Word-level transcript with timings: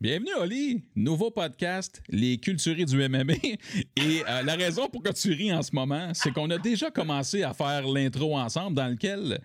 Bienvenue, 0.00 0.34
Oli. 0.38 0.84
Nouveau 0.94 1.32
podcast, 1.32 2.00
Les 2.08 2.38
Culturés 2.38 2.84
du 2.84 2.96
MMA. 3.08 3.32
Et 3.96 4.22
euh, 4.28 4.42
la 4.42 4.54
raison 4.54 4.88
pour 4.88 5.02
que 5.02 5.10
tu 5.10 5.32
ris 5.32 5.52
en 5.52 5.60
ce 5.60 5.74
moment, 5.74 6.14
c'est 6.14 6.30
qu'on 6.30 6.48
a 6.50 6.58
déjà 6.58 6.88
commencé 6.92 7.42
à 7.42 7.52
faire 7.52 7.84
l'intro 7.84 8.38
ensemble 8.38 8.76
dans 8.76 8.86
lequel 8.86 9.40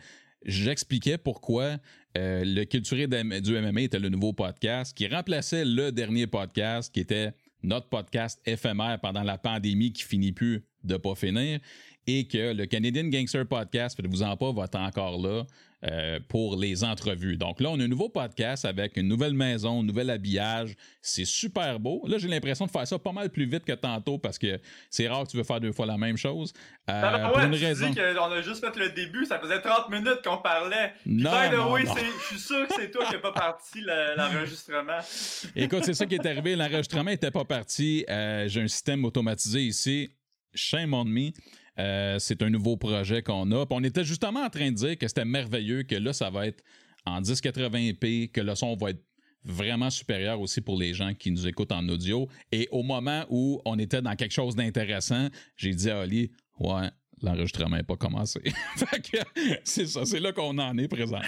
j'expliquais 0.46 1.18
pourquoi 1.18 1.78
euh, 2.16 2.44
le 2.46 2.66
Culturé 2.66 3.08
du 3.08 3.62
MMA 3.62 3.82
était 3.82 3.98
le 3.98 4.10
nouveau 4.10 4.32
podcast 4.32 4.96
qui 4.96 5.08
remplaçait 5.08 5.66
le 5.66 5.92
dernier 5.92 6.28
podcast 6.28 6.94
qui 6.94 7.00
était 7.00 7.32
notre 7.64 7.90
podcast 7.90 8.40
éphémère 8.46 9.00
pendant 9.02 9.24
la 9.24 9.40
pandémie 9.40 9.92
qui 9.92 10.04
finit 10.04 10.34
plus 10.34 10.64
de 10.84 10.98
pas 10.98 11.16
finir 11.16 11.62
et 12.06 12.28
que 12.28 12.54
le 12.54 12.68
Canadian 12.68 13.06
Gangster 13.06 13.48
Podcast, 13.48 13.96
faites-vous 13.96 14.22
en 14.22 14.38
pas, 14.38 14.52
va 14.52 14.66
être 14.66 14.76
encore 14.76 15.20
là 15.20 15.46
euh, 15.86 16.20
pour 16.30 16.56
les 16.56 16.84
entrevues. 16.84 17.36
Donc 17.36 17.60
là, 17.60 17.70
on 17.70 17.80
a 17.80 17.84
un 17.84 17.88
nouveau 17.88 18.08
podcast 18.08 18.64
avec 18.64 18.96
une 18.96 19.08
nouvelle 19.08 19.34
maison, 19.34 19.82
un 19.82 19.84
nouvel 19.84 20.10
habillage. 20.10 20.76
C'est 21.02 21.26
super 21.26 21.80
beau. 21.80 22.02
Là, 22.08 22.18
j'ai 22.18 22.30
l'impression 22.30 22.66
de 22.66 22.72
faire 22.72 22.88
ça 22.88 22.98
pas 22.98 23.12
mal 23.12 23.30
plus 23.30 23.46
vite 23.46 23.66
que 23.66 23.74
tantôt 23.74 24.18
parce 24.18 24.38
que 24.38 24.60
c'est 24.90 25.10
rare 25.10 25.24
que 25.26 25.32
tu 25.32 25.38
veux 25.38 25.44
faire 25.44 25.60
deux 25.60 25.74
fois 25.74 25.86
la 25.86 25.98
même 25.98 26.16
chose. 26.16 26.54
Euh, 26.90 27.02
non, 27.02 27.30
pour 27.30 27.40
une 27.40 27.56
raison. 27.56 27.90
Dis 27.90 27.96
qu'on 27.96 28.32
a 28.32 28.42
juste 28.42 28.66
fait 28.66 28.80
le 28.80 28.92
début, 28.92 29.26
ça 29.26 29.40
faisait 29.40 29.62
30 29.62 29.90
minutes 29.90 30.22
qu'on 30.24 30.38
parlait. 30.38 30.94
non, 31.06 31.32
non, 31.52 31.78
je 31.78 32.28
suis 32.28 32.40
sûr 32.40 32.66
que 32.68 32.74
c'est 32.76 32.90
toi 32.90 33.06
qui 33.06 33.14
n'as 33.14 33.20
pas 33.20 33.34
parti 33.34 33.82
l'enregistrement. 34.16 35.00
Écoute, 35.56 35.84
c'est 35.84 35.94
ça 35.94 36.06
qui 36.06 36.16
est 36.16 36.26
arrivé. 36.26 36.56
L'enregistrement 36.56 37.12
n'était 37.12 37.32
pas 37.32 37.46
parti. 37.46 38.06
Euh, 38.10 38.48
j'ai 38.48 38.62
un 38.62 38.68
système 38.68 39.04
automatisé 39.04 39.62
ici. 39.62 40.12
Shame 40.54 40.94
on 40.94 41.06
me. 41.06 41.32
Euh, 41.80 42.20
c'est 42.20 42.42
un 42.44 42.50
nouveau 42.50 42.78
projet 42.78 43.24
qu'on 43.24 43.52
a. 43.52 43.66
on 43.70 43.84
était 43.84 44.04
justement 44.04 44.42
en 44.42 44.50
train 44.50 44.70
de 44.70 44.76
dire 44.76 44.98
que 44.98 45.08
c'était 45.08 45.26
merveilleux, 45.26 45.84
que 45.84 45.96
là, 45.96 46.14
ça 46.14 46.30
va 46.30 46.48
être 46.48 46.64
en 47.06 47.22
1080p, 47.22 48.32
que 48.32 48.42
le 48.42 48.56
son 48.56 48.76
va 48.76 48.92
être 48.92 49.04
vraiment 49.44 49.90
supérieur 49.90 50.40
aussi 50.40 50.62
pour 50.62 50.78
les 50.78 50.94
gens 50.94 51.14
qui 51.14 51.32
nous 51.32 51.48
écoutent 51.48 51.72
en 51.72 51.88
audio. 51.90 52.28
Et 52.52 52.68
au 52.72 52.84
moment 52.84 53.26
où 53.30 53.62
on 53.66 53.78
était 53.78 54.02
dans 54.02 54.16
quelque 54.16 54.32
chose 54.32 54.56
d'intéressant, 54.56 55.28
j'ai 55.58 55.74
dit 55.74 55.90
à 55.90 56.02
Ali, 56.02 56.32
ouais, 56.60 56.90
l'enregistrement 57.22 57.76
n'est 57.76 57.84
pas 57.84 57.98
commencé. 57.98 58.42
c'est 59.64 59.88
ça, 59.88 60.06
c'est 60.06 60.20
là 60.20 60.32
qu'on 60.32 60.58
en 60.58 60.78
est 60.78 60.88
présent. 60.88 61.22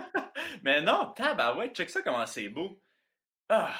Mais 0.64 0.82
non, 0.82 1.12
ouais, 1.58 1.70
check 1.74 1.90
ça 1.90 2.02
comment 2.02 2.26
c'est 2.26 2.48
beau. 2.48 2.80
Ah, 3.48 3.74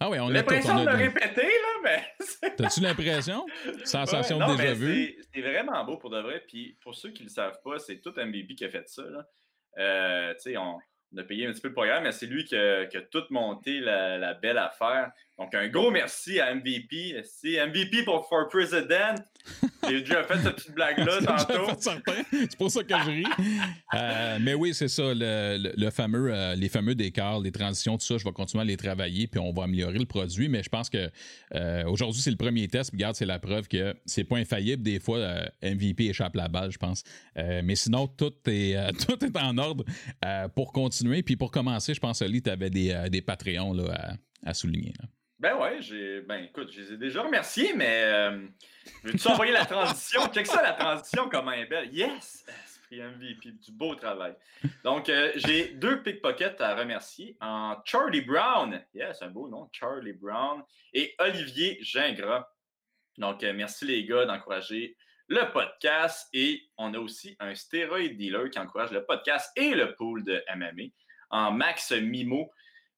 ah 0.00 0.10
oui, 0.10 0.18
on 0.20 0.28
a 0.28 0.32
l'impression 0.32 0.78
de 0.84 0.88
le 0.88 0.96
répéter, 0.96 1.42
là, 1.42 1.68
mais. 1.82 2.04
T'as-tu 2.56 2.80
l'impression? 2.80 3.44
Sensation 3.84 4.38
déjà 4.38 4.72
vue? 4.72 5.18
C'est 5.34 5.40
vraiment 5.40 5.84
beau 5.84 5.96
pour 5.96 6.10
de 6.10 6.20
vrai. 6.20 6.42
Puis 6.46 6.78
pour 6.80 6.94
ceux 6.94 7.10
qui 7.10 7.22
ne 7.22 7.28
le 7.28 7.32
savent 7.32 7.60
pas, 7.64 7.78
c'est 7.78 8.00
tout 8.00 8.12
MVP 8.16 8.54
qui 8.54 8.64
a 8.64 8.68
fait 8.68 8.88
ça. 8.88 9.02
Là. 9.02 9.26
Euh, 9.78 10.34
tu 10.34 10.52
sais, 10.52 10.56
on, 10.56 10.78
on 11.14 11.18
a 11.18 11.24
payé 11.24 11.46
un 11.46 11.52
petit 11.52 11.60
peu 11.60 11.68
le 11.68 11.74
programme, 11.74 12.04
mais 12.04 12.12
c'est 12.12 12.26
lui 12.26 12.44
qui 12.44 12.56
a, 12.56 12.86
tout 13.10 13.24
monté 13.30 13.80
la, 13.80 14.34
belle 14.34 14.58
affaire. 14.58 15.10
Donc, 15.38 15.54
un 15.54 15.68
gros 15.68 15.92
merci 15.92 16.40
à 16.40 16.52
MVP. 16.52 17.14
MVP 17.44 18.02
pour 18.04 18.28
For 18.28 18.48
President. 18.48 19.14
J'ai 19.88 20.00
déjà 20.00 20.24
fait 20.24 20.38
cette 20.42 20.56
petite 20.56 20.74
blague-là 20.74 21.20
tantôt. 21.46 21.70
C'est 21.78 22.56
pour 22.56 22.70
ça 22.70 22.82
que 22.82 22.94
je 22.94 23.10
ris. 23.10 23.24
Euh, 23.94 24.38
mais 24.40 24.54
oui, 24.54 24.74
c'est 24.74 24.88
ça. 24.88 25.02
Le, 25.14 25.90
fameux, 25.90 26.32
euh, 26.32 26.54
les 26.54 26.68
fameux 26.68 26.94
décors, 26.94 27.40
les 27.40 27.50
transitions, 27.50 27.96
tout 27.96 28.04
ça, 28.04 28.18
je 28.18 28.24
vais 28.24 28.32
continuer 28.32 28.62
à 28.62 28.64
les 28.64 28.76
travailler, 28.76 29.26
puis 29.26 29.40
on 29.40 29.50
va 29.52 29.64
améliorer 29.64 29.98
le 29.98 30.04
produit. 30.04 30.48
Mais 30.48 30.62
je 30.62 30.68
pense 30.68 30.90
que 30.90 31.10
euh, 31.54 31.84
aujourd'hui, 31.84 32.20
c'est 32.20 32.30
le 32.30 32.36
premier 32.36 32.68
test. 32.68 32.90
Regarde, 32.92 33.16
c'est 33.16 33.26
la 33.26 33.38
preuve 33.38 33.66
que 33.66 33.94
c'est 34.04 34.24
pas 34.24 34.36
infaillible. 34.36 34.82
Des 34.82 35.00
fois, 35.00 35.18
MVP 35.62 36.06
échappe 36.06 36.34
la 36.36 36.48
balle, 36.48 36.70
je 36.70 36.78
pense. 36.78 37.02
mais 37.36 37.76
sinon, 37.76 38.06
tout 38.06 38.34
est, 38.46 38.76
tout 39.06 39.24
est 39.24 39.36
en 39.36 39.56
ordre 39.56 39.84
pour 40.54 40.72
continuer. 40.72 41.22
Puis 41.22 41.36
pour 41.36 41.50
commencer, 41.50 41.94
je 41.94 42.00
pense, 42.00 42.20
Ali, 42.20 42.42
tu 42.42 42.50
avais 42.50 42.70
des, 42.70 43.08
des 43.10 43.22
Patreons 43.22 43.72
là, 43.72 44.16
à, 44.44 44.54
souligner. 44.54 44.92
Ben 45.38 45.56
ouais, 45.56 45.80
j'ai. 45.80 46.20
Ben 46.22 46.42
écoute, 46.42 46.72
je 46.72 46.80
les 46.80 46.92
ai 46.94 46.96
déjà 46.96 47.22
remerciés, 47.22 47.72
mais 47.72 48.02
euh, 48.06 48.44
veux-tu 49.04 49.28
envoyer 49.28 49.52
la 49.52 49.64
transition? 49.64 50.26
Check 50.32 50.48
ça 50.48 50.60
la 50.62 50.72
transition, 50.72 51.28
comment 51.28 51.52
elle 51.52 51.60
est 51.60 51.66
belle. 51.66 51.94
Yes! 51.94 52.44
Esprit 52.64 53.00
MVP, 53.00 53.52
du 53.52 53.70
beau 53.70 53.94
travail. 53.94 54.34
Donc, 54.82 55.08
euh, 55.08 55.30
j'ai 55.36 55.68
deux 55.68 56.02
pickpockets 56.02 56.60
à 56.60 56.74
remercier 56.74 57.36
en 57.40 57.76
Charlie 57.84 58.22
Brown. 58.22 58.82
Yes, 58.92 59.22
un 59.22 59.28
beau 59.28 59.48
nom, 59.48 59.68
Charlie 59.70 60.12
Brown. 60.12 60.64
Et 60.92 61.14
Olivier 61.20 61.78
Gingras. 61.82 62.48
Donc, 63.16 63.44
euh, 63.44 63.52
merci 63.52 63.84
les 63.84 64.04
gars 64.06 64.24
d'encourager 64.24 64.96
le 65.28 65.52
podcast. 65.52 66.28
Et 66.32 66.62
on 66.78 66.94
a 66.94 66.98
aussi 66.98 67.36
un 67.38 67.54
stéroïde 67.54 68.16
dealer 68.18 68.50
qui 68.50 68.58
encourage 68.58 68.90
le 68.90 69.04
podcast 69.04 69.52
et 69.54 69.76
le 69.76 69.94
pool 69.94 70.24
de 70.24 70.42
MMA 70.56 70.88
en 71.30 71.52
Max 71.52 71.92
Mimo, 71.92 72.50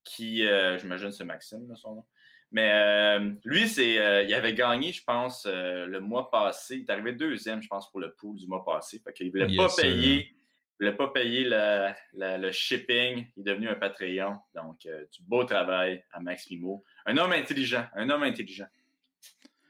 qui, 0.05 0.47
j'imagine, 0.79 1.13
c'est 1.13 1.25
Maxime, 1.25 1.71
son 1.77 1.97
nom? 1.97 2.07
Mais 2.53 2.71
euh, 2.73 3.31
lui, 3.45 3.69
c'est, 3.69 3.99
euh, 3.99 4.23
il 4.23 4.35
avait 4.35 4.55
gagné, 4.55 4.93
je 4.93 5.05
pense, 5.05 5.47
euh, 5.47 5.87
le 5.87 6.01
mois 6.01 6.31
passé. 6.31 6.77
Il 6.77 6.81
est 6.83 6.91
arrivé 6.91 7.13
deuxième, 7.13 7.63
je 7.63 7.69
pense, 7.69 7.91
pour 7.91 8.01
le 8.01 8.13
pool 8.13 8.37
du 8.37 8.47
mois 8.47 8.65
passé. 8.65 9.01
Fait 9.05 9.13
qu'il 9.13 9.27
ne 9.27 9.31
voulait, 9.31 9.57
pas 9.57 9.69
payer, 9.69 10.35
voulait 10.79 10.97
pas 10.97 11.09
payer 11.09 11.49
le 11.49 12.51
shipping. 12.51 13.27
Il 13.37 13.41
est 13.41 13.45
devenu 13.53 13.69
un 13.69 13.77
Patreon. 13.77 14.39
Donc, 14.55 14.81
du 14.83 15.23
beau 15.23 15.45
travail 15.45 16.05
à 16.13 16.21
Max 16.21 16.51
Mimo. 16.51 16.85
Un 17.07 17.17
homme 17.19 17.33
intelligent. 17.33 17.87
Un 17.95 18.11
homme 18.11 18.25
intelligent. 18.25 18.67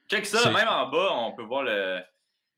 Check 0.08 0.24
ça, 0.26 0.50
même 0.50 0.66
en 0.66 0.88
bas, 0.88 1.10
on 1.12 1.32
peut 1.32 1.44
voir 1.44 1.62
le, 1.62 2.00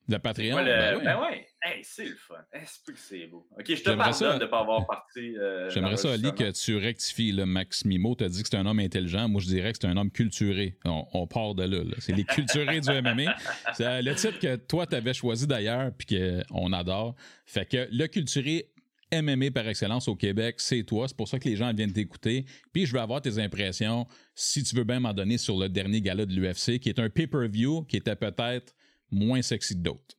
le 0.09 0.19
Patreon? 0.19 0.57
ben, 0.57 0.97
oui. 0.97 1.05
Ben 1.05 1.21
ouais. 1.21 1.47
Hey, 1.63 1.81
c'est 1.85 2.07
le 2.07 2.17
fun. 2.17 2.35
c'est 2.53 2.97
c'est 2.97 3.27
beau. 3.27 3.47
OK, 3.57 3.65
je 3.67 3.83
te 3.83 3.91
pardonne 3.91 4.39
de 4.39 4.45
ne 4.45 4.51
pas 4.51 4.61
avoir 4.61 4.87
parti. 4.87 5.37
Euh, 5.37 5.71
J'aimerais 5.71 5.97
ça, 5.97 6.13
Ali, 6.13 6.33
que 6.35 6.51
tu 6.51 6.77
rectifies. 6.77 7.33
le 7.33 7.47
Max 7.47 7.85
Mimo, 7.85 8.17
tu 8.17 8.25
as 8.25 8.29
dit 8.29 8.43
que 8.43 8.49
c'est 8.49 8.57
un 8.57 8.67
homme 8.67 8.81
intelligent. 8.81 9.29
Moi, 9.29 9.41
je 9.41 9.47
dirais 9.47 9.73
que 9.73 9.79
c'est 9.81 9.87
un 9.87 9.97
homme 9.97 10.11
culturé. 10.11 10.77
On, 10.85 11.27
part 11.27 11.55
de 11.55 11.65
là. 11.65 11.85
C'est 11.99 12.13
les 12.13 12.25
culturés 12.25 12.81
du 12.81 12.91
MMA. 12.91 13.35
C'est 13.75 14.03
le 14.03 14.15
titre 14.15 14.39
que 14.39 14.57
toi, 14.57 14.87
tu 14.87 14.97
avais 14.97 15.15
choisi 15.15 15.47
d'ailleurs, 15.47 15.93
puis 15.97 16.19
qu'on 16.19 16.73
adore. 16.73 17.15
Fait 17.47 17.65
que 17.65 17.89
le 17.91 18.07
culturé 18.07 18.73
MMA 19.13 19.51
par 19.51 19.69
excellence 19.69 20.09
au 20.09 20.17
Québec, 20.17 20.57
c'est 20.59 20.83
toi. 20.85 21.07
C'est 21.07 21.17
pour 21.17 21.29
ça 21.29 21.39
que 21.39 21.49
les 21.49 21.57
gens 21.57 21.73
viennent 21.73 21.93
t'écouter. 21.93 22.47
Puis 22.73 22.87
je 22.87 22.93
veux 22.93 23.01
avoir 23.01 23.21
tes 23.21 23.39
impressions, 23.39 24.07
si 24.35 24.63
tu 24.63 24.75
veux 24.75 24.85
bien 24.85 25.01
m'en 25.01 25.13
donner, 25.13 25.39
sur 25.39 25.59
le 25.59 25.69
dernier 25.69 26.01
gala 26.01 26.25
de 26.25 26.33
l'UFC, 26.33 26.79
qui 26.79 26.89
est 26.89 26.99
un 26.99 27.11
pay-per-view 27.11 27.85
qui 27.85 27.99
était 27.99 28.17
peut-être 28.17 28.75
moins 29.13 29.43
sexy 29.43 29.75
que 29.75 29.81
d'autres. 29.81 30.17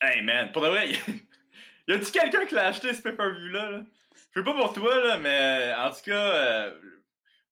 Hey 0.00 0.22
man, 0.22 0.52
pour 0.52 0.62
de 0.62 0.68
vrai, 0.68 0.92
y 1.88 1.92
a-tu 1.92 2.12
quelqu'un 2.12 2.46
qui 2.46 2.54
l'a 2.54 2.68
acheté 2.68 2.94
ce 2.94 3.02
pay-per-view-là? 3.02 3.70
Là? 3.70 3.82
Je 4.32 4.40
sais 4.40 4.44
pas 4.44 4.54
pour 4.54 4.72
toi, 4.72 5.04
là, 5.04 5.18
mais 5.18 5.74
en 5.76 5.90
tout 5.90 6.02
cas, 6.04 6.34
euh, 6.34 6.80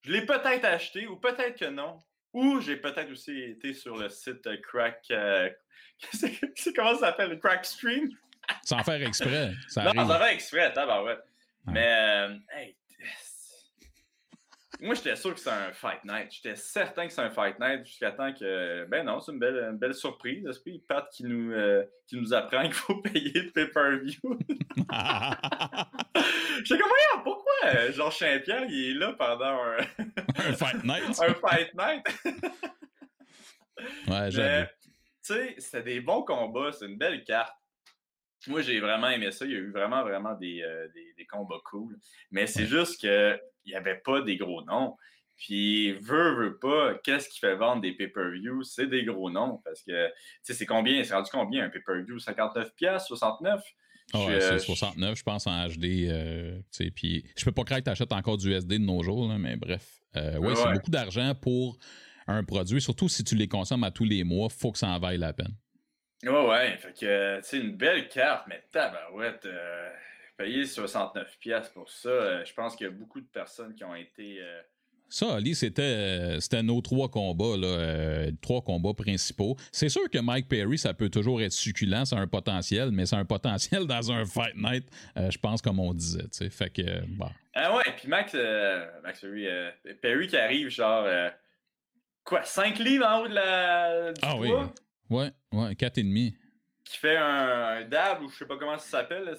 je 0.02 0.12
l'ai 0.12 0.24
peut-être 0.24 0.64
acheté 0.64 1.06
ou 1.06 1.16
peut-être 1.16 1.58
que 1.58 1.66
non. 1.66 2.00
Ou 2.32 2.60
j'ai 2.60 2.76
peut-être 2.76 3.10
aussi 3.10 3.36
été 3.42 3.72
sur 3.72 3.96
le 3.96 4.08
site 4.08 4.48
Crack. 4.62 5.04
Euh, 5.10 5.50
c'est 6.12 6.72
comment 6.74 6.94
ça 6.94 7.06
s'appelle? 7.06 7.38
Crack 7.40 7.64
Stream? 7.64 8.10
Sans 8.62 8.82
faire 8.84 9.02
exprès. 9.02 9.52
Ça 9.68 9.82
non, 9.82 10.06
sans 10.06 10.18
faire 10.18 10.26
exprès, 10.26 10.72
tabarouette. 10.72 11.24
Ouais. 11.66 11.72
Mais, 11.72 11.88
euh, 11.88 12.36
hey, 12.54 12.76
moi, 14.80 14.94
j'étais 14.94 15.16
sûr 15.16 15.32
que 15.32 15.38
c'était 15.38 15.56
un 15.56 15.72
Fight 15.72 16.04
Night. 16.04 16.30
J'étais 16.30 16.56
certain 16.56 17.06
que 17.06 17.12
c'est 17.12 17.22
un 17.22 17.30
Fight 17.30 17.58
Night 17.58 17.86
jusqu'à 17.86 18.12
temps 18.12 18.32
que. 18.32 18.84
Ben 18.86 19.04
non, 19.04 19.20
c'est 19.20 19.32
une 19.32 19.38
belle, 19.38 19.56
une 19.70 19.78
belle 19.78 19.94
surprise. 19.94 20.46
Esprit 20.46 20.82
Pat 20.86 21.08
qui 21.10 21.24
nous, 21.24 21.52
euh, 21.52 21.84
qui 22.06 22.16
nous 22.16 22.34
apprend 22.34 22.62
qu'il 22.64 22.74
faut 22.74 22.96
payer 23.02 23.32
le 23.42 23.50
pay-per-view. 23.52 24.20
J'étais 26.64 26.80
comme, 26.80 26.90
voyons, 26.90 27.22
pourquoi 27.24 27.52
euh, 27.64 27.92
Georges 27.92 28.18
Saint-Pierre, 28.18 28.64
il 28.68 28.90
est 28.90 28.94
là 28.94 29.14
pendant 29.14 29.62
un. 29.62 29.78
un 30.48 30.52
Fight 30.52 30.84
Night? 30.84 31.20
un 31.20 31.34
Fight 31.34 31.74
Night? 31.74 32.04
ouais, 34.08 34.30
j'avoue. 34.30 34.66
Tu 35.24 35.32
sais, 35.34 35.54
c'était 35.58 35.82
des 35.82 36.00
bons 36.00 36.22
combats. 36.22 36.72
C'est 36.72 36.86
une 36.86 36.98
belle 36.98 37.24
carte. 37.24 37.54
Moi, 38.48 38.62
j'ai 38.62 38.80
vraiment 38.80 39.08
aimé 39.08 39.30
ça. 39.32 39.44
Il 39.44 39.52
y 39.52 39.54
a 39.54 39.58
eu 39.58 39.70
vraiment, 39.70 40.02
vraiment 40.02 40.34
des, 40.34 40.62
euh, 40.62 40.88
des, 41.16 41.26
combats 41.26 41.60
cool. 41.64 41.98
Mais 42.30 42.46
c'est 42.46 42.66
juste 42.66 43.00
qu'il 43.00 43.40
n'y 43.66 43.74
avait 43.74 44.00
pas 44.04 44.22
des 44.22 44.36
gros 44.36 44.62
noms. 44.64 44.96
Puis, 45.36 45.92
veut, 45.92 46.34
veut 46.34 46.58
pas, 46.58 46.94
qu'est-ce 47.04 47.28
qui 47.28 47.38
fait 47.38 47.56
vendre 47.56 47.82
des 47.82 47.92
pay-per-view? 47.92 48.62
C'est 48.62 48.86
des 48.86 49.04
gros 49.04 49.30
noms. 49.30 49.60
Parce 49.64 49.82
que, 49.82 50.08
tu 50.08 50.12
sais, 50.42 50.54
c'est 50.54 50.66
combien? 50.66 51.02
C'est 51.04 51.14
rendu 51.14 51.30
combien 51.30 51.64
un 51.64 51.68
pay-per-view? 51.68 52.18
59 52.18 52.74
pièces 52.74 53.06
69? 53.06 53.62
Oh, 54.14 54.18
ouais, 54.26 54.40
c'est 54.40 54.58
69, 54.60 55.18
je 55.18 55.22
pense, 55.24 55.46
en 55.46 55.66
HD. 55.68 56.08
Euh, 56.08 56.60
puis, 56.94 57.24
je 57.36 57.44
peux 57.44 57.52
pas 57.52 57.64
croire 57.64 57.80
que 57.80 57.84
tu 57.84 57.90
achètes 57.90 58.12
encore 58.12 58.36
du 58.36 58.52
SD 58.52 58.78
de 58.78 58.84
nos 58.84 59.02
jours, 59.02 59.28
mais 59.28 59.56
bref. 59.56 60.00
Euh, 60.16 60.38
ouais, 60.38 60.54
c'est 60.54 60.72
beaucoup 60.72 60.90
d'argent 60.90 61.34
pour 61.34 61.76
un 62.26 62.44
produit. 62.44 62.80
Surtout 62.80 63.08
si 63.08 63.24
tu 63.24 63.34
les 63.34 63.48
consommes 63.48 63.84
à 63.84 63.90
tous 63.90 64.04
les 64.04 64.24
mois, 64.24 64.48
faut 64.48 64.72
que 64.72 64.78
ça 64.78 64.88
en 64.88 64.98
vaille 64.98 65.18
la 65.18 65.32
peine. 65.32 65.54
Ouais, 66.24 66.46
ouais. 66.48 66.76
Fait 66.78 66.92
que, 66.92 67.36
tu 67.40 67.44
sais, 67.44 67.58
une 67.58 67.76
belle 67.76 68.08
carte, 68.08 68.46
mais 68.48 68.62
tabarouette, 68.72 69.44
euh, 69.46 69.90
payer 70.36 70.64
69 70.66 71.38
pièces 71.38 71.68
pour 71.68 71.90
ça, 71.90 72.08
euh, 72.08 72.44
je 72.44 72.52
pense 72.54 72.74
qu'il 72.76 72.86
y 72.86 72.88
a 72.88 72.92
beaucoup 72.92 73.20
de 73.20 73.26
personnes 73.26 73.74
qui 73.74 73.84
ont 73.84 73.94
été 73.94 74.38
euh, 74.40 74.60
Ça, 75.08 75.34
Ali, 75.34 75.54
c'était, 75.54 75.82
euh, 75.82 76.40
c'était 76.40 76.62
nos 76.62 76.80
trois 76.80 77.08
combats, 77.10 77.56
là, 77.56 77.66
euh, 77.66 78.30
trois 78.40 78.62
combats 78.62 78.94
principaux. 78.94 79.56
C'est 79.72 79.88
sûr 79.90 80.08
que 80.10 80.18
Mike 80.18 80.48
Perry, 80.48 80.78
ça 80.78 80.94
peut 80.94 81.10
toujours 81.10 81.40
être 81.42 81.52
succulent, 81.52 82.04
c'est 82.06 82.16
un 82.16 82.26
potentiel, 82.26 82.90
mais 82.92 83.04
c'est 83.06 83.16
un 83.16 83.24
potentiel 83.26 83.86
dans 83.86 84.10
un 84.10 84.24
Fight 84.24 84.56
Night, 84.56 84.88
euh, 85.18 85.30
je 85.30 85.38
pense, 85.38 85.60
comme 85.60 85.78
on 85.80 85.92
disait. 85.92 86.22
tu 86.24 86.28
sais. 86.32 86.50
Fait 86.50 86.70
que, 86.70 87.04
bon. 87.08 87.28
Ah 87.54 87.76
ouais, 87.76 87.84
puis 87.96 88.08
Max, 88.08 88.34
Max 89.02 89.20
Perry, 89.20 89.46
Perry 90.02 90.26
qui 90.26 90.36
arrive, 90.36 90.68
genre, 90.70 91.06
quoi, 92.24 92.42
5 92.42 92.78
livres 92.78 93.06
en 93.06 93.20
haut 93.22 93.28
de 93.28 93.34
la. 93.34 94.12
Du 94.12 94.20
ah 94.22 94.36
oui. 94.36 94.50
Ouais, 95.10 95.30
ouais, 95.52 95.72
4,5 95.74 96.34
qui 96.86 96.98
fait 96.98 97.16
un, 97.16 97.84
dab 97.88 98.22
ou 98.22 98.28
je 98.28 98.36
sais 98.36 98.46
pas 98.46 98.56
comment 98.56 98.78
ça 98.78 99.00
s'appelle. 99.00 99.34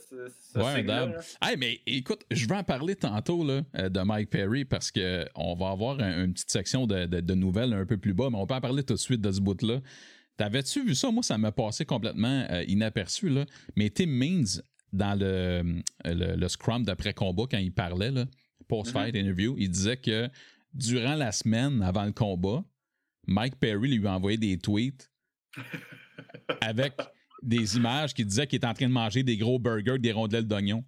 ouais, 0.55 0.63
un 0.63 0.83
dab. 0.83 1.21
Hey, 1.41 1.55
mais 1.57 1.79
écoute, 1.85 2.25
je 2.29 2.45
vais 2.45 2.55
en 2.55 2.63
parler 2.63 2.95
tantôt 2.95 3.43
là, 3.45 3.61
euh, 3.75 3.89
de 3.89 3.99
Mike 4.01 4.29
Perry 4.29 4.65
parce 4.65 4.91
qu'on 4.91 5.55
va 5.55 5.69
avoir 5.69 5.99
une 6.01 6.33
petite 6.33 6.51
section 6.51 6.85
de, 6.85 7.33
nouvelles 7.33 7.73
un 7.73 7.85
peu 7.85 7.97
plus 7.97 8.13
bas, 8.13 8.29
mais 8.29 8.37
on 8.37 8.45
peut 8.45 8.55
en 8.55 8.61
parler 8.61 8.83
tout 8.83 8.93
de 8.93 8.99
suite 8.99 9.21
de 9.21 9.31
ce 9.31 9.39
bout-là. 9.39 9.79
T'avais-tu 10.35 10.85
vu 10.85 10.93
ça? 10.93 11.09
Moi, 11.09 11.23
ça 11.23 11.37
m'a 11.37 11.51
passé 11.51 11.85
complètement 11.85 12.45
euh, 12.49 12.63
inaperçu. 12.67 13.29
Là. 13.29 13.45
Mais 13.75 13.89
Tim 13.89 14.07
Means, 14.07 14.61
dans 14.91 15.17
le, 15.17 15.81
le, 16.05 16.47
scrum 16.47 16.83
d'après-combat, 16.83 17.43
quand 17.49 17.57
il 17.57 17.73
parlait, 17.73 18.11
post-fight 18.67 19.15
mm-hmm. 19.15 19.19
interview, 19.19 19.55
il 19.57 19.69
disait 19.69 19.97
que 19.97 20.29
durant 20.73 21.15
la 21.15 21.31
semaine 21.31 21.81
avant 21.81 22.05
le 22.05 22.11
combat, 22.11 22.63
Mike 23.25 23.55
Perry 23.55 23.97
lui 23.97 24.07
a 24.07 24.13
envoyé 24.13 24.37
des 24.37 24.57
tweets 24.57 25.09
avec 26.61 26.93
des 27.41 27.77
images 27.77 28.13
qui 28.13 28.25
disaient 28.25 28.47
qu'il 28.47 28.57
était 28.57 28.67
en 28.67 28.73
train 28.73 28.87
de 28.87 28.93
manger 28.93 29.23
des 29.23 29.37
gros 29.37 29.59
burgers, 29.59 29.99
des 29.99 30.11
rondelles 30.11 30.47
d'oignon. 30.47 30.83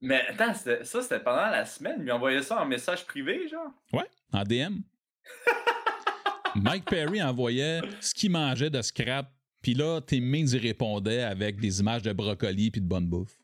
Mais 0.00 0.22
attends, 0.28 0.54
ça, 0.54 1.02
c'était 1.02 1.20
pendant 1.20 1.46
la 1.50 1.64
semaine. 1.64 1.96
Il 1.98 2.04
lui 2.04 2.12
envoyait 2.12 2.42
ça 2.42 2.60
en 2.60 2.66
message 2.66 3.06
privé, 3.06 3.48
genre? 3.48 3.70
Ouais, 3.92 4.08
en 4.32 4.42
DM. 4.42 4.80
Mike 6.56 6.84
Perry 6.84 7.22
envoyait 7.22 7.80
ce 8.00 8.14
qu'il 8.14 8.30
mangeait 8.30 8.70
de 8.70 8.82
scrap, 8.82 9.32
puis 9.62 9.74
là, 9.74 10.00
Tim 10.02 10.20
Means 10.20 10.48
y 10.48 10.58
répondait 10.58 11.22
avec 11.22 11.58
des 11.58 11.80
images 11.80 12.02
de 12.02 12.12
brocoli 12.12 12.70
puis 12.70 12.80
de 12.80 12.86
bonne 12.86 13.06
bouffe. 13.06 13.36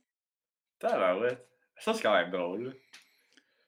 ouais. 0.82 1.38
Ça, 1.78 1.94
c'est 1.94 2.02
quand 2.02 2.12
même 2.12 2.30
drôle. 2.30 2.76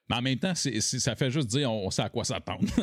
Mais 0.09 0.15
en 0.17 0.21
même 0.21 0.37
temps, 0.37 0.53
ça 0.55 1.15
fait 1.15 1.31
juste 1.31 1.47
dire 1.47 1.71
on, 1.71 1.89
sait 1.89 2.01
à 2.01 2.09
quoi 2.09 2.23
s'attendre. 2.23 2.67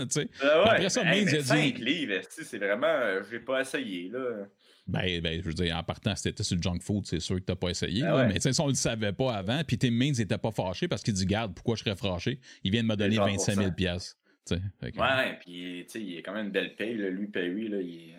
Euh, 0.42 0.64
ouais. 0.64 0.70
Après 0.70 0.88
ça, 0.88 1.04
Means 1.04 1.26
a 1.28 1.56
dit. 1.56 1.72
livres, 1.72 2.20
c'est 2.28 2.58
vraiment. 2.58 2.86
Euh, 2.86 3.22
je 3.22 3.30
vais 3.30 3.40
pas 3.40 3.60
essayé, 3.60 4.08
là. 4.08 4.46
Ben, 4.86 5.20
ben, 5.20 5.40
je 5.40 5.46
veux 5.46 5.54
dire, 5.54 5.76
en 5.76 5.82
partant, 5.82 6.16
c'était 6.16 6.42
sur 6.42 6.56
le 6.56 6.62
junk 6.62 6.80
food, 6.80 7.06
c'est 7.06 7.20
sûr 7.20 7.36
que 7.36 7.42
t'as 7.42 7.54
pas 7.54 7.68
essayé. 7.68 8.02
Ben 8.02 8.28
Mais 8.28 8.40
si 8.40 8.60
on 8.60 8.66
le 8.66 8.74
savait 8.74 9.12
pas 9.12 9.34
avant, 9.34 9.62
puis 9.64 9.78
Tim 9.78 9.92
Means 9.92 10.14
était 10.18 10.38
pas 10.38 10.50
fâché 10.50 10.88
parce 10.88 11.02
qu'il 11.02 11.14
dit 11.14 11.26
Garde, 11.26 11.54
pourquoi 11.54 11.76
je 11.76 11.84
serais 11.84 11.96
fâché? 11.96 12.40
Il 12.64 12.72
vient 12.72 12.82
de 12.82 12.88
me 12.88 12.96
donner 12.96 13.16
25 13.16 13.54
000 13.54 13.72
pièces. 13.72 14.16
Ouais, 14.50 15.38
puis 15.40 15.86
il 15.94 16.18
a 16.18 16.22
quand 16.22 16.32
même 16.32 16.46
une 16.46 16.52
belle 16.52 16.74
paye, 16.74 16.96
là, 16.96 17.08
lui, 17.10 17.28
Perry, 17.28 17.68
là, 17.68 17.80
il, 17.80 18.14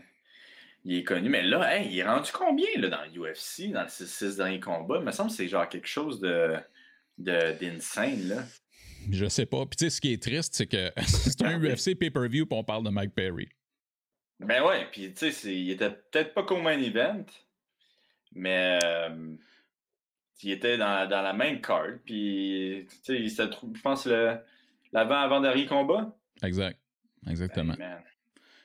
il, 0.86 0.98
est 0.98 1.04
connu. 1.04 1.30
Mais 1.30 1.44
là, 1.44 1.80
il 1.80 1.98
est 1.98 2.04
rendu 2.04 2.32
combien 2.32 2.70
là, 2.78 2.90
dans 2.90 3.04
l'UFC, 3.14 3.72
dans 3.72 3.84
les 3.84 3.90
six 3.90 4.38
derniers 4.38 4.60
combats? 4.60 4.98
Il 5.00 5.06
me 5.06 5.12
semble 5.12 5.30
que 5.30 5.36
c'est 5.36 5.48
genre 5.48 5.68
quelque 5.68 5.88
chose 5.88 6.20
de 6.20 6.56
d'insane. 7.18 8.48
Je 9.10 9.26
sais 9.28 9.46
pas. 9.46 9.66
Puis 9.66 9.78
tu 9.78 9.86
sais, 9.86 9.90
ce 9.90 10.02
qui 10.02 10.14
est 10.14 10.22
triste, 10.22 10.54
c'est 10.54 10.68
que 10.68 10.92
c'est 11.08 11.42
un 11.44 11.60
UFC 11.60 11.96
pay-per-view, 11.96 12.46
puis 12.46 12.58
on 12.58 12.64
parle 12.64 12.84
de 12.84 12.90
Mike 12.90 13.14
Perry. 13.14 13.50
Ben 14.40 14.64
ouais, 14.64 14.88
puis 14.92 15.14
tu 15.14 15.32
sais, 15.32 15.56
il 15.56 15.70
était 15.72 15.92
peut-être 15.92 16.34
pas 16.34 16.44
comme 16.44 16.66
un 16.66 16.80
event, 16.82 17.26
mais 18.34 18.80
euh, 18.84 19.36
il 20.42 20.52
était 20.52 20.78
dans, 20.78 21.08
dans, 21.08 21.22
la 21.22 21.34
même 21.34 21.62
carte, 21.62 22.00
puis 22.06 22.88
tu 23.04 23.30
sais, 23.30 23.46
je 23.46 23.82
pense, 23.82 24.08
l'avant-avant-dernier 24.92 25.68
combat. 25.68 26.18
Exact, 26.42 26.80
exactement. 27.30 27.76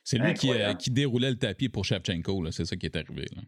c'est 0.03 0.17
lui 0.17 0.33
qui, 0.33 0.51
euh, 0.51 0.73
qui, 0.73 0.91
déroulait 0.91 1.31
le 1.31 1.39
tapis 1.39 1.69
pour 1.69 1.85
Shevchenko, 1.85 2.51
c'est 2.53 2.65
ça 2.65 2.77
qui 2.77 2.87
est 2.87 2.97
arrivé. 2.97 3.27
Là. 3.37 3.43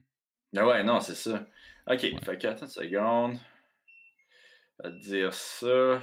Ben 0.52 0.66
ouais, 0.66 0.84
non, 0.84 1.00
c'est 1.00 1.14
ça. 1.14 1.46
Ok, 1.86 2.00
fait 2.00 2.38
que 2.38 2.46
attends 2.46 2.66
une 2.66 2.72
seconde. 2.72 3.38
On 4.78 4.88
va 4.88 4.90
dire 4.90 5.32
ça. 5.32 6.02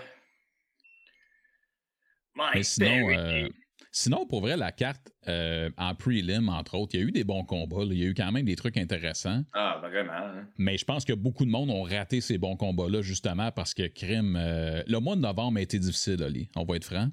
Mais 2.54 2.64
sinon, 2.64 3.50
Sinon, 3.98 4.26
pour 4.26 4.42
vrai, 4.42 4.58
la 4.58 4.74
carte 4.74 5.14
euh, 5.30 5.70
en 5.78 5.96
prelim, 5.96 6.50
entre 6.50 6.76
autres, 6.76 6.96
il 6.96 7.00
y 7.00 7.04
a 7.04 7.08
eu 7.08 7.12
des 7.14 7.24
bons 7.24 7.46
combats. 7.46 7.84
Il 7.84 7.94
y 7.94 8.04
a 8.04 8.08
eu 8.08 8.14
quand 8.14 8.30
même 8.30 8.44
des 8.44 8.58
trucs 8.58 8.76
intéressants. 8.76 9.44
Ah, 9.54 9.80
vraiment. 9.82 10.12
Hein. 10.12 10.50
Mais 10.58 10.78
je 10.78 10.84
pense 10.84 11.06
que 11.06 11.14
beaucoup 11.14 11.46
de 11.46 11.50
monde 11.50 11.70
ont 11.70 11.84
raté 11.84 12.20
ces 12.20 12.38
bons 12.38 12.58
combats-là, 12.58 13.02
justement, 13.02 13.54
parce 13.54 13.74
que 13.74 13.88
crime. 13.88 14.36
Euh, 14.38 14.84
le 14.86 15.00
mois 15.00 15.16
de 15.16 15.22
novembre 15.22 15.60
a 15.60 15.62
été 15.62 15.80
difficile, 15.80 16.22
Ali. 16.24 16.50
On 16.58 16.66
va 16.66 16.76
être 16.76 16.84
franc. 16.84 17.08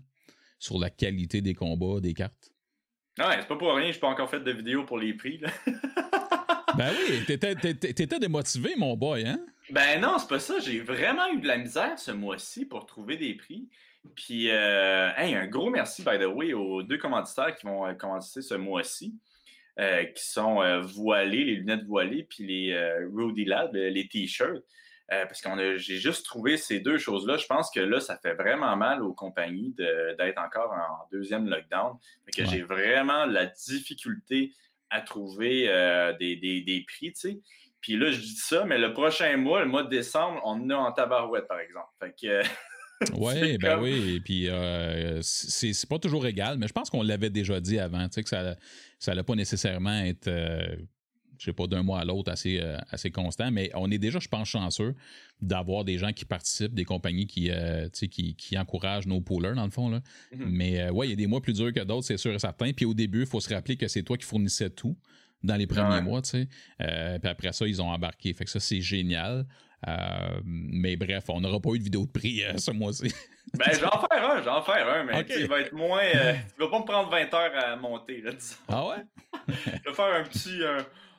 Sur 0.59 0.81
la 0.81 0.91
qualité 0.91 1.41
des 1.41 1.55
combats, 1.55 2.01
des 2.01 2.15
cartes. 2.15 2.51
Ah 3.17 3.29
ouais, 3.29 3.37
c'est 3.39 3.47
pas 3.47 3.57
pour 3.57 3.77
rien, 3.77 3.93
je 3.93 4.01
pas 4.01 4.09
encore 4.09 4.29
fait 4.29 4.41
de 4.41 4.51
vidéo 4.51 4.83
pour 4.85 4.99
les 4.99 5.15
prix. 5.15 5.39
Là. 5.39 5.51
ben 6.77 6.93
oui, 6.99 7.25
t'étais 7.27 8.19
démotivé, 8.19 8.75
mon 8.77 8.97
boy, 8.97 9.25
hein? 9.25 9.39
Ben 9.71 10.01
non, 10.01 10.17
c'est 10.19 10.29
pas 10.29 10.41
ça. 10.41 10.59
J'ai 10.59 10.81
vraiment 10.81 11.29
eu 11.33 11.41
de 11.41 11.47
la 11.47 11.59
misère 11.59 11.97
ce 11.97 12.11
mois-ci 12.11 12.65
pour 12.65 12.87
trouver 12.87 13.17
des 13.17 13.35
prix. 13.35 13.69
Puis, 14.15 14.51
euh, 14.51 15.11
un 15.17 15.47
gros 15.47 15.71
merci, 15.71 16.03
by 16.03 16.19
the 16.19 16.27
way, 16.27 16.53
aux 16.53 16.83
deux 16.83 16.99
commanditaires 16.99 17.55
qui 17.55 17.67
vont 17.67 17.87
euh, 17.87 17.95
commanditer 17.95 18.43
ce 18.43 18.55
mois-ci, 18.55 19.15
euh, 19.79 20.05
qui 20.05 20.25
sont 20.25 20.81
voilés, 20.83 21.45
les 21.45 21.57
lunettes 21.57 21.85
voilées, 21.85 22.25
puis 22.25 22.47
les 22.47 22.97
Rudy 23.15 23.45
Lab, 23.45 23.75
les 23.75 24.09
t-shirts. 24.09 24.65
parce 25.09 25.41
que 25.41 25.77
j'ai 25.79 25.99
juste 25.99 26.27
trouvé 26.27 26.57
ces 26.57 26.81
deux 26.81 26.99
choses-là. 26.99 27.37
Je 27.37 27.47
pense 27.47 27.71
que 27.71 27.81
là, 27.81 28.01
ça 28.01 28.19
fait 28.19 28.35
vraiment 28.35 28.77
mal 28.77 29.03
aux 29.03 29.15
compagnies 29.15 29.75
d'être 30.19 30.39
encore 30.39 30.73
en 30.73 31.09
deuxième 31.11 31.49
lockdown. 31.49 31.97
que 32.37 32.45
j'ai 32.45 32.63
vraiment 32.63 33.25
la 33.25 33.47
difficulté 33.47 34.53
à 34.91 35.01
trouver 35.01 35.67
des, 36.19 36.37
des, 36.37 36.85
prix, 36.87 37.13
tu 37.13 37.21
sais. 37.21 37.41
Puis 37.81 37.97
là, 37.97 38.13
je 38.13 38.21
dis 38.21 38.37
ça, 38.37 38.65
mais 38.65 38.79
le 38.79 38.93
prochain 38.93 39.37
mois, 39.37 39.61
le 39.61 39.67
mois 39.67 39.83
de 39.83 39.89
décembre, 39.89 40.41
on 40.45 40.53
en 40.53 40.71
a 40.71 40.77
en 40.77 40.93
tabarouette, 40.93 41.49
par 41.49 41.59
exemple. 41.59 41.89
Fait 41.99 42.15
que 42.15 42.43
Oui, 43.17 43.59
ben 43.59 43.81
oui. 43.81 44.15
Et 44.17 44.21
puis, 44.21 44.49
euh, 44.49 45.21
c'est 45.23 45.89
pas 45.89 45.99
toujours 45.99 46.27
égal, 46.27 46.59
mais 46.59 46.69
je 46.69 46.73
pense 46.73 46.91
qu'on 46.91 47.03
l'avait 47.03 47.31
déjà 47.31 47.61
dit 47.61 47.79
avant, 47.79 48.09
tu 48.09 48.15
sais, 48.15 48.23
que 48.23 48.29
ça 48.29 48.57
n'allait 49.07 49.23
pas 49.23 49.35
nécessairement 49.35 50.01
être, 50.01 50.29
euh, 50.29 50.77
je 51.39 51.45
sais 51.47 51.53
pas, 51.53 51.67
d'un 51.67 51.83
mois 51.83 52.01
à 52.01 52.05
l'autre 52.05 52.31
assez, 52.31 52.61
euh, 52.61 52.77
assez 52.91 53.11
constant, 53.11 53.51
mais 53.51 53.71
on 53.75 53.91
est 53.91 53.99
déjà, 53.99 54.19
je 54.19 54.29
pense, 54.29 54.49
chanceux 54.49 54.95
d'avoir 55.41 55.85
des 55.85 55.99
gens 55.99 56.13
qui 56.13 56.25
participent, 56.25 56.75
des 56.75 56.85
compagnies 56.85 57.27
qui, 57.27 57.51
qui, 57.93 58.35
qui, 58.37 58.59
encouragent 58.59 59.07
nos 59.07 59.21
poolers, 59.21 59.55
dans 59.55 59.65
le 59.65 59.71
fond. 59.71 59.89
Là. 59.89 60.01
Mm-hmm. 60.35 60.45
Mais 60.47 60.91
ouais, 60.91 61.09
il 61.09 61.11
y 61.11 61.13
a 61.15 61.17
des 61.17 61.27
mois 61.27 61.41
plus 61.41 61.55
durs 61.55 61.73
que 61.73 61.81
d'autres, 61.81 62.07
c'est 62.07 62.17
sûr 62.17 62.33
et 62.33 62.39
certain. 62.39 62.73
Puis 62.73 62.85
au 62.85 62.95
début, 62.95 63.21
il 63.21 63.27
faut 63.27 63.41
se 63.41 63.53
rappeler 63.53 63.77
que 63.77 63.89
c'est 63.89 64.03
toi 64.03 64.17
qui 64.17 64.25
fournissais 64.25 64.71
tout 64.71 64.97
dans 65.43 65.57
les 65.57 65.67
premiers 65.67 66.01
mois, 66.03 66.23
tu 66.23 66.31
sais. 66.31 66.49
puis 66.79 67.29
après 67.29 67.53
ça, 67.53 67.67
ils 67.67 67.83
ont 67.83 67.91
embarqué. 67.91 68.33
Fait 68.33 68.45
que 68.45 68.51
ça, 68.51 68.61
c'est 68.61 68.81
génial. 68.81 69.45
Euh, 69.89 70.41
mais 70.45 70.97
bref, 70.97 71.25
on 71.29 71.41
n'aura 71.41 71.61
pas 71.61 71.71
eu 71.71 71.79
de 71.79 71.85
vidéo 71.85 72.07
de 72.07 72.11
prix 72.11 72.43
euh, 72.45 72.57
ce 72.57 72.71
mois-ci. 72.71 73.13
ben, 73.55 73.67
j'en 73.73 73.91
faire 73.91 74.31
un, 74.31 74.43
j'en 74.43 74.63
faire 74.63 74.89
un, 74.89 75.05
mais 75.05 75.27
il 75.37 75.49
va 75.49 75.61
être 75.61 75.73
moins. 75.73 76.03
Euh, 76.03 76.35
il 76.59 76.65
va 76.65 76.71
pas 76.71 76.79
me 76.79 76.85
prendre 76.85 77.11
20 77.11 77.35
heures 77.35 77.65
à 77.65 77.77
monter, 77.77 78.21
là, 78.21 78.33
disons. 78.33 78.57
Ah 78.69 78.87
ouais? 78.87 79.05
je 79.49 79.91
vais 79.91 79.95
faire 79.95 80.15
un 80.15 80.23
petit, 80.23 80.61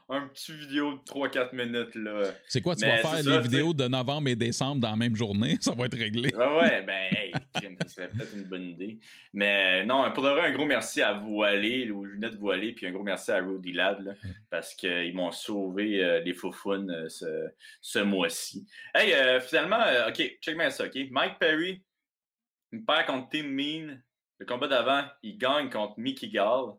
un 0.10 0.28
petit 0.28 0.54
vidéo 0.54 0.94
de 0.94 1.00
3-4 1.00 1.56
minutes. 1.56 1.96
là. 1.96 2.32
C'est 2.48 2.62
quoi, 2.62 2.76
tu 2.76 2.86
vas 2.86 2.98
faire 2.98 3.24
les 3.24 3.42
vidéos 3.42 3.74
de 3.74 3.88
novembre 3.88 4.28
et 4.30 4.36
décembre 4.36 4.82
dans 4.82 4.92
la 4.92 4.96
même 4.96 5.16
journée? 5.16 5.58
Ça 5.62 5.74
va 5.74 5.86
être 5.86 5.98
réglé. 5.98 6.34
Ouais, 6.36 6.58
ouais, 6.58 6.82
ben, 6.84 7.08
hey, 7.12 7.32
ça 7.82 7.88
serait 7.88 8.10
peut-être 8.10 8.34
une 8.36 8.44
bonne 8.44 8.64
idée. 8.64 9.00
Mais 9.34 9.86
non, 9.86 10.12
pour 10.12 10.24
de 10.24 10.30
vrai, 10.30 10.48
un 10.48 10.52
gros 10.52 10.66
merci 10.66 11.02
à 11.02 11.14
Voilé, 11.14 11.90
aux 11.92 12.06
lunettes 12.06 12.36
voilées, 12.36 12.74
puis 12.74 12.86
un 12.88 12.92
gros 12.92 13.04
merci 13.04 13.32
à 13.32 13.40
Rudy 13.40 13.72
Lad, 13.74 14.18
parce 14.50 14.76
qu'ils 14.76 15.16
m'ont 15.16 15.32
sauvé 15.32 16.04
euh, 16.04 16.20
les 16.22 16.34
faufounes 16.34 16.92
euh, 16.92 17.10
ce, 17.10 17.50
ce 17.82 18.00
mois-ci. 18.00 18.68
Hey, 18.94 19.14
euh, 19.14 19.40
finalement, 19.40 19.84
OK, 20.08 20.38
check 20.42 20.56
moi 20.56 20.70
ça, 20.70 20.86
OK? 20.86 20.98
Mike 21.12 21.40
Perry, 21.40 21.82
il 22.72 22.84
perd 22.84 23.06
contre 23.06 23.30
Tim 23.30 23.48
Mean. 23.48 24.02
Le 24.40 24.46
combat 24.46 24.68
d'avant, 24.68 25.04
il 25.22 25.38
gagne 25.38 25.70
contre 25.70 25.94
Mickey 25.98 26.28
Gall. 26.28 26.74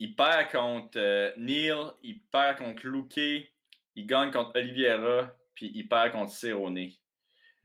Il 0.00 0.14
perd 0.14 0.50
contre 0.50 0.98
euh, 0.98 1.32
Neil, 1.36 1.74
il 2.02 2.20
perd 2.30 2.58
contre 2.58 2.86
Luke, 2.86 3.16
il 3.16 4.06
gagne 4.06 4.30
contre 4.30 4.52
Oliviera, 4.56 5.34
puis 5.54 5.72
il 5.74 5.88
perd 5.88 6.12
contre 6.12 6.32
Cerrone. 6.32 6.90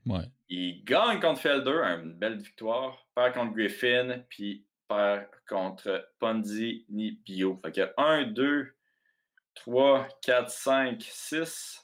Ouais. 0.06 0.24
Il 0.48 0.84
gagne 0.84 1.20
contre 1.20 1.40
Felder, 1.40 1.80
une 2.02 2.14
belle 2.14 2.38
victoire, 2.38 3.06
perd 3.14 3.34
contre 3.34 3.52
Griffin, 3.52 4.24
puis 4.28 4.66
perd 4.88 5.26
contre 5.48 6.10
Ponzi 6.18 6.84
ni 6.88 7.12
Bio. 7.12 7.60
Fait 7.64 7.72
que 7.72 7.92
1, 7.96 8.24
2, 8.32 8.74
3, 9.54 10.08
4, 10.22 10.50
5, 10.50 11.02
6. 11.02 11.80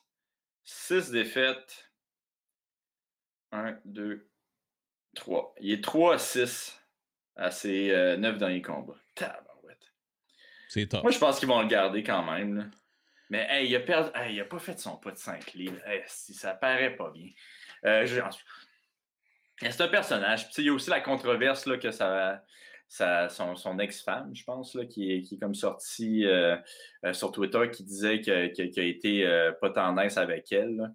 6 0.65 1.11
défaites. 1.11 1.91
1, 3.53 3.79
2, 3.85 4.29
3. 5.15 5.55
Il 5.61 5.73
est 5.73 5.85
3 5.85 6.15
à 6.15 6.19
6 6.19 6.77
à 7.37 7.51
ses 7.51 7.91
euh, 7.91 8.17
9 8.17 8.39
derniers 8.39 8.63
combats. 8.63 8.99
Moi, 11.03 11.11
je 11.11 11.19
pense 11.19 11.39
qu'ils 11.39 11.49
vont 11.49 11.61
le 11.61 11.69
garder 11.69 12.03
quand 12.03 12.23
même. 12.31 12.71
Mais 13.29 13.47
hey, 13.49 13.69
il, 13.69 13.77
a 13.77 13.81
perdu... 13.81 14.11
il 14.31 14.41
a 14.41 14.45
pas 14.45 14.59
fait 14.59 14.79
son 14.79 14.97
pas 14.97 15.13
de 15.13 15.19
5 15.19 15.55
livres. 15.55 15.81
si 16.07 16.35
ça 16.35 16.53
paraît 16.53 16.97
pas 16.97 17.11
bien. 17.11 17.29
Euh, 17.87 18.07
C'est 19.61 19.81
un 19.81 19.89
personnage. 19.89 20.49
il 20.59 20.65
y 20.65 20.69
a 20.69 20.73
aussi 20.73 20.91
la 20.91 21.01
controverse 21.01 21.67
là, 21.67 21.79
que 21.79 21.91
ça, 21.91 22.43
son, 23.29 23.79
ex-femme, 23.79 24.35
je 24.35 24.43
pense, 24.45 24.75
là, 24.75 24.85
qui, 24.85 25.13
est, 25.13 25.23
qui 25.23 25.37
est 25.37 25.39
comme 25.39 25.55
sortie 25.55 26.27
euh, 26.27 26.57
euh, 27.05 27.13
sur 27.13 27.31
Twitter 27.31 27.71
qui 27.73 27.85
disait 27.85 28.21
qu'il 28.21 28.33
a 28.33 28.83
été 28.83 29.53
pas 29.61 29.71
tendance 29.71 30.17
avec 30.17 30.51
elle. 30.53 30.93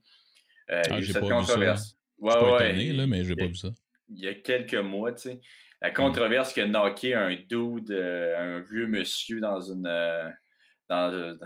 ah, 0.67 1.01
j'ai 1.01 1.13
pas 1.13 1.21
Vu 1.21 1.45
ça. 1.45 1.57
Ouais, 2.17 2.31
je 2.33 2.45
ouais, 2.45 2.69
étonné, 2.69 2.93
là, 2.93 3.07
mais 3.07 3.23
j'ai 3.23 3.35
pas 3.35 3.47
vu 3.47 3.55
ça. 3.55 3.69
Il 4.09 4.19
y 4.23 4.27
a 4.27 4.33
quelques 4.35 4.75
mois, 4.75 5.13
tu 5.13 5.29
sais. 5.29 5.41
La 5.81 5.91
controverse 5.91 6.53
qui 6.53 6.61
a 6.61 6.67
knocké 6.67 7.13
un 7.13 7.35
dude, 7.35 7.91
un 7.91 8.59
vieux 8.61 8.87
monsieur 8.87 9.39
dans 9.39 9.61
une 9.61 9.87
dans, 10.89 11.37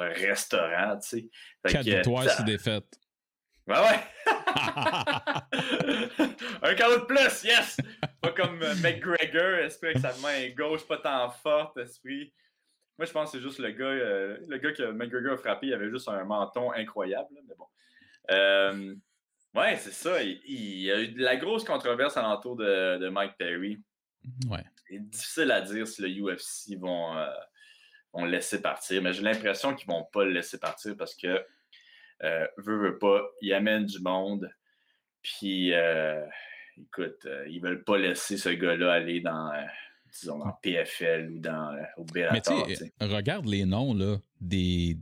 un 0.00 0.08
restaurant, 0.08 0.98
tu 0.98 1.08
sais. 1.08 1.28
Quatre 1.64 1.84
victoires, 1.84 2.28
c'est 2.28 2.44
défaites. 2.44 2.98
Ouais, 3.66 3.76
ouais. 3.76 4.00
un 6.62 6.74
carreau 6.74 7.00
de 7.00 7.04
plus, 7.04 7.44
yes! 7.44 7.76
Pas 8.22 8.32
comme 8.32 8.62
euh, 8.62 8.74
McGregor, 8.76 9.58
esprit 9.58 9.92
que 9.92 10.00
sa 10.00 10.14
main 10.22 10.48
gauche 10.56 10.86
pas 10.88 10.96
tant 10.96 11.28
forte, 11.28 11.76
esprit. 11.76 12.32
Moi, 12.96 13.04
je 13.04 13.12
pense 13.12 13.30
que 13.30 13.36
c'est 13.36 13.44
juste 13.44 13.58
le 13.58 13.72
gars, 13.72 13.84
euh, 13.84 14.38
le 14.48 14.56
gars 14.56 14.72
que 14.72 14.90
McGregor 14.92 15.34
a 15.34 15.36
frappé, 15.36 15.66
il 15.66 15.74
avait 15.74 15.90
juste 15.90 16.08
un 16.08 16.24
menton 16.24 16.72
incroyable, 16.72 17.28
mais 17.46 17.54
bon. 17.56 17.66
Euh, 18.30 18.94
ouais, 19.54 19.76
c'est 19.76 19.92
ça. 19.92 20.22
Il, 20.22 20.80
y 20.80 20.90
a 20.90 21.00
eu 21.00 21.08
de 21.08 21.22
la 21.22 21.36
grosse 21.36 21.64
controverse 21.64 22.16
alentour 22.16 22.56
de, 22.56 22.98
de 22.98 23.08
Mike 23.08 23.36
Perry. 23.38 23.78
Ouais. 24.48 24.64
C'est 24.88 25.08
difficile 25.08 25.50
à 25.50 25.60
dire 25.60 25.86
si 25.86 26.02
le 26.02 26.08
UFC 26.08 26.78
vont, 26.78 27.14
vont 28.12 28.24
le 28.24 28.30
laisser 28.30 28.60
partir, 28.60 29.02
mais 29.02 29.12
j'ai 29.12 29.22
l'impression 29.22 29.74
qu'ils 29.74 29.88
vont 29.88 30.04
pas 30.12 30.24
le 30.24 30.30
laisser 30.30 30.58
partir 30.58 30.96
parce 30.96 31.14
que 31.14 31.44
euh, 32.24 32.46
veut, 32.56 32.78
veut 32.78 32.98
pas, 32.98 33.22
il 33.42 33.52
amène 33.52 33.86
du 33.86 34.00
monde. 34.00 34.50
Puis, 35.22 35.72
euh, 35.72 36.24
écoute, 36.76 37.26
euh, 37.26 37.46
ils 37.48 37.60
veulent 37.60 37.84
pas 37.84 37.98
laisser 37.98 38.36
ce 38.36 38.48
gars-là 38.48 38.92
aller 38.92 39.20
dans, 39.20 39.52
disons, 40.12 40.38
dans 40.38 40.52
PFL 40.62 41.30
ou 41.30 41.38
dans 41.38 41.76
au 41.96 42.04
Bellator. 42.04 42.66
Mais 42.66 43.06
regarde 43.06 43.46
les 43.46 43.64
noms 43.64 43.94
là, 43.94 44.16
des. 44.40 44.96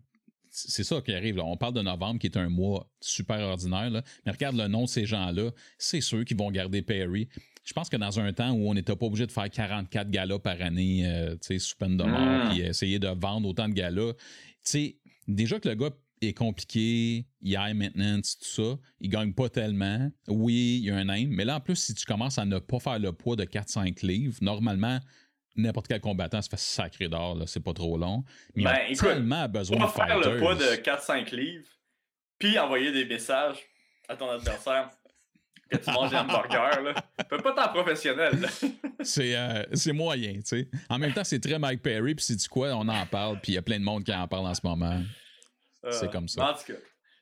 C'est 0.59 0.85
ça 0.85 1.03
qui 1.03 1.13
arrive. 1.13 1.39
On 1.39 1.59
parle 1.59 1.75
de 1.75 1.83
novembre 1.83 2.19
qui 2.19 2.29
est 2.29 2.37
un 2.39 2.49
mois 2.49 2.91
super 3.01 3.41
ordinaire. 3.41 3.91
Là. 3.91 4.03
Mais 4.25 4.33
regarde 4.33 4.57
le 4.57 4.69
nom 4.69 4.85
de 4.85 4.89
ces 4.89 5.05
gens-là. 5.05 5.51
C'est 5.77 6.01
ceux 6.01 6.25
qui 6.25 6.33
vont 6.33 6.51
garder 6.51 6.81
Perry. 6.81 7.29
Je 7.63 7.75
pense 7.75 7.91
que 7.91 7.97
dans 7.99 8.19
un 8.21 8.33
temps 8.33 8.53
où 8.53 8.71
on 8.71 8.73
n'était 8.73 8.97
pas 8.97 9.05
obligé 9.05 9.27
de 9.27 9.33
faire 9.33 9.51
44 9.51 10.09
galas 10.09 10.39
par 10.39 10.63
année, 10.63 11.05
tu 11.43 11.47
sais, 11.47 11.59
sous 11.59 11.77
peine 11.77 11.99
de 11.99 12.05
mort, 12.05 12.55
mmh. 12.55 12.61
essayer 12.61 12.99
de 12.99 13.09
vendre 13.09 13.47
autant 13.49 13.69
de 13.69 13.75
galas, 13.75 14.15
tu 14.15 14.19
sais, 14.63 14.97
déjà 15.29 15.61
que 15.61 15.69
le 15.69 15.75
gars 15.75 15.91
est 16.23 16.33
compliqué, 16.33 17.27
il 17.43 17.51
y 17.51 17.57
a 17.57 17.75
maintenance, 17.75 18.39
tout 18.39 18.49
ça. 18.49 18.79
Il 19.01 19.11
gagne 19.11 19.35
pas 19.35 19.51
tellement. 19.51 20.11
Oui, 20.29 20.79
il 20.81 20.87
y 20.87 20.91
a 20.91 20.97
un 20.97 21.09
aim, 21.11 21.27
mais 21.29 21.45
là, 21.45 21.57
en 21.57 21.61
plus, 21.61 21.77
si 21.77 21.95
tu 21.95 22.07
commences 22.07 22.39
à 22.39 22.47
ne 22.47 22.59
pas 22.59 22.79
faire 22.79 22.99
le 22.99 23.13
poids 23.13 23.37
de 23.37 23.45
4-5 23.45 24.07
livres, 24.07 24.39
normalement, 24.41 25.01
n'importe 25.57 25.89
quel 25.89 26.01
combattant 26.01 26.43
se 26.43 26.49
fait 26.49 26.59
sacré 26.59 27.09
d'or, 27.09 27.39
c'est 27.47 27.63
pas 27.63 27.73
trop 27.73 27.97
long. 27.97 28.25
Mais 28.55 28.63
il 28.63 28.67
a 28.67 28.73
ben, 28.73 28.97
tellement 28.97 29.49
besoin 29.49 29.87
de 29.87 29.91
faire 29.91 30.19
le 30.19 30.39
poids 30.39 30.55
de 30.55 30.77
4-5 30.77 31.35
livres, 31.35 31.69
puis 32.39 32.59
envoyer 32.59 32.93
des 32.93 33.05
messages 33.05 33.59
à 34.09 34.17
ton 34.17 34.31
adversaire 34.31 34.91
que 35.69 35.77
tu 35.79 35.91
manges 35.91 36.11
des 36.11 36.17
hamburgers, 36.17 36.83
là. 36.83 36.95
Peut 37.29 37.39
pas 37.39 37.53
tant 37.53 37.69
professionnel, 37.69 38.35
euh, 39.19 39.65
c'est, 39.73 39.93
moyen, 39.93 40.35
tu 40.35 40.43
sais. 40.45 40.69
En 40.89 40.99
même 40.99 41.13
temps, 41.13 41.25
c'est 41.25 41.41
très 41.41 41.59
Mike 41.59 41.83
Perry, 41.83 42.15
puis 42.15 42.25
c'est 42.25 42.37
du 42.37 42.49
quoi, 42.49 42.69
on 42.75 42.89
en 42.89 43.07
parle, 43.07 43.41
puis 43.41 43.53
il 43.53 43.55
y 43.57 43.59
a 43.59 43.63
plein 43.63 43.79
de 43.79 43.85
monde 43.85 44.05
qui 44.05 44.15
en 44.15 44.29
parle 44.29 44.47
en 44.47 44.55
ce 44.55 44.61
moment. 44.65 45.01
C'est 45.91 46.07
euh, 46.07 46.09
comme 46.09 46.29
ça. 46.29 46.51
En 46.51 46.55
tout 46.55 46.73
cas, 46.73 46.79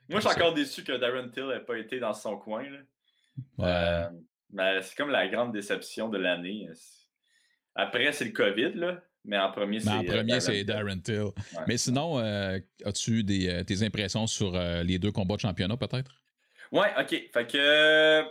moi, 0.09 0.21
je 0.21 0.29
suis 0.29 0.37
encore 0.37 0.55
déçu 0.55 0.85
que 0.85 0.93
Darren 0.93 1.29
Till 1.31 1.47
n'ait 1.47 1.61
pas 1.61 1.79
été 1.79 1.99
dans 1.99 2.12
son 2.12 2.37
coin. 2.37 2.64
Là. 2.69 2.79
Euh, 3.61 4.11
mais 4.53 4.83
c'est 4.83 4.97
comme 4.97 5.11
la 5.11 5.26
grande 5.29 5.53
déception 5.53 6.09
de 6.09 6.19
l'année. 6.19 6.69
Après, 7.75 8.12
c'est 8.12 8.25
le 8.26 8.33
COVID, 8.33 8.75
là. 8.75 9.00
Mais 9.25 9.38
en 9.38 9.50
premier, 9.50 9.81
c'est. 9.81 9.88
En 9.88 10.04
euh, 10.04 10.07
premier, 10.07 10.40
c'est 10.40 10.64
Darren 10.64 11.00
Till. 11.00 11.31
Mais 11.66 11.78
sinon, 11.78 12.19
as-tu 12.85 13.25
des, 13.25 13.64
tes 13.64 13.83
impressions 13.83 14.26
sur 14.26 14.52
les 14.52 14.99
deux 14.99 15.12
combats 15.12 15.37
de 15.37 15.40
championnat, 15.40 15.76
peut-être? 15.76 16.11
Ouais, 16.71 16.93
ok. 16.99 17.31
Fait 17.33 17.50
que 17.50 18.25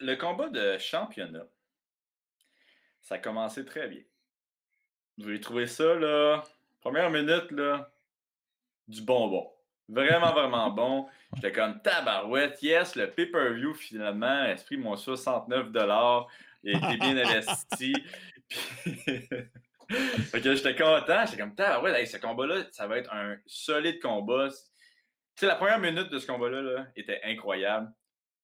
le 0.00 0.14
combat 0.16 0.48
de 0.48 0.78
championnat, 0.78 1.46
ça 3.02 3.16
a 3.16 3.18
commencé 3.18 3.64
très 3.64 3.88
bien. 3.88 4.00
Vous 5.18 5.28
avez 5.28 5.40
trouvé 5.40 5.66
ça, 5.66 5.94
là. 5.94 6.42
Première 6.80 7.10
minute, 7.10 7.50
là, 7.50 7.92
du 8.88 9.02
bonbon. 9.02 9.50
Vraiment, 9.88 10.32
vraiment 10.32 10.70
bon. 10.70 11.06
J'étais 11.34 11.52
comme 11.52 11.80
tabarouette. 11.82 12.62
Yes, 12.62 12.96
le 12.96 13.10
pay-per-view, 13.10 13.74
finalement, 13.74 14.44
esprit 14.44 14.76
mon 14.76 14.96
69 14.96 15.66
Il 16.62 16.74
a 16.74 16.88
été 16.88 16.96
bien 16.96 17.16
investi. 17.18 17.94
j'étais 20.44 20.74
content. 20.74 21.24
J'étais 21.26 21.38
comme 21.38 21.54
tabarouette. 21.54 22.08
ce 22.08 22.16
combat-là, 22.16 22.64
ça 22.70 22.86
va 22.86 22.98
être 22.98 23.12
un 23.12 23.36
solide 23.46 24.00
combat. 24.00 24.48
Tu 24.48 24.56
sais, 25.36 25.46
la 25.46 25.56
première 25.56 25.78
minute 25.78 26.10
de 26.10 26.18
ce 26.18 26.26
combat-là 26.26 26.62
là, 26.62 26.86
était 26.96 27.20
incroyable. 27.24 27.92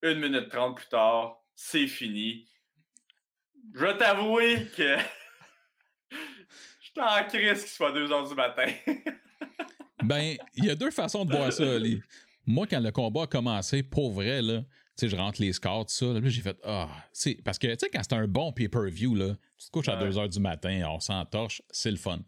Une 0.01 0.19
minute 0.19 0.49
trente 0.49 0.77
plus 0.77 0.87
tard, 0.87 1.43
c'est 1.55 1.87
fini. 1.87 2.47
Je 3.73 3.85
vais 3.85 3.97
t'avouer 3.97 4.67
que 4.75 4.97
j'étais 6.81 7.01
en 7.01 7.23
crise 7.27 7.61
qu'il 7.61 7.71
soit 7.71 7.91
2 7.91 8.07
h 8.07 8.29
du 8.29 8.35
matin. 8.35 8.71
Ben, 10.03 10.37
il 10.55 10.65
y 10.65 10.69
a 10.69 10.75
deux 10.75 10.91
façons 10.91 11.25
de 11.25 11.35
voir 11.35 11.51
ça, 11.51 11.65
Moi, 12.45 12.67
quand 12.67 12.79
le 12.79 12.91
combat 12.91 13.23
a 13.23 13.27
commencé, 13.27 13.83
pour 13.83 14.13
vrai, 14.13 14.41
là, 14.41 14.61
sais, 14.97 15.09
je 15.09 15.15
rentre 15.15 15.41
les 15.41 15.53
scores, 15.53 15.85
tout 15.85 15.93
ça, 15.93 16.05
là, 16.07 16.19
j'ai 16.23 16.41
fait, 16.41 16.57
ah, 16.63 16.89
parce 17.43 17.59
que, 17.59 17.67
tu 17.67 17.77
sais, 17.79 17.89
quand 17.89 18.01
c'est 18.03 18.13
un 18.13 18.27
bon 18.27 18.51
pay-per-view, 18.51 19.15
là, 19.15 19.35
tu 19.57 19.65
te 19.67 19.71
couches 19.71 19.89
à 19.89 19.95
2 19.95 20.11
h 20.11 20.29
du 20.29 20.39
matin, 20.39 20.83
on 20.89 20.99
s'entorche, 20.99 21.61
c'est 21.71 21.91
le 21.91 21.97
fun. 21.97 22.19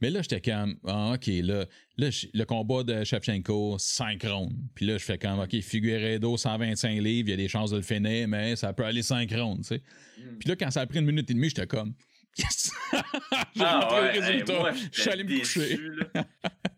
Mais 0.00 0.10
là, 0.10 0.22
j'étais 0.22 0.40
comme, 0.40 0.76
ah, 0.86 1.14
OK, 1.14 1.26
là, 1.26 1.66
là 1.96 2.08
le 2.32 2.44
combat 2.44 2.84
de 2.84 3.02
Shevchenko, 3.02 3.78
5 3.78 4.22
rounds. 4.24 4.54
Puis 4.74 4.86
là, 4.86 4.96
je 4.96 5.04
fais 5.04 5.18
comme, 5.18 5.40
OK, 5.40 5.60
Figueredo, 5.60 6.36
125 6.36 7.00
livres, 7.00 7.28
il 7.28 7.30
y 7.30 7.34
a 7.34 7.36
des 7.36 7.48
chances 7.48 7.70
de 7.70 7.76
le 7.76 7.82
finir, 7.82 8.28
mais 8.28 8.54
ça 8.54 8.72
peut 8.72 8.84
aller 8.84 9.02
5 9.02 9.30
rounds, 9.32 9.66
tu 9.66 9.74
sais. 9.74 9.82
Mm. 10.18 10.38
Puis 10.38 10.48
là, 10.48 10.56
quand 10.56 10.70
ça 10.70 10.82
a 10.82 10.86
pris 10.86 11.00
une 11.00 11.06
minute 11.06 11.28
et 11.30 11.34
demie, 11.34 11.48
j'étais 11.48 11.66
comme! 11.66 11.94
J'ai 12.38 13.62
ah, 13.64 13.88
ouais, 13.92 14.14
le 14.14 14.20
résultat. 14.20 14.72
je 14.92 15.00
suis 15.00 15.10
allé 15.10 15.24
me 15.24 15.38
coucher. 15.38 15.78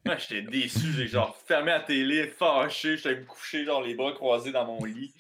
Moi, 0.05 0.17
j'étais 0.17 0.43
déçu. 0.43 0.93
J'ai 0.97 1.07
genre 1.07 1.37
fermé 1.47 1.71
la 1.71 1.81
télé, 1.81 2.27
fâché. 2.29 2.97
J'étais 2.97 3.17
me 3.17 3.25
coucher, 3.25 3.65
genre 3.65 3.83
les 3.83 3.95
bras 3.95 4.13
croisés 4.13 4.53
dans 4.53 4.65
mon 4.65 4.85
lit. 4.85 5.15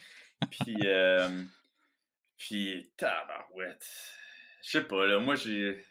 Puis, 0.51 0.77
euh, 0.85 1.43
puis, 2.39 2.91
tabarouette. 2.97 3.87
Je 4.63 4.71
sais 4.71 4.85
pas, 4.85 5.07
là. 5.07 5.19
Moi, 5.19 5.35
j'ai. 5.37 5.85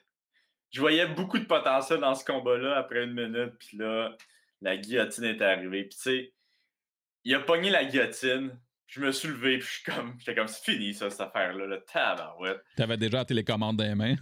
Je 0.72 0.81
voyais 0.81 1.08
beaucoup 1.08 1.39
de 1.39 1.46
potentiel 1.46 2.00
dans 2.00 2.13
ce 2.15 2.25
combat-là 2.25 2.77
après 2.77 3.03
une 3.03 3.13
minute. 3.13 3.53
Puis 3.60 3.77
là, 3.77 4.15
la 4.62 4.77
guillotine 4.77 5.25
est 5.25 5.41
arrivée. 5.41 5.84
Puis, 5.84 5.98
tu 5.98 6.01
sais, 6.01 6.34
il 7.24 7.36
a 7.36 7.39
pogné 7.39 7.69
la 7.69 7.86
guillotine. 7.86 8.58
Je 8.88 9.01
me 9.01 9.12
suis 9.12 9.27
levé, 9.27 9.60
puis 9.60 9.67
je 9.67 9.74
suis 9.74 9.84
comme, 9.84 10.15
j'étais 10.17 10.34
comme, 10.34 10.48
c'est 10.48 10.63
fini, 10.63 10.96
ça, 10.96 11.12
cette 11.12 11.22
affaire-là, 11.22 11.67
le 11.67 11.86
tabarouette. 11.86 12.63
T'avais 12.75 12.98
déjà 12.98 13.17
la 13.19 13.25
télécommande 13.25 13.77
dans 13.77 13.84
les 13.84 13.93
mains? 13.93 14.15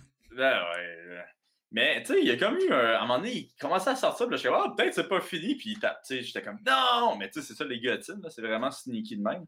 Mais, 1.72 2.02
tu 2.02 2.14
sais, 2.14 2.22
il 2.22 2.28
y 2.28 2.32
a 2.32 2.38
comme 2.38 2.58
eu 2.58 2.72
un. 2.72 2.94
À 2.94 2.98
un 3.00 3.02
moment 3.02 3.18
donné, 3.20 3.34
il 3.34 3.56
commençait 3.60 3.90
à 3.90 3.96
sortir, 3.96 4.28
puis 4.28 4.38
je 4.38 4.42
suis 4.42 4.50
ah, 4.50 4.74
peut-être 4.76 4.94
c'est 4.94 5.10
pas 5.10 5.20
fini, 5.20 5.56
puis 5.56 5.78
j'étais 6.10 6.42
comme, 6.42 6.60
non! 6.66 7.18
Mais 7.18 7.30
tu 7.30 7.42
sais, 7.42 7.48
c'est 7.48 7.56
ça, 7.56 7.66
les 7.66 7.80
guillotines, 7.80 8.22
c'est 8.30 8.42
vraiment 8.42 8.72
sneaky 8.72 9.18
de 9.18 9.24
même. 9.24 9.46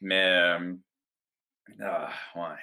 Mais, 0.00 0.24
euh, 0.24 0.74
ah, 1.80 2.10
ouais. 2.36 2.56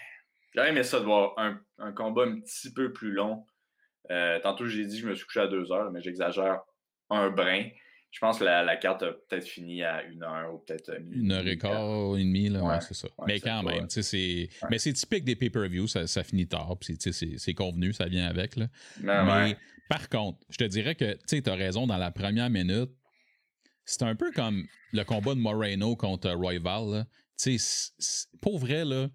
J'aurais 0.55 0.69
aimé 0.69 0.83
ça 0.83 0.99
de 0.99 1.05
voir 1.05 1.33
un, 1.37 1.59
un, 1.77 1.91
combat 1.91 2.23
un 2.23 2.39
petit 2.39 2.73
peu 2.73 2.91
plus 2.93 3.11
long. 3.11 3.45
Euh, 4.11 4.39
tantôt, 4.39 4.65
j'ai 4.65 4.85
dit 4.85 4.95
que 4.95 5.01
je 5.03 5.09
me 5.09 5.15
suis 5.15 5.25
couché 5.25 5.41
à 5.41 5.47
deux 5.47 5.71
heures, 5.71 5.91
mais 5.91 6.01
j'exagère 6.01 6.61
un 7.09 7.29
brin. 7.29 7.67
Je 8.11 8.19
pense 8.19 8.39
que 8.39 8.43
la, 8.43 8.75
carte 8.77 9.03
a 9.03 9.11
peut-être 9.11 9.47
fini 9.47 9.83
à 9.83 10.03
une 10.03 10.23
heure 10.23 10.53
ou 10.53 10.57
peut-être 10.57 10.99
une 11.11 11.31
heure 11.31 11.45
et 11.45 11.57
quart, 11.57 12.15
une 12.15 12.27
demi, 12.27 12.49
là, 12.49 12.63
ouais, 12.63 12.81
c'est 12.81 12.95
ça. 12.95 13.07
mais 13.27 13.39
quand 13.39 13.61
même, 13.63 13.87
tu 13.87 14.01
sais, 14.01 14.03
c'est. 14.03 14.67
Mais 14.69 14.79
c'est 14.79 14.93
typique 14.93 15.23
des 15.23 15.35
pay-per-view, 15.35 15.87
ça, 15.87 16.07
ça, 16.07 16.23
finit 16.23 16.47
tard, 16.47 16.75
puis 16.79 16.97
c'est 16.99 17.53
convenu, 17.53 17.93
ça 17.93 18.05
vient 18.05 18.25
avec, 18.25 18.55
là. 18.55 18.67
Ben 18.99 19.23
mais 19.25 19.57
par 19.89 20.09
contre, 20.09 20.39
je 20.49 20.57
te 20.57 20.63
dirais 20.63 20.95
que, 20.95 21.17
tu 21.27 21.41
t'as 21.41 21.55
raison, 21.55 21.87
dans 21.87 21.97
la 21.97 22.11
première 22.11 22.49
minute, 22.49 22.91
c'est 23.85 24.03
un 24.03 24.15
peu 24.15 24.31
comme 24.31 24.65
le 24.93 25.03
combat 25.03 25.33
de 25.33 25.39
Moreno 25.39 25.95
contre 25.95 26.29
Royval, 26.31 27.05
Tu 27.41 27.57
sais, 27.57 27.91
pour 28.41 28.59
vrai, 28.59 28.85
là, 28.85 29.09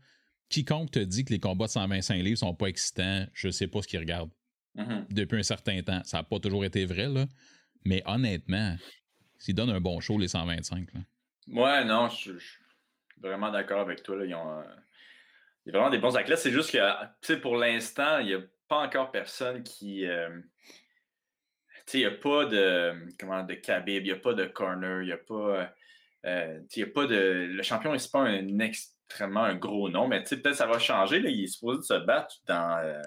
quiconque 0.48 0.90
te 0.90 0.98
dit 0.98 1.24
que 1.24 1.32
les 1.32 1.40
combats 1.40 1.66
de 1.66 1.70
125 1.70 2.16
livres 2.16 2.38
sont 2.38 2.54
pas 2.54 2.66
excitants, 2.66 3.26
je 3.32 3.50
sais 3.50 3.68
pas 3.68 3.82
ce 3.82 3.88
qu'il 3.88 4.00
regarde. 4.00 4.30
Mm-hmm. 4.76 5.12
Depuis 5.12 5.38
un 5.38 5.42
certain 5.44 5.80
temps. 5.82 6.02
Ça 6.04 6.18
n'a 6.18 6.22
pas 6.24 6.40
toujours 6.40 6.64
été 6.64 6.84
vrai, 6.84 7.08
là. 7.08 7.26
Mais 7.84 8.02
honnêtement, 8.06 8.76
s'ils 9.38 9.54
donnent 9.54 9.70
un 9.70 9.80
bon 9.80 10.00
show, 10.00 10.18
les 10.18 10.28
125. 10.28 10.88
Là. 10.94 11.00
Ouais, 11.48 11.84
non, 11.84 12.08
je, 12.08 12.38
suis 12.38 12.58
vraiment 13.18 13.50
d'accord 13.50 13.80
avec 13.80 14.02
toi. 14.02 14.16
Là. 14.16 14.24
Ils 14.24 14.34
ont, 14.34 14.58
euh, 14.58 14.62
il 15.64 15.72
y 15.72 15.76
a 15.76 15.78
vraiment 15.78 15.90
des 15.90 15.98
bons 15.98 16.16
athlètes. 16.16 16.38
C'est 16.38 16.50
juste 16.50 16.72
que, 16.72 16.78
tu 17.20 17.34
sais, 17.34 17.40
pour 17.40 17.56
l'instant, 17.56 18.18
il 18.18 18.26
n'y 18.26 18.34
a 18.34 18.40
pas 18.68 18.78
encore 18.78 19.10
personne 19.10 19.62
qui. 19.62 20.06
Euh, 20.06 20.40
tu 21.86 21.92
sais, 21.92 21.98
il 21.98 22.00
n'y 22.00 22.06
a 22.06 22.10
pas 22.12 22.46
de. 22.46 22.94
Comment, 23.18 23.42
de 23.42 23.54
Khabib, 23.54 24.04
il 24.04 24.12
n'y 24.12 24.12
a 24.12 24.16
pas 24.16 24.34
de 24.34 24.46
corner, 24.46 25.02
il 25.02 25.06
n'y 25.06 25.12
a 25.12 25.18
pas. 25.18 25.70
Euh, 26.24 26.60
il 26.74 26.82
a 26.82 26.86
pas 26.86 27.06
de. 27.06 27.48
Le 27.50 27.62
champion, 27.62 27.96
c'est 27.98 28.10
pas 28.10 28.20
un 28.20 28.58
ex 28.60 28.94
extrêmement 29.06 29.44
un 29.44 29.54
gros 29.54 29.88
nom, 29.88 30.08
mais 30.08 30.22
peut-être 30.22 30.54
ça 30.54 30.66
va 30.66 30.78
changer. 30.78 31.20
Là. 31.20 31.30
Il 31.30 31.44
est 31.44 31.46
supposé 31.46 31.78
de 31.78 31.84
se 31.84 32.04
battre 32.04 32.36
dans. 32.46 32.78
Euh, 32.78 33.02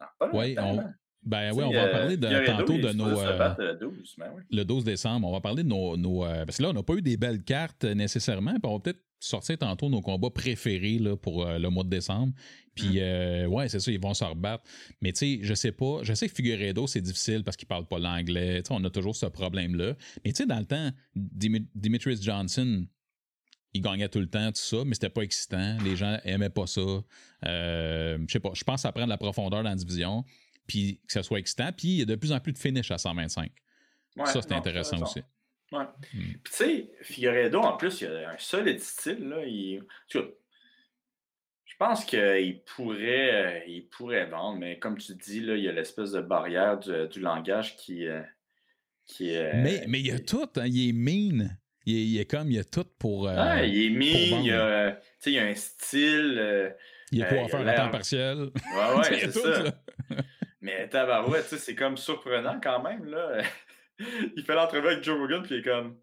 dans 0.00 0.06
pas 0.18 0.30
on, 0.32 0.84
ben 1.24 1.52
oui, 1.52 1.64
on 1.64 1.72
va 1.72 1.88
parler 1.88 2.16
de, 2.16 2.46
tantôt 2.46 2.78
de 2.78 2.92
nos. 2.92 3.20
Euh, 3.20 3.54
le, 3.58 3.74
12, 3.74 4.14
ben 4.18 4.26
le 4.50 4.64
12 4.64 4.84
décembre. 4.84 5.26
On 5.26 5.32
va 5.32 5.40
parler 5.40 5.62
de 5.62 5.68
nos. 5.68 5.96
nos 5.96 6.24
euh, 6.24 6.44
parce 6.44 6.58
que 6.58 6.62
là, 6.62 6.70
on 6.70 6.72
n'a 6.72 6.82
pas 6.82 6.94
eu 6.94 7.02
des 7.02 7.16
belles 7.16 7.42
cartes 7.42 7.84
nécessairement. 7.84 8.52
Puis 8.52 8.62
on 8.64 8.74
va 8.74 8.80
peut-être 8.80 9.02
sortir 9.20 9.58
tantôt 9.58 9.88
nos 9.88 10.00
combats 10.00 10.30
préférés 10.30 10.98
là, 10.98 11.16
pour 11.16 11.44
euh, 11.44 11.58
le 11.58 11.70
mois 11.70 11.82
de 11.82 11.90
décembre. 11.90 12.32
Puis, 12.74 13.00
mm. 13.00 13.46
ouais, 13.48 13.68
c'est 13.68 13.80
ça, 13.80 13.90
ils 13.90 14.00
vont 14.00 14.14
se 14.14 14.22
rebattre. 14.22 14.62
Mais 15.02 15.12
tu 15.12 15.18
sais, 15.18 15.40
je 15.42 15.54
sais 15.54 15.72
pas. 15.72 16.00
Je 16.02 16.14
sais 16.14 16.28
que 16.28 16.34
Figueredo, 16.34 16.86
c'est 16.86 17.00
difficile 17.00 17.42
parce 17.42 17.56
qu'il 17.56 17.66
parle 17.66 17.86
pas 17.86 17.98
l'anglais. 17.98 18.62
On 18.70 18.82
a 18.84 18.90
toujours 18.90 19.16
ce 19.16 19.26
problème-là. 19.26 19.94
Mais 20.24 20.32
tu 20.32 20.36
sais, 20.36 20.46
dans 20.46 20.60
le 20.60 20.66
temps, 20.66 20.90
Dimitris 21.14 22.22
Johnson, 22.22 22.86
il 23.74 23.82
gagnait 23.82 24.08
tout 24.08 24.20
le 24.20 24.28
temps, 24.28 24.48
tout 24.52 24.60
ça, 24.60 24.84
mais 24.86 24.94
c'était 24.94 25.10
pas 25.10 25.22
excitant. 25.22 25.76
Les 25.84 25.96
gens 25.96 26.18
aimaient 26.24 26.48
pas 26.48 26.68
ça. 26.68 27.02
je 27.42 28.26
sais 28.28 28.40
pas. 28.40 28.52
Je 28.54 28.62
pense 28.62 28.76
que 28.76 28.80
ça 28.82 28.92
prend 28.92 29.04
de 29.04 29.10
la 29.10 29.18
profondeur 29.18 29.64
dans 29.64 29.70
la 29.70 29.74
division 29.74 30.24
puis 30.68 31.00
que 31.06 31.12
ça 31.12 31.24
soit 31.24 31.40
excitant. 31.40 31.72
Puis 31.76 31.88
il 31.88 31.98
y 31.98 32.02
a 32.02 32.04
de 32.04 32.14
plus 32.14 32.30
en 32.30 32.38
plus 32.38 32.52
de 32.52 32.58
finish 32.58 32.92
à 32.92 32.98
125. 32.98 33.50
ça, 34.26 34.40
c'est 34.42 34.52
intéressant 34.52 35.02
aussi. 35.02 35.22
Ouais. 35.72 35.84
Hmm. 36.14 36.32
Puis 36.44 36.52
tu 36.52 36.52
sais, 36.52 36.90
Figueredo, 37.02 37.60
en 37.60 37.76
plus, 37.76 38.00
il 38.00 38.06
a 38.06 38.30
un 38.30 38.38
solide 38.38 38.80
style. 38.80 39.28
Là. 39.28 39.44
Il... 39.44 39.82
Je 40.08 40.20
pense 41.78 42.04
qu'il 42.04 42.62
pourrait, 42.64 43.64
il 43.66 43.88
pourrait 43.88 44.26
vendre, 44.26 44.58
mais 44.58 44.78
comme 44.78 44.98
tu 44.98 45.14
dis, 45.14 45.40
là, 45.40 45.56
il 45.56 45.64
y 45.64 45.68
a 45.68 45.72
l'espèce 45.72 46.12
de 46.12 46.20
barrière 46.20 46.78
du, 46.78 47.20
langage 47.20 47.76
qui, 47.76 48.06
euh, 48.06 48.22
qui. 49.04 49.32
Mais, 49.54 49.84
mais 49.88 50.00
il 50.00 50.06
y 50.06 50.12
a 50.12 50.20
tout, 50.20 50.48
hein. 50.56 50.66
il 50.66 50.88
est 50.88 50.92
mean. 50.92 51.50
Il 51.90 52.20
est, 52.20 52.26
comme, 52.26 52.50
il 52.50 52.56
y 52.56 52.58
a 52.58 52.64
tout 52.64 52.84
pour. 52.98 53.28
Euh, 53.28 53.64
il 53.64 53.86
est 53.86 53.90
mean, 53.90 54.42
il 54.42 54.46
y, 54.46 54.52
a, 54.52 55.00
il 55.24 55.32
y 55.32 55.38
a 55.38 55.44
un 55.44 55.54
style. 55.54 56.36
Euh, 56.38 56.70
il 57.12 57.22
est 57.22 57.28
pour 57.28 57.50
faire 57.50 57.66
un 57.66 57.74
temps 57.74 57.90
partiel. 57.90 58.36
Ouais, 58.36 58.98
ouais, 58.98 59.04
c'est 59.20 59.32
ça. 59.32 59.82
Mais 60.60 60.88
Tabarouette, 60.88 61.46
c'est 61.46 61.74
comme 61.74 61.96
surprenant 61.96 62.58
quand 62.60 62.82
même. 62.82 63.04
Là. 63.04 63.42
il 64.36 64.42
fait 64.44 64.54
l'entrevue 64.54 64.88
avec 64.88 65.04
Joe 65.04 65.18
Rogan, 65.18 65.42
puis 65.42 65.56
il 65.56 65.58
est 65.60 65.62
comme. 65.62 65.98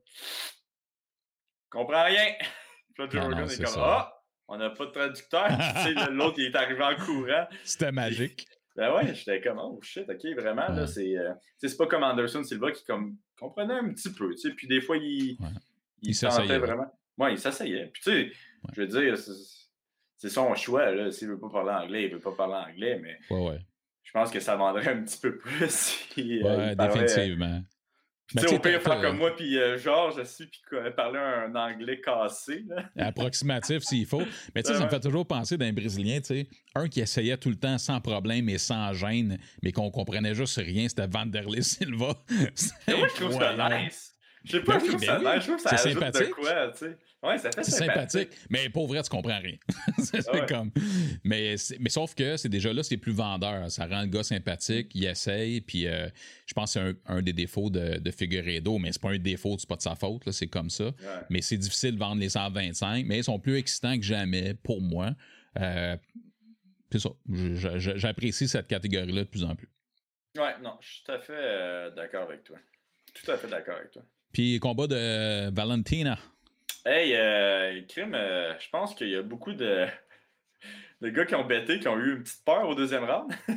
Comprends 1.70 2.06
rien. 2.06 2.34
Puis 2.94 3.04
là, 3.04 3.10
Joe 3.10 3.24
Rogan 3.24 3.50
est, 3.50 3.64
comme 3.64 3.84
Ah, 3.84 4.14
on 4.48 4.58
n'a 4.58 4.70
pas 4.70 4.86
de 4.86 4.92
traducteur. 4.92 5.50
L'autre, 6.12 6.36
il 6.38 6.46
est 6.46 6.56
arrivé 6.56 6.82
en 6.82 6.96
courant. 6.96 7.46
C'était 7.66 7.92
magique. 7.92 8.48
Ben 8.78 8.94
ouais, 8.94 9.14
j'étais 9.14 9.42
comme, 9.42 9.60
oh 9.60 9.80
shit, 9.82 10.10
ok, 10.10 10.26
vraiment, 10.38 10.68
là, 10.68 10.86
c'est. 10.86 11.18
Euh, 11.18 11.34
c'est 11.58 11.78
pas 11.78 11.88
comme 11.88 12.04
Anderson 12.04 12.44
Silva 12.44 12.72
qui 12.72 12.84
comme, 12.84 13.18
comprenait 13.40 13.74
un 13.74 13.94
petit 13.94 14.12
peu, 14.12 14.32
tu 14.32 14.38
sais, 14.38 14.52
puis 14.52 14.68
des 14.68 14.82
fois, 14.82 14.98
il. 14.98 15.38
Il, 16.02 16.14
s'essayait 16.14 16.58
vraiment. 16.58 16.92
Ouais, 17.18 17.34
il 17.34 17.40
s'essayait. 17.40 17.88
Puis 17.88 18.02
tu 18.04 18.12
sais, 18.12 18.32
je 18.74 18.82
veux 18.82 18.88
dire, 18.88 19.18
c'est 20.18 20.30
son 20.30 20.54
choix, 20.56 20.92
là. 20.92 21.10
S'il 21.12 21.30
veut 21.30 21.40
pas 21.40 21.50
parler 21.50 21.72
anglais, 21.72 22.04
il 22.04 22.12
veut 22.12 22.20
pas 22.20 22.34
parler 22.34 22.72
anglais, 22.72 23.00
mais. 23.02 23.18
Ouais, 23.30 23.50
ouais 23.50 23.62
je 24.06 24.12
pense 24.12 24.32
que 24.32 24.40
ça 24.40 24.56
vendrait 24.56 24.88
un 24.88 25.02
petit 25.04 25.20
peu 25.20 25.38
plus 25.38 25.70
si. 25.70 26.42
Euh, 26.42 26.58
ouais, 26.58 26.76
définitivement. 26.76 27.62
tu 28.30 28.40
sais, 28.40 28.56
au 28.56 28.60
pire, 28.60 28.82
faire 28.82 29.02
comme 29.02 29.18
moi, 29.18 29.36
puis 29.36 29.58
euh, 29.58 29.78
Georges 29.78 30.18
aussi, 30.18 30.46
puis 30.46 30.62
parler 30.96 31.20
un 31.20 31.54
anglais 31.56 32.00
cassé. 32.00 32.64
Là. 32.68 32.86
Approximatif 33.08 33.84
s'il 33.84 34.06
faut. 34.06 34.22
Mais 34.54 34.64
tu 34.64 34.72
sais, 34.72 34.78
ça 34.78 34.86
me 34.86 34.90
fait 34.90 35.00
toujours 35.00 35.28
penser 35.28 35.58
d'un 35.58 35.74
Brésilien, 35.74 36.20
tu 36.20 36.28
sais, 36.28 36.48
un 36.76 36.88
qui 36.88 37.02
essayait 37.02 37.38
tout 37.38 37.50
le 37.50 37.58
temps 37.58 37.78
sans 37.78 38.00
problème 38.00 38.48
et 38.48 38.58
sans 38.58 38.94
gêne, 38.94 39.38
mais 39.62 39.72
qu'on 39.72 39.92
comprenait 39.92 40.36
juste 40.36 40.58
rien, 40.58 40.88
c'était 40.88 41.08
Vanderlei 41.08 41.62
Silva. 41.62 42.14
moi, 42.30 43.08
je 43.10 43.22
trouve 43.22 43.34
ça 43.34 43.70
nice. 43.70 44.15
Je 44.46 44.52
sais 44.52 44.60
pas, 44.62 44.78
ben 44.78 44.80
je 44.80 44.90
trouve 44.90 45.04
ça 45.04 45.20
ben. 45.20 45.40
Je 45.40 45.48
trouve 45.48 45.60
ça 45.60 45.70
ajoute 45.72 45.94
sympathique. 45.94 46.28
de 46.30 46.34
quoi, 46.34 46.72
tu 46.72 46.78
sais. 46.78 46.98
Ouais, 47.24 47.38
ça 47.40 47.52
fait 47.52 47.64
c'est 47.64 47.72
sympathique. 47.72 48.30
Mais 48.50 48.70
pour 48.70 48.88
vrai, 48.88 49.02
tu 49.02 49.10
comprends 49.10 49.40
rien. 49.40 49.58
c'est 49.98 50.28
ah 50.30 50.46
comme. 50.46 50.72
Mais, 51.24 51.56
mais 51.80 51.90
sauf 51.90 52.14
que 52.14 52.38
c'est 52.38 52.50
déjà 52.50 52.72
là, 52.72 52.84
c'est 52.84 52.98
plus 52.98 53.14
vendeur. 53.14 53.70
Ça 53.72 53.88
rend 53.88 54.02
le 54.02 54.08
gars 54.08 54.24
sympathique, 54.24 54.92
il 54.94 55.06
essaye, 55.06 55.62
puis 55.62 55.88
euh, 55.88 56.08
je 56.46 56.54
pense 56.54 56.76
que 56.76 56.80
c'est 56.80 57.12
un, 57.12 57.22
des 57.22 57.34
défauts 57.34 57.72
de, 57.72 57.98
de 57.98 58.12
Figueredo, 58.12 58.78
mais 58.78 58.92
c'est 58.92 59.02
pas 59.02 59.12
un 59.12 59.18
défaut, 59.18 59.56
c'est 59.58 59.68
pas 59.68 59.76
de 59.76 59.82
sa 59.82 59.96
faute, 59.96 60.30
c'est 60.32 60.48
comme 60.48 60.70
ça. 60.70 60.92
Mais 61.30 61.42
c'est 61.42 61.58
difficile 61.58 61.96
de 61.96 62.00
vendre 62.00 62.22
les 62.22 62.30
125, 62.30 63.06
mais 63.08 63.18
ils 63.18 63.24
sont 63.24 63.40
plus 63.40 63.58
excitants 63.58 63.98
que 63.98 64.04
jamais 64.04 64.54
pour 64.54 64.82
moi. 64.82 65.12
Euh, 65.60 65.98
c'est 66.92 67.00
ça. 67.00 67.10
J'apprécie 67.98 68.48
cette 68.48 68.68
catégorie-là 68.68 69.24
de 69.24 69.30
plus 69.30 69.44
en 69.44 69.56
plus. 69.56 69.70
Ouais, 70.38 70.60
non, 70.62 70.78
je 70.82 70.88
suis 70.88 71.04
tout 71.04 71.12
à 71.12 71.20
fait 71.20 71.34
euh, 71.34 71.90
d'accord 71.92 72.24
avec 72.24 72.44
toi. 72.44 72.58
Tout 73.14 73.32
à 73.32 73.38
fait 73.38 73.48
d'accord 73.48 73.78
avec 73.78 73.92
toi. 73.92 74.04
Puis 74.36 74.60
combat 74.60 74.86
de 74.86 75.50
Valentina. 75.50 76.20
Hey, 76.86 77.16
euh, 77.16 77.82
crime, 77.88 78.14
euh, 78.16 78.54
je 78.60 78.70
pense 78.70 78.94
qu'il 78.94 79.08
y 79.08 79.16
a 79.16 79.22
beaucoup 79.22 79.54
de, 79.54 79.86
de 81.02 81.08
gars 81.08 81.26
qui 81.26 81.36
ont 81.36 81.46
bêté, 81.46 81.80
qui 81.80 81.88
ont 81.88 81.98
eu 81.98 82.18
une 82.18 82.24
petite 82.24 82.44
peur 82.44 82.68
au 82.68 82.76
deuxième 82.76 83.06
round. 83.06 83.34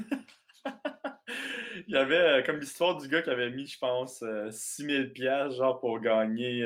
Il 1.89 1.95
y 1.95 1.97
avait 1.97 2.15
euh, 2.15 2.43
comme 2.45 2.61
l'histoire 2.61 2.97
du 2.97 3.09
gars 3.09 3.23
qui 3.23 3.31
avait 3.31 3.51
mis, 3.51 3.67
je 3.67 3.77
pense, 3.77 4.23
6000 4.53 5.13
pièces 5.13 5.57
genre 5.57 5.81
pour 5.81 5.99
gagner 5.99 6.65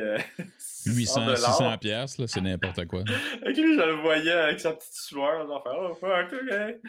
800, 0.84 1.34
600 1.34 1.78
pièces 1.78 2.18
là, 2.18 2.26
c'est 2.26 2.42
n'importe 2.42 2.84
quoi. 2.84 3.04
avec 3.42 3.56
lui, 3.56 3.74
je 3.74 3.80
le 3.80 4.02
voyais 4.02 4.32
avec 4.32 4.60
sa 4.60 4.74
petite 4.74 4.92
sueur, 4.92 5.46
genre 5.46 5.62
faire 5.62 5.78
oh 5.78 5.94
fuck, 5.94 6.34
ok. 6.34 6.80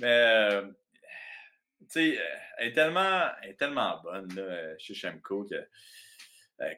Mais 0.00 0.62
tu 1.80 1.86
sais, 1.88 2.18
elle 2.58 2.68
est 2.68 2.72
tellement, 2.72 3.30
elle 3.42 3.50
est 3.50 3.54
tellement 3.54 4.00
bonne 4.00 4.32
là, 4.36 4.78
chez 4.78 4.94
Shemko 4.94 5.42
que 5.42 5.56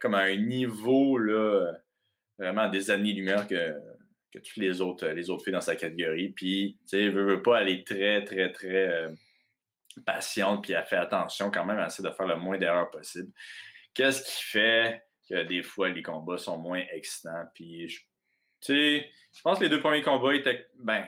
comme 0.01 0.15
à 0.15 0.23
un 0.23 0.37
niveau 0.37 1.19
là 1.19 1.73
vraiment 2.39 2.69
des 2.69 2.91
années-lumière 2.91 3.47
que, 3.47 3.75
que 4.33 4.39
toutes 4.39 4.57
les 4.57 4.81
autres, 4.81 5.07
les 5.09 5.31
autres 5.31 5.45
filles 5.45 5.53
dans 5.53 5.61
sa 5.61 5.77
catégorie. 5.77 6.31
Puis, 6.31 6.79
tu 6.83 6.97
sais, 6.97 7.09
veut, 7.09 7.25
veut 7.25 7.43
pas 7.43 7.59
aller 7.59 7.85
très, 7.85 8.25
très, 8.25 8.53
très 8.53 8.89
euh, 8.89 9.11
patiente, 10.07 10.63
puis 10.63 10.73
elle 10.73 10.85
fait 10.85 10.97
attention 10.97 11.51
quand 11.51 11.65
même 11.65 11.79
à 11.79 11.87
essayer 11.87 12.09
de 12.09 12.15
faire 12.15 12.27
le 12.27 12.37
moins 12.37 12.59
d'erreurs 12.59 12.91
possible. 12.91 13.33
Qu'est-ce 13.95 14.23
qui 14.23 14.45
fait 14.45 15.03
que 15.29 15.43
des 15.43 15.63
fois 15.63 15.89
les 15.89 16.03
combats 16.03 16.39
sont 16.39 16.59
moins 16.59 16.83
excitants? 16.93 17.45
Puis, 17.55 17.87
tu 18.61 18.73
sais, 18.73 19.11
je 19.33 19.43
pense 19.43 19.59
que 19.59 19.65
les 19.65 19.71
deux 19.71 19.81
premiers 19.81 20.03
combats 20.03 20.35
étaient, 20.35 20.67
ben, 20.79 21.05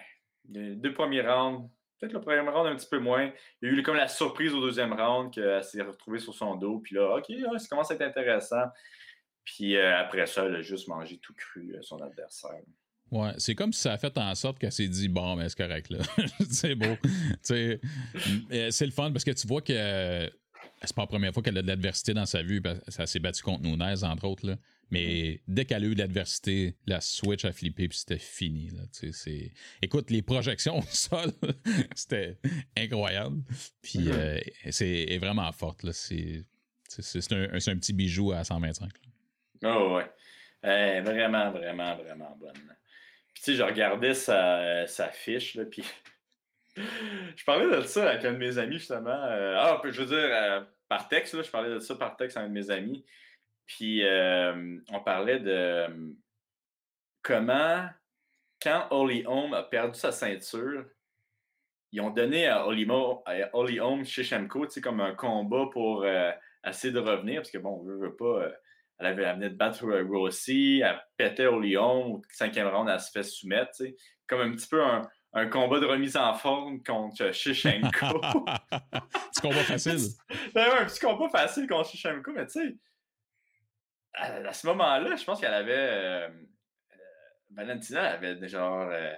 les 0.51 0.75
deux 0.75 0.93
premiers 0.93 1.23
rounds, 1.23 1.71
peut-être 2.01 2.15
le 2.15 2.21
premier 2.21 2.41
round 2.41 2.67
un 2.67 2.77
petit 2.77 2.89
peu 2.89 2.99
moins. 2.99 3.31
Il 3.61 3.69
y 3.69 3.73
a 3.73 3.75
eu 3.75 3.83
comme 3.83 3.97
la 3.97 4.09
surprise 4.09 4.55
au 4.55 4.61
deuxième 4.61 4.93
round 4.93 5.33
qu'elle 5.33 5.63
s'est 5.63 5.83
retrouvée 5.83 6.19
sur 6.19 6.35
son 6.35 6.57
dos. 6.57 6.79
Puis 6.79 6.95
là, 6.95 7.17
OK, 7.17 7.27
ça 7.59 7.69
commence 7.69 7.91
à 7.91 7.95
être 7.95 8.03
intéressant. 8.03 8.65
Puis 9.45 9.77
euh, 9.77 9.99
après 9.99 10.27
ça, 10.27 10.47
elle 10.47 10.57
a 10.57 10.63
juste 10.63 10.89
mangé 10.89 11.19
tout 11.19 11.35
cru 11.35 11.75
euh, 11.75 11.83
son 11.83 12.01
adversaire. 12.01 12.63
Ouais, 13.11 13.33
c'est 13.39 13.55
comme 13.55 13.73
si 13.73 13.83
ça 13.83 13.93
a 13.93 13.99
fait 13.99 14.17
en 14.19 14.35
sorte 14.35 14.59
qu'elle 14.59 14.73
s'est 14.73 14.87
dit 14.87 15.09
bon, 15.09 15.35
mais 15.37 15.49
c'est 15.49 15.59
correct 15.59 15.91
là. 15.91 15.99
c'est 16.51 16.77
beau. 16.77 16.97
Euh, 17.51 18.71
c'est 18.71 18.87
le 18.87 18.93
fun 18.93 19.11
parce 19.11 19.25
que 19.25 19.33
tu 19.33 19.49
vois 19.49 19.63
que 19.63 19.73
c'est 20.83 20.95
pas 20.95 21.03
la 21.03 21.07
première 21.07 21.33
fois 21.35 21.43
qu'elle 21.43 21.59
a 21.59 21.63
de 21.63 21.67
l'adversité 21.67 22.15
dans 22.15 22.27
sa 22.27 22.43
vie. 22.43 22.61
Ça 22.89 23.07
s'est 23.07 23.19
battu 23.19 23.43
contre 23.43 23.63
Nunez, 23.63 24.05
entre 24.05 24.27
autres. 24.27 24.47
Là. 24.47 24.57
Mais 24.90 25.40
dès 25.46 25.64
qu'elle 25.64 25.85
a 25.85 25.87
eu 25.87 25.94
l'adversité, 25.94 26.76
la 26.87 27.00
switch 27.00 27.44
a 27.44 27.53
flippé 27.53 27.88
puis 27.88 27.98
c'était 27.98 28.18
fini. 28.18 28.70
Là. 28.70 28.83
Écoute, 29.83 30.11
les 30.11 30.22
projections 30.22 30.79
au 30.79 30.83
sol, 30.88 31.33
c'était 31.94 32.38
incroyable. 32.76 33.42
Puis 33.83 34.09
mm-hmm. 34.09 34.70
c'est 34.72 35.18
vraiment 35.18 35.50
forte. 35.53 35.90
C'est 35.92 36.44
un, 37.33 37.55
un, 37.55 37.76
petit 37.76 37.92
bijou 37.92 38.33
à 38.33 38.42
125. 38.42 38.90
Oh 39.64 39.96
ouais. 39.96 41.00
vraiment, 41.00 41.50
vraiment, 41.53 41.96
vraiment 41.96 42.37
bonne. 42.40 42.53
Puis 43.35 43.42
tu 43.42 43.53
sais, 43.53 43.55
je 43.55 43.62
regardais 43.62 44.14
sa, 44.14 44.87
sa 44.87 45.09
fiche, 45.09 45.55
là, 45.55 45.64
puis 45.64 45.85
je 47.37 47.44
parlais 47.44 47.76
de 47.76 47.83
ça 47.83 48.11
avec 48.11 48.24
un 48.24 48.33
de 48.33 48.38
mes 48.38 48.59
amis, 48.59 48.79
justement. 48.79 49.11
Euh, 49.11 49.55
ah, 49.57 49.81
je 49.85 50.03
veux 50.03 50.07
dire, 50.07 50.31
euh, 50.33 50.61
par 50.88 51.09
texte, 51.09 51.35
là, 51.35 51.42
je 51.42 51.50
parlais 51.50 51.70
de 51.70 51.79
ça 51.79 51.94
par 51.94 52.16
texte 52.16 52.37
avec 52.37 52.50
un 52.50 52.53
de 52.53 52.59
mes 52.59 52.70
amis. 52.70 53.05
Puis 53.66 54.05
euh, 54.05 54.79
on 54.92 55.01
parlait 55.01 55.38
de 55.38 55.87
comment, 57.23 57.88
quand 58.61 58.88
Holly 58.90 59.25
Holm 59.27 59.55
a 59.55 59.62
perdu 59.62 59.99
sa 59.99 60.12
ceinture, 60.12 60.85
ils 61.92 62.01
ont 62.01 62.11
donné 62.11 62.46
à 62.46 62.66
Holly, 62.66 62.88
Holm 62.88 64.05
chez 64.05 64.25
sais, 64.25 64.81
comme 64.81 65.01
un 65.01 65.14
combat 65.14 65.66
pour 65.73 66.05
essayer 66.64 66.92
de 66.92 67.01
revenir, 67.01 67.40
parce 67.40 67.51
que 67.51 67.59
bon, 67.59 67.81
on 67.81 67.85
veut, 67.85 67.99
veut 67.99 68.16
pas 68.16 68.51
elle, 69.01 69.07
avait, 69.07 69.33
venait 69.33 69.51
de 69.51 69.57
battre 69.57 69.87
Rossi, 69.87 70.83
elle 70.85 71.01
pétait 71.16 71.51
Lyon, 71.51 72.16
au 72.16 72.23
cinquième 72.33 72.68
round, 72.68 72.88
elle 72.88 73.01
se 73.01 73.11
fait 73.11 73.23
soumettre. 73.23 73.75
sais. 73.75 73.96
Comme 74.27 74.40
un 74.42 74.53
petit 74.53 74.68
peu 74.68 74.85
un, 74.85 75.03
un, 75.33 75.46
combat 75.46 75.81
de 75.81 75.87
remise 75.87 76.16
en 76.16 76.35
forme 76.35 76.83
contre 76.83 77.33
Shichenko. 77.33 78.20
petit 78.20 79.40
combat 79.40 79.64
facile. 79.64 79.99
ben 80.55 80.68
ouais, 80.68 80.79
un 80.81 80.85
petit 80.85 81.01
combat 81.01 81.29
facile 81.31 81.66
contre 81.66 81.88
Shichenko, 81.88 82.33
mais 82.33 82.46
tu 82.46 82.61
sais, 82.61 82.77
à, 84.14 84.53
ce 84.53 84.66
moment-là, 84.68 85.16
je 85.16 85.25
pense 85.25 85.40
qu'elle 85.40 85.55
avait. 85.55 85.73
Euh, 85.75 86.29
euh, 86.29 86.96
Valentina 87.51 88.03
avait 88.12 88.49
genre 88.49 88.88
euh, 88.90 89.14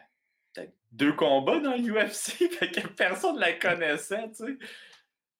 deux 0.90 1.12
combats 1.14 1.60
dans 1.60 1.74
l'UFC, 1.74 2.50
fait 2.58 2.70
que 2.70 2.86
personne 2.88 3.36
ne 3.36 3.40
la 3.40 3.52
connaissait, 3.54 4.28
tu 4.28 4.46
sais. 4.46 4.58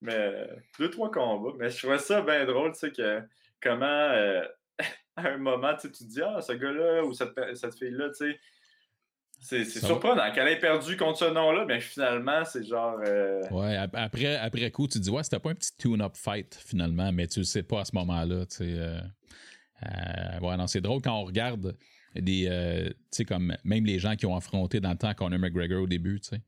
Mais 0.01 0.47
deux, 0.79 0.89
trois 0.89 1.11
combats. 1.11 1.55
Mais 1.57 1.69
je 1.69 1.77
trouvais 1.77 1.97
ça 1.97 2.21
bien 2.21 2.45
drôle, 2.45 2.73
tu 2.73 2.79
sais, 2.79 2.91
que 2.91 3.21
comment, 3.61 3.85
à 5.15 5.27
un 5.27 5.37
moment, 5.37 5.75
tu 5.75 5.89
te 5.91 6.03
dis, 6.03 6.21
ah, 6.21 6.41
ce 6.41 6.53
gars-là 6.53 7.03
ou 7.03 7.13
cette, 7.13 7.55
cette 7.55 7.77
fille-là, 7.77 8.09
tu 8.09 8.31
sais, 8.31 8.39
C'est 9.43 9.65
surprenant. 9.65 10.23
Quand 10.33 10.41
elle 10.41 10.53
est 10.53 10.59
perdue 10.59 10.95
contre 10.95 11.19
ce 11.19 11.25
nom-là, 11.25 11.65
mais 11.65 11.81
finalement, 11.81 12.45
c'est 12.45 12.63
genre. 12.63 12.97
Euh, 13.05 13.41
ouais, 13.51 13.75
après, 13.75 14.37
après 14.37 14.71
coup, 14.71 14.87
tu 14.87 14.99
dis, 14.99 15.09
ouais, 15.09 15.21
c'était 15.21 15.39
pas 15.39 15.51
un 15.51 15.55
petit 15.55 15.75
tune-up 15.77 16.15
fight 16.15 16.57
finalement, 16.65 17.11
mais 17.11 17.27
tu 17.27 17.39
le 17.39 17.45
sais 17.45 17.63
pas 17.63 17.81
à 17.81 17.85
ce 17.85 17.93
moment-là. 17.95 18.45
Tu 18.45 18.55
sais, 18.55 18.73
euh, 18.77 18.99
euh, 19.85 20.39
ouais, 20.39 20.55
non, 20.55 20.67
c'est 20.67 20.79
drôle 20.79 21.01
quand 21.01 21.19
on 21.19 21.25
regarde 21.25 21.75
des. 22.15 22.45
tu 22.89 22.95
sais, 23.11 23.25
comme 23.25 23.55
même 23.65 23.85
les 23.85 23.99
gens 23.99 24.15
qui 24.15 24.25
ont 24.25 24.35
affronté 24.35 24.79
dans 24.79 24.91
le 24.91 24.97
temps 24.97 25.13
Conor 25.13 25.39
McGregor 25.39 25.83
au 25.83 25.87
début, 25.87 26.21
tu 26.21 26.29
sais. 26.29 26.41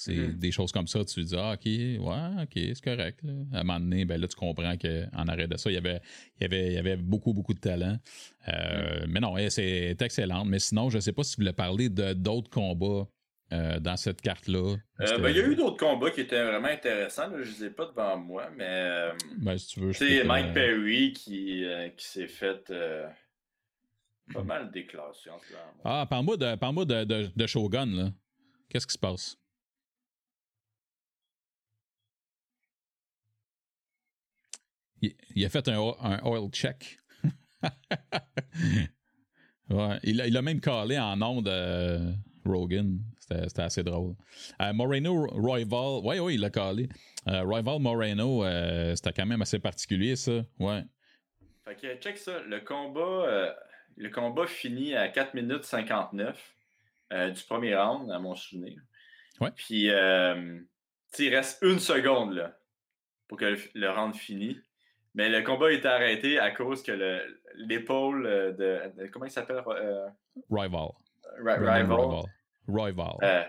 C'est 0.00 0.14
mm-hmm. 0.14 0.38
des 0.38 0.50
choses 0.50 0.72
comme 0.72 0.86
ça, 0.86 1.04
tu 1.04 1.22
dis, 1.22 1.34
ah, 1.36 1.52
ok, 1.52 1.66
ouais, 1.66 2.42
ok, 2.42 2.52
c'est 2.54 2.80
correct. 2.82 3.20
À 3.52 3.58
un 3.58 3.64
moment 3.64 3.78
donné, 3.78 4.06
ben 4.06 4.18
là, 4.18 4.26
tu 4.28 4.34
comprends 4.34 4.74
qu'en 4.78 5.28
arrêt 5.28 5.46
de 5.46 5.58
ça, 5.58 5.70
il 5.70 5.74
y 5.74 5.76
avait, 5.76 6.00
il 6.38 6.44
y 6.44 6.46
avait, 6.46 6.66
il 6.68 6.72
y 6.72 6.78
avait 6.78 6.96
beaucoup, 6.96 7.34
beaucoup 7.34 7.52
de 7.52 7.60
talent. 7.60 7.98
Euh, 8.48 9.04
mm-hmm. 9.04 9.06
Mais 9.08 9.20
non, 9.20 9.34
c'est 9.50 10.00
excellente. 10.00 10.48
Mais 10.48 10.58
sinon, 10.58 10.88
je 10.88 10.96
ne 10.96 11.00
sais 11.02 11.12
pas 11.12 11.22
si 11.22 11.36
vous 11.36 11.42
voulez 11.42 11.52
parler 11.52 11.90
d'autres 11.90 12.48
combats 12.48 13.06
euh, 13.52 13.78
dans 13.78 13.98
cette 13.98 14.22
carte-là. 14.22 14.76
Euh, 15.00 15.18
ben, 15.18 15.28
il 15.28 15.36
y 15.36 15.40
a 15.40 15.46
eu 15.46 15.54
d'autres 15.54 15.76
combats 15.76 16.10
qui 16.10 16.22
étaient 16.22 16.44
vraiment 16.44 16.68
intéressants. 16.68 17.28
Je 17.32 17.36
ne 17.36 17.44
les 17.44 17.64
ai 17.64 17.70
pas 17.70 17.84
devant 17.84 18.16
moi, 18.16 18.48
mais. 18.56 19.10
Ben, 19.36 19.58
si 19.58 19.66
tu 19.66 19.80
veux. 19.80 19.92
C'est 19.92 20.24
Mike 20.24 20.54
Perry 20.54 21.12
qui, 21.12 21.62
qui 21.94 22.06
s'est 22.06 22.28
fait 22.28 22.72
pas 24.32 24.44
mal 24.44 24.70
déclassé. 24.70 25.28
Ah, 25.84 26.06
parle-moi 26.08 26.38
de, 26.38 26.54
parle 26.54 26.86
de, 26.86 27.04
de, 27.04 27.30
de 27.36 27.46
Shogun, 27.46 27.84
là. 27.84 28.08
Qu'est-ce 28.70 28.86
qui 28.86 28.94
se 28.94 28.98
passe? 28.98 29.36
Il, 35.02 35.44
a 35.44 35.48
fait 35.48 35.68
un, 35.68 35.78
oil 35.78 36.48
check. 36.50 36.98
ouais, 39.70 39.98
il, 40.02 40.36
a 40.36 40.42
même 40.42 40.60
collé 40.60 40.98
en 40.98 41.16
nom 41.16 41.42
de 41.42 42.12
Rogan. 42.44 42.98
C'était 43.20 43.62
assez 43.62 43.82
drôle. 43.84 44.14
Euh, 44.60 44.72
Moreno 44.72 45.26
Royval, 45.28 46.04
ouais, 46.04 46.18
ouais, 46.18 46.34
il 46.34 46.40
l'a 46.40 46.50
collé. 46.50 46.88
Euh, 47.28 47.42
Royval 47.42 47.78
Moreno, 47.78 48.44
euh, 48.44 48.94
c'était 48.96 49.12
quand 49.12 49.26
même 49.26 49.42
assez 49.42 49.58
particulier, 49.58 50.16
ça. 50.16 50.44
Ouais. 50.58 50.82
Fait 51.64 51.76
que, 51.76 51.94
check 51.96 52.18
ça. 52.18 52.40
Le 52.40 52.60
combat, 52.60 53.54
le 53.96 54.10
combat 54.10 54.46
finit 54.46 54.94
à 54.94 55.08
4 55.08 55.34
minutes 55.34 55.64
59 55.64 56.54
du 57.12 57.42
premier 57.44 57.76
round, 57.76 58.10
à 58.10 58.18
mon 58.18 58.34
souvenir. 58.34 58.80
Ouais. 59.40 59.50
Puis, 59.54 59.84
il 59.84 61.34
reste 61.34 61.62
une 61.62 61.78
seconde 61.78 62.34
là, 62.34 62.56
pour 63.28 63.38
que 63.38 63.44
le, 63.44 63.58
le 63.74 63.90
round 63.90 64.14
finisse. 64.14 64.69
Mais 65.14 65.28
le 65.28 65.42
combat 65.42 65.66
a 65.66 65.72
été 65.72 65.88
arrêté 65.88 66.38
à 66.38 66.52
cause 66.52 66.82
que 66.82 67.20
l'épaule 67.56 68.24
de, 68.56 68.80
Comment 69.12 69.26
il 69.26 69.30
s'appelle? 69.30 69.62
Euh, 69.66 70.08
Rival. 70.50 70.88
Rival. 71.38 72.24
Rival. 72.68 73.16
Euh, 73.22 73.44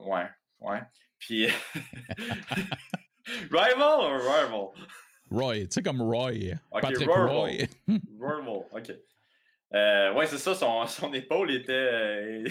ouais, 0.00 0.26
ouais. 0.60 0.80
Puis. 1.18 1.46
rival 3.50 3.98
ou 3.98 4.18
Rival? 4.18 4.68
Roy, 5.30 5.60
tu 5.60 5.68
sais, 5.70 5.82
comme 5.82 6.02
Roy. 6.02 6.56
Patrick 6.70 7.08
Roy. 7.08 7.66
Rival, 7.86 8.48
ok. 8.72 8.92
Euh, 9.72 10.12
ouais, 10.14 10.26
c'est 10.26 10.38
ça, 10.38 10.54
son, 10.54 10.86
son, 10.86 11.12
épaule 11.12 11.52
était 11.52 11.72
euh, 11.72 12.48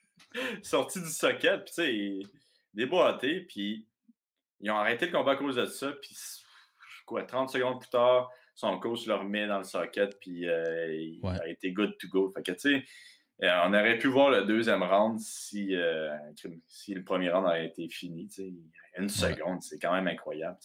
sortie 0.62 1.00
du 1.00 1.10
socket, 1.10 1.64
puis 1.64 1.74
tu 1.74 1.74
sais, 1.74 2.20
déboîté, 2.72 3.40
puis 3.40 3.86
ils 4.60 4.70
ont 4.70 4.76
arrêté 4.76 5.06
le 5.06 5.12
combat 5.12 5.32
à 5.32 5.36
cause 5.36 5.56
de 5.56 5.66
ça, 5.66 5.92
puis 6.00 6.16
quoi, 7.04 7.22
30 7.24 7.50
secondes 7.50 7.80
plus 7.80 7.90
tard, 7.90 8.30
son 8.54 8.78
coach 8.78 9.06
le 9.06 9.14
remet 9.14 9.46
dans 9.46 9.58
le 9.58 9.64
socket, 9.64 10.18
puis 10.20 10.48
euh, 10.48 10.94
il 10.94 11.20
a 11.24 11.48
été 11.48 11.72
good 11.72 11.96
to 11.98 12.08
go. 12.08 12.32
Fait 12.34 12.42
que, 12.42 12.52
tu 12.52 12.58
sais, 12.58 12.84
euh, 13.42 13.62
on 13.66 13.74
aurait 13.74 13.98
pu 13.98 14.08
voir 14.08 14.30
le 14.30 14.44
deuxième 14.44 14.82
round 14.82 15.18
si, 15.18 15.74
euh, 15.74 16.16
si 16.68 16.94
le 16.94 17.02
premier 17.02 17.30
round 17.30 17.46
avait 17.46 17.66
été 17.66 17.88
fini. 17.88 18.28
Une 18.98 19.08
seconde, 19.08 19.62
c'est 19.62 19.78
quand 19.78 19.92
même 19.92 20.06
incroyable. 20.06 20.58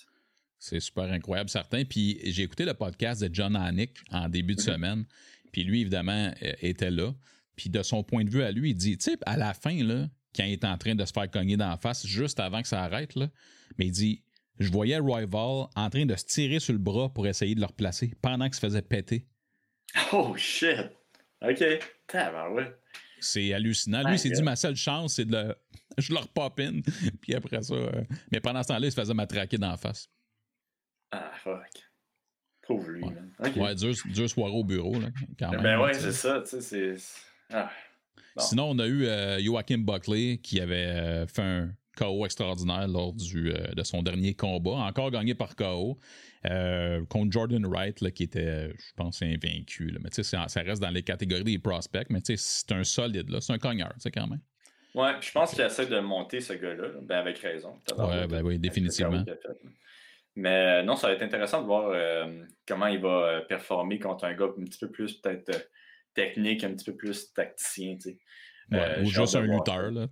C'est 0.60 0.80
super 0.80 1.06
incroyable, 1.06 1.49
certain. 1.49 1.84
Puis 1.86 2.19
j'ai 2.23 2.43
écouté 2.43 2.65
le 2.65 2.73
podcast 2.73 3.23
de 3.23 3.34
John 3.34 3.56
Hannick 3.56 3.97
en 4.12 4.30
début 4.30 4.56
de 4.56 4.62
mm-hmm. 4.62 4.73
semaine. 4.73 5.06
Puis 5.52 5.63
lui, 5.63 5.82
évidemment, 5.82 6.32
était 6.41 6.91
là. 6.91 7.13
Puis 7.56 7.69
de 7.69 7.82
son 7.82 8.04
point 8.04 8.23
de 8.23 8.30
vue 8.30 8.43
à 8.43 8.52
lui, 8.52 8.71
il 8.71 8.75
dit, 8.75 8.97
tu 8.97 9.12
sais, 9.12 9.17
à 9.25 9.36
la 9.36 9.54
fin, 9.54 9.84
là, 9.84 10.08
quand 10.36 10.43
il 10.43 10.54
est 10.54 10.65
en 10.65 10.78
train 10.78 10.95
de 10.95 11.04
se 11.06 11.12
faire 11.12 11.30
cogner 11.30 11.58
dans 11.58 11.69
la 11.69 11.78
face, 11.78 12.06
juste 12.06 12.39
avant 12.39 12.62
que 12.62 12.67
ça 12.67 12.84
arrête, 12.84 13.15
là, 13.15 13.30
mais 13.78 13.88
il 13.88 13.91
dit, 13.91 14.23
je 14.60 14.72
voyais 14.72 14.98
Rival 14.98 15.67
en 15.76 15.89
train 15.89 16.06
de 16.06 16.15
se 16.15 16.26
tirer 16.26 16.60
sur 16.60 16.74
le 16.74 16.80
bras 16.80 17.10
pour 17.10 17.28
essayer 17.28 17.56
de 17.56 17.60
le 17.60 17.65
replacer 17.65 18.13
pendant 18.22 18.45
qu'il 18.45 18.56
se 18.56 18.60
faisait 18.60 18.82
péter. 18.82 19.26
Oh 20.13 20.36
shit! 20.36 20.91
OK. 21.41 21.60
ouais. 21.60 22.76
C'est 23.22 23.54
hallucinant. 23.54 24.04
Lui, 24.04 24.15
il 24.15 24.19
s'est 24.19 24.30
dit 24.30 24.43
ma 24.43 24.56
seule 24.56 24.76
chance, 24.76 25.15
c'est 25.15 25.26
de 25.26 25.32
le. 25.36 25.56
Je 25.98 26.13
le 26.13 26.19
repop 26.19 26.60
in. 26.60 26.82
Puis 27.22 27.34
après 27.34 27.62
ça. 27.62 27.74
Euh, 27.74 28.04
Mais 28.32 28.39
pendant 28.39 28.62
ce 28.63 28.69
temps-là, 28.69 28.88
il 28.88 28.91
se 28.91 29.00
faisait 29.00 29.13
matraquer 29.13 29.58
dans 29.58 29.72
la 29.72 29.78
face. 29.78 30.10
Ah, 31.12 31.32
fuck. 31.36 31.67
Pauvre 32.62 32.89
lui. 32.89 33.04
Ouais, 33.04 33.52
ouais 33.58 33.76
dur, 33.76 34.30
soirée 34.30 34.54
au 34.54 34.63
bureau, 34.63 35.00
là, 35.00 35.08
quand 35.39 35.52
même. 35.52 35.62
Ben 35.62 35.82
ouais, 35.82 35.93
c'est 35.93 36.12
ça. 36.12 36.41
Tu 36.41 36.62
sais, 36.62 36.62
c'est. 36.62 36.95
Ah. 37.52 37.72
Sinon, 38.38 38.69
on 38.69 38.80
a 38.80 38.86
eu 38.86 39.06
euh, 39.06 39.39
Joachim 39.43 39.80
Buckley 39.80 40.38
qui 40.38 40.62
avait 40.62 40.86
euh, 40.86 41.28
fait 41.28 41.41
un, 41.41 41.74
KO 41.99 42.25
extraordinaire 42.25 42.88
lors 42.88 43.13
du, 43.13 43.51
euh, 43.51 43.73
de 43.75 43.83
son 43.83 44.01
dernier 44.01 44.33
combat, 44.33 44.71
encore 44.71 45.12
gagné 45.12 45.35
par 45.35 45.55
KO, 45.55 45.97
euh, 46.45 47.03
contre 47.05 47.31
Jordan 47.31 47.65
Wright, 47.65 48.12
qui 48.13 48.23
était, 48.23 48.69
je 48.69 48.93
pense, 48.95 49.21
invaincu. 49.21 49.89
Là. 49.89 49.99
Mais 50.01 50.09
tu 50.09 50.23
sais, 50.23 50.38
ça 50.47 50.62
reste 50.62 50.81
dans 50.81 50.89
les 50.89 51.03
catégories 51.03 51.43
des 51.43 51.59
prospects, 51.59 52.07
mais 52.09 52.21
tu 52.21 52.38
sais, 52.38 52.65
c'est 52.67 52.73
un 52.73 52.83
solide, 52.83 53.29
là. 53.29 53.41
c'est 53.41 53.53
un 53.53 53.57
cogneur, 53.57 53.91
tu 53.95 54.01
sais, 54.01 54.12
quand 54.12 54.27
même. 54.27 54.39
Ouais, 54.95 55.13
je 55.21 55.31
pense 55.31 55.51
qu'il 55.51 55.62
essaie 55.62 55.85
de 55.85 55.99
monter 55.99 56.39
ce 56.41 56.53
gars-là, 56.53 56.88
ben 57.03 57.19
avec 57.19 57.38
raison. 57.39 57.79
Ouais, 57.97 58.27
ben 58.27 58.41
oui, 58.43 58.57
définitivement. 58.57 59.23
Mais 60.35 60.79
euh, 60.79 60.83
non, 60.83 60.95
ça 60.95 61.07
va 61.07 61.13
être 61.13 61.21
intéressant 61.21 61.62
de 61.62 61.67
voir 61.67 61.93
comment 62.67 62.88
il 62.88 62.99
va 62.99 63.41
performer 63.41 63.99
contre 63.99 64.23
un 64.23 64.33
gars 64.33 64.45
un 64.45 64.63
petit 64.63 64.79
peu 64.79 64.89
plus 64.89 65.13
peut-être 65.15 65.69
technique, 66.15 66.63
un 66.63 66.73
petit 66.73 66.85
peu 66.85 66.95
plus 66.95 67.31
tacticien. 67.33 67.97
Tu 67.97 68.19
sais. 68.71 69.01
ou 69.01 69.05
juste 69.05 69.35
un 69.35 69.41
lutteur. 69.41 69.91
Là. 69.91 70.07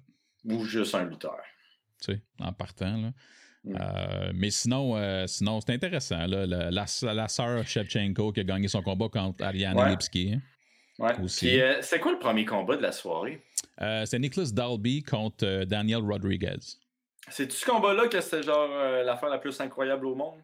Ou 0.45 0.63
juste 0.63 0.93
un 0.93 1.05
lutteur 1.05 1.41
tu 2.01 2.13
sais, 2.13 2.21
en 2.39 2.53
partant. 2.53 2.97
Là. 2.97 3.11
Mm. 3.63 3.75
Euh, 3.79 4.31
mais 4.33 4.49
sinon, 4.49 4.95
euh, 4.95 5.27
sinon 5.27 5.59
c'est 5.61 5.73
intéressant. 5.73 6.25
Là, 6.27 6.45
la, 6.45 6.69
la, 6.71 7.27
sœur 7.27 7.67
Shevchenko 7.67 8.31
qui 8.31 8.39
a 8.39 8.43
gagné 8.43 8.67
son 8.67 8.81
combat 8.81 9.09
contre 9.09 9.43
Ariane 9.43 9.77
ouais. 9.77 9.89
Lipski. 9.89 10.33
Hein, 10.33 10.41
ouais. 10.99 11.19
Aussi. 11.21 11.59
Euh, 11.59 11.81
c'est 11.81 11.99
quoi 11.99 12.13
le 12.13 12.19
premier 12.19 12.45
combat 12.45 12.77
de 12.77 12.81
la 12.81 12.91
soirée? 12.91 13.41
c'est 13.79 14.17
Nicholas 14.17 14.49
Dalby 14.51 15.03
contre 15.03 15.65
Daniel 15.65 16.01
Rodriguez. 16.01 16.57
C'est-tu 17.29 17.55
ce 17.55 17.65
combat-là 17.65 18.07
que 18.07 18.19
c'était 18.21 18.41
genre 18.41 18.69
l'affaire 19.03 19.29
la 19.29 19.37
plus 19.37 19.59
incroyable 19.61 20.07
au 20.07 20.15
monde? 20.15 20.39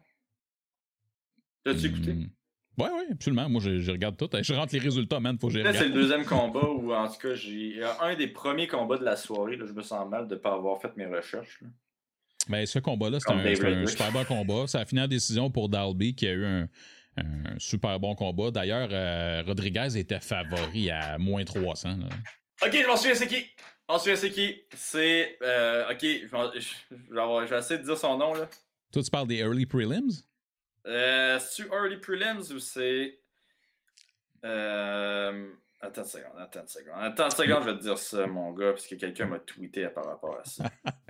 L'as-tu 1.64 1.86
écouté? 1.86 2.12
Hmm. 2.12 2.28
Oui, 2.76 2.88
oui, 2.92 3.04
absolument. 3.12 3.48
Moi, 3.48 3.60
je, 3.62 3.90
regarde 3.90 4.16
tout. 4.16 4.28
Je 4.42 4.52
rentre 4.54 4.74
les 4.74 4.80
résultats, 4.80 5.20
man. 5.20 5.38
Faut 5.38 5.48
que 5.48 5.72
C'est 5.72 5.88
le 5.88 5.94
deuxième 5.94 6.24
combat 6.24 6.68
où, 6.68 6.92
en 6.92 7.08
tout 7.08 7.18
cas, 7.20 7.34
j'ai 7.34 7.80
un 8.00 8.14
des 8.16 8.26
premiers 8.28 8.66
combats 8.66 8.98
de 8.98 9.04
la 9.04 9.16
soirée. 9.16 9.56
Là, 9.56 9.66
je 9.66 9.72
me 9.72 9.82
sens 9.82 10.08
mal 10.08 10.26
de 10.26 10.34
ne 10.34 10.40
pas 10.40 10.54
avoir 10.54 10.80
fait 10.80 10.96
mes 10.96 11.06
recherches. 11.06 11.60
Mais 12.48 12.60
ben, 12.60 12.66
ce 12.66 12.78
combat-là, 12.78 13.18
c'était 13.20 13.66
un, 13.66 13.86
super 13.86 14.12
bon 14.12 14.24
combat. 14.24 14.66
Ça 14.66 14.80
a 14.80 14.84
fini 14.84 15.00
en 15.00 15.08
décision 15.08 15.50
pour 15.50 15.68
Dalby, 15.68 16.14
qui 16.14 16.26
a 16.26 16.32
eu 16.32 16.44
un, 16.44 16.68
super 17.58 18.00
bon 18.00 18.14
combat. 18.14 18.50
D'ailleurs, 18.50 18.88
euh, 18.90 19.42
Rodriguez 19.46 19.96
était 19.96 20.20
favori 20.20 20.90
à 20.90 21.16
moins 21.16 21.44
300. 21.44 21.96
Ok, 22.62 22.72
je 22.72 22.86
m'en 22.86 22.96
souviens, 22.96 23.14
c'est 23.14 23.28
qui? 23.28 23.36
Je 23.36 23.92
m'en 23.92 23.98
souviens, 23.98 24.16
c'est 24.16 24.30
qui? 24.30 24.62
C'est. 24.74 25.38
Euh, 25.42 25.90
ok, 25.90 26.02
je 26.02 27.48
vais 27.50 27.58
essayer 27.58 27.78
de 27.78 27.84
dire 27.84 27.96
son 27.96 28.18
nom. 28.18 28.34
là. 28.34 28.48
Toi, 28.92 29.02
tu 29.02 29.10
parles 29.10 29.28
des 29.28 29.38
early 29.38 29.64
prelims? 29.64 30.24
Euh, 30.86 31.38
c'est 31.38 31.66
early 31.66 31.96
prelims 31.96 32.52
ou 32.52 32.58
c'est. 32.58 33.18
Euh... 34.44 35.50
Attends 35.80 36.02
une 36.02 36.08
seconde, 36.08 36.32
attends 36.38 36.60
une 36.60 36.68
seconde. 36.68 36.94
Attends 36.98 37.24
une 37.24 37.30
seconde, 37.30 37.62
je 37.62 37.70
vais 37.70 37.76
te 37.76 37.82
dire 37.82 37.98
ça, 37.98 38.26
mon 38.26 38.52
gars, 38.52 38.72
parce 38.72 38.86
que 38.86 38.94
quelqu'un 38.94 39.26
m'a 39.26 39.38
tweeté 39.38 39.86
par 39.88 40.06
rapport 40.06 40.38
à 40.38 40.44
ça. 40.44 40.64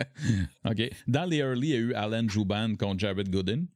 OK. 0.64 0.90
Dans 1.06 1.28
les 1.28 1.38
early, 1.38 1.68
il 1.68 1.74
y 1.74 1.76
a 1.76 1.78
eu 1.78 1.94
Alan 1.94 2.28
Jouban 2.28 2.74
contre 2.74 2.98
Jared 2.98 3.30
Gooden. 3.30 3.66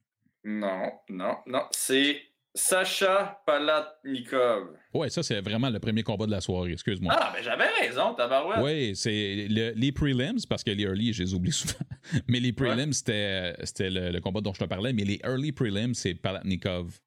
Non, 0.44 0.90
non, 1.08 1.36
non. 1.46 1.66
C'est 1.70 2.20
Sacha 2.54 3.40
Palatnikov. 3.46 4.70
Ouais, 4.94 5.10
ça, 5.10 5.22
c'est 5.22 5.40
vraiment 5.40 5.70
le 5.70 5.78
premier 5.78 6.02
combat 6.02 6.26
de 6.26 6.30
la 6.30 6.40
soirée, 6.40 6.72
excuse-moi. 6.72 7.14
Ah, 7.16 7.32
mais 7.34 7.42
j'avais 7.42 7.68
raison, 7.80 8.14
tabarouette. 8.14 8.60
Oui, 8.62 8.96
c'est 8.96 9.46
les 9.48 9.92
prelims, 9.92 10.38
parce 10.48 10.64
que 10.64 10.70
les 10.70 10.82
early, 10.84 11.12
je 11.12 11.22
les 11.22 11.34
oublie 11.34 11.52
souvent. 11.52 11.74
mais 12.26 12.40
les 12.40 12.52
prelims, 12.52 12.92
c'était, 12.92 13.54
le, 13.90 14.18
combat 14.20 14.40
dont 14.40 14.54
je 14.54 14.60
te 14.60 14.64
parlais, 14.64 14.92
mais 14.92 15.04
les 15.04 15.20
early 15.24 15.52
prelims, 15.52 15.94
c'est 15.94 16.14
Palatnikov 16.14 16.98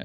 euh, 0.00 0.04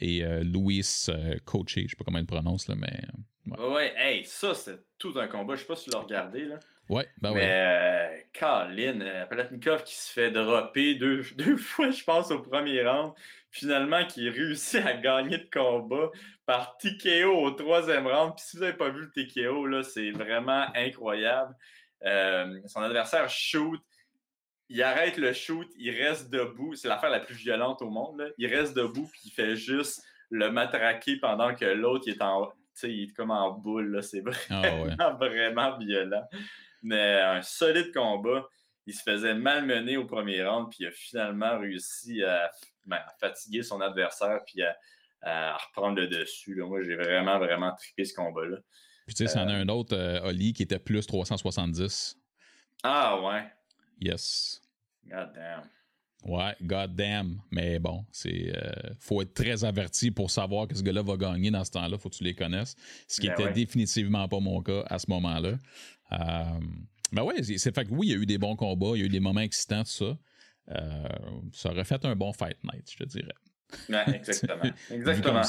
et 0.00 0.24
euh, 0.24 0.42
Louis 0.42 0.80
euh, 1.08 1.34
je 1.66 1.72
sais 1.72 1.96
pas 1.96 2.04
comment 2.04 2.18
il 2.18 2.22
le 2.22 2.26
prononce, 2.26 2.68
là, 2.68 2.74
mais. 2.76 3.00
Ouais. 3.46 3.68
ouais, 3.68 3.94
hey, 3.96 4.24
ça, 4.24 4.54
c'est 4.54 4.78
tout 4.98 5.14
un 5.16 5.26
combat. 5.26 5.54
Je 5.54 5.60
sais 5.60 5.66
pas 5.66 5.76
si 5.76 5.84
tu 5.84 5.90
l'as 5.90 6.00
regardé, 6.00 6.44
là. 6.44 6.58
Ouais, 6.88 7.08
ben 7.22 7.32
ouais. 7.32 7.46
Mais, 7.46 8.26
Colin, 8.38 9.26
Palatnikov 9.28 9.84
qui 9.84 9.94
se 9.94 10.12
fait 10.12 10.30
dropper 10.30 10.96
deux, 10.96 11.22
deux 11.36 11.56
fois, 11.56 11.90
je 11.90 12.02
pense, 12.02 12.30
au 12.30 12.40
premier 12.40 12.82
round 12.82 13.12
finalement, 13.50 14.06
qui 14.06 14.28
réussit 14.28 14.84
à 14.84 14.94
gagner 14.94 15.38
le 15.38 15.48
combat 15.52 16.10
par 16.46 16.76
TKO 16.78 17.32
au 17.32 17.50
troisième 17.52 18.06
round. 18.06 18.34
Puis 18.36 18.44
si 18.46 18.56
vous 18.56 18.62
n'avez 18.62 18.76
pas 18.76 18.90
vu 18.90 19.02
le 19.02 19.10
TKO, 19.10 19.66
là, 19.66 19.82
c'est 19.82 20.10
vraiment 20.12 20.66
incroyable. 20.74 21.54
Euh, 22.04 22.60
son 22.66 22.80
adversaire 22.80 23.28
shoot, 23.28 23.80
il 24.68 24.82
arrête 24.82 25.16
le 25.16 25.32
shoot, 25.32 25.68
il 25.76 25.90
reste 25.90 26.30
debout. 26.30 26.74
C'est 26.74 26.88
l'affaire 26.88 27.10
la 27.10 27.20
plus 27.20 27.34
violente 27.34 27.82
au 27.82 27.90
monde. 27.90 28.32
Il 28.38 28.46
reste 28.46 28.74
debout, 28.74 29.08
puis 29.12 29.20
il 29.26 29.30
fait 29.30 29.56
juste 29.56 30.02
le 30.30 30.50
matraquer 30.50 31.16
pendant 31.16 31.54
que 31.54 31.64
l'autre 31.64 32.08
est 32.08 32.22
en, 32.22 32.48
il 32.84 33.10
est 33.10 33.12
comme 33.12 33.32
en 33.32 33.50
boule. 33.50 34.00
C'est 34.02 34.22
ah 34.50 34.60
vraiment, 34.60 35.16
vraiment 35.18 35.78
violent. 35.78 36.24
Mais 36.82 37.20
un 37.20 37.42
solide 37.42 37.92
combat. 37.92 38.48
Il 38.86 38.94
se 38.94 39.02
faisait 39.02 39.34
malmener 39.34 39.96
au 39.98 40.06
premier 40.06 40.42
round, 40.42 40.68
puis 40.70 40.78
il 40.80 40.86
a 40.86 40.90
finalement 40.90 41.58
réussi 41.58 42.24
à, 42.24 42.50
ben, 42.84 43.00
fatiguer 43.20 43.62
son 43.62 43.80
adversaire, 43.80 44.40
puis 44.46 44.62
à, 45.22 45.56
reprendre 45.56 46.00
le 46.00 46.08
dessus. 46.08 46.54
Moi, 46.62 46.82
j'ai 46.82 46.96
vraiment, 46.96 47.38
vraiment 47.38 47.74
trippé 47.74 48.04
ce 48.04 48.14
combat-là. 48.14 48.56
Puis 49.06 49.14
tu 49.14 49.26
sais, 49.26 49.32
c'en 49.32 49.48
a 49.48 49.52
euh, 49.52 49.62
un 49.62 49.68
autre, 49.68 49.96
euh, 49.96 50.28
Oli, 50.28 50.52
qui 50.52 50.62
était 50.62 50.78
plus 50.78 51.06
370. 51.06 52.16
Ah 52.82 53.20
ouais. 53.20 53.44
Yes. 54.00 54.62
God 55.06 55.32
damn. 55.34 55.68
Ouais, 56.24 56.54
god 56.62 56.94
damn. 56.94 57.40
Mais 57.50 57.78
bon, 57.78 58.04
c'est 58.12 58.52
euh, 58.54 58.94
faut 58.98 59.22
être 59.22 59.34
très 59.34 59.64
averti 59.64 60.10
pour 60.10 60.30
savoir 60.30 60.68
que 60.68 60.76
ce 60.76 60.82
gars-là 60.82 61.02
va 61.02 61.16
gagner 61.16 61.50
dans 61.50 61.64
ce 61.64 61.70
temps-là. 61.70 61.96
Faut 61.98 62.10
que 62.10 62.16
tu 62.16 62.24
les 62.24 62.34
connaisses. 62.34 62.76
Ce 63.08 63.20
qui 63.20 63.28
n'était 63.28 63.44
ben 63.44 63.52
définitivement 63.52 64.28
pas 64.28 64.40
mon 64.40 64.60
cas 64.62 64.84
à 64.86 64.98
ce 64.98 65.06
moment-là. 65.08 65.54
Euh, 66.12 66.60
ben 67.12 67.22
ouais, 67.22 67.42
c'est 67.42 67.74
fait 67.74 67.84
que 67.84 67.90
oui, 67.90 68.08
il 68.08 68.10
y 68.10 68.14
a 68.14 68.18
eu 68.18 68.26
des 68.26 68.38
bons 68.38 68.56
combats, 68.56 68.92
il 68.94 69.00
y 69.00 69.02
a 69.02 69.06
eu 69.06 69.10
des 69.10 69.20
moments 69.20 69.40
excitants, 69.40 69.82
tout 69.82 69.90
ça. 69.90 70.18
Euh, 70.70 71.08
ça 71.52 71.70
aurait 71.70 71.84
fait 71.84 72.04
un 72.04 72.14
bon 72.16 72.32
fight 72.32 72.56
night, 72.64 72.90
je 72.90 72.96
te 72.96 73.04
dirais. 73.04 73.34
Ouais, 73.88 74.04
exactement. 74.14 74.62
exactement. 74.90 75.42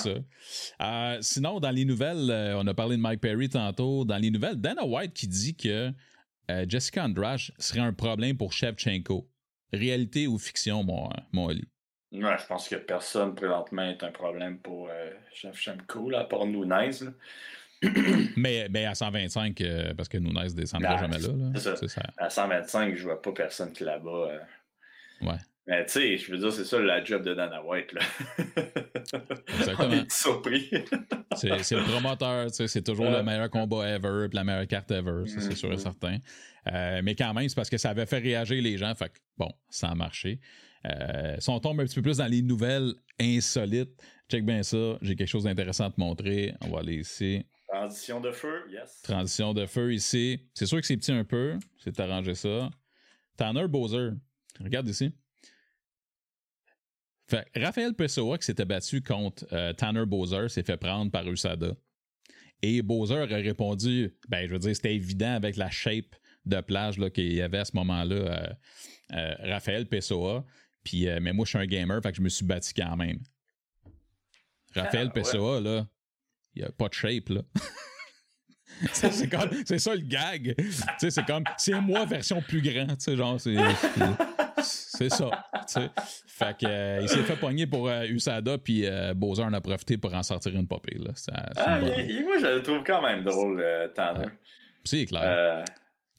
Euh, 0.81 1.17
sinon, 1.21 1.59
dans 1.59 1.71
les 1.71 1.85
nouvelles, 1.85 2.55
on 2.57 2.67
a 2.67 2.73
parlé 2.73 2.97
de 2.97 3.01
Mike 3.01 3.21
Perry 3.21 3.49
tantôt. 3.49 4.05
Dans 4.05 4.17
les 4.17 4.31
nouvelles, 4.31 4.55
Dana 4.55 4.85
White 4.85 5.13
qui 5.13 5.27
dit 5.27 5.55
que 5.55 5.91
Jessica 6.67 7.05
Andrade 7.05 7.39
serait 7.57 7.79
un 7.79 7.93
problème 7.93 8.37
pour 8.37 8.53
Shevchenko. 8.53 9.27
Réalité 9.73 10.27
ou 10.27 10.37
fiction, 10.37 10.83
mon, 10.83 11.09
mon 11.31 11.47
Ali? 11.47 11.65
Ouais, 12.11 12.37
je 12.37 12.45
pense 12.45 12.67
que 12.67 12.75
personne 12.75 13.35
présentement 13.35 13.83
est 13.83 14.03
un 14.03 14.11
problème 14.11 14.57
pour 14.59 14.89
euh, 14.89 15.11
Shevchenko, 15.33 16.09
là, 16.09 16.21
à 16.21 16.23
part 16.25 16.45
Nunez. 16.45 16.89
mais, 18.35 18.67
mais 18.69 18.85
à 18.85 18.93
125, 18.93 19.61
euh, 19.61 19.93
parce 19.93 20.09
que 20.09 20.17
Nunez 20.17 20.49
ne 20.49 20.49
descendra 20.49 20.97
jamais 20.97 21.19
là. 21.19 21.29
C'est 21.55 21.87
ça. 21.87 22.01
À 22.17 22.29
125, 22.29 22.95
je 22.95 23.03
vois 23.03 23.21
pas 23.21 23.31
personne 23.31 23.71
qui 23.71 23.85
là-bas. 23.85 24.09
Euh. 24.09 24.39
Ouais. 25.21 25.37
Mais 25.67 25.85
tu 25.85 25.91
sais, 25.93 26.17
je 26.17 26.31
veux 26.31 26.37
dire, 26.37 26.51
c'est 26.51 26.65
ça 26.65 26.79
la 26.79 27.03
job 27.03 27.23
de 27.23 27.33
Dana 27.33 27.63
White. 27.63 27.93
Là. 27.93 28.01
Exactement. 29.59 30.03
surpris. 30.09 30.69
c'est, 31.35 31.49
le 31.49 31.91
promoteur, 31.91 32.49
c'est 32.51 32.83
toujours 32.83 33.09
le 33.09 33.21
meilleur 33.23 33.49
combat 33.49 33.87
ever, 33.87 34.27
puis 34.27 34.35
la 34.35 34.43
meilleure 34.43 34.67
carte 34.67 34.91
ever, 34.91 35.27
ça, 35.27 35.39
c'est 35.39 35.55
sûr 35.55 35.71
et 35.71 35.75
mm-hmm. 35.75 35.79
certain. 35.79 36.17
Euh, 36.71 37.01
mais 37.03 37.15
quand 37.15 37.33
même, 37.33 37.47
c'est 37.47 37.55
parce 37.55 37.69
que 37.69 37.77
ça 37.77 37.91
avait 37.91 38.05
fait 38.05 38.19
réagir 38.19 38.61
les 38.61 38.77
gens, 38.77 38.93
fait 38.95 39.09
que 39.09 39.19
bon, 39.37 39.51
ça 39.69 39.89
a 39.89 39.95
marché. 39.95 40.39
Euh, 40.85 41.35
si 41.39 41.49
on 41.49 41.59
tombe 41.59 41.79
un 41.79 41.85
petit 41.85 41.95
peu 41.95 42.01
plus 42.01 42.17
dans 42.17 42.27
les 42.27 42.41
nouvelles 42.41 42.93
insolites, 43.19 44.01
check 44.29 44.43
bien 44.43 44.63
ça, 44.63 44.97
j'ai 45.01 45.15
quelque 45.15 45.29
chose 45.29 45.43
d'intéressant 45.43 45.85
à 45.85 45.91
te 45.91 45.99
montrer. 45.99 46.55
On 46.61 46.69
va 46.69 46.79
aller 46.79 46.95
ici. 46.95 47.45
Transition 47.67 48.19
de 48.19 48.31
feu, 48.31 48.63
yes. 48.69 49.01
Transition 49.03 49.53
de 49.53 49.65
feu 49.65 49.93
ici. 49.93 50.41
C'est 50.53 50.65
sûr 50.65 50.81
que 50.81 50.85
c'est 50.85 50.97
petit 50.97 51.11
un 51.11 51.23
peu, 51.23 51.57
c'est 51.77 51.97
arranger 51.99 52.35
ça. 52.35 52.69
Tanner 53.37 53.67
Bowser, 53.67 54.09
regarde 54.59 54.87
ici. 54.87 55.11
Fait, 57.31 57.47
Raphaël 57.55 57.93
Pessoa 57.93 58.37
qui 58.37 58.45
s'était 58.45 58.65
battu 58.65 59.01
contre 59.01 59.45
euh, 59.53 59.71
Tanner 59.71 60.05
Bowser 60.05 60.49
s'est 60.49 60.63
fait 60.63 60.75
prendre 60.75 61.11
par 61.11 61.25
USADA. 61.25 61.75
Et 62.61 62.81
Bowser 62.81 63.19
a 63.19 63.25
répondu, 63.25 64.13
ben 64.27 64.45
je 64.47 64.51
veux 64.51 64.59
dire, 64.59 64.75
c'était 64.75 64.93
évident 64.93 65.33
avec 65.33 65.55
la 65.55 65.69
shape 65.69 66.15
de 66.45 66.59
plage 66.59 66.97
qu'il 67.13 67.33
y 67.33 67.41
avait 67.41 67.59
à 67.59 67.65
ce 67.65 67.75
moment-là, 67.77 68.15
euh, 68.15 68.53
euh, 69.13 69.35
Raphaël 69.43 69.87
Pessoa. 69.87 70.45
Puis, 70.83 71.07
mais 71.21 71.31
moi, 71.31 71.45
je 71.45 71.51
suis 71.51 71.57
un 71.59 71.65
gamer, 71.65 72.01
fait 72.01 72.11
que 72.11 72.17
je 72.17 72.21
me 72.21 72.29
suis 72.29 72.45
battu 72.45 72.73
quand 72.75 72.97
même. 72.97 73.19
Raphaël 74.73 75.07
ah, 75.09 75.13
Pessoa, 75.13 75.61
là, 75.61 75.87
il 76.55 76.63
n'y 76.63 76.67
a 76.67 76.71
pas 76.71 76.89
de 76.89 76.93
shape, 76.93 77.29
là. 77.29 77.41
c'est 78.93 79.79
ça 79.79 79.95
le 79.95 80.01
gag. 80.01 80.55
c'est 80.97 81.25
comme, 81.25 81.43
c'est 81.57 81.79
moi 81.79 82.05
version 82.05 82.41
plus 82.41 82.61
grand, 82.61 82.87
tu 82.87 82.95
sais, 82.99 83.15
genre, 83.15 83.39
c'est. 83.39 83.55
C'est 84.97 85.09
ça. 85.09 85.29
Fait 86.27 86.57
que, 86.57 86.65
euh, 86.65 86.99
il 87.01 87.07
s'est 87.07 87.23
fait 87.23 87.37
pogner 87.37 87.65
pour 87.65 87.87
euh, 87.87 88.03
USADA, 88.05 88.57
puis 88.57 88.85
euh, 88.85 89.13
Bowser 89.13 89.43
en 89.43 89.53
a 89.53 89.61
profité 89.61 89.97
pour 89.97 90.13
en 90.13 90.21
sortir 90.21 90.53
une 90.53 90.67
popée. 90.67 90.97
Là. 90.97 91.11
Ah, 91.55 91.79
moi, 91.79 92.37
je 92.39 92.55
le 92.55 92.61
trouve 92.61 92.83
quand 92.85 93.01
même 93.01 93.23
drôle, 93.23 93.63
Tanner. 93.95 94.27
C'est 94.83 95.05
clair. 95.05 95.63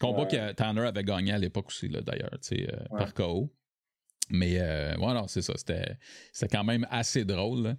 Combat 0.01 0.25
que 0.25 0.53
Tanner 0.53 0.87
avait 0.87 1.05
gagné 1.05 1.33
à 1.33 1.39
l'époque 1.39 1.67
aussi, 1.69 1.89
d'ailleurs, 1.89 2.31
par 2.91 3.13
KO. 3.13 3.53
Mais 4.31 4.59
voilà, 4.99 5.25
c'est 5.29 5.43
ça. 5.43 5.53
C'était 5.57 6.49
quand 6.51 6.65
même 6.65 6.87
assez 6.91 7.27
drôle. 7.27 7.77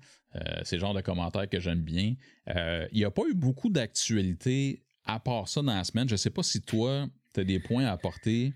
c'est 0.64 0.76
le 0.76 0.82
genre 0.82 0.94
de 0.94 1.02
commentaires 1.02 1.50
que 1.50 1.60
j'aime 1.60 1.82
bien. 1.82 2.14
Il 2.48 2.98
n'y 2.98 3.06
a 3.06 3.12
pas 3.12 3.24
eu 3.28 3.34
beaucoup 3.34 3.70
d'actualité 3.70 4.84
à 5.06 5.20
part 5.20 5.48
ça 5.48 5.62
dans 5.64 5.74
la 5.74 5.84
semaine. 5.84 6.08
Je 6.08 6.14
ne 6.14 6.18
sais 6.18 6.30
pas 6.30 6.44
si 6.44 6.62
toi, 6.62 7.08
tu 7.34 7.42
as 7.42 7.44
des 7.44 7.60
points 7.60 7.86
à 7.86 7.92
apporter 7.94 8.54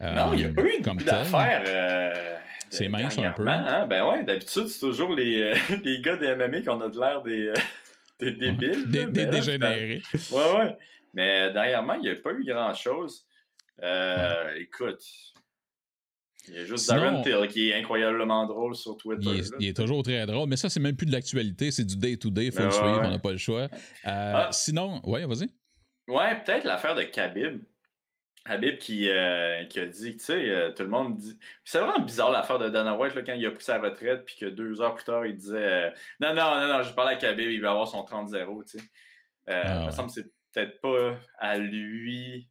non, 0.00 0.32
il 0.34 0.38
n'y 0.38 0.44
a 0.44 0.48
pas 0.48 0.62
eu 0.62 1.04
d'affaires. 1.04 1.64
Euh, 1.66 2.36
c'est 2.68 2.88
mince 2.88 3.18
un 3.18 3.32
peu. 3.32 3.46
Hein? 3.46 3.86
Ben 3.86 4.06
ouais, 4.06 4.24
d'habitude, 4.24 4.66
c'est 4.66 4.80
toujours 4.80 5.14
les, 5.14 5.40
euh, 5.40 5.54
les 5.84 6.00
gars 6.00 6.16
des 6.16 6.34
MMA 6.34 6.60
qui 6.60 6.68
ont 6.68 6.76
de 6.76 7.00
l'air 7.00 7.22
des, 7.22 7.48
euh, 7.48 7.54
des 8.20 8.32
débiles. 8.32 8.90
Des, 8.90 9.06
des 9.06 9.26
dégénérés. 9.26 10.02
Ouais, 10.32 10.56
ouais. 10.56 10.76
Mais 11.14 11.52
dernièrement, 11.52 11.94
il 11.94 12.02
n'y 12.02 12.10
a 12.10 12.16
pas 12.16 12.32
eu 12.32 12.44
grand-chose. 12.44 13.26
Écoute, 14.56 15.02
il 16.48 16.54
y 16.54 16.58
a 16.58 16.64
juste 16.64 16.88
Darren 16.88 17.22
Till 17.22 17.48
qui 17.48 17.70
est 17.70 17.74
incroyablement 17.74 18.46
drôle 18.46 18.74
sur 18.74 18.96
Twitter. 18.96 19.42
Il 19.58 19.68
est, 19.68 19.76
toujours 19.76 20.02
très 20.02 20.26
drôle, 20.26 20.48
mais 20.48 20.56
ça, 20.56 20.68
c'est 20.68 20.80
même 20.80 20.96
plus 20.96 21.06
de 21.06 21.12
l'actualité, 21.12 21.70
c'est 21.70 21.84
du 21.84 21.96
day-to-day, 21.96 22.46
il 22.46 22.52
faut 22.52 22.62
le 22.62 22.70
suivre, 22.70 23.00
on 23.02 23.10
n'a 23.10 23.18
pas 23.18 23.32
le 23.32 23.38
choix. 23.38 23.68
Ah. 24.04 24.48
Sinon, 24.52 25.00
ouais, 25.04 25.24
vas-y. 25.26 25.48
Ouais, 26.08 26.40
peut-être 26.44 26.64
l'affaire 26.64 26.94
de 26.94 27.02
Khabib. 27.02 27.62
Habib 28.48 28.78
qui, 28.78 29.08
euh, 29.08 29.64
qui, 29.64 29.80
a 29.80 29.86
dit, 29.86 30.16
tu 30.16 30.24
sais, 30.24 30.50
euh, 30.50 30.72
tout 30.72 30.84
le 30.84 30.88
monde 30.88 31.16
dit. 31.16 31.38
C'est 31.64 31.80
vraiment 31.80 31.98
bizarre 31.98 32.30
l'affaire 32.30 32.58
de 32.58 32.68
Dana 32.68 32.96
White 32.96 33.14
là, 33.14 33.22
quand 33.22 33.34
il 33.34 33.44
a 33.44 33.50
pris 33.50 33.64
sa 33.64 33.78
retraite, 33.78 34.24
puis 34.24 34.36
que 34.36 34.46
deux 34.46 34.80
heures 34.80 34.94
plus 34.94 35.04
tard, 35.04 35.26
il 35.26 35.36
disait 35.36 35.56
euh, 35.56 35.90
Non, 36.20 36.34
non, 36.34 36.60
non, 36.60 36.68
non, 36.68 36.82
je 36.82 36.92
parle 36.94 37.08
avec 37.08 37.24
Habib, 37.24 37.50
il 37.50 37.60
va 37.60 37.70
avoir 37.72 37.88
son 37.88 38.02
30-0, 38.02 38.64
tu 38.64 38.78
sais. 38.78 38.84
Ah, 39.48 39.80
il 39.80 39.86
me 39.86 39.90
semble 39.90 40.08
que 40.08 40.14
c'est 40.14 40.32
peut-être 40.52 40.80
pas 40.80 41.18
à 41.38 41.58
lui 41.58 42.48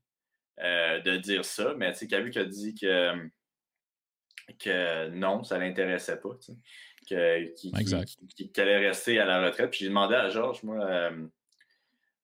de 0.58 1.18
dire 1.18 1.44
ça, 1.44 1.74
mais 1.78 1.92
tu 1.94 2.00
sais, 2.00 2.08
Khabib 2.08 2.38
a 2.38 2.46
dit 2.46 2.76
que, 2.76 3.30
que 4.60 5.10
non, 5.10 5.44
ça 5.44 5.58
l'intéressait 5.58 6.20
pas, 6.20 6.36
tu 6.42 6.54
sais. 6.54 7.56
Qu'il 7.56 8.62
allait 8.62 8.88
rester 8.88 9.20
à 9.20 9.26
la 9.26 9.46
retraite. 9.46 9.70
Puis 9.70 9.82
j'ai 9.82 9.90
demandé 9.90 10.16
à 10.16 10.30
Georges, 10.30 10.64
moi, 10.64 11.10
vous 11.12 11.30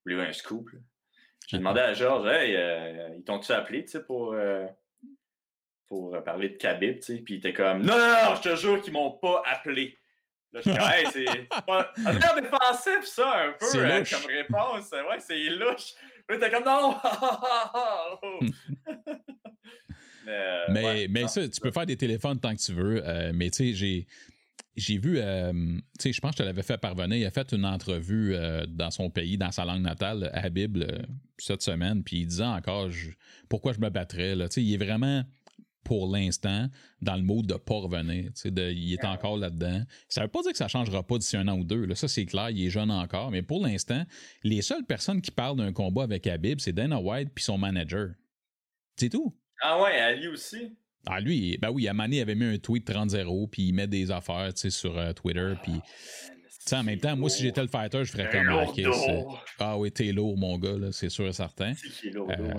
voulez 0.05 0.19
un 0.19 0.33
scoop? 0.33 0.69
J'ai 1.51 1.57
demandé 1.57 1.81
à 1.81 1.93
Georges, 1.93 2.27
hey, 2.27 2.55
euh, 2.55 3.09
ils 3.17 3.23
t'ont-tu 3.25 3.51
appelé 3.51 3.85
pour, 4.07 4.31
euh, 4.31 4.65
pour 5.85 6.23
parler 6.23 6.47
de 6.47 6.55
Khabib, 6.55 6.99
tu 6.99 7.01
sais? 7.01 7.17
Puis 7.17 7.33
il 7.33 7.37
était 7.39 7.51
comme, 7.51 7.79
non, 7.79 7.97
non, 7.97 8.07
non, 8.07 8.35
je 8.35 8.41
te 8.41 8.55
jure 8.55 8.81
qu'ils 8.81 8.93
m'ont 8.93 9.11
pas 9.11 9.43
appelé. 9.45 9.97
Là, 10.53 10.61
je 10.63 10.69
suis 10.69 10.79
comme, 10.79 10.89
hey, 10.89 11.05
c'est 11.11 11.25
pas 11.67 11.91
un 12.05 12.41
défensif, 12.41 13.03
ça, 13.03 13.47
un 13.47 13.51
peu, 13.51 13.65
hein, 13.85 14.01
comme 14.09 14.31
réponse. 14.31 14.91
Ouais, 14.91 15.19
c'est 15.19 15.43
louche. 15.49 15.91
Puis 16.25 16.39
t'es 16.39 16.49
comme, 16.49 16.63
non! 16.63 16.95
mais, 20.25 20.67
mais, 20.69 21.07
mais 21.09 21.27
ça, 21.27 21.45
tu 21.49 21.59
peux 21.59 21.71
faire 21.71 21.85
des 21.85 21.97
téléphones 21.97 22.39
tant 22.39 22.55
que 22.55 22.61
tu 22.61 22.71
veux. 22.71 23.05
Euh, 23.05 23.33
mais 23.35 23.49
tu 23.49 23.57
sais, 23.57 23.73
j'ai 23.73 24.07
j'ai 24.75 24.97
vu, 24.97 25.17
euh, 25.17 25.51
tu 25.51 25.81
sais, 25.99 26.13
je 26.13 26.21
pense 26.21 26.31
que 26.31 26.37
je 26.37 26.43
te 26.43 26.47
l'avais 26.47 26.63
fait 26.63 26.77
parvenir. 26.77 27.17
Il 27.17 27.25
a 27.25 27.31
fait 27.31 27.51
une 27.51 27.65
entrevue 27.65 28.33
euh, 28.33 28.65
dans 28.67 28.91
son 28.91 29.09
pays, 29.09 29.37
dans 29.37 29.51
sa 29.51 29.65
langue 29.65 29.81
natale, 29.81 30.29
à 30.33 30.49
Bible, 30.49 30.87
euh, 30.89 31.01
cette 31.37 31.61
semaine. 31.61 32.03
Puis 32.03 32.21
il 32.21 32.27
disait 32.27 32.43
encore 32.43 32.89
pourquoi 33.49 33.73
je 33.73 33.79
me 33.79 33.89
battrais. 33.89 34.35
Là. 34.35 34.47
Tu 34.47 34.55
sais, 34.55 34.63
il 34.63 34.73
est 34.73 34.83
vraiment, 34.83 35.23
pour 35.83 36.09
l'instant, 36.09 36.69
dans 37.01 37.15
le 37.15 37.21
mode 37.21 37.47
de 37.47 37.55
pas 37.55 37.75
revenir. 37.75 38.31
Tu 38.33 38.49
sais, 38.49 38.73
il 38.73 38.93
est 38.93 39.03
encore 39.03 39.37
là-dedans. 39.37 39.83
Ça 40.07 40.21
veut 40.21 40.29
pas 40.29 40.41
dire 40.41 40.51
que 40.51 40.57
ça 40.57 40.69
changera 40.69 41.03
pas 41.03 41.17
d'ici 41.17 41.35
un 41.35 41.47
an 41.49 41.57
ou 41.57 41.65
deux. 41.65 41.85
Là. 41.85 41.95
Ça, 41.95 42.07
c'est 42.07 42.25
clair. 42.25 42.49
Il 42.49 42.65
est 42.65 42.69
jeune 42.69 42.91
encore. 42.91 43.29
Mais 43.31 43.41
pour 43.41 43.61
l'instant, 43.65 44.05
les 44.43 44.61
seules 44.61 44.85
personnes 44.85 45.21
qui 45.21 45.31
parlent 45.31 45.57
d'un 45.57 45.73
combat 45.73 46.03
avec 46.03 46.27
Habib, 46.27 46.59
c'est 46.59 46.73
Dana 46.73 46.99
White 46.99 47.31
puis 47.35 47.43
son 47.43 47.57
manager. 47.57 48.11
C'est 48.95 49.09
tout. 49.09 49.35
Ah 49.61 49.81
ouais, 49.81 49.99
Ali 49.99 50.27
aussi. 50.27 50.71
Ah, 51.07 51.19
lui, 51.19 51.57
ben 51.57 51.69
oui, 51.71 51.87
Mané 51.93 52.21
avait 52.21 52.35
mis 52.35 52.45
un 52.45 52.57
tweet 52.57 52.87
30-0, 52.89 53.49
puis 53.49 53.63
il 53.63 53.73
met 53.73 53.87
des 53.87 54.11
affaires 54.11 54.51
sur 54.55 54.97
euh, 54.97 55.13
Twitter, 55.13 55.53
puis. 55.63 55.73
sais, 56.59 56.75
en 56.75 56.83
même 56.83 56.99
temps, 56.99 57.15
moi, 57.17 57.29
si 57.29 57.41
j'étais 57.41 57.61
le 57.61 57.67
fighter, 57.67 58.03
je 58.05 58.11
ferais 58.11 58.29
comme. 58.29 58.47
Ah, 58.49 58.65
ok, 58.67 58.81
ah 59.59 59.77
oui, 59.79 59.91
t'es 59.91 60.11
lourd, 60.11 60.37
mon 60.37 60.57
gars, 60.59 60.75
c'est 60.91 61.09
sûr 61.09 61.27
et 61.27 61.33
certain. 61.33 61.73
Lourd, 62.13 62.29
euh, 62.31 62.53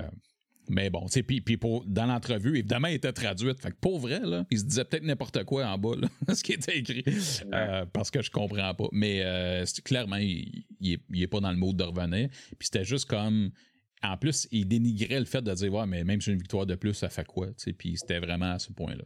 Mais 0.69 0.91
bon, 0.91 1.07
tu 1.07 1.13
sais, 1.13 1.23
puis, 1.23 1.43
dans 1.87 2.07
l'entrevue, 2.07 2.59
évidemment, 2.59 2.89
il 2.89 2.95
était 2.95 3.13
traduite. 3.13 3.61
Fait 3.61 3.71
que 3.71 3.77
pour 3.81 3.99
vrai, 4.01 4.21
là, 4.25 4.45
il 4.51 4.59
se 4.59 4.65
disait 4.65 4.85
peut-être 4.85 5.05
n'importe 5.05 5.45
quoi 5.45 5.67
en 5.67 5.79
bas, 5.79 5.95
là, 5.97 6.09
ce 6.35 6.43
qui 6.43 6.53
était 6.53 6.79
écrit. 6.79 7.05
Euh, 7.53 7.85
parce 7.93 8.11
que 8.11 8.23
je 8.23 8.31
comprends 8.31 8.75
pas. 8.75 8.89
Mais 8.93 9.23
euh, 9.23 9.65
c'est- 9.67 9.83
clairement, 9.83 10.17
il, 10.17 10.65
il, 10.81 10.95
est, 10.95 11.01
il 11.13 11.23
est 11.23 11.27
pas 11.29 11.41
dans 11.41 11.51
le 11.53 11.57
mode 11.59 11.77
de 11.77 11.85
revenir. 11.85 12.29
Puis 12.59 12.67
c'était 12.73 12.85
juste 12.85 13.09
comme. 13.09 13.51
En 14.03 14.17
plus, 14.17 14.49
il 14.51 14.67
dénigrait 14.67 15.21
le 15.21 15.27
fait 15.27 15.43
de 15.43 15.53
dire, 15.55 15.73
ouais, 15.73 15.87
mais 15.87 16.03
même 16.05 16.21
si 16.21 16.27
j'ai 16.27 16.33
une 16.33 16.39
victoire 16.39 16.67
de 16.67 16.75
plus, 16.75 16.95
ça 16.95 17.09
fait 17.09 17.25
quoi? 17.27 17.47
Tu 17.49 17.55
sais, 17.59 17.73
Puis 17.73 17.97
c'était 17.97 18.19
vraiment 18.19 18.53
à 18.53 18.59
ce 18.59 18.73
point-là. 18.73 19.05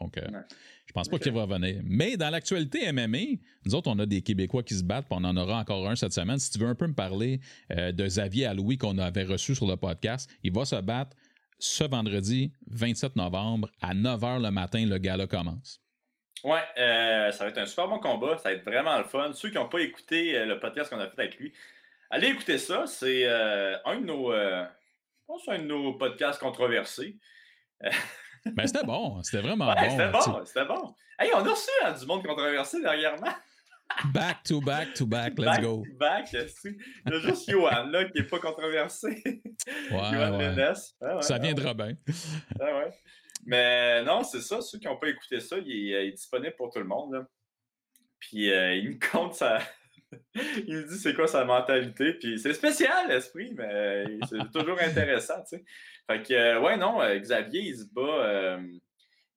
Donc, 0.00 0.16
euh, 0.16 0.20
Ouais. 0.32 0.40
je 0.86 0.92
pense 0.92 1.08
pas 1.08 1.18
qu'il 1.18 1.32
va 1.32 1.42
revenir. 1.42 1.80
Mais 1.84 2.16
dans 2.16 2.30
l'actualité 2.30 2.92
MMA, 2.92 3.18
nous 3.66 3.74
autres, 3.74 3.90
on 3.90 3.98
a 3.98 4.06
des 4.06 4.22
Québécois 4.22 4.62
qui 4.62 4.74
se 4.74 4.84
battent, 4.84 5.06
puis 5.08 5.18
on 5.20 5.24
en 5.24 5.36
aura 5.36 5.58
encore 5.58 5.88
un 5.90 5.96
cette 5.96 6.12
semaine. 6.12 6.38
Si 6.38 6.52
tu 6.52 6.58
veux 6.60 6.68
un 6.68 6.76
peu 6.76 6.86
me 6.86 6.94
parler 6.94 7.40
euh, 7.72 7.90
de 7.90 8.04
Xavier 8.06 8.46
Aloui 8.46 8.78
qu'on 8.78 8.96
avait 8.98 9.24
reçu 9.24 9.56
sur 9.56 9.66
le 9.66 9.76
podcast, 9.76 10.30
il 10.44 10.52
va 10.52 10.64
se 10.64 10.76
battre 10.76 11.16
ce 11.58 11.82
vendredi 11.82 12.52
27 12.68 13.16
novembre 13.16 13.68
à 13.80 13.92
9h 13.92 14.40
le 14.40 14.52
matin. 14.52 14.86
Le 14.86 14.98
gala 14.98 15.26
commence. 15.26 15.80
Ouais, 16.44 16.60
euh, 16.78 17.32
ça 17.32 17.42
va 17.42 17.50
être 17.50 17.58
un 17.58 17.66
super 17.66 17.88
bon 17.88 17.98
combat. 17.98 18.36
Ça 18.38 18.50
va 18.50 18.52
être 18.52 18.64
vraiment 18.64 18.96
le 18.98 19.02
fun. 19.02 19.32
Ceux 19.32 19.48
qui 19.50 19.56
n'ont 19.56 19.68
pas 19.68 19.80
écouté 19.80 20.36
euh, 20.38 20.46
le 20.46 20.60
podcast 20.60 20.88
qu'on 20.90 21.00
a 21.00 21.08
fait 21.08 21.20
avec 21.22 21.36
lui, 21.40 21.52
allez 22.10 22.28
écouter 22.28 22.58
ça. 22.58 22.86
C'est 22.86 23.24
euh, 23.26 23.76
un 23.84 24.00
de 24.00 24.04
nos. 24.06 24.32
euh, 24.32 24.64
je 24.64 25.24
pense 25.26 25.48
un 25.48 25.58
de 25.58 25.64
nos 25.64 25.94
podcasts 25.94 26.40
controversés. 26.40 27.16
Ben, 28.46 28.66
c'était 28.66 28.84
bon. 28.84 29.20
C'était 29.22 29.42
vraiment 29.42 29.68
Ouais, 29.68 29.74
bon. 29.74 29.90
c'était 29.90 30.08
bon, 30.10 30.44
c'était 30.46 30.64
bon. 30.64 30.94
Hey, 31.18 31.30
on 31.34 31.38
a 31.44 31.50
reçu 31.50 31.68
hein, 31.84 31.92
du 31.92 32.06
monde 32.06 32.24
controversé 32.24 32.80
dernièrement. 32.80 33.32
Back 34.14 34.42
to 34.44 34.60
back 34.60 34.94
to 34.94 35.06
back. 35.06 35.32
Let's 35.38 35.44
Back 35.46 35.62
go. 35.62 35.82
to 35.84 35.96
Back. 35.98 36.32
Il 36.32 36.38
y 36.38 37.14
a 37.14 37.18
juste 37.20 37.50
Johan 37.50 37.86
là, 37.90 38.04
qui 38.04 38.18
n'est 38.18 38.26
pas 38.26 38.38
controversé. 38.38 39.08
Ouais, 39.26 39.42
Johan 39.90 40.38
ouais. 40.38 41.22
Ça 41.22 41.38
bien. 41.74 41.94
Ah 42.60 42.64
ouais. 42.78 42.90
Mais 43.44 44.02
non, 44.04 44.22
c'est 44.22 44.40
ça. 44.40 44.60
Ceux 44.60 44.78
qui 44.78 44.86
n'ont 44.86 44.98
pas 44.98 45.08
écouté 45.08 45.40
ça, 45.40 45.56
il 45.58 45.90
est, 45.90 45.94
euh, 45.94 46.02
il 46.04 46.08
est 46.08 46.12
disponible 46.12 46.54
pour 46.56 46.70
tout 46.70 46.78
le 46.78 46.84
monde. 46.86 47.14
là. 47.14 47.26
Puis 48.20 48.50
euh, 48.52 48.76
il 48.76 48.90
me 48.90 48.98
compte 49.10 49.34
sa. 49.34 49.58
il 50.66 50.74
me 50.74 50.88
dit 50.88 50.98
c'est 50.98 51.14
quoi 51.14 51.26
sa 51.26 51.44
mentalité? 51.44 52.14
Puis 52.14 52.38
c'est 52.38 52.54
spécial, 52.54 53.08
l'esprit, 53.08 53.52
mais 53.56 53.68
euh, 53.72 54.18
c'est 54.28 54.50
toujours 54.52 54.78
intéressant, 54.80 55.42
tu 55.48 55.56
sais. 55.58 55.64
Fait 56.10 56.22
que, 56.22 56.32
euh, 56.34 56.60
ouais, 56.60 56.76
non, 56.76 57.00
euh, 57.02 57.18
Xavier, 57.18 57.60
il 57.62 57.76
se 57.76 57.84
bat. 57.92 58.00
euh, 58.02 58.62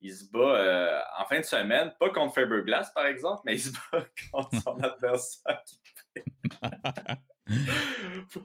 il 0.04 0.12
se 0.12 0.24
bat 0.32 1.04
en 1.20 1.24
fin 1.26 1.38
de 1.38 1.44
semaine, 1.44 1.92
pas 2.00 2.10
contre 2.10 2.34
Faberglass 2.34 2.90
par 2.92 3.06
exemple, 3.06 3.42
mais 3.44 3.54
il 3.54 3.60
se 3.60 3.70
bat 3.92 4.04
contre 4.32 4.50
son 4.62 4.76
adversaire. 4.82 5.62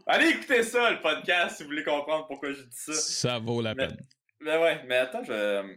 Allez 0.06 0.28
écouter 0.30 0.62
ça, 0.63 0.92
le 0.92 1.02
podcast, 1.02 1.58
si 1.58 1.63
vous 1.63 1.70
voulez 1.70 1.84
comprendre 1.84 2.28
pourquoi 2.28 2.52
je 2.52 2.62
dis 2.62 2.68
ça. 2.72 2.94
Ça 2.94 3.40
vaut 3.40 3.62
la 3.62 3.74
Mais- 3.74 3.88
peine. 3.88 3.98
Mais 4.40 4.56
ouais, 4.58 4.84
mais 4.86 4.98
attends, 4.98 5.24
je, 5.24 5.76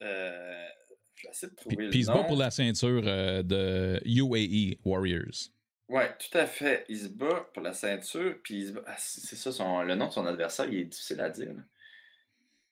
je 0.00 0.06
vais 0.06 1.30
essayer 1.30 1.50
de 1.50 1.54
trouver 1.56 1.76
Puis, 1.76 1.86
le 1.88 1.94
il 1.96 2.04
se 2.06 2.10
bat 2.10 2.24
pour 2.24 2.36
la 2.38 2.50
ceinture 2.50 3.02
de 3.02 4.00
UAE 4.06 4.78
Warriors. 4.84 5.50
Ouais, 5.90 6.16
tout 6.18 6.38
à 6.38 6.46
fait. 6.46 6.84
Il 6.88 7.00
se 7.00 7.08
bat 7.08 7.50
pour 7.52 7.64
la 7.64 7.72
ceinture, 7.72 8.38
puis 8.44 8.60
il 8.60 8.68
se 8.68 8.72
bat- 8.74 8.84
ah, 8.86 8.94
c'est 8.96 9.34
ça, 9.34 9.50
son... 9.50 9.82
le 9.82 9.96
nom 9.96 10.06
de 10.06 10.12
son 10.12 10.24
adversaire, 10.24 10.66
il 10.66 10.78
est 10.78 10.84
difficile 10.84 11.20
à 11.20 11.28
dire. 11.30 11.52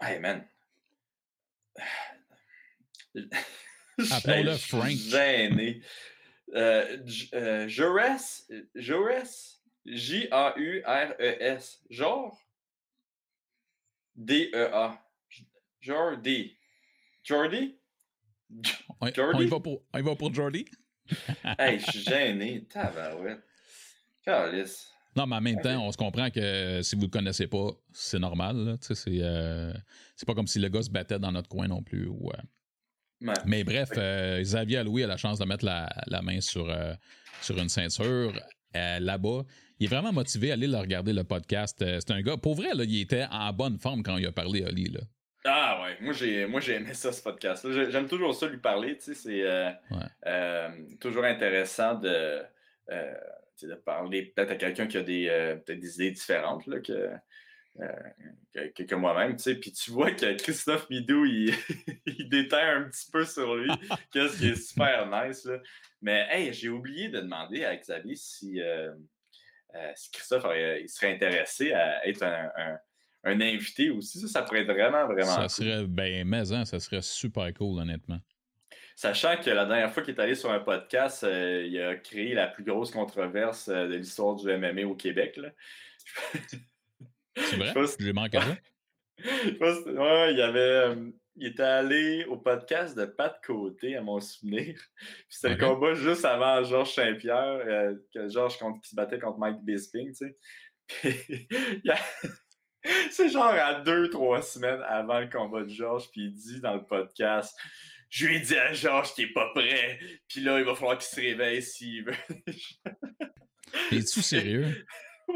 Hey, 0.00 0.20
man. 0.20 0.46
Appelons-le 3.16 4.52
Je 4.52 4.56
suis 4.56 4.68
Frank. 4.68 4.90
Gêné. 4.90 5.82
Euh, 6.54 6.96
euh, 7.34 7.66
Jaures, 7.66 8.20
Jaures, 8.76 9.26
J-A-U-R-E-S. 9.84 11.82
Genre 11.90 12.40
D-E-A. 14.14 15.04
Jordi. 15.80 16.56
Jordi? 17.24 17.80
On, 19.00 19.12
Jordy? 19.12 19.38
on 19.38 19.40
y 19.42 19.46
va 19.48 19.58
pour, 19.58 19.82
on 19.92 19.98
y 19.98 20.02
va 20.02 20.14
pour 20.14 20.32
Jordy? 20.32 20.66
Hey, 21.58 21.78
je 21.80 21.90
suis 21.90 22.00
gêné. 22.02 22.64
Tabarouette. 22.64 23.40
Calice. 24.24 24.88
Non, 25.16 25.26
mais 25.26 25.36
en 25.36 25.40
même 25.40 25.56
Ok. 25.56 25.62
temps, 25.62 25.86
on 25.86 25.90
se 25.92 25.96
comprend 25.96 26.30
que 26.30 26.80
si 26.82 26.94
vous 26.94 27.02
le 27.02 27.08
connaissez 27.08 27.46
pas, 27.46 27.70
c'est 27.92 28.18
normal. 28.18 28.76
C'est 28.80 28.94
euh, 29.08 29.72
c'est 30.14 30.26
pas 30.26 30.34
comme 30.34 30.46
si 30.46 30.58
le 30.58 30.68
gars 30.68 30.82
se 30.82 30.90
battait 30.90 31.18
dans 31.18 31.32
notre 31.32 31.48
coin 31.48 31.66
non 31.66 31.82
plus. 31.82 32.06
ou, 32.06 32.30
euh. 32.30 33.26
Ouais. 33.26 33.34
Mais 33.46 33.64
bref, 33.64 33.90
euh, 33.96 34.40
Xavier 34.40 34.78
Aloui 34.78 35.02
a 35.02 35.06
la 35.06 35.16
chance 35.16 35.38
de 35.38 35.44
mettre 35.44 35.64
la, 35.64 35.88
la 36.06 36.22
main 36.22 36.40
sur, 36.40 36.72
sur 37.42 37.58
une 37.58 37.68
ceinture 37.68 38.32
là-bas. 38.74 39.42
Il 39.80 39.84
est 39.86 39.88
vraiment 39.88 40.12
motivé 40.12 40.50
à 40.50 40.54
aller 40.54 40.68
le 40.68 40.76
regarder, 40.76 41.12
le 41.12 41.24
podcast. 41.24 41.76
C'est 41.80 42.10
un 42.12 42.20
gars, 42.20 42.36
pour 42.36 42.54
vrai, 42.54 42.74
là, 42.74 42.84
il 42.84 43.00
était 43.00 43.24
en 43.30 43.52
bonne 43.52 43.78
forme 43.78 44.02
quand 44.04 44.16
il 44.18 44.26
a 44.26 44.32
parlé 44.32 44.64
à 44.64 44.68
Oli. 44.68 44.84
Là. 44.90 45.00
Ah 45.50 45.82
ouais, 45.82 45.96
moi 46.00 46.12
j'ai 46.12 46.44
moi 46.46 46.60
j'ai 46.60 46.74
aimé 46.74 46.92
ça 46.92 47.10
ce 47.10 47.22
podcast. 47.22 47.66
J'aime 47.90 48.06
toujours 48.06 48.34
ça 48.34 48.46
lui 48.48 48.58
parler, 48.58 48.98
tu 48.98 49.04
sais, 49.04 49.14
c'est 49.14 49.42
euh, 49.42 49.70
Ouais. 49.90 49.96
euh, 50.26 50.68
toujours 51.00 51.24
intéressant 51.24 51.94
de 51.94 52.42
euh, 52.90 53.14
de 53.62 53.74
parler 53.74 54.26
peut-être 54.26 54.50
à 54.52 54.56
quelqu'un 54.56 54.86
qui 54.86 54.98
a 54.98 55.02
des 55.02 55.56
des 55.66 55.94
idées 55.94 56.10
différentes 56.10 56.66
là, 56.66 56.80
que, 56.80 57.10
que, 58.84 58.94
moi-même, 58.94 59.36
tu 59.36 59.42
sais. 59.44 59.54
Puis 59.54 59.72
tu 59.72 59.90
vois 59.90 60.10
que 60.10 60.34
Christophe 60.36 60.88
Midou, 60.90 61.24
il, 61.24 61.54
il 62.06 62.28
déterre 62.28 62.76
un 62.78 62.84
petit 62.84 63.10
peu 63.10 63.24
sur 63.24 63.56
lui, 63.56 63.70
qu'est-ce 64.12 64.38
qui 64.38 64.48
est 64.50 64.56
super 64.56 65.06
nice 65.06 65.44
là. 65.46 65.58
Mais 66.02 66.26
hey, 66.30 66.52
j'ai 66.52 66.68
oublié 66.68 67.08
de 67.08 67.20
demander 67.20 67.64
à 67.64 67.74
Xavier 67.76 68.16
si, 68.16 68.60
si 69.94 70.10
Christophe 70.10 70.46
il 70.80 70.88
serait 70.88 71.12
intéressé 71.14 71.72
à 71.72 72.06
être 72.06 72.22
un, 72.22 72.50
un- 72.56 72.78
un 73.24 73.40
invité 73.40 73.90
aussi. 73.90 74.20
Ça, 74.20 74.28
ça 74.28 74.42
pourrait 74.42 74.60
être 74.62 74.72
vraiment, 74.72 75.06
vraiment 75.06 75.26
Ça 75.26 75.40
cool. 75.42 75.50
serait, 75.50 75.86
ben, 75.86 76.26
mais 76.26 76.52
hein, 76.52 76.64
ça 76.64 76.78
serait 76.80 77.02
super 77.02 77.52
cool, 77.54 77.80
honnêtement. 77.80 78.20
Sachant 78.96 79.36
que 79.36 79.50
la 79.50 79.64
dernière 79.64 79.92
fois 79.92 80.02
qu'il 80.02 80.14
est 80.14 80.20
allé 80.20 80.34
sur 80.34 80.50
un 80.50 80.58
podcast, 80.60 81.22
euh, 81.24 81.64
il 81.66 81.80
a 81.80 81.94
créé 81.96 82.34
la 82.34 82.48
plus 82.48 82.64
grosse 82.64 82.90
controverse 82.90 83.68
euh, 83.68 83.86
de 83.86 83.94
l'histoire 83.94 84.34
du 84.34 84.46
MMA 84.48 84.84
au 84.86 84.94
Québec. 84.96 85.36
Là. 85.36 85.50
C'est 87.36 87.56
vrai? 87.56 87.68
Je 87.68 87.72
pense- 87.74 87.96
J'ai 88.00 88.12
manqué 88.12 88.38
ça? 88.40 88.56
Je 89.18 89.90
ouais, 89.92 90.34
il, 90.34 90.40
avait, 90.40 90.58
euh, 90.60 91.10
il 91.36 91.46
était 91.48 91.62
allé 91.62 92.24
au 92.24 92.36
podcast 92.36 92.96
de 92.96 93.04
Pat 93.04 93.40
Côté, 93.44 93.96
à 93.96 94.00
mon 94.02 94.20
souvenir. 94.20 94.80
C'était 95.28 95.54
le 95.54 95.60
combat 95.64 95.94
juste 95.94 96.24
avant 96.24 96.62
Georges 96.64 96.94
Saint-Pierre, 96.94 97.60
euh, 97.66 97.94
que 98.14 98.28
Georges 98.28 98.58
qui 98.58 98.88
se 98.90 98.94
battait 98.96 99.18
contre 99.18 99.38
Mike 99.38 99.60
Bisping. 99.62 100.08
Tu 100.08 100.14
sais. 100.14 100.36
Puis, 100.88 101.46
il 101.50 101.80
y 101.84 101.90
a- 101.90 101.98
C'est 103.10 103.28
genre 103.28 103.44
à 103.44 103.80
deux, 103.80 104.08
trois 104.10 104.42
semaines 104.42 104.82
avant 104.86 105.20
le 105.20 105.28
combat 105.28 105.62
de 105.62 105.68
Georges, 105.68 106.10
puis 106.10 106.26
il 106.26 106.32
dit 106.32 106.60
dans 106.60 106.74
le 106.74 106.84
podcast 106.84 107.56
Je 108.08 108.26
lui 108.26 108.36
ai 108.36 108.40
dit 108.40 108.56
à 108.56 108.72
Georges 108.72 109.14
qu'il 109.14 109.26
n'est 109.26 109.32
pas 109.32 109.50
prêt, 109.54 109.98
puis 110.28 110.40
là, 110.40 110.58
il 110.58 110.64
va 110.64 110.74
falloir 110.74 110.98
qu'il 110.98 111.08
se 111.08 111.20
réveille 111.20 111.62
s'il 111.62 112.04
veut. 112.04 112.14
Es-tu 113.92 114.22
sérieux? 114.22 114.86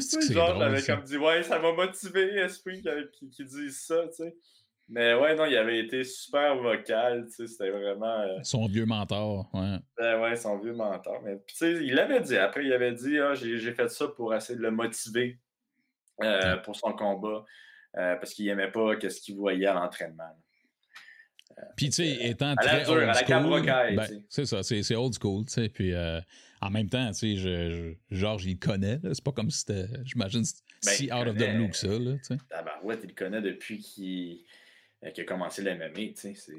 C'est 0.00 0.32
Georges 0.32 0.52
drôle, 0.52 0.62
avait 0.62 0.80
ça. 0.80 0.96
comme 0.96 1.04
dit 1.04 1.16
Ouais, 1.16 1.42
ça 1.42 1.58
m'a 1.58 1.72
motivé, 1.72 2.36
Esprit, 2.36 2.82
qu'il 2.82 3.10
qu 3.18 3.28
qu'il 3.30 3.46
dise 3.46 3.80
ça, 3.80 4.06
tu 4.08 4.24
sais. 4.24 4.36
Mais 4.90 5.12
ouais, 5.14 5.34
non, 5.34 5.44
il 5.44 5.56
avait 5.56 5.80
été 5.80 6.02
super 6.02 6.56
vocal, 6.56 7.26
tu 7.26 7.32
sais, 7.32 7.46
c'était 7.46 7.70
vraiment. 7.70 8.20
euh, 8.20 8.38
Son 8.42 8.66
vieux 8.66 8.86
mentor, 8.86 9.50
ouais. 9.52 9.76
ben 9.98 10.20
ouais, 10.20 10.34
son 10.36 10.58
vieux 10.58 10.72
mentor. 10.72 11.20
Mais 11.22 11.36
tu 11.46 11.56
sais, 11.56 11.72
il 11.84 11.94
l'avait 11.94 12.20
dit. 12.20 12.36
Après, 12.38 12.64
il 12.64 12.72
avait 12.72 12.92
dit 12.92 13.18
ah, 13.18 13.34
j'ai 13.34 13.72
fait 13.74 13.88
ça 13.90 14.08
pour 14.08 14.34
essayer 14.34 14.56
de 14.58 14.62
le 14.62 14.70
motiver 14.70 15.38
euh, 16.22 16.56
pour 16.58 16.74
son 16.74 16.92
combat. 16.92 17.44
euh, 17.96 18.16
parce 18.16 18.32
qu'il 18.32 18.48
aimait 18.48 18.70
pas 18.70 18.96
qu'est-ce 18.96 19.20
qu'il 19.20 19.36
voyait 19.36 19.66
à 19.66 19.74
l'entraînement. 19.74 20.24
Puis, 21.76 21.86
tu 21.86 21.92
sais, 21.92 22.28
étant 22.28 22.54
très 22.56 22.82
dure, 22.84 22.92
old 22.92 23.02
à 23.02 23.06
la 23.06 23.14
school, 23.14 23.62
ben, 23.96 24.06
c'est 24.28 24.46
ça, 24.46 24.62
c'est 24.62 24.94
old 24.94 25.12
school, 25.20 25.44
tu 25.46 25.52
sais. 25.54 25.68
Puis, 25.68 25.92
euh, 25.92 26.20
en 26.60 26.70
même 26.70 26.88
temps, 26.88 27.08
tu 27.08 27.14
sais, 27.14 27.36
je, 27.36 27.70
je- 28.10 28.16
Georges, 28.16 28.46
il 28.46 28.58
connaît. 28.58 29.00
C'est 29.12 29.24
pas 29.24 29.32
comme 29.32 29.50
si 29.50 29.60
c'était, 29.60 29.86
j'imagine, 30.04 30.42
Ben, 30.42 30.90
si 30.90 31.06
il 31.06 31.12
out 31.12 31.26
of 31.26 31.36
the 31.36 31.54
blue 31.54 31.68
que 31.70 31.76
ça, 31.76 31.88
là, 31.88 32.12
tu 32.14 32.18
sais. 32.22 32.36
Tabarouette, 32.48 33.00
il 33.04 33.08
le 33.08 33.14
connaît 33.14 33.40
depuis 33.42 33.78
qu'il 33.78 34.44
euh, 35.04 35.10
qu'il 35.10 35.22
a 35.22 35.26
commencé 35.26 35.62
le 35.62 35.74
MMA, 35.74 36.12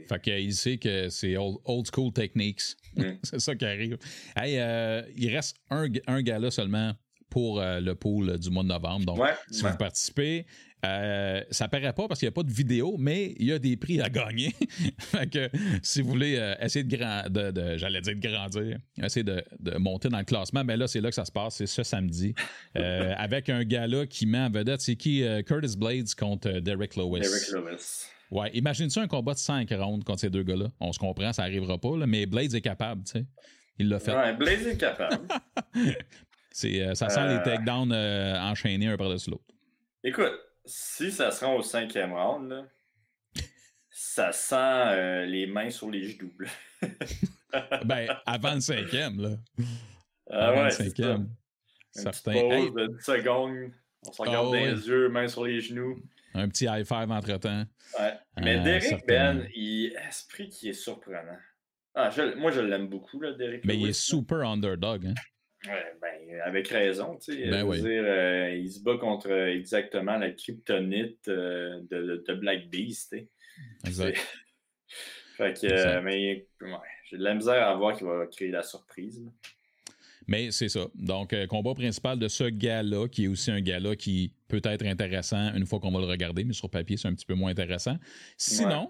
Fait 0.08 0.22
qu'il 0.22 0.54
sait 0.54 0.78
que 0.78 1.10
c'est 1.10 1.36
old, 1.38 1.58
old 1.66 1.88
school 1.94 2.12
techniques. 2.14 2.62
Mm. 2.96 3.04
c'est 3.24 3.40
ça 3.40 3.56
qui 3.56 3.66
arrive. 3.66 3.98
Hey, 4.36 4.58
euh, 4.60 5.02
il 5.16 5.34
reste 5.36 5.58
un, 5.70 5.88
un 6.08 6.22
gala 6.22 6.52
seulement 6.52 6.94
pour 7.30 7.60
euh, 7.62 7.80
le 7.80 7.94
pool 7.96 8.40
du 8.40 8.50
mois 8.50 8.64
de 8.64 8.70
novembre. 8.70 9.06
Donc, 9.06 9.20
Ouais, 9.20 9.34
si 9.52 9.64
ouais. 9.64 9.70
vous 9.72 9.78
participez, 9.78 10.46
euh, 10.84 11.44
ça 11.52 11.68
paraît 11.68 11.94
pas 11.94 12.08
parce 12.08 12.20
qu'il 12.20 12.26
n'y 12.26 12.32
a 12.32 12.34
pas 12.34 12.42
de 12.42 12.52
vidéo, 12.52 12.96
mais 12.98 13.36
il 13.38 13.46
y 13.48 13.52
a 13.52 13.60
des 13.60 13.78
prix 13.78 14.02
à 14.02 14.10
gagner. 14.10 14.52
fait 15.00 15.30
que 15.30 15.50
si 15.84 16.02
vous 16.02 16.10
voulez 16.10 16.38
euh, 16.38 16.56
essayer 16.60 16.84
de, 16.84 16.96
grand, 16.98 17.30
de, 17.30 17.52
de- 17.52 17.78
j'allais 17.78 18.02
dire 18.02 18.16
de 18.16 18.20
grandir, 18.28 18.80
essayer 19.04 19.24
de, 19.24 19.44
de 19.60 19.78
monter 19.78 20.10
dans 20.10 20.18
le 20.18 20.24
classement, 20.24 20.64
mais 20.64 20.76
là, 20.78 20.88
c'est 20.88 21.02
là 21.02 21.10
que 21.10 21.16
ça 21.16 21.26
se 21.26 21.32
passe, 21.32 21.58
c'est 21.58 21.68
ce 21.68 21.84
samedi, 21.84 22.34
euh, 22.78 23.14
avec 23.18 23.50
un 23.50 23.64
gala 23.64 24.08
qui 24.08 24.26
met 24.26 24.40
en 24.40 24.50
vedette, 24.50 24.82
c'est 24.82 24.96
qui? 24.96 25.22
Euh, 25.24 25.44
Curtis 25.44 25.76
Blades 25.78 26.16
contre 26.18 26.48
euh, 26.48 26.62
Derek 26.62 26.96
Lewis. 26.96 27.20
Derek 27.20 27.48
Lewis. 27.52 28.06
Ouais, 28.32 28.52
imagine-tu 28.54 29.00
un 29.00 29.08
combat 29.08 29.34
de 29.34 29.40
5 29.40 29.70
rounds 29.72 30.04
contre 30.04 30.20
ces 30.20 30.30
deux 30.30 30.44
gars-là? 30.44 30.68
On 30.80 30.92
se 30.94 31.00
comprend, 31.00 31.34
ça 31.34 31.44
arrivera 31.44 31.78
pas, 31.80 31.98
là, 31.98 32.06
mais 32.06 32.26
Blades 32.26 32.54
est 32.54 32.62
capable, 32.62 33.04
tu 33.04 33.12
sais. 33.14 33.26
Il 33.80 33.90
l'a 33.90 34.00
fait. 34.00 34.16
Ouais, 34.16 34.34
Blaze 34.34 34.68
est 34.68 34.78
capable. 34.78 35.26
C'est, 36.52 36.82
euh, 36.82 36.94
ça 36.96 37.08
sent 37.10 37.22
Euh. 37.22 37.38
les 37.38 37.44
takedowns 37.44 37.92
euh, 37.94 38.38
enchaînés 38.42 38.88
un 38.88 38.98
par-dessus 38.98 39.30
l'autre. 39.32 39.44
Écoute, 40.04 40.34
si 40.66 41.12
ça 41.12 41.32
se 41.32 41.46
rend 41.46 41.56
au 41.56 41.62
cinquième 41.62 42.12
round, 42.14 42.50
là, 42.50 42.66
ça 43.90 44.32
sent 44.32 44.56
euh, 44.56 45.26
les 45.26 45.48
mains 45.48 45.70
sur 45.70 45.90
les 45.90 46.10
genoux. 46.10 46.34
ben, 47.86 48.08
avant 48.26 48.56
le 48.56 48.60
cinquième, 48.62 49.22
là. 49.22 49.30
Ah 50.30 50.48
avant 50.50 50.58
ouais, 50.58 50.64
le 50.66 50.72
c'est 50.72 50.78
ça. 50.84 50.90
cinquième. 50.90 51.30
Une 51.96 52.02
Certain. 52.04 52.32
petite 52.34 52.52
Hey, 52.52 52.72
pause 52.72 52.74
de 52.76 52.88
10 52.98 53.04
secondes. 53.04 53.72
On 54.08 54.12
se 54.12 54.22
regarde 54.22 54.38
Ah 54.38 54.44
dans 54.46 54.52
ouais. 54.52 54.72
les 54.74 54.88
yeux, 54.88 55.10
mains 55.10 55.28
sur 55.28 55.46
les 55.46 55.60
genoux. 55.62 56.00
Un 56.34 56.48
petit 56.50 56.66
high 56.66 56.86
five 56.86 57.10
entre-temps. 57.12 57.66
Ouais. 58.00 58.14
Mais 58.42 58.58
Ah, 58.60 58.64
Derek. 58.64 59.06
Ben, 59.08 59.48
il 59.56 59.96
esprit 60.08 60.50
qui 60.50 60.70
est 60.70 60.74
surprenant. 60.74 61.38
Ah, 61.96 62.10
je- 62.12 62.36
moi, 62.36 62.52
je 62.52 62.62
l'aime 62.62 62.88
beaucoup, 62.88 63.20
là, 63.20 63.34
Derek. 63.34 63.66
Mais 63.66 63.76
il 63.76 63.84
est 63.84 63.88
là. 63.88 63.94
super 63.94 64.40
underdog. 64.48 65.08
Hein? 65.08 65.14
Ouais, 65.68 65.94
ben, 66.02 66.40
avec 66.46 66.68
raison, 66.70 67.18
tu 67.18 67.34
sais. 67.34 67.50
Ben 67.50 67.64
oui. 67.64 67.82
dire, 67.82 68.04
euh, 68.06 68.56
il 68.56 68.72
se 68.72 68.82
bat 68.82 68.98
contre 68.98 69.30
euh, 69.30 69.48
exactement 69.54 70.18
la 70.18 70.32
kryptonite 70.32 71.28
euh, 71.28 71.82
de, 71.90 72.24
de 72.26 72.34
Black 72.36 72.70
Beast, 72.70 73.12
tu. 73.12 73.28
Exact. 73.86 74.18
Fait 75.38 75.54
que, 75.60 75.66
Exact. 75.68 75.76
euh, 75.98 76.02
mais 76.02 76.48
ouais, 76.62 76.70
j'ai 77.10 77.18
de 77.18 77.24
la 77.24 77.34
misère 77.34 77.68
à 77.68 77.76
voir 77.76 77.98
qu'il 77.98 78.08
va 78.08 78.26
créer 78.28 78.52
la 78.52 78.64
surprise. 78.64 79.22
là. 79.24 79.32
Mais 80.30 80.52
c'est 80.52 80.70
ça. 80.70 80.86
Donc, 80.94 81.34
euh, 81.34 81.48
combat 81.48 81.74
principal 81.74 82.20
de 82.20 82.28
ce 82.28 82.44
gars-là, 82.44 83.08
qui 83.08 83.24
est 83.24 83.28
aussi 83.28 83.50
un 83.50 83.62
gars-là 83.62 83.96
qui 83.96 84.32
peut 84.48 84.62
être 84.64 84.86
intéressant 84.86 85.52
une 85.56 85.66
fois 85.66 85.80
qu'on 85.80 85.90
va 85.90 86.00
le 86.00 86.06
regarder, 86.06 86.44
mais 86.44 86.54
sur 86.54 86.70
papier, 86.70 86.98
c'est 86.98 87.08
un 87.08 87.16
petit 87.16 87.26
peu 87.26 87.34
moins 87.34 87.50
intéressant. 87.50 87.98
Sinon, 88.38 88.90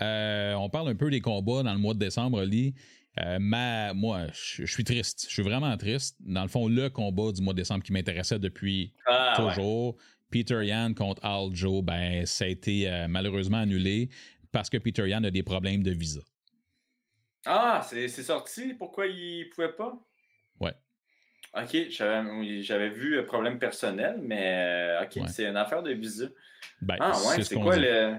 euh, 0.00 0.54
on 0.54 0.70
parle 0.70 0.88
un 0.88 0.94
peu 0.96 1.10
des 1.10 1.20
combats 1.20 1.62
dans 1.62 1.74
le 1.74 1.78
mois 1.78 1.92
de 1.92 1.98
décembre, 1.98 2.42
Lee. 2.42 2.74
Euh, 3.20 3.38
ma- 3.38 3.92
moi, 3.92 4.28
je 4.32 4.64
suis 4.64 4.82
triste. 4.84 5.26
Je 5.28 5.34
suis 5.34 5.42
vraiment 5.42 5.76
triste. 5.76 6.16
Dans 6.20 6.40
le 6.42 6.48
fond, 6.48 6.68
le 6.68 6.88
combat 6.88 7.32
du 7.32 7.42
mois 7.42 7.52
de 7.52 7.58
décembre 7.58 7.84
qui 7.84 7.92
m'intéressait 7.92 8.38
depuis 8.38 8.94
Ah, 9.04 9.34
ouais. 9.44 9.52
toujours, 9.54 9.96
Peter 10.30 10.64
Yan 10.64 10.94
contre 10.94 11.22
Al 11.22 11.54
Joe, 11.54 11.82
ben, 11.84 12.24
ça 12.24 12.46
a 12.46 12.48
été 12.48 12.88
euh, 12.88 13.08
malheureusement 13.08 13.58
annulé 13.58 14.08
parce 14.52 14.70
que 14.70 14.78
Peter 14.78 15.06
Yan 15.06 15.22
a 15.24 15.30
des 15.30 15.42
problèmes 15.42 15.82
de 15.82 15.90
visa. 15.90 16.20
Ah, 17.44 17.84
c'est 17.86 18.08
c'est 18.08 18.22
sorti? 18.22 18.72
Pourquoi 18.72 19.06
il 19.06 19.50
pouvait 19.54 19.72
pas? 19.72 20.02
Ok, 21.54 21.76
j'avais 21.90 22.90
vu 22.90 23.16
euh, 23.18 23.24
problème 23.24 23.58
personnel, 23.58 24.18
mais 24.22 24.98
euh, 25.00 25.02
ok, 25.04 25.16
Ouais. 25.22 25.28
c'est 25.28 25.46
une 25.46 25.56
affaire 25.56 25.82
de 25.82 25.92
visa. 25.92 26.26
Ben, 26.82 26.96
Ah 27.00 27.12
ouais, 27.26 27.36
ce 27.38 27.42
c'est 27.42 27.54
quoi 27.56 27.76
dit. 27.76 27.82
le. 27.84 28.14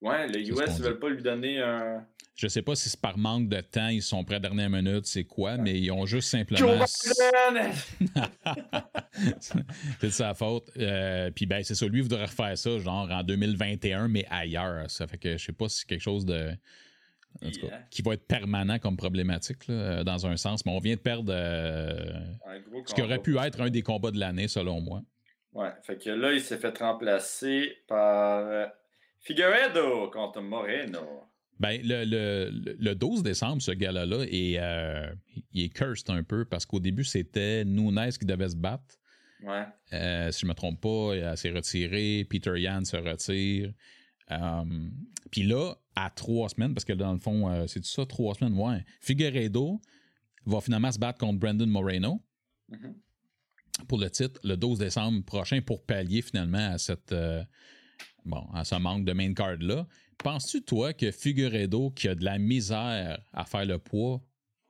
Ouais, 0.00 0.26
le 0.28 0.38
US, 0.40 0.78
ils 0.78 0.82
veulent 0.82 0.98
pas 0.98 1.10
lui 1.10 1.22
donner 1.22 1.60
un. 1.60 2.06
Je 2.34 2.48
sais 2.48 2.62
pas 2.62 2.74
si 2.74 2.88
c'est 2.88 3.00
par 3.00 3.18
manque 3.18 3.50
de 3.50 3.60
temps, 3.60 3.88
ils 3.88 4.00
sont 4.02 4.24
prêts 4.24 4.36
à 4.36 4.38
la 4.38 4.48
dernière 4.48 4.70
minute, 4.70 5.04
c'est 5.04 5.24
quoi, 5.24 5.58
mais 5.58 5.78
ils 5.78 5.90
ont 5.92 6.06
juste 6.06 6.30
simplement. 6.30 6.86
C'est 9.40 10.06
de 10.06 10.08
sa 10.10 10.32
faute. 10.34 10.70
Euh, 10.78 11.30
Puis 11.30 11.44
ben, 11.46 11.62
c'est 11.62 11.74
ça, 11.74 11.86
lui 11.86 12.00
voudrait 12.00 12.24
refaire 12.24 12.56
ça, 12.56 12.78
genre 12.78 13.08
en 13.10 13.22
2021, 13.22 14.08
mais 14.08 14.24
ailleurs. 14.30 14.90
Ça 14.90 15.06
fait 15.06 15.18
que 15.18 15.36
je 15.36 15.44
sais 15.44 15.52
pas 15.52 15.68
si 15.68 15.80
c'est 15.80 15.86
quelque 15.88 16.00
chose 16.00 16.24
de. 16.24 16.50
En 17.42 17.50
tout 17.50 17.60
cas, 17.60 17.66
Yeah. 17.68 17.86
qui 17.90 18.02
va 18.02 18.14
être 18.14 18.26
permanent 18.26 18.78
comme 18.78 18.96
problématique, 18.96 19.66
là, 19.68 19.74
euh, 19.74 20.04
dans 20.04 20.26
un 20.26 20.36
sens. 20.36 20.64
Mais 20.66 20.72
on 20.72 20.78
vient 20.78 20.94
de 20.96 21.00
perdre 21.00 21.32
euh, 21.34 21.96
ce 22.86 22.94
qui 22.94 23.02
aurait 23.02 23.18
pu 23.22 23.38
être 23.38 23.60
un 23.60 23.70
des 23.70 23.82
combats 23.82 24.10
de 24.10 24.18
l'année, 24.18 24.48
selon 24.48 24.80
moi. 24.80 25.02
Ouais, 25.52 25.70
fait 25.82 25.96
que 25.96 26.10
là, 26.10 26.32
il 26.32 26.40
s'est 26.40 26.58
fait 26.58 26.76
remplacer 26.78 27.72
par 27.88 28.44
euh, 28.46 28.66
Figueredo 29.20 30.08
contre 30.10 30.40
Moreno. 30.40 31.24
Ben, 31.58 31.78
le, 31.84 32.04
le, 32.04 32.50
le- 32.50 32.76
le 32.78 32.94
12 32.94 33.22
décembre, 33.22 33.60
ce 33.60 33.72
gars-là, 33.72 34.06
là, 34.06 34.24
est, 34.30 34.56
euh, 34.58 35.12
il 35.52 35.64
est 35.64 35.68
cursed 35.68 36.08
un 36.10 36.22
peu 36.22 36.44
parce 36.46 36.64
qu'au 36.64 36.80
début, 36.80 37.04
c'était 37.04 37.64
Nunes 37.66 38.10
qui 38.18 38.24
devait 38.24 38.48
se 38.48 38.56
battre. 38.56 38.94
Ouais. 39.42 39.64
Euh, 39.92 40.30
si 40.30 40.40
je 40.40 40.46
me 40.46 40.54
trompe 40.54 40.80
pas, 40.80 41.12
elle 41.14 41.36
s'est 41.36 41.50
retirée. 41.50 42.26
Peter 42.28 42.58
Yan 42.58 42.84
se 42.84 42.96
retire. 42.96 43.72
Puis 45.30 45.42
là, 45.42 45.74
à 46.04 46.10
trois 46.10 46.48
semaines, 46.48 46.74
parce 46.74 46.84
que 46.84 46.92
dans 46.92 47.12
le 47.12 47.18
fond, 47.18 47.48
euh, 47.50 47.66
c'est 47.66 47.84
ça, 47.84 48.06
trois 48.06 48.34
semaines, 48.34 48.54
ouais. 48.58 48.84
Figueredo 49.00 49.80
va 50.46 50.60
finalement 50.60 50.90
se 50.92 50.98
battre 50.98 51.18
contre 51.18 51.38
Brandon 51.38 51.66
Moreno 51.66 52.22
Mhm. 52.70 52.94
pour 53.88 53.98
le 53.98 54.08
titre 54.10 54.38
le 54.44 54.56
12 54.56 54.78
décembre 54.78 55.24
prochain 55.24 55.60
pour 55.60 55.84
pallier 55.84 56.22
finalement 56.22 56.70
à 56.72 56.78
cette 56.78 57.10
euh, 57.12 57.42
bon 58.24 58.46
à 58.54 58.64
ce 58.64 58.76
manque 58.76 59.04
de 59.04 59.12
main 59.12 59.34
card 59.34 59.56
là. 59.60 59.86
Penses-tu 60.22 60.62
toi 60.62 60.92
que 60.92 61.10
Figueredo 61.10 61.90
qui 61.90 62.06
a 62.08 62.14
de 62.14 62.24
la 62.24 62.38
misère 62.38 63.20
à 63.32 63.44
faire 63.44 63.64
le 63.64 63.78
poids 63.78 64.22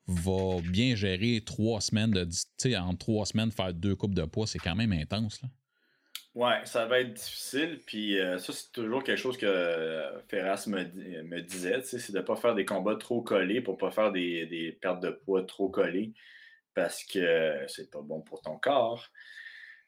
va 0.06 0.60
bien 0.62 0.94
gérer 0.94 1.42
trois 1.44 1.80
semaines 1.82 2.10
de 2.12 2.24
tu 2.24 2.36
sais 2.56 2.76
en 2.76 2.94
trois 2.96 3.26
semaines 3.26 3.50
faire 3.52 3.74
deux 3.74 3.94
coupes 3.96 4.14
de 4.14 4.24
poids 4.24 4.46
c'est 4.46 4.58
quand 4.58 4.74
même 4.74 4.92
intense 4.92 5.42
là? 5.42 5.48
Ouais, 6.34 6.64
ça 6.64 6.86
va 6.86 7.00
être 7.00 7.12
difficile. 7.12 7.80
Puis 7.84 8.18
euh, 8.18 8.38
ça, 8.38 8.52
c'est 8.52 8.70
toujours 8.72 9.02
quelque 9.02 9.18
chose 9.18 9.36
que 9.36 9.46
euh, 9.46 10.20
Ferras 10.28 10.64
me, 10.68 10.84
di- 10.84 11.22
me 11.24 11.40
disait, 11.40 11.82
c'est 11.82 12.12
de 12.12 12.18
ne 12.18 12.22
pas 12.22 12.36
faire 12.36 12.54
des 12.54 12.64
combats 12.64 12.94
trop 12.96 13.20
collés 13.22 13.60
pour 13.60 13.76
pas 13.78 13.90
faire 13.90 14.12
des, 14.12 14.46
des 14.46 14.70
pertes 14.72 15.00
de 15.00 15.10
poids 15.10 15.42
trop 15.44 15.68
collées 15.70 16.12
parce 16.74 17.04
que 17.04 17.18
euh, 17.18 17.68
c'est 17.68 17.90
pas 17.90 18.02
bon 18.02 18.22
pour 18.22 18.42
ton 18.42 18.58
corps. 18.58 19.08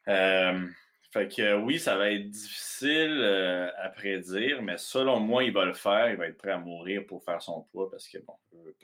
Euh, 0.09 0.67
fait 1.13 1.29
que 1.29 1.43
euh, 1.43 1.59
oui, 1.61 1.79
ça 1.81 1.97
va 1.97 2.11
être 2.11 2.31
difficile 2.31 3.21
euh, 3.23 3.71
à 3.79 3.91
prédire, 3.91 4.63
mais 4.63 4.79
selon 4.79 5.21
moi, 5.21 5.45
il 5.45 5.53
va 5.53 5.65
le 5.67 5.75
faire. 5.75 6.11
Il 6.11 6.17
va 6.19 6.29
être 6.29 6.39
prêt 6.39 6.53
à 6.53 6.59
mourir 6.59 7.05
pour 7.07 7.25
faire 7.25 7.43
son 7.43 7.63
poids 7.65 7.91
parce 7.91 8.09
que 8.09 8.19
bon, 8.19 8.35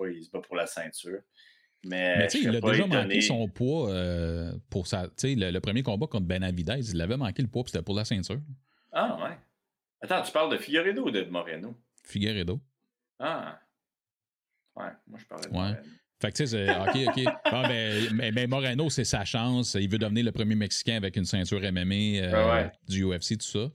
il 0.08 0.24
se 0.24 0.30
bat 0.30 0.40
pour 0.40 0.56
la 0.56 0.66
ceinture. 0.66 1.20
Mais, 1.84 2.18
Mais 2.18 2.26
tu 2.28 2.38
sais, 2.38 2.44
je 2.44 2.48
il 2.50 2.56
a 2.56 2.60
déjà 2.60 2.84
étonné. 2.84 2.96
manqué 3.04 3.20
son 3.20 3.48
poids 3.48 3.90
euh, 3.90 4.52
pour 4.68 4.86
sa 4.88 5.06
tu 5.08 5.12
sais 5.16 5.34
le, 5.36 5.50
le 5.50 5.60
premier 5.60 5.82
combat 5.82 6.06
contre 6.08 6.26
Benavidez, 6.26 6.90
il 6.92 7.00
avait 7.00 7.16
manqué 7.16 7.40
le 7.42 7.48
poids 7.48 7.62
puis 7.64 7.70
c'était 7.72 7.84
pour 7.84 7.94
la 7.94 8.04
ceinture. 8.04 8.40
Ah 8.92 9.16
ouais. 9.22 9.36
Attends, 10.00 10.22
tu 10.22 10.32
parles 10.32 10.50
de 10.52 10.56
Figueredo 10.58 11.06
ou 11.06 11.10
de 11.10 11.22
Moreno? 11.24 11.74
Figueredo. 12.04 12.60
Ah. 13.18 13.60
Ouais, 14.76 14.90
moi 15.06 15.18
je 15.20 15.24
parlais 15.26 15.46
de 15.48 15.52
Ouais. 15.52 15.58
Moreno. 15.58 15.76
Fait 16.20 16.32
que 16.32 16.36
tu 16.38 16.46
sais, 16.48 16.68
OK, 16.68 16.96
OK. 17.16 17.24
Ah, 17.44 17.68
ben, 17.68 18.08
mais, 18.12 18.32
mais 18.32 18.46
Moreno, 18.48 18.90
c'est 18.90 19.04
sa 19.04 19.24
chance. 19.24 19.74
Il 19.74 19.88
veut 19.88 19.98
devenir 19.98 20.24
le 20.24 20.32
premier 20.32 20.56
Mexicain 20.56 20.96
avec 20.96 21.14
une 21.16 21.24
ceinture 21.24 21.60
MMA 21.60 21.94
euh, 21.94 22.50
ouais. 22.54 22.72
du 22.88 23.04
UFC, 23.04 23.38
tout 23.38 23.46
ça. 23.46 23.70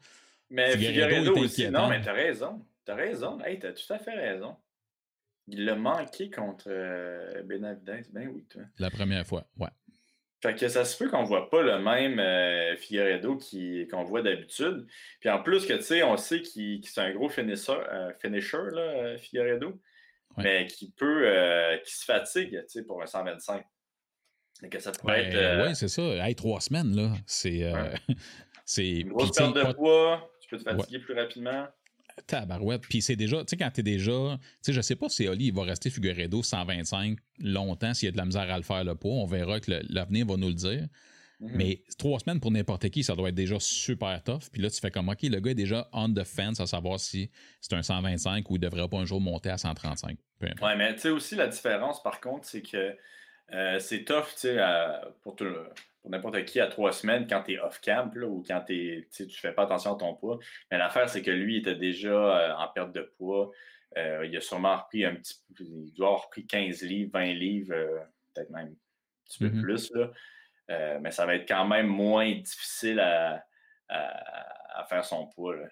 Mais 0.49 0.72
Figueredo 0.78 1.16
Figueredo 1.16 1.38
aussi, 1.45 1.70
non, 1.70 1.88
mais 1.88 2.01
t'as 2.01 2.12
raison. 2.12 2.62
T'as 2.84 2.95
raison. 2.95 3.39
Hey, 3.45 3.60
t'as 3.60 3.72
tout 3.72 3.91
à 3.93 3.97
fait 3.97 4.12
raison. 4.14 4.58
Il 5.48 5.66
l'a 5.66 5.76
manqué 5.76 6.30
contre 6.30 6.66
euh, 6.70 7.44
Benavidez. 7.44 8.02
Ben 8.12 8.30
oui, 8.34 8.46
toi. 8.50 8.62
La 8.80 8.89
première 8.89 9.26
fois, 9.28 9.46
ouais. 9.58 9.70
Fait 10.41 10.56
que 10.56 10.68
ça 10.68 10.84
se 10.84 10.98
peut 11.02 11.10
qu'on 11.10 11.24
voit 11.24 11.50
pas 11.50 11.62
le 11.62 11.80
même 11.80 12.20
euh, 12.20 12.76
Figueredo 12.78 13.38
qu'on 13.89 14.04
voit 14.04 14.22
d'habitude. 14.22 14.86
Puis 15.22 15.30
en 15.30 15.41
plus 15.41 15.66
que, 15.66 15.74
tu 15.74 15.84
sais, 15.84 16.04
on 16.04 16.18
sait 16.18 16.41
qu'il 16.41 16.82
qu'il- 16.82 16.89
c'est 16.89 17.00
un 17.02 17.14
gros 17.14 17.30
finisher, 17.30 17.72
euh, 17.91 18.12
finisher 18.22 18.58
là, 18.72 18.82
euh, 18.82 19.18
Figueredo, 19.18 19.80
Ouais. 20.38 20.44
mais 20.44 20.66
qui 20.68 20.91
peut, 20.91 21.30
qui 21.86 21.94
se 21.96 22.04
fatigue, 22.06 22.60
tu 22.64 22.70
sais, 22.70 22.84
pour 22.84 23.02
un 23.02 23.06
125. 23.06 23.64
Et 24.64 24.70
que 24.70 24.80
ça 24.80 24.91
pourrait 24.91 25.30
Ben, 25.30 25.36
être 25.36 25.68
ouais, 25.68 25.76
c'est 25.76 25.88
ça. 25.88 26.02
Hey, 26.02 26.36
trois 26.36 26.60
semaines, 26.62 26.96
là. 26.96 27.14
C'est. 27.26 27.72
Ouais. 27.74 27.94
c'est. 28.66 28.89
une 29.02 29.10
grosse 29.10 29.32
perte 29.36 29.56
de 29.56 29.62
pas- 29.62 29.74
poids, 29.74 30.32
tu 30.41 30.50
peux 30.50 30.58
te 30.58 30.64
fatiguer 30.64 31.00
plus 31.00 31.14
rapidement. 31.14 31.68
Tabarouette. 32.28 32.82
Puis 32.82 33.01
c'est 33.01 33.16
déjà, 33.16 33.39
tu 33.39 33.45
sais, 33.49 33.57
quand 33.57 33.70
t'es 33.72 33.84
déjà, 33.84 34.11
tu 34.11 34.47
sais, 34.61 34.74
je 34.74 34.82
sais 34.82 34.95
pas 34.95 35.09
si 35.09 35.28
Oli 35.28 35.47
il 35.47 35.53
va 35.53 35.64
rester 35.64 35.89
Figueredo 35.89 36.43
125 36.43 37.18
longtemps 37.39 37.93
s'il 37.93 38.07
y 38.07 38.09
a 38.09 38.11
de 38.11 38.18
la 38.18 38.26
misère 38.26 38.51
à 38.51 38.57
le 38.57 38.64
faire 38.64 38.84
le 38.84 38.95
poids. 38.95 39.11
On 39.14 39.26
verra 39.26 39.59
que 39.59 39.72
l'avenir 39.89 40.26
va 40.26 40.38
nous 40.38 40.47
le 40.49 40.53
dire. 40.53 40.88
Mhm. 41.39 41.51
Mais 41.55 41.84
trois 41.97 42.20
semaines 42.20 42.39
pour 42.39 42.51
n'importe 42.51 42.89
qui, 42.89 43.03
ça 43.03 43.16
doit 43.16 43.30
être 43.30 43.36
déjà 43.36 43.57
super 43.59 44.24
tough. 44.24 44.43
Puis 44.51 44.61
là, 44.61 44.70
tu 44.70 44.80
fais 44.80 44.91
comme, 44.91 45.09
OK, 45.09 45.24
le 45.24 45.39
gars 45.39 45.51
est 45.51 45.55
déjà 45.55 45.89
on 45.91 46.14
the 46.14 46.24
fence 46.24 46.59
à 46.59 46.68
savoir 46.68 46.99
si 46.99 47.30
c'est 47.59 47.74
un 47.74 47.82
125 47.84 48.49
ou 48.49 48.55
il 48.55 48.59
devrait 48.59 48.88
pas 48.88 48.97
un 48.97 49.05
jour 49.05 49.20
monter 49.20 49.49
à 49.49 49.57
135. 49.57 50.18
Peu 50.39 50.45
importe. 50.47 50.61
Ouais, 50.61 50.78
mais 50.78 50.93
tu 50.93 51.01
sais 51.01 51.09
aussi 51.09 51.36
la 51.36 51.47
différence 51.47 52.01
par 52.01 52.22
contre, 52.22 52.45
c'est 52.47 52.61
que 52.61 52.95
euh, 53.51 53.80
c'est 53.80 54.05
tough, 54.05 54.26
tu 54.36 54.41
sais, 54.47 54.57
pour, 55.22 55.36
tout 55.36 55.43
le- 55.43 55.68
pour 56.04 56.12
n'importe 56.12 56.43
qui 56.45 56.60
à 56.60 56.68
trois 56.68 56.91
semaines 56.91 57.26
quand 57.28 57.41
tu 57.43 57.54
es 57.54 57.60
off-camp 57.60 58.12
ou 58.18 58.43
quand 58.45 58.62
tu 58.68 59.08
tu 59.12 59.28
fais 59.30 59.54
pas 59.54 59.64
attention 59.64 59.95
à 59.95 59.97
ton 59.97 60.14
poids. 60.14 60.38
Mais 60.70 60.78
l'affaire, 60.78 61.10
c'est 61.10 61.22
que 61.24 61.32
lui, 61.32 61.56
il 61.56 61.60
était 61.62 61.76
déjà 61.76 62.10
euh, 62.12 62.54
en 62.56 62.68
perte 62.68 62.91
de 62.93 63.01
poids. 63.18 63.49
Euh, 63.97 64.26
il 64.26 64.36
a 64.38 64.41
sûrement 64.41 64.76
repris 64.76 65.06
un 65.06 65.16
petit 65.16 65.36
peu, 65.56 65.64
il 65.64 65.93
doit 65.93 66.08
avoir 66.10 66.26
repris 66.26 66.45
15 66.45 66.82
livres, 66.84 67.10
20 67.14 67.34
livres, 67.34 67.74
euh, 67.74 67.99
peut-être 68.34 68.49
même 68.51 68.68
un 68.68 69.26
petit 69.26 69.39
peu 69.39 69.49
Mhm. 69.49 69.62
plus. 69.62 69.91
Là. 69.95 70.99
Mais 70.99 71.12
ça 71.12 71.26
va 71.26 71.36
être 71.36 71.47
quand 71.47 71.66
même 71.68 71.88
moins 71.88 72.32
difficile 72.36 72.99
à, 72.99 73.43
à- 73.89 74.80
à 74.82 74.86
faire 74.86 75.06
son 75.06 75.28
poids. 75.28 75.56
là. 75.56 75.68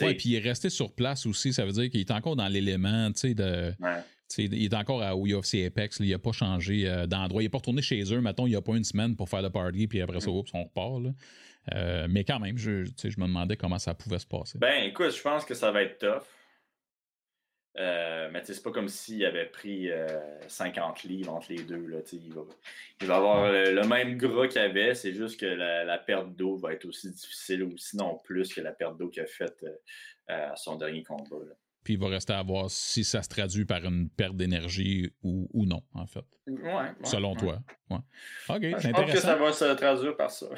Ouais, 0.00 0.14
puis 0.14 0.30
il 0.30 0.34
est 0.36 0.40
resté 0.40 0.70
sur 0.70 0.94
place 0.94 1.26
aussi. 1.26 1.52
Ça 1.52 1.64
veut 1.66 1.72
dire 1.72 1.90
qu'il 1.90 2.00
est 2.00 2.10
encore 2.10 2.34
dans 2.34 2.48
l'élément, 2.48 3.12
tu 3.12 3.20
sais, 3.20 3.34
de. 3.34 3.72
ouais. 3.78 4.00
Il 4.38 4.64
est 4.64 4.74
encore 4.74 5.02
à 5.02 5.14
UFC 5.14 5.64
Apex, 5.66 6.00
là, 6.00 6.06
il 6.06 6.10
n'a 6.10 6.18
pas 6.18 6.32
changé 6.32 6.88
euh, 6.88 7.06
d'endroit. 7.06 7.42
Il 7.42 7.46
n'est 7.46 7.50
pas 7.50 7.58
retourné 7.58 7.82
chez 7.82 8.02
eux, 8.12 8.20
mettons, 8.20 8.46
il 8.46 8.50
n'y 8.50 8.56
a 8.56 8.62
pas 8.62 8.76
une 8.76 8.84
semaine 8.84 9.16
pour 9.16 9.28
faire 9.28 9.42
le 9.42 9.50
party, 9.50 9.86
puis 9.86 10.00
après 10.00 10.20
ça, 10.20 10.30
Mm. 10.30 10.34
oups, 10.34 10.50
on 10.54 10.64
repart. 10.64 11.02
là. 11.02 11.10
Euh, 11.74 12.06
mais 12.10 12.24
quand 12.24 12.40
même, 12.40 12.58
je, 12.58 12.70
me 12.80 13.26
demandais 13.26 13.56
comment 13.56 13.78
ça 13.78 13.94
pouvait 13.94 14.18
se 14.18 14.26
passer. 14.26 14.58
Ben, 14.58 14.84
écoute, 14.84 15.14
je 15.14 15.22
pense 15.22 15.44
que 15.44 15.54
ça 15.54 15.70
va 15.70 15.82
être 15.82 15.98
tough. 15.98 16.24
Euh, 17.78 18.28
mais 18.30 18.42
c'est 18.44 18.62
pas 18.62 18.70
comme 18.70 18.88
s'il 18.88 19.24
avait 19.24 19.46
pris 19.46 19.88
50 20.46 21.04
livres 21.04 21.32
entre 21.32 21.46
les 21.50 21.62
deux. 21.62 21.86
Là, 21.86 21.98
il, 22.12 22.34
va, 22.34 22.42
il 23.00 23.06
va 23.06 23.16
avoir 23.16 23.50
le, 23.50 23.86
même 23.86 24.18
gras 24.18 24.46
qu'il 24.46 24.60
avait, 24.60 24.94
c'est 24.94 25.14
juste 25.14 25.40
que 25.40 25.46
la, 25.46 25.98
perte 25.98 26.34
d'eau 26.34 26.56
va 26.56 26.74
être 26.74 26.84
aussi 26.84 27.10
difficile 27.10 27.62
ou 27.62 27.78
sinon 27.78 28.18
plus 28.24 28.52
que 28.52 28.60
la 28.60 28.72
perte 28.72 28.98
d'eau 28.98 29.08
qu'il 29.08 29.22
a 29.22 29.26
faite 29.26 29.64
à 30.26 30.54
son 30.56 30.76
dernier 30.76 31.02
combat. 31.02 31.46
Puis 31.84 31.94
il 31.94 32.00
va 32.00 32.08
rester 32.08 32.32
à 32.32 32.42
voir 32.42 32.70
si 32.70 33.02
ça 33.02 33.22
se 33.22 33.28
traduit 33.28 33.64
par 33.64 33.84
une 33.84 34.08
perte 34.08 34.36
d'énergie 34.36 35.10
ou, 35.22 35.66
non, 35.66 35.82
en 35.94 36.06
fait. 36.06 36.24
Ouais. 36.46 36.92
Selon 37.02 37.34
toi. 37.34 37.60
Ouais. 37.90 37.98
OK, 38.48 38.60
c'est 38.80 38.88
intéressant. 38.88 38.94
Je 38.94 39.02
pense 39.02 39.12
que 39.12 39.18
ça 39.20 39.36
va 39.36 39.52
se 39.52 39.76
traduire 39.76 40.16
par 40.16 40.30
ça. 40.30 40.46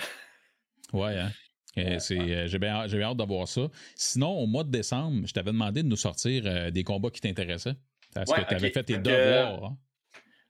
Ouais, 0.93 1.19
hein? 1.19 1.31
Euh, 1.77 1.99
j'ai 2.47 2.59
bien, 2.59 2.75
hâte 2.75 3.17
de 3.17 3.25
voir 3.25 3.49
ça. 3.49 3.63
Sinon, 3.97 4.39
au 4.39 4.47
mois 4.47 4.63
de 4.63 4.71
décembre, 4.71 5.27
je 5.27 5.33
t'avais 5.33 5.51
demandé 5.51 5.83
de 5.83 5.89
nous 5.89 5.97
sortir 5.97 6.45
euh, 6.47 6.71
des 6.71 6.85
combats 6.85 7.11
qui 7.11 7.21
t'intéressaient. 7.21 7.75
Parce 8.15 8.33
que 8.33 8.41
tu 8.47 8.55
avais 8.55 8.71
fait 8.71 8.85
tes 8.85 8.99
devoirs. 8.99 9.65
Hein? 9.65 9.79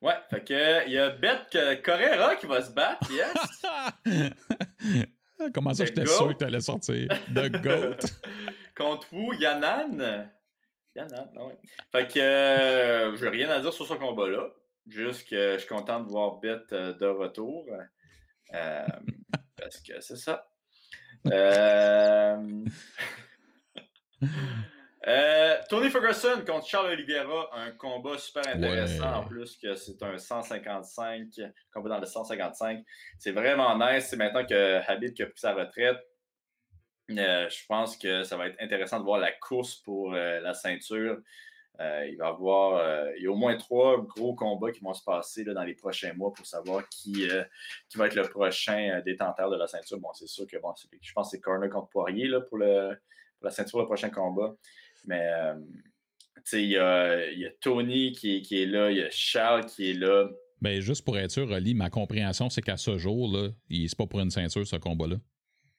Ouais, 0.03 0.17
fait 0.29 0.45
que 0.45 0.87
il 0.87 0.93
y 0.93 0.99
a 0.99 1.11
Beth 1.11 1.57
Correra 1.83 2.37
qui 2.37 2.47
va 2.47 2.61
se 2.61 2.73
battre, 2.73 3.11
yes! 3.11 5.07
Comment 5.55 5.73
ça, 5.73 5.87
j'étais 5.87 6.05
sûr 6.05 6.29
que 6.29 6.35
tu 6.35 6.45
allais 6.45 6.61
sortir? 6.61 7.09
The 7.35 7.51
GOAT. 7.51 7.97
Contre 8.77 9.07
vous, 9.11 9.33
Yanan? 9.33 10.29
Ah 10.97 11.45
ouais. 11.45 11.59
Fait 11.93 12.07
que 12.07 12.21
euh, 12.21 13.17
je 13.17 13.25
n'ai 13.25 13.31
rien 13.31 13.51
à 13.51 13.61
dire 13.61 13.73
sur 13.73 13.87
ce 13.87 13.95
combat-là. 13.95 14.49
Juste 14.87 15.29
que 15.29 15.55
je 15.55 15.59
suis 15.59 15.69
content 15.69 16.01
de 16.01 16.09
voir 16.09 16.37
Beth 16.41 16.73
de 16.73 17.07
retour. 17.07 17.67
parce 18.53 19.81
que 19.81 20.01
c'est 20.01 20.17
ça. 20.17 20.47
Euh, 21.27 22.65
euh... 25.07 25.57
Tony 25.69 25.91
Ferguson 25.91 26.45
contre 26.47 26.67
Charles 26.67 26.93
Oliveira, 26.93 27.51
un 27.55 27.71
combat 27.73 28.19
super 28.19 28.47
intéressant 28.47 29.15
en 29.15 29.25
plus 29.25 29.57
que 29.57 29.75
c'est 29.75 30.03
un 30.03 30.19
155, 30.19 31.29
combat 31.73 31.89
dans 31.89 32.01
le 32.01 32.07
155. 32.07 32.85
C'est 33.19 33.33
vraiment 33.33 33.77
nice. 33.79 34.07
C'est 34.09 34.17
maintenant 34.17 34.45
que 34.45 34.81
Habib 34.87 35.15
a 35.19 35.27
pris 35.27 35.33
sa 35.37 35.55
retraite. 35.55 35.99
Euh, 37.11 37.49
je 37.51 37.67
pense 37.69 37.97
que 37.97 38.25
ça 38.25 38.37
va 38.37 38.49
être 38.49 38.61
intéressant 38.61 38.99
de 38.99 39.05
voir 39.05 39.19
la 39.19 39.33
course 39.33 39.77
pour 39.77 40.15
euh, 40.15 40.41
la 40.41 40.55
ceinture. 40.55 41.19
Euh, 41.81 42.07
il 42.09 42.17
va 42.17 42.27
y 42.27 42.29
avoir 42.29 43.15
il 43.17 43.25
y 43.25 43.27
a 43.27 43.33
au 43.33 43.35
moins 43.35 43.57
trois 43.57 44.01
gros 44.01 44.35
combats 44.35 44.71
qui 44.71 44.81
vont 44.81 44.95
se 44.95 45.03
passer 45.03 45.43
là, 45.43 45.55
dans 45.55 45.65
les 45.65 45.75
prochains 45.75 46.13
mois 46.15 46.33
pour 46.33 46.47
savoir 46.47 46.89
qui, 46.89 47.27
qui 47.89 47.99
va 47.99 48.07
être 48.07 48.15
le 48.15 48.29
prochain 48.29 49.03
détenteur 49.05 49.51
de 49.51 49.57
la 49.57 49.67
ceinture. 49.67 49.99
Bon, 49.99 50.13
c'est 50.15 50.29
sûr 50.29 50.47
que 50.47 50.57
je 50.57 51.13
pense 51.13 51.31
que 51.31 51.37
c'est 51.37 51.41
Corner 51.41 51.69
contre 51.69 51.89
Poirier 51.89 52.29
là, 52.29 52.41
pour, 52.41 52.61
pour 52.61 53.45
la 53.45 53.51
ceinture, 53.51 53.81
le 53.81 53.87
prochain 53.87 54.09
combat. 54.09 54.55
Mais 55.05 55.29
il 56.53 56.67
y 56.67 56.79
a, 56.79 57.29
il 57.33 57.41
y 57.41 57.47
a 57.47 57.51
Tony 57.61 58.13
qui, 58.13 58.39
est 58.39 58.67
là, 58.67 58.93
il 58.93 58.99
y 58.99 59.03
a 59.03 59.11
Charles 59.11 59.67
qui 59.67 59.91
est 59.91 59.95
là. 59.95 60.29
Mais 60.61 60.77
ben, 60.77 60.81
juste 60.81 61.05
pour 61.05 61.19
être 61.19 61.33
sûr, 61.33 61.51
Oli, 61.51 61.75
ma 61.75 61.91
compréhension, 61.91 62.49
c'est 62.51 62.63
qu'à 62.63 62.77
ce 62.77 62.99
jour, 62.99 63.37
là, 63.37 63.49
c'est 63.69 63.99
pas 63.99 64.07
pour 64.07 64.21
une 64.21 64.31
ceinture, 64.31 64.65
ce 64.65 64.77
combat-là. 64.77 65.17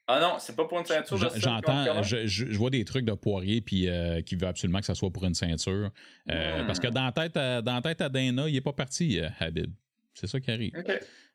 Ah 0.07 0.19
non, 0.19 0.35
c'est 0.37 0.55
pas 0.55 0.65
pour 0.65 0.79
une 0.79 0.85
ceinture. 0.85 1.17
J'entends, 1.35 2.03
je, 2.03 2.57
vois 2.57 2.69
des 2.69 2.85
trucs 2.85 3.05
de 3.05 3.13
Poirier 3.13 3.61
puis 3.61 3.89
euh, 3.89 4.21
qui 4.21 4.35
veut 4.35 4.47
absolument 4.47 4.79
que 4.79 4.85
ça 4.85 4.93
soit 4.93 5.09
pour 5.09 5.25
une 5.25 5.33
ceinture. 5.33 5.89
Euh, 6.29 6.63
parce 6.65 6.79
que 6.79 6.87
dans 6.87 7.05
la 7.05 7.11
tête, 7.11 7.35
à, 7.37 7.61
dans 7.61 7.81
tête 7.81 8.01
à 8.01 8.09
Dana, 8.09 8.47
il 8.47 8.53
n'est 8.53 8.61
pas 8.61 8.73
parti, 8.73 9.19
euh, 9.19 9.29
Habib. 9.39 9.71
C'est 10.13 10.27
ça 10.27 10.39
qui 10.39 10.51
arrive. 10.51 10.71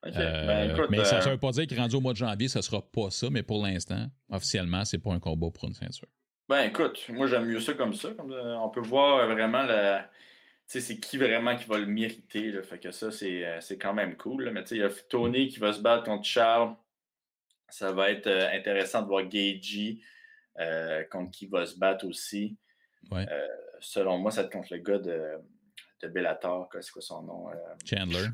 Ben, 0.02 0.74
mais 0.88 1.04
ça 1.04 1.18
ne 1.18 1.30
veut 1.30 1.36
pas 1.36 1.50
dire 1.50 1.66
qu'il 1.66 1.78
rendu 1.78 1.96
au 1.96 2.00
mois 2.00 2.12
de 2.12 2.18
janvier, 2.18 2.48
ça 2.48 2.62
sera 2.62 2.80
pas 2.80 3.10
ça, 3.10 3.28
mais 3.30 3.42
pour 3.42 3.62
l'instant, 3.62 4.06
officiellement, 4.30 4.84
c'est 4.86 4.98
pas 4.98 5.12
un 5.12 5.18
combat 5.18 5.48
pour 5.50 5.64
une 5.64 5.74
ceinture. 5.74 6.08
Ben 6.48 6.62
écoute, 6.62 7.04
moi 7.10 7.26
j'aime 7.26 7.44
mieux 7.44 7.60
ça 7.60 7.74
comme 7.74 7.94
ça. 7.94 8.08
on 8.18 8.68
peut 8.70 8.80
voir 8.80 9.26
vraiment 9.26 9.62
la. 9.62 10.08
c'est 10.66 10.98
qui 10.98 11.18
vraiment 11.18 11.54
qui 11.54 11.68
va 11.68 11.78
le 11.78 11.86
mériter. 11.86 12.52
Fait 12.62 12.78
que 12.78 12.90
ça, 12.92 13.10
c'est 13.10 13.78
quand 13.78 13.92
même 13.92 14.16
cool. 14.16 14.50
Mais 14.54 14.62
il 14.70 14.78
y 14.78 14.82
a 14.82 14.88
Tony 15.08 15.48
qui 15.48 15.58
va 15.58 15.72
se 15.74 15.80
battre 15.80 16.04
contre 16.04 16.24
Charles. 16.24 16.74
Ça 17.70 17.92
va 17.92 18.10
être 18.10 18.26
euh, 18.26 18.50
intéressant 18.52 19.02
de 19.02 19.06
voir 19.06 19.24
Gagey 19.24 19.98
euh, 20.58 21.04
contre 21.10 21.30
qui 21.30 21.46
va 21.46 21.66
se 21.66 21.78
battre 21.78 22.06
aussi. 22.06 22.56
Euh, 23.12 23.24
selon 23.80 24.18
moi, 24.18 24.30
ça 24.30 24.42
va 24.42 24.46
être 24.46 24.52
contre 24.52 24.72
le 24.72 24.78
gars 24.78 24.98
de, 24.98 25.38
de 26.02 26.08
Bellator. 26.08 26.68
C'est 26.80 26.90
quoi 26.90 27.02
son 27.02 27.22
nom? 27.22 27.46
Chandler. 27.84 28.26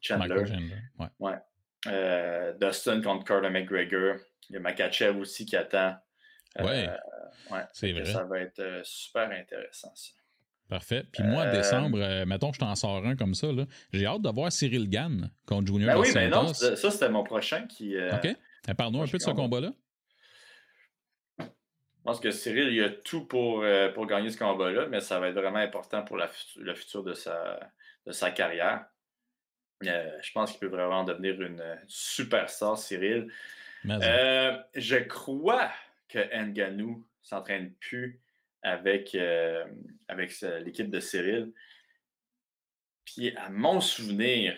Chandler. 0.00 0.44
Ouais. 1.18 2.52
Dustin 2.60 3.02
contre 3.02 3.24
Carter 3.24 3.50
McGregor. 3.50 4.16
Il 4.48 4.54
y 4.54 4.56
a 4.56 4.60
Makachev 4.60 5.18
aussi 5.18 5.44
qui 5.44 5.56
attend. 5.56 5.96
ouais. 6.58 6.88
C'est 7.72 7.92
vrai. 7.92 8.04
Ça 8.04 8.24
va 8.24 8.40
être 8.40 8.80
super 8.84 9.30
intéressant, 9.30 9.94
ça. 9.94 10.12
Parfait. 10.68 11.04
Puis 11.12 11.22
moi, 11.22 11.44
en 11.44 11.52
décembre, 11.52 12.24
mettons 12.24 12.50
que 12.50 12.56
je 12.56 12.60
t'en 12.60 12.74
sors 12.74 13.06
un 13.06 13.14
comme 13.14 13.34
ça, 13.34 13.48
j'ai 13.92 14.06
hâte 14.06 14.22
de 14.22 14.30
voir 14.30 14.50
Cyril 14.50 14.88
Gann 14.88 15.30
contre 15.46 15.68
Junior 15.68 15.94
ben 15.94 16.00
oui, 16.00 16.08
mais 16.12 16.28
non, 16.28 16.52
ça, 16.52 16.74
c'était 16.76 17.08
mon 17.08 17.22
prochain 17.22 17.68
qui. 17.68 17.96
OK. 17.96 18.24
Eh, 18.24 18.36
parle-nous 18.74 19.02
un 19.02 19.06
peu 19.06 19.18
de 19.18 19.22
ce 19.22 19.30
combat-là. 19.30 19.72
Je 21.38 22.12
pense 22.12 22.20
que 22.20 22.30
Cyril, 22.30 22.68
il 22.68 22.82
a 22.84 22.90
tout 22.90 23.26
pour, 23.26 23.62
euh, 23.62 23.88
pour 23.90 24.06
gagner 24.06 24.30
ce 24.30 24.38
combat-là, 24.38 24.86
mais 24.86 25.00
ça 25.00 25.18
va 25.18 25.28
être 25.28 25.34
vraiment 25.34 25.58
important 25.58 26.04
pour 26.04 26.16
la, 26.16 26.30
le 26.56 26.74
futur 26.74 27.02
de 27.02 27.14
sa, 27.14 27.58
de 28.06 28.12
sa 28.12 28.30
carrière. 28.30 28.86
Euh, 29.84 30.16
je 30.22 30.30
pense 30.30 30.52
qu'il 30.52 30.60
peut 30.60 30.68
vraiment 30.68 31.02
devenir 31.02 31.42
une 31.42 31.64
superstar, 31.88 32.78
Cyril. 32.78 33.28
Euh, 33.88 34.56
je 34.74 34.96
crois 34.96 35.72
que 36.08 36.18
Nganou 36.32 37.04
s'entraîne 37.22 37.72
plus 37.74 38.20
avec, 38.62 39.16
avec 40.06 40.40
l'équipe 40.64 40.90
de 40.90 41.00
Cyril. 41.00 41.52
Puis, 43.04 43.36
à 43.36 43.50
mon 43.50 43.80
souvenir, 43.80 44.56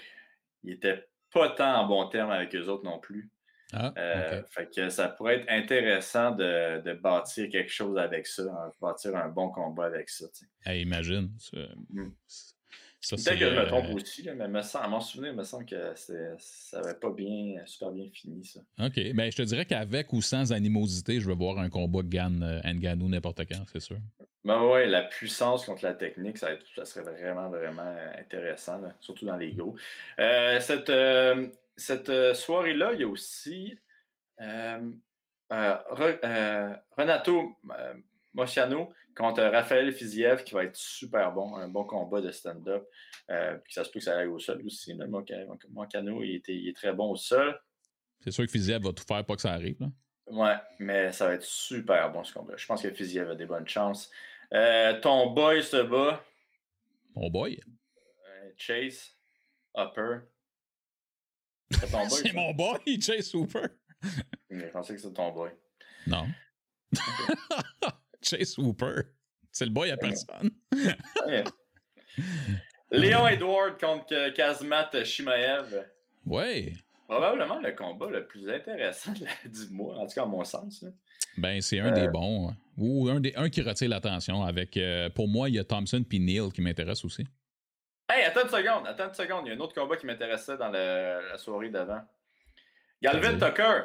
il 0.64 0.72
était 0.72 1.08
pas 1.32 1.48
tant 1.50 1.80
en 1.80 1.86
bon 1.86 2.08
terme 2.08 2.30
avec 2.30 2.54
eux 2.54 2.68
autres 2.68 2.84
non 2.84 2.98
plus. 2.98 3.30
Ah, 3.72 3.92
euh, 3.98 4.42
fait 4.48 4.74
que 4.74 4.88
ça 4.88 5.08
pourrait 5.08 5.40
être 5.40 5.50
intéressant 5.50 6.30
de, 6.30 6.80
de, 6.80 6.94
bâtir 6.94 7.50
quelque 7.50 7.70
chose 7.70 7.98
avec 7.98 8.26
ça, 8.26 8.42
hein, 8.44 8.72
bâtir 8.80 9.14
un 9.14 9.28
bon 9.28 9.50
combat 9.50 9.84
avec 9.84 10.08
ça. 10.08 10.24
imagine. 10.66 11.30
Mmh. 11.90 12.08
Peut-être 13.10 13.38
que 13.38 13.50
je 13.50 13.54
me 13.54 13.66
trompe 13.66 13.86
euh, 13.86 13.94
aussi, 13.94 14.28
mais 14.36 14.48
me 14.48 14.60
à 14.76 14.88
mon 14.88 15.00
souvenir, 15.00 15.30
il 15.30 15.36
me 15.36 15.44
semble 15.44 15.66
que 15.66 15.92
ça 15.94 16.80
n'avait 16.80 16.98
pas 16.98 17.10
bien, 17.10 17.54
super 17.64 17.92
bien 17.92 18.08
fini, 18.12 18.44
ça. 18.44 18.60
OK. 18.84 19.12
Ben, 19.14 19.30
je 19.30 19.36
te 19.36 19.42
dirais 19.42 19.64
qu'avec 19.64 20.12
ou 20.12 20.20
sans 20.20 20.52
animosité, 20.52 21.20
je 21.20 21.28
veux 21.28 21.34
voir 21.34 21.58
un 21.58 21.70
combat 21.70 22.00
Gan 22.02 22.42
euh, 22.42 22.60
Nganou 22.64 23.08
n'importe 23.08 23.42
quand, 23.48 23.62
c'est 23.72 23.80
sûr. 23.80 23.98
Ben 24.44 24.64
ouais, 24.64 24.86
la 24.86 25.02
puissance 25.02 25.64
contre 25.64 25.84
la 25.84 25.94
technique, 25.94 26.38
ça, 26.38 26.48
ça 26.74 26.84
serait 26.84 27.02
vraiment, 27.02 27.48
vraiment 27.50 27.94
intéressant, 28.18 28.80
surtout 29.00 29.26
dans 29.26 29.36
les 29.36 29.52
go. 29.52 29.76
cette 30.18 30.62
cette 30.62 30.90
euh, 30.90 31.46
soirée-là, 31.78 32.92
il 32.94 33.00
y 33.00 33.04
a 33.04 33.08
aussi 33.08 33.78
euh, 34.40 34.90
euh, 35.52 36.74
Renato 36.96 37.56
Mociano 38.34 38.92
contre 39.16 39.42
Raphaël 39.42 39.92
Fiziev 39.92 40.44
qui 40.44 40.54
va 40.54 40.64
être 40.64 40.76
super 40.76 41.32
bon, 41.32 41.56
un 41.56 41.68
bon 41.68 41.84
combat 41.84 42.20
de 42.20 42.30
stand-up. 42.30 42.86
puis 43.28 43.72
ça 43.72 43.84
se 43.84 43.90
peut 43.90 43.98
que 43.98 44.04
ça 44.04 44.18
aille 44.18 44.26
au 44.26 44.38
sol 44.38 44.62
aussi. 44.64 44.94
Mociano, 44.94 46.22
il, 46.22 46.42
il 46.46 46.68
est 46.68 46.76
très 46.76 46.92
bon 46.92 47.10
au 47.10 47.16
sol. 47.16 47.58
C'est 48.20 48.30
sûr 48.30 48.44
que 48.44 48.50
Fiziev 48.50 48.82
va 48.82 48.92
tout 48.92 49.04
faire 49.06 49.24
pour 49.24 49.36
que 49.36 49.42
ça 49.42 49.52
arrive. 49.52 49.76
Là. 49.80 49.88
Ouais, 50.26 50.56
mais 50.78 51.10
ça 51.12 51.26
va 51.26 51.34
être 51.34 51.44
super 51.44 52.12
bon 52.12 52.22
ce 52.22 52.32
combat. 52.34 52.54
Je 52.56 52.66
pense 52.66 52.82
que 52.82 52.90
Fiziev 52.92 53.30
a 53.30 53.34
des 53.34 53.46
bonnes 53.46 53.68
chances. 53.68 54.10
ton 54.50 55.30
boy 55.30 55.62
se 55.62 55.82
bat. 55.82 56.22
Mon 57.14 57.30
boy? 57.30 57.60
Chase, 58.56 59.16
Upper. 59.76 60.20
C'est 61.70 62.32
mon 62.34 62.52
boy, 62.54 62.78
Chase 63.00 63.34
Hooper. 63.34 63.68
je 64.50 64.66
pensais 64.66 64.94
que 64.94 65.00
c'était 65.00 65.14
ton 65.14 65.32
boy. 65.32 65.50
Non. 66.06 66.26
Chase 68.22 68.58
Hooper. 68.58 69.02
C'est 69.52 69.66
le 69.66 69.70
boy 69.70 69.90
à 69.90 69.96
personne. 69.96 70.50
Léon 72.90 73.26
Edward 73.26 73.78
contre 73.78 74.32
Kazmat 74.34 75.04
Shimaev. 75.04 75.84
Ouais. 76.24 76.72
Probablement 77.08 77.58
le 77.60 77.72
combat 77.72 78.10
le 78.10 78.26
plus 78.26 78.48
intéressant 78.48 79.12
du 79.12 79.68
mois, 79.70 79.96
en 79.96 80.06
tout 80.06 80.14
cas 80.14 80.22
à 80.24 80.26
mon 80.26 80.44
sens. 80.44 80.84
Ben, 81.38 81.60
c'est 81.60 81.78
un 81.78 81.92
des 81.92 82.02
euh. 82.02 82.10
bons. 82.10 82.50
Hein. 82.50 82.56
Ou 82.76 83.08
un, 83.08 83.20
des, 83.20 83.32
un 83.36 83.48
qui 83.48 83.62
retire 83.62 83.88
l'attention. 83.88 84.42
Avec, 84.42 84.76
euh, 84.76 85.08
pour 85.08 85.28
moi, 85.28 85.48
il 85.48 85.54
y 85.54 85.58
a 85.58 85.64
Thompson 85.64 86.04
puis 86.06 86.20
Neil 86.20 86.50
qui 86.52 86.60
m'intéresse 86.60 87.04
aussi. 87.04 87.24
Une 88.48 88.64
seconde, 88.64 88.86
attends 88.86 89.08
une 89.08 89.14
seconde. 89.14 89.46
Il 89.46 89.50
y 89.50 89.52
a 89.52 89.56
un 89.56 89.60
autre 89.60 89.74
combat 89.74 89.96
qui 89.96 90.06
m'intéressait 90.06 90.56
dans 90.56 90.70
la 90.70 91.36
soirée 91.36 91.68
d'avant. 91.68 92.00
Galvin 93.02 93.38
Tucker. 93.38 93.82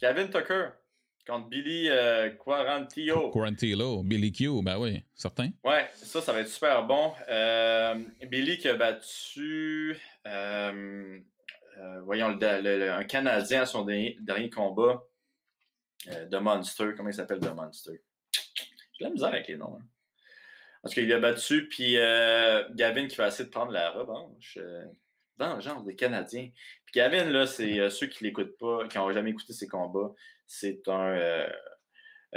Galvin 0.00 0.28
Tucker 0.28 0.68
contre 1.26 1.48
Billy 1.48 1.88
euh, 1.88 2.30
Quarantillo. 2.30 3.30
Quarantillo, 3.30 4.02
Billy 4.02 4.30
Q, 4.30 4.62
ben 4.62 4.78
oui, 4.78 5.02
certain. 5.14 5.50
Ouais, 5.64 5.88
ça, 5.94 6.20
ça 6.20 6.32
va 6.32 6.40
être 6.40 6.48
super 6.48 6.84
bon. 6.84 7.12
Euh, 7.28 7.94
Billy 8.28 8.58
qui 8.58 8.68
a 8.68 8.74
battu, 8.74 9.98
euh, 10.26 11.18
voyons, 12.02 12.28
le, 12.28 12.90
un 12.92 13.04
Canadien 13.04 13.62
à 13.62 13.66
son 13.66 13.84
dernier, 13.84 14.16
dernier 14.20 14.50
combat. 14.50 15.02
The 16.30 16.34
Monster, 16.34 16.92
comment 16.96 17.08
il 17.08 17.14
s'appelle 17.14 17.40
The 17.40 17.54
Monster? 17.54 18.02
J'ai 18.98 19.04
la 19.04 19.10
misère 19.10 19.30
avec 19.30 19.48
les 19.48 19.56
noms. 19.56 19.78
Hein. 19.80 19.86
Parce 20.84 20.92
qu'il 20.92 21.10
a 21.14 21.18
battu, 21.18 21.66
puis 21.66 21.96
euh, 21.96 22.62
Gavin 22.74 23.06
qui 23.06 23.16
va 23.16 23.28
essayer 23.28 23.46
de 23.46 23.50
prendre 23.50 23.72
la 23.72 23.90
revanche. 23.90 24.58
Euh, 24.60 24.84
vengeance 25.38 25.82
des 25.82 25.96
Canadiens. 25.96 26.50
Puis 26.84 26.92
Gavin, 26.94 27.24
là, 27.24 27.46
c'est 27.46 27.80
euh, 27.80 27.88
ceux 27.88 28.06
qui 28.06 28.22
ne 28.22 28.28
l'écoutent 28.28 28.58
pas, 28.58 28.86
qui 28.86 28.98
n'ont 28.98 29.10
jamais 29.10 29.30
écouté 29.30 29.54
ses 29.54 29.66
combats. 29.66 30.12
C'est 30.46 30.86
un. 30.88 31.16
Euh, 31.16 31.48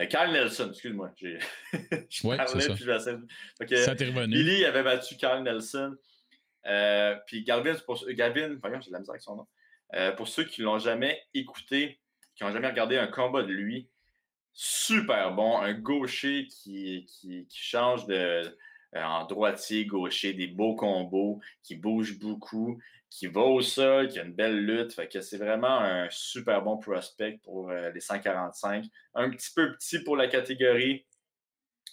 Carl 0.10 0.32
Nelson, 0.32 0.70
excuse-moi. 0.70 1.12
je 1.20 2.26
ouais, 2.26 2.38
parlais, 2.38 2.70
puis 2.70 2.86
je 2.86 3.76
ça 3.76 3.96
t'est 3.96 4.06
revenu. 4.06 4.34
Billy 4.34 4.64
avait 4.64 4.84
battu 4.84 5.18
Carl 5.18 5.44
Nelson. 5.44 5.98
puis 7.26 7.44
Gavin, 7.44 7.76
pour, 7.86 8.08
Gavin, 8.12 8.56
par 8.60 8.72
exemple, 8.72 8.86
j'ai 8.86 8.92
de 8.92 8.94
la 8.94 9.00
misère 9.00 9.12
avec 9.12 9.24
son 9.24 9.36
nom. 9.36 10.14
pour 10.16 10.30
ceux 10.30 10.46
qui 10.46 10.62
ne 10.62 10.68
l'ont 10.68 10.80
jamais 10.80 11.22
écouté, 11.34 12.00
qui 12.38 12.46
n'ont 12.46 12.54
jamais 12.54 12.70
regardé 12.70 12.98
un 12.98 13.08
combat 13.08 13.44
de 13.44 13.52
lui, 13.52 13.90
super 14.58 15.34
bon. 15.36 15.60
Un 15.60 15.74
gaucher 15.74 16.48
qui, 16.48 17.06
qui, 17.06 17.48
change 17.52 18.08
de, 18.08 18.16
euh, 18.96 19.04
en 19.04 19.26
droitier, 19.26 19.86
gaucher, 19.86 20.34
des 20.34 20.48
beaux 20.48 20.76
combos, 20.76 21.40
qui 21.62 21.76
bouge 21.76 22.18
beaucoup, 22.18 22.82
qui 23.10 23.28
va 23.28 23.42
au 23.42 23.62
sol, 23.62 24.08
qui 24.10 24.20
a 24.20 24.24
une 24.24 24.34
belle 24.34 24.66
lutte. 24.66 25.00
C'est 25.22 25.38
vraiment 25.38 25.80
un 25.80 26.08
super 26.10 26.64
bon 26.64 26.78
prospect 26.78 27.40
pour 27.44 27.70
euh, 27.70 27.92
les 27.92 28.00
145. 28.00 28.86
Un 29.14 29.30
petit 29.30 29.52
peu 29.56 29.74
petit 29.74 30.00
pour 30.04 30.18
la 30.18 30.28
catégorie, 30.28 31.06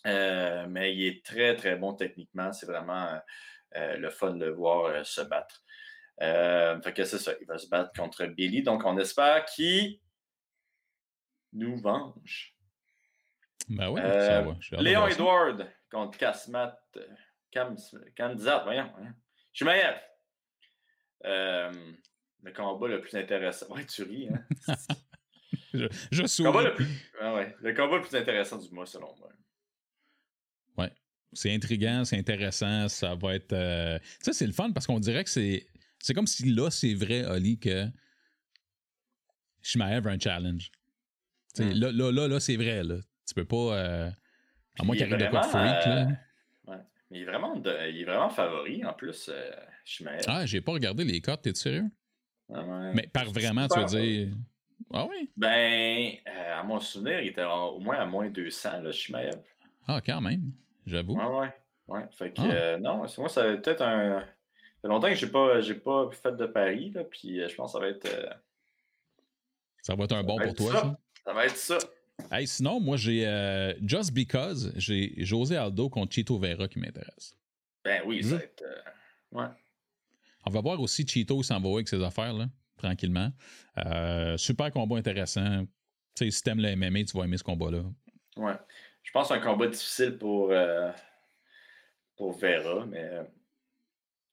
euh, 0.06 0.66
mais 0.68 0.94
il 0.94 1.06
est 1.06 1.24
très, 1.24 1.54
très 1.56 1.76
bon 1.76 1.92
techniquement. 1.92 2.52
C'est 2.52 2.66
vraiment 2.66 3.20
le 3.76 4.08
fun 4.08 4.34
de 4.34 4.46
le 4.46 4.52
voir 4.52 5.04
se 5.04 5.20
battre. 5.20 5.62
fait 6.18 6.94
que 6.94 7.04
c'est 7.04 7.18
ça, 7.18 7.32
il 7.40 7.46
va 7.46 7.58
se 7.58 7.68
battre 7.68 7.90
contre 7.94 8.24
Billy. 8.26 8.62
Donc, 8.62 8.84
on 8.84 8.96
espère 8.98 9.44
qu'il 9.44 9.98
nous 11.52 11.76
venge. 11.76 12.53
Ben 13.68 13.90
oui, 13.90 14.00
ça 14.00 14.42
va. 14.42 14.82
Léon 14.82 15.06
Edward 15.06 15.66
contre 15.90 16.18
Kasmat. 16.18 16.78
Cam, 17.50 17.76
voyons. 18.64 18.90
voyons. 18.96 19.14
Chumaev. 19.52 19.96
Euh, 21.24 21.72
le 22.42 22.52
combat 22.52 22.88
le 22.88 23.00
plus 23.00 23.14
intéressant. 23.14 23.66
Ouais, 23.68 23.86
tu 23.86 24.02
ris, 24.02 24.28
hein? 24.28 24.44
je, 25.72 25.86
je 26.10 26.26
souris. 26.26 26.64
Le, 26.64 26.74
plus... 26.74 26.86
Ah 27.20 27.34
ouais. 27.34 27.54
le 27.60 27.72
combat 27.72 27.96
le 27.96 28.02
plus 28.02 28.16
intéressant 28.16 28.58
du 28.58 28.68
mois, 28.70 28.86
selon 28.86 29.14
moi. 29.16 29.30
Ouais. 30.76 30.92
C'est 31.32 31.54
intriguant, 31.54 32.04
c'est 32.04 32.18
intéressant. 32.18 32.88
Ça 32.88 33.14
va 33.14 33.36
être. 33.36 33.52
Euh... 33.52 33.98
Tu 33.98 34.24
sais, 34.24 34.32
c'est 34.32 34.46
le 34.46 34.52
fun 34.52 34.72
parce 34.72 34.86
qu'on 34.86 35.00
dirait 35.00 35.24
que 35.24 35.30
c'est. 35.30 35.66
C'est 36.00 36.12
comme 36.12 36.26
si 36.26 36.44
là, 36.52 36.70
c'est 36.70 36.92
vrai, 36.92 37.24
Oli, 37.24 37.58
que 37.58 37.86
Shimaev 39.62 40.06
a 40.06 40.10
un 40.10 40.18
challenge. 40.18 40.70
Hmm. 41.56 41.70
Là, 41.70 41.92
là, 41.92 42.12
là, 42.12 42.28
là 42.28 42.40
c'est 42.40 42.56
vrai. 42.56 42.82
Là. 42.82 42.96
Tu 43.26 43.34
peux 43.34 43.44
pas. 43.44 43.76
Euh, 43.76 44.10
à 44.78 44.84
moins 44.84 44.96
qu'il 44.96 45.04
arrive 45.04 45.26
de 45.26 45.30
quoi 45.30 45.40
de 45.40 45.46
freak. 45.46 45.86
Là. 45.86 46.00
Euh, 46.02 46.06
ouais. 46.66 46.76
Mais 47.10 47.18
il 47.18 47.22
est, 47.22 47.24
vraiment 47.24 47.54
il 47.64 48.00
est 48.00 48.04
vraiment 48.04 48.30
favori 48.30 48.84
en 48.84 48.92
plus, 48.92 49.30
euh, 49.32 49.50
Ah, 50.26 50.46
j'ai 50.46 50.60
pas 50.60 50.72
regardé 50.72 51.04
les 51.04 51.20
cotes, 51.20 51.42
t'es 51.42 51.54
sérieux? 51.54 51.90
Ah 52.52 52.62
Mais 52.94 53.06
par 53.12 53.30
vraiment, 53.30 53.68
tu 53.68 53.78
veux 53.78 53.86
dire. 53.86 54.34
Ah 54.92 55.06
oui? 55.08 55.30
Ben, 55.36 56.12
euh, 56.28 56.60
à 56.60 56.62
mon 56.62 56.78
souvenir, 56.80 57.20
il 57.20 57.28
était 57.28 57.44
au 57.44 57.78
moins 57.78 57.96
à 57.96 58.06
moins 58.06 58.28
200, 58.28 58.82
là, 58.82 58.92
Shimaev. 58.92 59.40
Ah, 59.86 60.00
quand 60.04 60.20
même, 60.20 60.52
j'avoue. 60.86 61.14
Ouais, 61.14 61.24
ouais. 61.24 61.52
Ouais, 61.86 62.06
fait 62.12 62.32
que, 62.32 62.40
ah. 62.40 62.78
non, 62.78 62.96
moi, 62.96 63.28
ça 63.28 63.46
va 63.46 63.56
peut-être 63.56 63.82
un. 63.82 64.20
Ça 64.20 64.26
fait 64.82 64.88
longtemps 64.88 65.08
que 65.08 65.14
j'ai 65.14 65.26
pas, 65.26 65.60
j'ai 65.60 65.74
pas 65.74 66.10
fait 66.10 66.36
de 66.36 66.46
Paris, 66.46 66.90
là, 66.90 67.04
puis 67.04 67.40
je 67.48 67.54
pense 67.54 67.72
que 67.72 67.78
ça 67.78 67.84
va 67.84 67.90
être. 67.90 68.38
Ça 69.82 69.94
va 69.94 70.04
être 70.04 70.16
un 70.16 70.22
bon 70.22 70.38
pour 70.38 70.54
toi, 70.54 70.72
ça? 70.72 70.98
Ça 71.24 71.32
va 71.32 71.46
être 71.46 71.56
ça. 71.56 71.78
Hey, 72.30 72.46
sinon, 72.46 72.80
moi, 72.80 72.96
j'ai 72.96 73.26
euh, 73.26 73.74
Just 73.82 74.12
Because, 74.12 74.72
j'ai 74.76 75.14
José 75.24 75.56
Aldo 75.56 75.88
contre 75.88 76.14
Chito 76.14 76.38
Vera 76.38 76.68
qui 76.68 76.78
m'intéresse. 76.78 77.36
Ben 77.84 78.02
oui, 78.06 78.22
ça 78.22 78.36
va 78.36 78.42
être. 78.42 78.62
Euh, 78.62 79.38
ouais. 79.38 79.46
On 80.46 80.50
va 80.50 80.60
voir 80.60 80.80
aussi 80.80 81.06
Chito 81.06 81.42
s'en 81.42 81.60
va 81.60 81.68
avec 81.70 81.88
ses 81.88 82.02
affaires, 82.02 82.32
là, 82.32 82.46
tranquillement. 82.76 83.30
Euh, 83.78 84.36
super 84.36 84.70
combat 84.70 84.96
intéressant. 84.96 85.64
Tu 86.14 86.26
sais, 86.26 86.30
si 86.30 86.42
t'aimes 86.42 86.60
le 86.60 86.74
MMA, 86.76 87.04
tu 87.04 87.16
vas 87.16 87.24
aimer 87.24 87.36
ce 87.36 87.44
combat-là. 87.44 87.82
Ouais. 88.36 88.54
Je 89.02 89.10
pense 89.10 89.28
que 89.28 89.34
c'est 89.34 89.40
un 89.40 89.44
combat 89.44 89.66
difficile 89.66 90.16
pour, 90.16 90.52
pour 92.16 92.32
Vera, 92.38 92.86
mais 92.86 93.10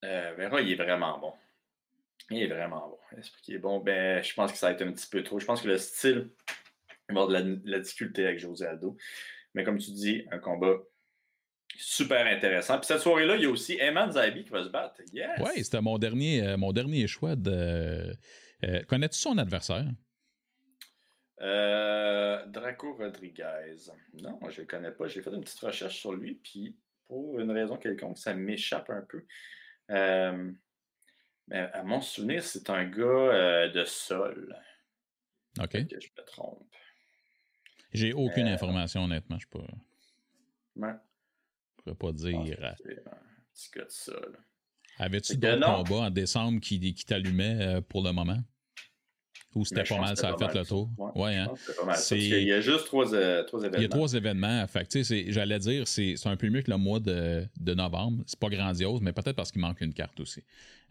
Vera, 0.02 0.62
il 0.62 0.72
est 0.72 0.76
vraiment 0.76 1.20
bon. 1.20 1.34
Il 2.30 2.44
est 2.44 2.48
vraiment 2.48 2.88
bon. 2.88 3.22
Qui 3.44 3.56
est 3.56 3.60
bon, 3.60 3.80
ben, 3.80 4.24
je 4.24 4.34
pense 4.34 4.52
que 4.52 4.58
ça 4.58 4.70
a 4.70 4.72
été 4.72 4.84
un 4.84 4.92
petit 4.92 5.08
peu 5.08 5.24
trop. 5.24 5.40
Je 5.40 5.46
pense 5.46 5.62
que 5.62 5.68
le 5.68 5.78
style 5.78 6.30
va 6.48 6.61
avoir 7.18 7.28
de 7.28 7.62
la, 7.66 7.80
difficulté 7.80 8.26
avec 8.26 8.40
José 8.40 8.66
Aldo. 8.66 8.98
Mais 9.54 9.64
comme 9.64 9.78
tu 9.78 9.92
dis, 9.92 10.26
un 10.32 10.40
combat 10.40 10.78
super 11.78 12.26
intéressant. 12.28 12.78
Puis 12.78 12.88
cette 12.88 13.02
soirée-là, 13.02 13.36
il 13.36 13.44
y 13.44 13.46
a 13.46 13.50
aussi 13.50 13.78
Eman 13.80 14.12
Zabi 14.12 14.44
qui 14.44 14.50
va 14.50 14.64
se 14.64 14.70
battre. 14.70 15.02
Yes! 15.14 15.40
Oui, 15.40 15.64
c'était 15.64 15.82
mon 15.82 15.98
dernier, 15.98 16.44
euh, 16.44 16.58
mon 16.58 16.72
dernier 16.72 17.08
choix 17.08 17.36
de. 17.36 18.16
Euh, 18.64 18.84
connais-tu 18.88 19.18
son 19.18 19.38
adversaire? 19.38 19.88
Euh, 21.42 22.46
Draco 22.48 22.94
Rodriguez. 22.94 23.92
Non, 24.22 24.40
je 24.50 24.58
ne 24.58 24.62
le 24.62 24.66
connais 24.66 24.92
pas. 24.92 25.08
J'ai 25.08 25.22
fait 25.22 25.32
une 25.32 25.42
petite 25.42 25.60
recherche 25.60 26.00
sur 26.00 26.14
lui, 26.14 26.36
puis 26.36 26.78
pour 27.08 27.40
une 27.40 27.52
raison 27.52 27.78
quelconque, 27.78 28.18
ça 28.18 28.34
m'échappe 28.34 28.90
un 28.90 29.02
peu. 29.02 29.26
mais 31.48 31.58
à 31.58 31.84
mon 31.84 32.02
souvenir, 32.02 32.44
c'est 32.44 32.70
un 32.70 32.86
gars 32.86 33.68
de 33.70 33.84
sol. 33.86 34.56
OK. 35.60 35.72
Que 35.88 36.00
je 36.00 36.10
me 36.18 36.24
trompe. 36.26 36.72
J'ai 37.94 38.14
aucune 38.14 38.48
euh, 38.48 38.54
information, 38.54 39.04
honnêtement. 39.04 39.38
Je 39.40 39.48
peux. 39.48 39.60
Ouais. 40.76 40.94
Je 41.78 41.84
pourrais 41.84 41.96
pas 41.96 42.12
dire. 42.12 42.58
un 42.64 42.74
petit 43.54 43.70
gars 43.76 43.86
de 43.86 43.90
ça. 43.90 44.14
Avais-tu 44.98 45.38
d'autres 45.38 45.84
combats 45.84 46.06
en 46.06 46.10
décembre 46.10 46.60
qui, 46.60 46.80
qui 46.94 47.06
t'allumaient 47.06 47.58
euh, 47.60 47.82
pour 47.82 48.04
le 48.04 48.12
moment? 48.12 48.40
Ou 49.54 49.66
c'était 49.66 49.84
pas 49.84 50.00
mal, 50.00 50.16
ça 50.16 50.34
a 50.34 50.38
fait 50.38 50.58
le 50.58 50.66
tour? 50.66 50.90
Ouais, 51.16 51.36
hein? 51.36 51.52
Il 52.12 52.44
y 52.44 52.54
a 52.54 52.62
juste 52.62 52.86
trois, 52.86 53.14
euh, 53.14 53.44
trois, 53.44 53.60
événements. 53.60 53.78
Il 53.80 53.82
y 53.82 53.86
a 53.86 53.90
trois 53.90 54.14
événements. 54.14 54.66
J'allais 55.28 55.60
dire, 55.60 55.88
c'est 55.88 56.16
un 56.26 56.38
peu 56.38 56.50
mieux 56.50 56.62
que 56.62 56.72
le 56.72 56.78
mois 56.78 57.00
de, 57.00 57.46
de 57.60 57.74
novembre. 57.74 58.24
C'est 58.26 58.40
pas 58.40 58.50
grandiose, 58.50 59.02
mais 59.02 59.12
peut-être 59.12 59.36
parce 59.36 59.52
qu'il 59.52 59.62
manque 59.62 59.82
une 59.82 59.94
carte 59.94 60.20
aussi. 60.20 60.42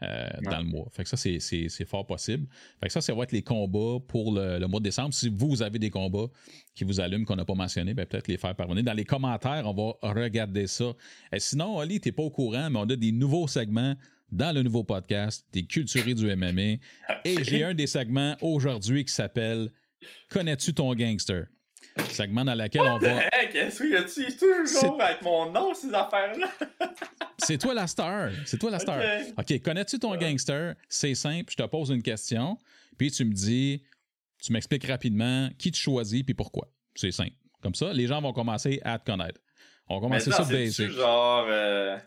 Euh, 0.03 0.29
dans 0.43 0.59
le 0.61 0.65
mois. 0.65 0.87
Fait 0.93 1.03
que 1.03 1.11
ça, 1.11 1.17
c'est 1.19 1.85
fort 1.85 2.07
possible. 2.07 2.47
Fait 2.81 2.87
que 2.87 2.93
ça, 2.93 3.03
ça 3.03 3.13
va 3.13 3.25
être 3.25 3.33
les 3.33 3.43
combats 3.43 3.99
pour 4.09 4.33
le, 4.33 4.67
mois 4.67 4.81
de 4.81 4.85
décembre. 4.85 5.13
Si 5.13 5.29
vous 5.29 5.61
avez 5.61 5.79
des 5.79 5.91
combats 5.91 6.29
qui 6.75 6.85
vous 6.85 7.01
allument, 7.01 7.27
qu'on 7.27 7.37
n'a 7.37 7.45
pas 7.45 7.55
mentionné, 7.55 7.93
ben 7.93 8.07
peut-être 8.07 8.27
les 8.27 8.39
faire 8.39 8.55
parvenir. 8.55 8.83
Dans 8.83 8.95
les 8.95 9.05
commentaires, 9.05 9.65
on 9.67 9.75
va 9.75 10.15
regarder 10.15 10.67
ça. 10.69 10.93
Et 11.31 11.39
sinon, 11.39 11.77
Oli, 11.77 12.01
t'es 12.01 12.13
pas 12.13 12.23
au 12.23 12.31
courant, 12.31 12.71
mais 12.71 12.79
on 12.79 12.89
a 12.89 12.97
des 12.97 13.13
nouveaux 13.13 13.47
segments 13.47 13.95
dans 14.33 14.55
le 14.55 14.63
nouveau 14.63 14.85
podcast 14.85 15.45
des 15.53 15.65
culturés 15.65 16.15
du 16.15 16.35
MMA. 16.35 16.79
Et 17.25 17.45
j'ai 17.45 17.65
un 17.65 17.75
des 17.75 17.87
segments 17.87 18.37
aujourd'hui 18.41 19.05
qui 19.05 19.13
s'appelle 19.13 19.71
Connais-tu 20.31 20.75
ton 20.75 20.95
gangster? 20.95 21.47
Segment 22.11 22.45
dans 22.45 22.55
lequel 22.55 22.83
on 22.83 22.99
va. 22.99 23.21
Qu'est-ce 23.53 23.83
qu'il 23.83 23.91
y 23.91 23.97
a-tu 23.97 24.37
toujours 24.37 25.01
avec 25.03 25.23
mon 25.23 25.51
nom, 25.51 25.75
ces 25.75 25.93
affaires-là? 25.93 26.49
c'est 27.39 27.59
toi 27.59 27.75
la 27.75 27.87
star. 27.87 28.31
C'est 28.47 28.59
toi 28.59 28.71
la 28.71 28.79
star. 28.79 29.03
OK, 29.37 29.61
connais-tu 29.63 29.99
ton 29.99 30.17
gangster? 30.17 30.75
C'est 30.89 31.15
simple, 31.15 31.51
je 31.51 31.57
te 31.57 31.67
pose 31.67 31.91
une 31.91 32.03
question, 32.03 32.57
puis 32.97 33.11
tu 33.11 33.25
me 33.25 33.33
dis, 33.33 33.83
tu 34.41 34.53
m'expliques 34.53 34.87
rapidement 34.87 35.49
qui 35.59 35.73
tu 35.73 35.81
choisis 35.81 36.23
puis 36.23 36.35
pourquoi. 36.35 36.69
C'est 36.95 37.11
simple. 37.11 37.35
Comme 37.63 37.75
ça, 37.75 37.93
les 37.93 38.07
gens 38.07 38.21
vont 38.23 38.33
commencer 38.33 38.81
à 38.85 38.99
te 38.99 39.11
connaître. 39.11 39.41
On 39.89 39.97
va 39.97 40.01
commencer 40.01 40.31
ça 40.31 40.45
basic. 40.45 40.91
genre. 40.91 41.47
Euh, 41.49 41.99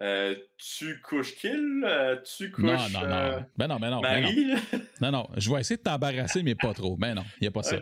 euh, 0.00 0.34
tu 0.56 1.00
couches 1.00 1.34
kill? 1.36 1.84
Euh, 1.84 2.16
tu 2.22 2.50
couches. 2.50 2.64
Non, 2.64 2.88
non, 2.92 3.06
non. 3.06 3.14
Euh, 3.14 3.40
ben 3.56 3.68
non, 3.68 3.76
ben 3.78 3.90
non. 3.90 4.00
Ben 4.00 4.22
Marie? 4.22 4.54
non. 5.00 5.10
non. 5.10 5.28
je 5.36 5.50
vais 5.50 5.60
essayer 5.60 5.76
de 5.76 5.82
t'embarrasser, 5.82 6.42
mais 6.42 6.54
pas 6.54 6.74
trop. 6.74 6.96
Ben 6.96 7.14
non, 7.14 7.24
il 7.40 7.44
n'y 7.44 7.48
a 7.48 7.50
pas 7.50 7.62
ça. 7.62 7.76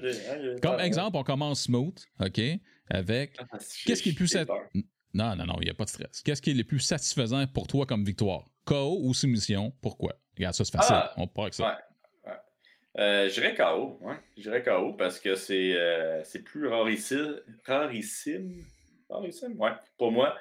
Comme 0.62 0.80
exemple, 0.80 1.16
on 1.16 1.24
commence 1.24 1.62
smooth, 1.62 1.98
OK? 2.20 2.40
Avec. 2.90 3.36
Ah, 3.38 3.58
qu'est-ce 3.86 4.02
qui 4.02 4.10
est 4.10 4.12
plus. 4.12 4.34
Non, 5.14 5.36
non, 5.36 5.46
non, 5.46 5.56
il 5.60 5.64
n'y 5.64 5.70
a 5.70 5.74
pas 5.74 5.84
de 5.84 5.90
stress. 5.90 6.22
Qu'est-ce 6.22 6.42
qui 6.42 6.50
est 6.50 6.54
le 6.54 6.64
plus 6.64 6.80
satisfaisant 6.80 7.46
pour 7.46 7.66
toi 7.66 7.86
comme 7.86 8.04
victoire? 8.04 8.44
KO 8.64 8.98
ou 9.02 9.14
soumission? 9.14 9.72
Pourquoi? 9.80 10.14
Regarde, 10.36 10.54
ça, 10.54 10.64
c'est 10.64 10.76
facile. 10.76 10.96
Ah, 10.98 11.14
on 11.16 11.28
part 11.28 11.44
avec 11.44 11.54
ça. 11.54 11.78
Ouais. 12.24 12.32
ouais. 12.32 13.28
je 13.28 13.34
dirais 13.34 13.54
KO. 13.54 13.98
Ouais. 14.00 14.16
Je 14.36 14.42
dirais 14.42 14.62
KO 14.62 14.94
parce 14.94 15.20
que 15.20 15.36
c'est, 15.36 15.76
c'est 16.24 16.42
plus 16.42 16.66
rarissime. 16.66 17.36
Rarissime. 17.64 18.64
Rarissime, 19.08 19.60
ouais, 19.60 19.72
pour 19.96 20.12
moi. 20.12 20.36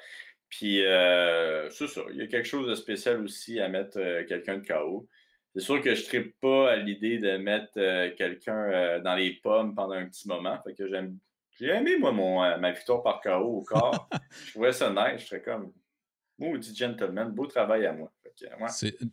Puis, 0.58 0.86
euh, 0.86 1.68
c'est 1.72 1.88
ça. 1.88 2.01
Il 2.12 2.18
y 2.18 2.22
a 2.22 2.28
quelque 2.28 2.47
chose 2.47 2.68
de 2.68 2.76
spécial 2.76 3.24
aussi 3.24 3.60
à 3.60 3.70
mettre 3.70 3.97
euh, 3.97 4.24
quelqu'un 4.24 4.60
de 4.60 4.68
KO. 4.68 5.10
C'est 5.56 5.62
sûr 5.62 5.82
que 5.82 5.95
je 5.95 6.18
ne 6.18 6.24
pas 6.39 6.74
à 6.74 6.76
l'idée 6.76 7.18
de 7.18 7.38
mettre 7.38 7.74
euh, 7.78 8.12
quelqu'un 8.16 8.99
dans 8.99 9.16
les 9.16 9.34
pommes 9.41 9.74
pendant 9.74 9.93
un 9.93 10.06
petit 10.06 10.28
moment. 10.28 10.60
Fait 10.64 10.76
que 10.76 10.88
j'aime. 10.88 11.18
J'ai 11.60 11.70
aimé, 11.70 11.97
moi, 11.97 12.12
mon, 12.12 12.39
ma 12.60 12.72
victoire 12.72 13.01
par 13.01 13.20
KO 13.22 13.32
au 13.32 13.64
corps. 13.64 14.08
je 14.45 14.51
trouvais 14.51 14.74
ça 14.74 14.91
nice. 14.91 15.22
Je 15.22 15.26
serais 15.26 15.41
comme. 15.41 15.74
Maudit 16.38 16.76
gentleman, 16.76 17.32
beau 17.32 17.47
travail 17.47 17.88
à 17.88 17.93
moi. 17.93 18.12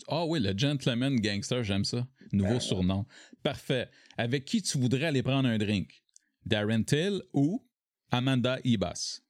Ah 0.08 0.24
oui, 0.26 0.40
le 0.40 0.56
gentleman 0.56 1.16
gangster, 1.16 1.62
j'aime 1.62 1.84
ça. 1.84 2.06
Nouveau 2.32 2.54
ben, 2.54 2.60
surnom. 2.60 3.06
Parfait. 3.42 3.88
Avec 4.18 4.44
qui 4.44 4.60
tu 4.62 4.78
voudrais 4.78 5.06
aller 5.06 5.22
prendre 5.22 5.48
un 5.48 5.58
drink? 5.58 6.02
Darren 6.44 6.84
Till 6.84 7.22
ou 7.32 7.66
Amanda 8.10 8.58
Ibas? 8.64 9.20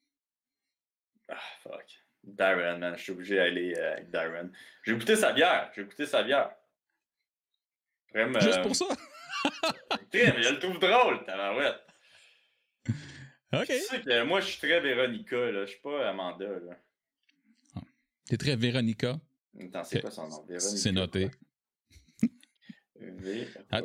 Ah. 1.29 1.80
Darren, 2.35 2.79
man. 2.79 2.97
Je 2.97 3.03
suis 3.03 3.13
obligé 3.13 3.37
d'aller 3.37 3.75
euh, 3.77 3.93
avec 3.93 4.11
Darren. 4.11 4.51
J'ai 4.85 4.95
goûté 4.95 5.17
sa 5.17 5.33
bière. 5.33 5.71
J'ai 5.75 5.85
goûté 5.85 6.07
sa 6.07 6.23
bière. 6.23 6.51
Vraiment. 8.13 8.41
Juste 8.41 8.63
pour 8.63 8.75
ça? 8.75 8.87
mais 10.13 10.43
je 10.43 10.53
le 10.55 10.59
trouve 10.59 10.79
drôle, 10.79 11.25
tabarouette. 11.25 11.81
OK. 13.53 13.67
Tu 13.67 13.79
sais 13.81 14.01
que 14.01 14.23
moi, 14.25 14.41
je 14.41 14.47
suis 14.47 14.59
très 14.59 14.81
Véronica, 14.81 15.37
là. 15.37 15.65
Je 15.65 15.71
suis 15.71 15.81
pas 15.81 16.09
Amanda, 16.09 16.47
là. 16.47 17.83
T'es 18.27 18.37
très 18.37 18.57
Véronica. 18.57 19.19
Attends, 19.59 19.85
c'est 19.85 20.01
quoi 20.01 20.11
son 20.11 20.29
nom? 20.29 20.45
Véronica. 20.47 20.77
C'est 20.77 20.93
noté. 20.93 21.31
Ah. 23.71 23.81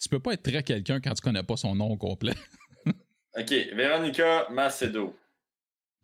Tu 0.00 0.08
peux 0.08 0.20
pas 0.20 0.32
être 0.32 0.42
très 0.42 0.62
quelqu'un 0.62 1.00
quand 1.00 1.14
tu 1.14 1.22
connais 1.22 1.42
pas 1.42 1.56
son 1.56 1.74
nom 1.74 1.90
au 1.90 1.96
complet. 1.96 2.34
Ok, 3.38 3.50
Véronica 3.50 4.48
Macedo. 4.50 5.14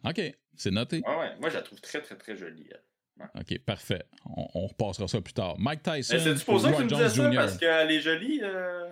OK, 0.05 0.21
c'est 0.57 0.71
noté. 0.71 1.03
Ouais, 1.07 1.17
ouais. 1.17 1.37
Moi, 1.41 1.49
je 1.51 1.55
la 1.55 1.63
trouve 1.63 1.81
très, 1.81 2.01
très, 2.03 2.17
très 2.17 2.37
jolie. 2.37 2.69
elle. 2.71 3.31
OK, 3.41 3.59
parfait. 3.65 4.03
On, 4.27 4.47
on 4.55 4.67
repassera 4.67 5.07
ça 5.09 5.21
plus 5.21 5.33
tard. 5.35 5.55
Mike 5.59 5.83
Tyson. 5.83 6.17
Ou 6.17 6.45
pour 6.45 6.61
ça 6.61 6.69
que 6.71 6.75
Roy 6.75 6.79
tu 6.79 6.85
me 6.85 6.89
Jones 6.89 6.99
disais 7.09 7.23
ça? 7.23 7.31
Jr.? 7.31 7.37
Parce 7.37 7.57
qu'elle 7.59 7.91
est 7.93 8.01
jolie? 8.01 8.41
euh? 8.43 8.91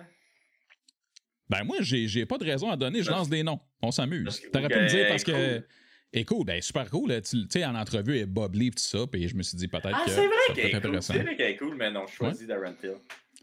Ben 1.49 1.63
moi, 1.65 1.77
j'ai 1.81 2.25
pas 2.25 2.37
de 2.37 2.45
raison 2.45 2.69
à 2.71 2.77
donner, 2.77 3.03
je 3.03 3.11
lance 3.11 3.29
des 3.29 3.43
noms. 3.43 3.59
On 3.81 3.91
s'amuse. 3.91 4.41
T'aurais 4.51 4.69
pu 4.69 4.79
me 4.79 4.87
dire 4.87 5.07
parce 5.07 5.23
que. 5.23 5.31
cool. 5.59 5.67
Et 6.15 6.25
cool, 6.25 6.45
ben 6.45 6.61
super 6.61 6.89
cool. 6.91 7.21
Tu 7.23 7.45
sais, 7.49 7.65
en 7.65 7.73
entrevue, 7.75 8.15
elle 8.17 8.21
est 8.21 8.25
Bob 8.27 8.53
Lee, 8.55 8.69
tout 8.69 8.77
ça, 8.77 8.99
puis 9.11 9.27
je 9.27 9.35
me 9.35 9.41
suis 9.41 9.57
dit 9.57 9.67
peut-être 9.67 9.89
Ah, 9.93 10.03
que 10.05 10.11
c'est 10.11 10.27
vrai 10.27 10.35
qu'elle 10.53 10.65
est 10.67 10.69
cool. 10.69 10.77
intéressant. 10.77 11.13
C'est 11.13 11.23
vrai 11.23 11.35
qu'elle 11.35 11.51
est 11.51 11.57
cool, 11.57 11.75
mais 11.75 11.89
non, 11.91 12.05
je 12.07 12.13
choisis 12.13 12.45
Darren 12.47 12.75
Till. 12.75 12.97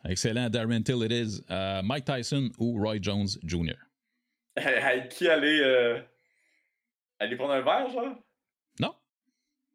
Excellent, 0.09 0.49
Darren 0.49 0.83
Till 0.83 1.03
it 1.05 1.11
is. 1.13 1.43
Euh, 1.51 1.83
Mike 1.83 2.05
Tyson 2.05 2.49
ou 2.59 2.81
Roy 2.81 2.99
Jones 3.03 3.27
Jr. 3.43 3.75
Avec 4.57 5.09
qui 5.11 5.29
aller. 5.29 5.61
Euh... 5.63 5.99
Aller 7.21 7.37
prendre 7.37 7.53
un 7.53 7.61
verre, 7.61 7.91
genre? 7.91 8.17
Non. 8.81 8.95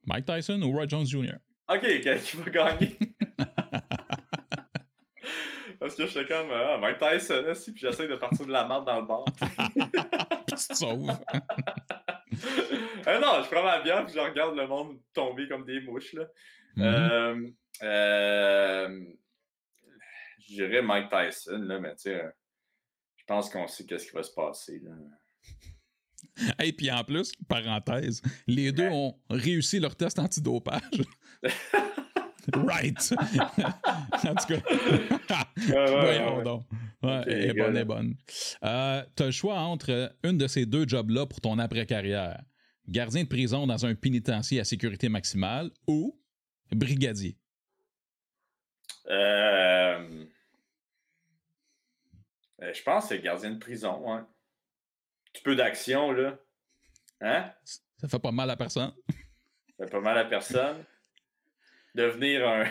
Mike 0.06 0.26
Tyson 0.26 0.62
ou 0.64 0.72
Roy 0.72 0.88
Jones 0.88 1.06
Jr. 1.06 1.38
Ok, 1.70 1.82
qui 1.82 2.20
qui 2.20 2.38
va 2.38 2.50
gagner? 2.50 2.98
Parce 5.80 5.96
que 5.96 6.08
j'étais 6.08 6.26
comme, 6.26 6.50
ah, 6.52 6.78
Mike 6.80 6.98
Tyson, 6.98 7.44
aussi, 7.48 7.72
puis 7.72 7.82
j'essaie 7.82 8.08
de 8.08 8.16
partir 8.16 8.48
de 8.48 8.52
la 8.52 8.68
merde 8.68 8.86
dans 8.86 9.02
le 9.02 9.06
bar. 9.06 9.26
tu 10.48 10.56
te 10.56 10.74
sauves. 10.74 11.12
ah 13.06 13.20
non, 13.20 13.44
je 13.44 13.50
prends 13.52 13.64
ma 13.64 13.82
bière, 13.82 14.04
puis 14.06 14.16
je 14.16 14.20
regarde 14.20 14.56
le 14.56 14.66
monde 14.68 15.00
tomber 15.14 15.48
comme 15.48 15.66
des 15.66 15.82
mouches, 15.82 16.14
là. 16.14 16.26
Mhm. 16.76 16.84
Euh, 16.84 17.52
euh, 17.84 19.06
je 20.40 20.56
dirais 20.56 20.82
Mike 20.82 21.10
Tyson, 21.10 21.60
là, 21.60 21.80
mais 21.80 21.96
tu 21.96 22.04
sais, 22.04 22.16
euh, 22.16 22.30
je 23.18 23.24
pense 23.26 23.50
qu'on 23.50 23.68
sait 23.68 23.86
qu'est-ce 23.86 24.08
qui 24.08 24.16
va 24.16 24.24
se 24.24 24.34
passer, 24.34 24.80
là. 24.80 24.92
Et 26.64 26.74
puis 26.74 26.92
en 26.92 27.04
plus, 27.04 27.32
parenthèse, 27.48 28.22
les 28.48 28.72
deux 28.72 28.90
ont 28.90 29.16
réussi 29.30 29.80
leur 29.80 29.96
test 29.96 30.20
antidopage. 30.20 30.82
right. 32.54 33.14
en 34.24 34.36
tout 34.36 34.48
cas. 34.48 34.62
ouais, 35.58 35.92
Voyons 35.92 36.38
ouais. 36.38 36.44
donc. 36.44 36.66
Ouais, 37.02 37.20
Ok, 37.20 37.26
elle 37.28 37.42
est 37.50 37.54
bonne, 37.54 37.66
elle 37.68 37.74
là. 37.74 37.80
est 37.82 37.86
bonne. 37.86 38.16
Euh, 38.64 39.04
T'as 39.16 39.26
le 39.26 39.32
choix 39.32 39.60
entre 39.60 39.92
euh, 39.92 40.10
une 40.24 40.38
de 40.38 40.48
ces 40.48 40.66
deux 40.66 40.88
jobs-là 40.88 41.26
pour 41.26 41.40
ton 41.42 41.58
après-carrière. 41.60 42.42
Gardien 42.88 43.24
de 43.24 43.28
prison 43.30 43.66
dans 43.68 43.86
un 43.86 43.96
pénitencier 43.96 44.60
à 44.60 44.64
sécurité 44.64 45.10
maximale 45.10 45.72
ou 45.88 46.20
brigadier. 46.72 47.38
Euh, 49.08 50.26
euh, 52.62 52.74
je 52.74 52.84
pense 52.84 53.04
que 53.04 53.10
c'est 53.16 53.22
gardien 53.22 53.52
de 53.52 53.60
prison, 53.60 54.00
ouais. 54.08 54.22
Petit 55.36 55.44
peu 55.44 55.56
d'action, 55.58 56.14
là. 56.14 56.38
Hein? 57.20 57.52
Ça 57.98 58.08
fait 58.08 58.20
pas 58.20 58.32
mal 58.32 58.50
à 58.50 58.56
personne. 58.56 58.94
Ça 59.78 59.84
fait 59.84 59.92
pas 59.92 60.00
mal 60.00 60.18
à 60.18 60.24
personne. 60.24 60.86
Devenir 61.94 62.48
un. 62.48 62.64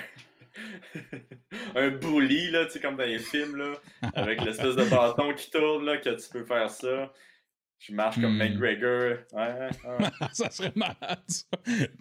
un 1.75 1.91
bully, 1.91 2.51
là, 2.51 2.65
tu 2.65 2.73
sais, 2.73 2.81
comme 2.81 2.97
dans 2.97 3.05
les 3.05 3.19
films, 3.19 3.57
là. 3.57 3.75
Avec 4.15 4.41
l'espèce 4.41 4.77
de 4.77 4.85
bâton 4.89 5.35
qui 5.35 5.51
tourne, 5.51 5.85
là, 5.85 5.99
que 5.99 6.09
tu 6.09 6.29
peux 6.31 6.47
faire 6.47 6.71
ça. 6.71 7.13
Je 7.79 7.93
marche 7.93 8.19
comme 8.21 8.35
Hmm. 8.37 8.39
McGregor. 8.39 9.19
Ouais, 9.33 9.69
ouais. 9.69 10.09
ça 10.33 10.51
serait 10.51 10.73
malade, 10.75 11.19
ça. 11.27 11.47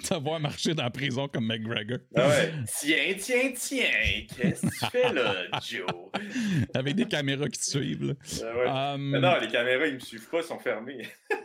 T'avoir 0.07 0.39
marché 0.39 0.73
dans 0.73 0.83
la 0.83 0.89
prison 0.89 1.27
comme 1.27 1.45
McGregor. 1.47 1.97
Ah 2.15 2.27
ouais. 2.29 2.53
Tiens, 2.79 3.13
tiens, 3.19 3.51
tiens. 3.53 4.25
Qu'est-ce 4.37 4.61
que 4.61 4.79
tu 4.85 4.91
fais 4.91 5.11
là, 5.13 5.33
Joe? 5.61 5.85
Avec 6.73 6.95
des 6.95 7.05
caméras 7.05 7.49
qui 7.49 7.59
te 7.59 7.65
suivent. 7.65 8.05
là. 8.05 8.13
Ah 8.41 8.55
ouais. 8.55 8.95
Um, 8.95 9.09
Mais 9.11 9.19
non, 9.19 9.37
les 9.41 9.47
caméras, 9.49 9.87
ils 9.87 9.95
me 9.95 9.99
suivent 9.99 10.29
pas, 10.29 10.37
ils 10.37 10.43
sont 10.43 10.59
fermés. 10.59 11.05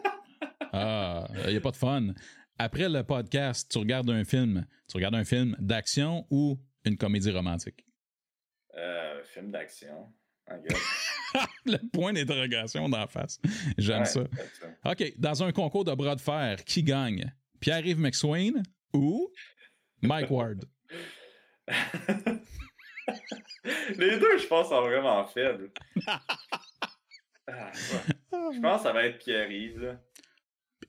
Ah, 0.73 1.27
il 1.47 1.51
n'y 1.53 1.57
a 1.57 1.61
pas 1.61 1.71
de 1.71 1.77
fun. 1.77 2.09
Après 2.59 2.89
le 2.91 3.03
podcast, 3.03 3.71
tu 3.73 3.79
regardes 3.79 4.11
un 4.11 4.25
film. 4.25 4.67
Tu 4.87 4.97
regardes 4.99 5.15
un 5.15 5.25
film 5.25 5.57
d'action 5.59 6.27
ou 6.31 6.59
une 6.85 6.97
comédie 6.99 7.31
romantique? 7.31 7.87
Euh, 8.77 9.23
film 9.25 9.51
d'action. 9.51 10.13
Le 11.67 11.77
point 11.93 12.13
d'interrogation 12.13 12.89
d'en 12.89 13.07
face. 13.07 13.41
J'aime 13.77 14.01
Ouais, 14.01 14.05
ça. 14.07 14.21
OK, 14.85 15.13
dans 15.19 15.43
un 15.43 15.53
concours 15.53 15.85
de 15.85 15.95
bras 15.95 16.15
de 16.17 16.21
fer, 16.21 16.65
qui 16.65 16.83
gagne? 16.83 17.33
Pierre-Yves 17.61 17.99
McSwain 18.01 18.63
ou 18.93 19.31
Mike 20.03 20.31
Ward? 20.31 20.65
Les 23.99 24.19
deux, 24.19 24.39
je 24.39 24.47
pense, 24.47 24.69
sont 24.69 24.81
vraiment 24.83 25.27
faibles. 25.27 25.71
Ah, 27.51 27.73
ouais. 27.73 28.55
Je 28.55 28.61
pense 28.61 28.83
que 28.83 28.89
ça 28.89 28.93
va 28.93 29.05
être 29.07 29.19
Pierre-Yves. 29.21 29.97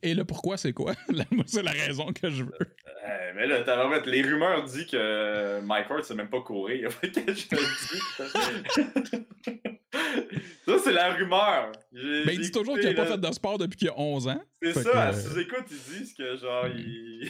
Et 0.01 0.13
le 0.13 0.23
pourquoi, 0.23 0.55
c'est 0.57 0.71
quoi? 0.73 0.93
Moi, 1.31 1.43
c'est 1.47 1.61
la 1.63 1.71
raison 1.71 2.11
que 2.13 2.29
je 2.29 2.43
veux. 2.43 2.51
Euh, 2.61 3.31
mais 3.35 3.47
là, 3.47 3.61
t'as 3.63 3.75
vraiment- 3.75 4.03
les 4.05 4.21
rumeurs 4.21 4.63
disent 4.63 4.85
que 4.85 5.59
Mike 5.61 5.89
Ward 5.89 6.03
sait 6.03 6.15
même 6.15 6.29
pas 6.29 6.41
courir. 6.41 6.89
Fait 7.01 7.11
que 7.11 7.33
je 7.33 7.47
te 7.47 7.55
le 7.55 7.61
dis? 7.89 9.25
ça, 10.65 10.77
c'est 10.83 10.91
la 10.93 11.13
rumeur. 11.13 11.71
J'ai- 11.91 12.25
Ben, 12.25 12.31
il 12.33 12.41
dit 12.41 12.51
toujours 12.51 12.77
qu'il 12.77 12.87
n'a 12.87 12.93
pas 12.93 13.05
fait 13.05 13.17
de 13.17 13.31
sport 13.33 13.57
depuis 13.57 13.77
qu'il 13.77 13.89
a 13.89 13.97
11 13.99 14.27
ans. 14.27 14.41
C'est 14.61 14.73
Fait 14.73 14.83
ça, 14.83 14.91
que- 14.91 14.97
à 14.97 15.13
sous-écoute, 15.13 15.65
ils 15.71 15.97
disent 15.99 16.13
que 16.13 16.37
genre, 16.37 16.67
il. 16.67 17.29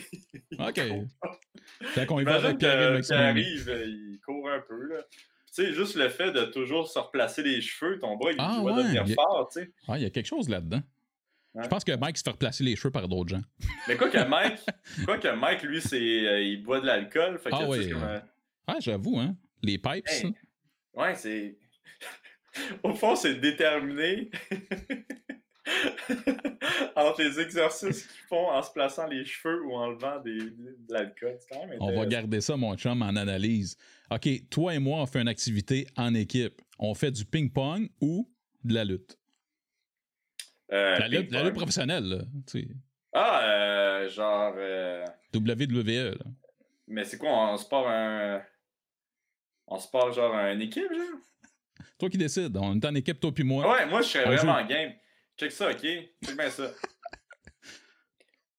OK. 0.59 0.81
Fait 1.93 2.05
qu'on 2.05 2.19
y 2.19 2.23
va 2.23 2.35
avec 2.35 2.53
McSwain. 2.61 2.97
Pierre-Yves, 3.33 3.69
euh, 3.69 3.85
il 3.87 4.19
court 4.25 4.49
un 4.49 4.59
peu, 4.67 4.87
là. 4.89 5.01
Tu 5.11 5.63
sais, 5.65 5.73
juste 5.73 5.95
le 5.95 6.09
fait 6.09 6.31
de 6.31 6.43
toujours 6.45 6.87
se 6.87 6.99
replacer 6.99 7.41
les 7.41 7.59
cheveux, 7.61 7.97
ton 7.97 8.15
bras, 8.17 8.31
il 8.31 8.35
Ah, 8.39 8.61
ouais, 8.61 8.73
devenir 8.83 9.03
il- 9.07 9.13
fort, 9.15 9.49
tu 9.51 9.61
sais. 9.61 9.71
Ah, 9.87 9.97
il 9.97 10.03
y 10.03 10.05
a 10.05 10.09
quelque 10.11 10.27
chose 10.27 10.47
là-dedans. 10.49 10.81
Ouais. 11.55 11.63
Je 11.63 11.69
pense 11.69 11.83
que 11.83 11.95
Mike 11.95 12.17
se 12.17 12.23
fait 12.23 12.29
replacer 12.29 12.63
les 12.63 12.75
cheveux 12.75 12.91
par 12.91 13.07
d'autres 13.07 13.29
gens. 13.29 13.41
Mais 13.87 13.97
quoi 13.97 14.09
que 14.09 14.23
Mike, 14.23 14.59
quoi 15.05 15.17
que 15.17 15.35
Mike, 15.35 15.63
lui, 15.63 15.81
c'est, 15.81 15.97
euh, 15.97 16.41
il 16.41 16.63
boit 16.63 16.79
de 16.79 16.85
l'alcool, 16.85 17.39
fait 17.39 17.49
que, 17.49 17.55
Ah, 17.55 17.59
sais, 17.61 17.67
ouais, 17.67 17.89
comme, 17.89 18.03
euh, 18.03 18.19
Ah, 18.67 18.77
j'avoue, 18.79 19.19
hein? 19.19 19.35
Les 19.63 19.77
pipes. 19.77 20.07
Hey. 20.07 20.33
Ouais, 20.93 21.15
c'est. 21.15 21.57
Au 22.83 22.93
fond, 22.93 23.15
c'est 23.15 23.35
déterminé 23.35 24.29
entre 26.95 27.21
les 27.21 27.39
exercices 27.39 28.03
qu'ils 28.05 28.27
font 28.27 28.49
en 28.49 28.61
se 28.61 28.71
plaçant 28.71 29.07
les 29.07 29.23
cheveux 29.25 29.63
ou 29.65 29.73
en 29.73 29.89
levant 29.89 30.19
des, 30.19 30.37
de 30.37 30.75
l'alcool. 30.89 31.37
C'est 31.39 31.55
quand 31.55 31.67
même 31.67 31.77
On 31.79 31.95
va 31.95 32.05
garder 32.05 32.41
ça, 32.41 32.57
mon 32.57 32.75
chum, 32.75 33.01
en 33.01 33.15
analyse. 33.15 33.77
OK, 34.11 34.27
toi 34.49 34.75
et 34.75 34.79
moi, 34.79 35.01
on 35.01 35.05
fait 35.05 35.21
une 35.21 35.27
activité 35.27 35.87
en 35.95 36.13
équipe. 36.13 36.61
On 36.79 36.93
fait 36.93 37.11
du 37.11 37.25
ping-pong 37.25 37.89
ou 38.01 38.29
de 38.63 38.73
la 38.73 38.83
lutte? 38.85 39.17
Euh, 40.71 40.97
La 40.99 41.07
lutte, 41.07 41.31
la 41.31 41.51
professionnelle, 41.51 42.03
là. 42.03 42.17
Tu 42.47 42.61
sais, 42.61 42.67
Ah, 43.13 43.41
euh, 43.43 44.09
genre. 44.09 44.53
euh, 44.57 45.03
WWE, 45.33 46.11
là. 46.17 46.25
Mais 46.87 47.03
c'est 47.05 47.17
quoi, 47.17 47.29
on 47.51 47.57
se 47.57 47.67
part 47.67 47.87
un. 47.87 48.41
On 49.67 49.77
se 49.79 49.87
part 49.89 50.11
genre 50.11 50.33
une 50.35 50.61
équipe, 50.61 50.91
genre? 50.91 51.19
Toi 51.97 52.09
qui 52.09 52.17
décides. 52.17 52.55
On 52.57 52.75
est 52.75 52.85
en 52.85 52.95
équipe, 52.95 53.19
toi 53.19 53.31
puis 53.33 53.43
moi. 53.43 53.69
Ouais, 53.71 53.85
moi, 53.85 54.01
je 54.01 54.07
serais 54.07 54.25
On 54.27 54.35
vraiment 54.35 54.59
joue. 54.61 54.67
game. 54.67 54.93
Check 55.37 55.51
ça, 55.51 55.69
ok? 55.69 55.79
Check 55.81 56.37
bien 56.37 56.49
ça. 56.49 56.67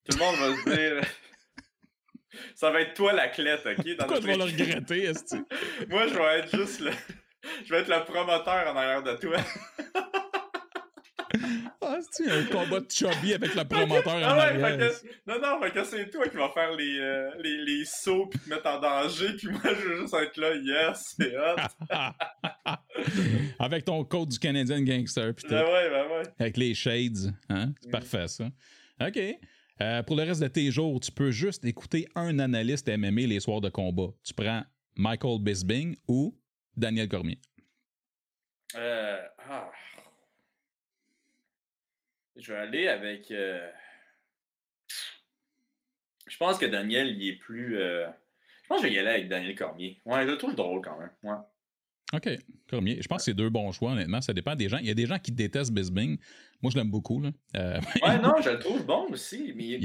Tout 0.08 0.16
le 0.16 0.18
monde 0.18 0.36
va 0.36 0.56
se 0.56 0.76
dire. 0.76 1.00
Ça 2.54 2.70
va 2.70 2.80
être 2.82 2.94
toi 2.94 3.12
l'athlète, 3.12 3.66
ok? 3.66 3.84
Dans 3.96 3.96
Pourquoi 4.06 4.20
tu 4.20 4.26
vas 4.28 4.36
le 4.36 4.44
regretter, 4.44 5.04
est 5.04 5.32
Moi, 5.88 6.06
je 6.06 6.14
vais 6.14 6.38
être 6.40 6.56
juste 6.56 6.80
le. 6.80 6.90
Je 7.64 7.70
vais 7.72 7.80
être 7.80 7.88
le 7.88 8.04
promoteur 8.04 8.70
en 8.72 8.76
arrière 8.76 9.02
de 9.02 9.14
toi. 9.16 9.38
Un 12.29 12.45
combat 12.45 12.81
de 12.81 12.91
chubby 12.91 13.35
avec 13.35 13.55
le 13.55 13.64
promoteur 13.64 14.14
en 14.16 14.23
Ah 14.23 14.37
ouais, 14.53 14.59
fait 14.59 14.62
arrière. 14.64 14.91
que- 15.01 15.07
Non, 15.27 15.41
non, 15.41 15.61
fait 15.62 15.71
que 15.71 15.85
c'est 15.85 16.11
toi 16.11 16.29
qui 16.29 16.37
vas 16.37 16.51
faire 16.51 16.73
les, 16.77 16.99
euh, 16.99 17.31
les, 17.43 17.57
les 17.64 17.85
sauts 17.85 18.27
puis 18.27 18.39
te 18.41 18.49
mettre 18.51 18.66
en 18.66 18.81
danger, 18.81 19.29
puis 19.39 19.49
moi, 19.49 19.61
je 19.64 19.89
veux 19.89 20.01
juste 20.01 20.14
être 20.14 20.37
là, 20.37 20.55
yes, 20.57 21.14
c'est 21.16 21.37
hot. 21.37 21.57
avec 23.59 23.85
ton 23.85 24.05
code 24.05 24.29
du 24.31 24.39
Canadian 24.39 24.81
Gangster. 24.83 25.35
tout. 25.35 25.49
ben 25.49 25.64
ouais, 25.64 25.91
ben 25.91 26.07
ouais. 26.11 26.23
Avec 26.39 26.57
les 26.57 26.75
shades. 26.75 27.33
Hein? 27.49 27.73
C'est 27.81 27.89
Mm. 27.89 27.93
parfait, 27.93 28.29
ça. 28.29 28.49
OK. 29.01 29.18
Euh, 29.83 30.03
pour 30.03 30.16
le 30.16 30.25
reste 30.25 30.43
de 30.43 30.49
tes 30.49 30.71
jours, 30.71 31.01
tu 31.01 31.11
peux 31.11 31.31
juste 31.31 31.64
écouter 31.64 32.07
un 32.14 32.39
analyste 32.39 32.89
MMA 32.89 33.23
les 33.23 33.41
soirs 33.41 33.62
de 33.62 33.71
combat. 33.71 34.09
Tu 34.23 34.35
prends 34.35 34.62
Michael 34.97 35.39
Bisbing 35.41 35.97
ou 36.07 36.39
Daniel 36.77 37.09
Cormier. 37.09 37.39
Euh, 38.77 39.18
ah. 39.49 39.71
Je 42.41 42.53
vais 42.53 42.59
aller 42.59 42.88
avec. 42.88 43.30
euh, 43.30 43.68
Je 46.26 46.36
pense 46.36 46.59
que 46.59 46.66
Daniel, 46.66 47.09
il 47.09 47.28
est 47.28 47.36
plus. 47.36 47.78
Euh, 47.78 48.07
je 48.62 48.68
pense 48.68 48.80
que 48.80 48.86
je 48.86 48.91
vais 48.91 48.97
y 48.97 48.99
aller 48.99 49.09
avec 49.11 49.28
Daniel 49.28 49.55
Cormier. 49.55 50.01
Ouais, 50.05 50.24
je 50.26 50.30
le 50.30 50.38
trouve 50.38 50.55
drôle 50.55 50.80
quand 50.82 50.99
même. 50.99 51.11
Ouais. 51.22 51.38
OK. 52.12 52.28
Cormier. 52.68 52.99
Je 53.01 53.07
pense 53.07 53.18
que 53.18 53.24
c'est 53.24 53.34
deux 53.34 53.51
bons 53.51 53.70
choix, 53.72 53.93
honnêtement. 53.93 54.20
Ça 54.20 54.32
dépend 54.32 54.55
des 54.57 54.68
gens. 54.68 54.78
Il 54.78 54.86
y 54.86 54.91
a 54.91 54.95
des 54.95 55.07
gens 55.07 55.18
qui 55.18 55.30
détestent 55.32 55.72
Bisbing. 55.72 56.18
Moi, 56.62 56.70
je 56.72 56.76
l'aime 56.78 56.91
beaucoup. 56.91 57.20
Là. 57.20 57.30
Euh, 57.57 57.80
ouais, 58.03 58.18
non, 58.18 58.34
je 58.43 58.51
le 58.51 58.59
trouve 58.59 58.84
bon 58.84 59.09
aussi. 59.11 59.53
Mais 59.57 59.78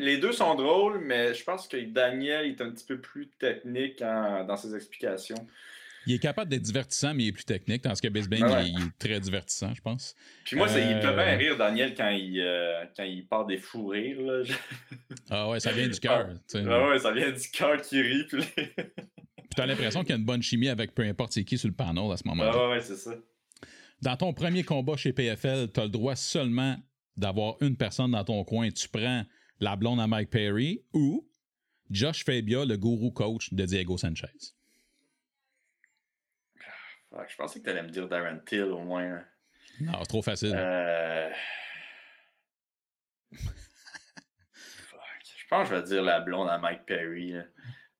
Les 0.00 0.18
deux 0.18 0.32
sont 0.32 0.54
drôles, 0.54 1.00
mais 1.00 1.32
je 1.34 1.42
pense 1.44 1.66
que 1.68 1.76
Daniel 1.78 2.46
est 2.46 2.60
un 2.60 2.70
petit 2.70 2.84
peu 2.84 3.00
plus 3.00 3.28
technique 3.38 3.98
dans 4.00 4.56
ses 4.56 4.74
explications. 4.74 5.46
Il 6.08 6.14
est 6.14 6.18
capable 6.18 6.50
d'être 6.50 6.62
divertissant, 6.62 7.12
mais 7.12 7.24
il 7.24 7.28
est 7.28 7.32
plus 7.32 7.44
technique, 7.44 7.82
tandis 7.82 8.00
que 8.00 8.08
Bisbing, 8.08 8.42
il, 8.64 8.82
est 8.82 8.98
très 8.98 9.20
divertissant, 9.20 9.74
je 9.74 9.82
pense. 9.82 10.14
Puis 10.42 10.56
moi, 10.56 10.66
il 10.70 11.00
peut 11.00 11.12
bien 11.12 11.34
euh, 11.34 11.36
rire, 11.36 11.56
Daniel, 11.58 11.94
quand 11.94 12.08
il, 12.08 12.40
euh, 12.40 12.86
quand 12.96 13.04
il 13.04 13.26
part 13.26 13.44
des 13.44 13.58
fous 13.58 13.88
rires. 13.88 14.18
Là. 14.22 14.42
ah 15.30 15.50
ouais, 15.50 15.60
ça 15.60 15.70
vient 15.70 15.86
du 15.86 16.00
cœur. 16.00 16.30
Ah 16.54 16.88
ouais, 16.88 16.98
ça 16.98 17.12
vient 17.12 17.30
du 17.30 17.48
cœur 17.50 17.82
qui 17.82 18.00
rit. 18.00 18.24
Puis, 18.24 18.42
tu 19.54 19.60
as 19.60 19.66
l'impression 19.66 20.00
qu'il 20.00 20.10
y 20.10 20.12
a 20.14 20.16
une 20.16 20.24
bonne 20.24 20.40
chimie 20.40 20.70
avec 20.70 20.94
peu 20.94 21.02
importe 21.02 21.32
c'est 21.32 21.44
qui 21.44 21.58
sur 21.58 21.68
le 21.68 21.74
panneau 21.74 22.10
à 22.10 22.16
ce 22.16 22.26
moment-là. 22.26 22.52
Ah 22.54 22.70
ouais, 22.70 22.80
c'est 22.80 22.96
ça. 22.96 23.14
Dans 24.00 24.16
ton 24.16 24.32
premier 24.32 24.64
combat 24.64 24.96
chez 24.96 25.12
PFL, 25.12 25.70
tu 25.72 25.80
as 25.80 25.84
le 25.84 25.90
droit 25.90 26.16
seulement 26.16 26.76
d'avoir 27.18 27.56
une 27.60 27.76
personne 27.76 28.12
dans 28.12 28.24
ton 28.24 28.42
coin. 28.44 28.70
Tu 28.70 28.88
prends 28.88 29.24
la 29.60 29.76
blonde 29.76 30.00
à 30.00 30.06
Mike 30.06 30.30
Perry 30.30 30.80
ou 30.94 31.28
Josh 31.90 32.24
Fabia, 32.24 32.64
le 32.64 32.78
gourou 32.78 33.10
coach 33.10 33.52
de 33.52 33.66
Diego 33.66 33.98
Sanchez. 33.98 34.54
Je 37.12 37.36
pensais 37.36 37.60
que 37.60 37.64
tu 37.64 37.70
allais 37.70 37.82
me 37.82 37.90
dire 37.90 38.08
Darren 38.08 38.38
Till 38.44 38.62
au 38.62 38.80
moins. 38.80 39.22
Non, 39.80 39.92
c'est 40.00 40.08
trop 40.08 40.22
facile. 40.22 40.54
Euh... 40.54 41.30
je 43.32 43.38
pense 45.48 45.68
que 45.68 45.74
je 45.74 45.80
vais 45.80 45.86
dire 45.86 46.02
la 46.02 46.20
blonde 46.20 46.48
à 46.48 46.58
Mike 46.58 46.84
Perry. 46.86 47.34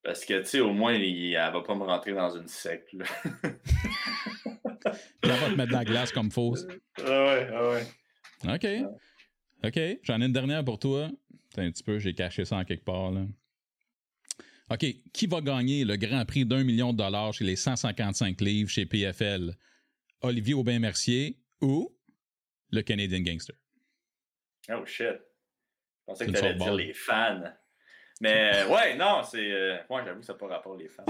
Parce 0.03 0.25
que, 0.25 0.41
tu 0.41 0.47
sais, 0.47 0.61
au 0.61 0.73
moins, 0.73 0.95
il, 0.95 1.35
elle 1.35 1.53
va 1.53 1.61
pas 1.63 1.75
me 1.75 1.85
rentrer 1.85 2.13
dans 2.13 2.31
une 2.31 2.49
secte. 2.49 2.93
Là. 2.93 3.05
elle 5.23 5.31
va 5.31 5.51
te 5.51 5.55
mettre 5.55 5.73
dans 5.73 5.79
la 5.79 5.85
glace 5.85 6.13
comme 6.13 6.31
fausse. 6.31 6.67
Ah 6.99 7.25
ouais, 7.25 7.51
ah 7.53 7.71
ouais. 7.71 7.87
OK. 8.55 8.67
OK. 9.65 9.99
J'en 10.03 10.21
ai 10.21 10.27
une 10.27 10.33
dernière 10.33 10.65
pour 10.65 10.79
toi. 10.79 11.11
un 11.57 11.71
petit 11.71 11.83
peu, 11.83 11.99
j'ai 11.99 12.15
caché 12.15 12.45
ça 12.45 12.57
en 12.57 12.65
quelque 12.65 12.85
part. 12.85 13.11
Là. 13.11 13.23
OK. 14.71 14.85
Qui 15.13 15.27
va 15.27 15.41
gagner 15.41 15.85
le 15.85 15.97
grand 15.97 16.25
prix 16.25 16.45
d'un 16.45 16.65
million 16.65 16.93
de 16.93 16.99
dollars 16.99 17.33
chez 17.33 17.45
les 17.45 17.57
155 17.57 18.41
livres 18.41 18.71
chez 18.71 18.87
PFL? 18.87 19.55
Olivier 20.21 20.55
Aubin-Mercier 20.55 21.39
ou 21.61 21.97
le 22.71 22.83
Canadian 22.83 23.21
Gangster? 23.21 23.55
Oh 24.71 24.85
shit. 24.85 25.07
Je 25.07 26.05
pensais 26.07 26.27
que 26.27 26.33
tu 26.33 26.39
allais 26.39 26.55
dire 26.55 26.75
les 26.75 26.93
fans. 26.93 27.45
Mais 28.21 28.51
euh, 28.55 28.69
ouais, 28.69 28.97
non, 28.97 29.23
c'est. 29.23 29.51
Euh, 29.51 29.77
ouais, 29.89 30.03
j'avoue, 30.05 30.23
ça 30.23 30.33
n'a 30.33 30.39
pas 30.39 30.49
rapport 30.49 30.77
les 30.77 30.89
fans. 30.89 31.05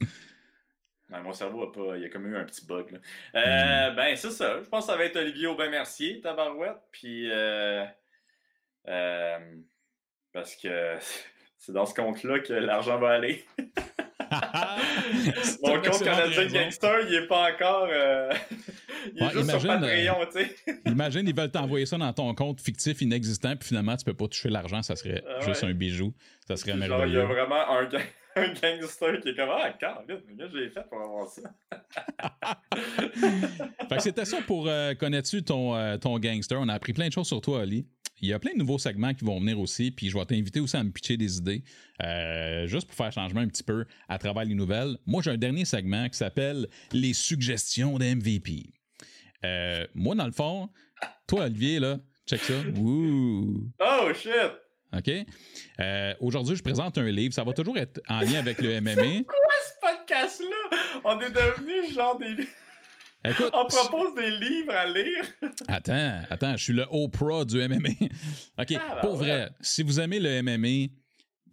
mon 1.10 1.32
cerveau 1.32 1.64
a 1.64 1.72
pas. 1.72 1.96
Il 1.96 2.02
y 2.02 2.06
a 2.06 2.08
comme 2.08 2.26
eu 2.26 2.36
un 2.36 2.44
petit 2.44 2.64
bug. 2.64 2.90
Là. 2.92 2.98
Euh, 3.34 3.90
hmm. 3.90 3.96
Ben, 3.96 4.16
c'est 4.16 4.30
ça. 4.30 4.62
Je 4.62 4.68
pense 4.68 4.86
que 4.86 4.92
ça 4.92 4.96
va 4.96 5.04
être 5.04 5.16
Olivier 5.16 5.46
Aubin-Mercier, 5.46 6.20
Tabarouette. 6.20 6.80
Puis. 6.90 7.28
Parce 10.38 10.54
que 10.54 10.68
c'est 11.58 11.72
dans 11.72 11.86
ce 11.86 11.94
compte-là 11.94 12.38
que 12.38 12.52
l'argent 12.52 12.98
va 12.98 13.10
aller. 13.10 13.44
Mon 15.62 15.80
compte 15.80 16.04
canadien 16.04 16.46
gangster, 16.46 17.00
il 17.08 17.10
n'est 17.10 17.26
pas 17.26 17.50
encore. 17.50 17.88
Euh, 17.90 18.30
il 19.14 19.22
est 19.22 19.30
juste 19.30 19.50
sur 19.50 19.62
Patreon, 19.66 20.26
tu 20.26 20.44
sais. 20.44 20.56
imagine, 20.86 21.26
ils 21.26 21.34
veulent 21.34 21.50
t'envoyer 21.50 21.86
ça 21.86 21.96
dans 21.96 22.12
ton 22.12 22.34
compte 22.34 22.60
fictif 22.60 23.00
inexistant, 23.00 23.56
puis 23.56 23.68
finalement, 23.68 23.96
tu 23.96 24.04
peux 24.04 24.14
pas 24.14 24.28
toucher 24.28 24.50
l'argent, 24.50 24.82
ça 24.82 24.96
serait 24.96 25.24
ah 25.26 25.40
juste 25.40 25.64
un 25.64 25.72
bijou. 25.72 26.12
Ça 26.46 26.56
serait 26.56 26.76
merveilleux. 26.76 27.08
il 27.08 27.14
y 27.14 27.18
a 27.20 27.24
vraiment 27.24 27.70
un, 27.70 27.88
un, 28.36 28.52
gangster 28.52 29.20
qui 29.22 29.30
est 29.30 29.34
comme 29.34 29.48
Ah, 29.50 29.72
Caroline, 29.80 30.20
j'ai 30.52 30.68
fait 30.68 30.86
pour 30.90 31.00
avoir 31.00 31.26
ça? 31.26 31.42
fait 33.88 33.96
que 33.96 34.02
c'était 34.02 34.26
ça 34.26 34.42
pour 34.46 34.68
euh, 34.68 34.94
connais-tu 34.94 35.42
ton, 35.42 35.74
euh, 35.74 35.96
ton 35.96 36.18
gangster? 36.18 36.58
On 36.60 36.68
a 36.68 36.74
appris 36.74 36.92
plein 36.92 37.08
de 37.08 37.12
choses 37.12 37.28
sur 37.28 37.40
toi, 37.40 37.62
Ali. 37.62 37.86
Il 38.20 38.28
y 38.28 38.32
a 38.32 38.38
plein 38.38 38.52
de 38.52 38.58
nouveaux 38.58 38.78
segments 38.78 39.14
qui 39.14 39.24
vont 39.24 39.38
venir 39.38 39.60
aussi, 39.60 39.90
puis 39.90 40.08
je 40.08 40.18
vais 40.18 40.24
t'inviter 40.24 40.60
aussi 40.60 40.76
à 40.76 40.82
me 40.82 40.90
pitcher 40.90 41.16
des 41.16 41.38
idées, 41.38 41.62
euh, 42.02 42.66
juste 42.66 42.86
pour 42.86 42.96
faire 42.96 43.12
changement 43.12 43.40
un 43.40 43.48
petit 43.48 43.62
peu 43.62 43.84
à 44.08 44.18
travers 44.18 44.44
les 44.44 44.54
nouvelles. 44.54 44.96
Moi, 45.06 45.22
j'ai 45.22 45.30
un 45.30 45.36
dernier 45.36 45.64
segment 45.64 46.08
qui 46.08 46.18
s'appelle 46.18 46.68
Les 46.92 47.14
suggestions 47.14 47.98
d'MVP. 47.98 48.72
Euh, 49.44 49.86
moi, 49.94 50.14
dans 50.14 50.26
le 50.26 50.32
fond, 50.32 50.68
toi, 51.26 51.44
Olivier, 51.44 51.78
là, 51.78 51.98
check 52.26 52.40
ça. 52.40 52.54
Ouh. 52.76 53.70
Oh, 53.80 54.12
shit! 54.14 54.32
OK? 54.96 55.10
Euh, 55.80 56.14
aujourd'hui, 56.20 56.56
je 56.56 56.62
présente 56.62 56.96
un 56.98 57.10
livre. 57.10 57.34
Ça 57.34 57.44
va 57.44 57.52
toujours 57.52 57.76
être 57.76 58.00
en 58.08 58.20
lien 58.20 58.38
avec 58.38 58.60
le 58.60 58.80
MMA. 58.80 58.94
C'est 59.02 59.24
quoi 59.24 59.36
ce 59.66 60.04
podcast-là? 60.04 60.78
On 61.04 61.20
est 61.20 61.30
devenu 61.30 61.92
genre 61.92 62.18
des. 62.18 62.48
On 63.52 63.66
propose 63.66 64.14
des 64.14 64.30
livres 64.30 64.72
à 64.72 64.86
lire. 64.86 65.24
attends, 65.68 66.20
attends, 66.30 66.56
je 66.56 66.64
suis 66.64 66.72
le 66.72 66.84
pro 67.10 67.44
du 67.44 67.56
MMA. 67.56 67.88
OK, 68.00 68.08
ah, 68.58 68.64
ben 68.66 69.00
pour 69.00 69.16
vrai, 69.16 69.50
si 69.60 69.82
vous 69.82 70.00
aimez 70.00 70.20
le 70.20 70.42
MMA 70.42 70.92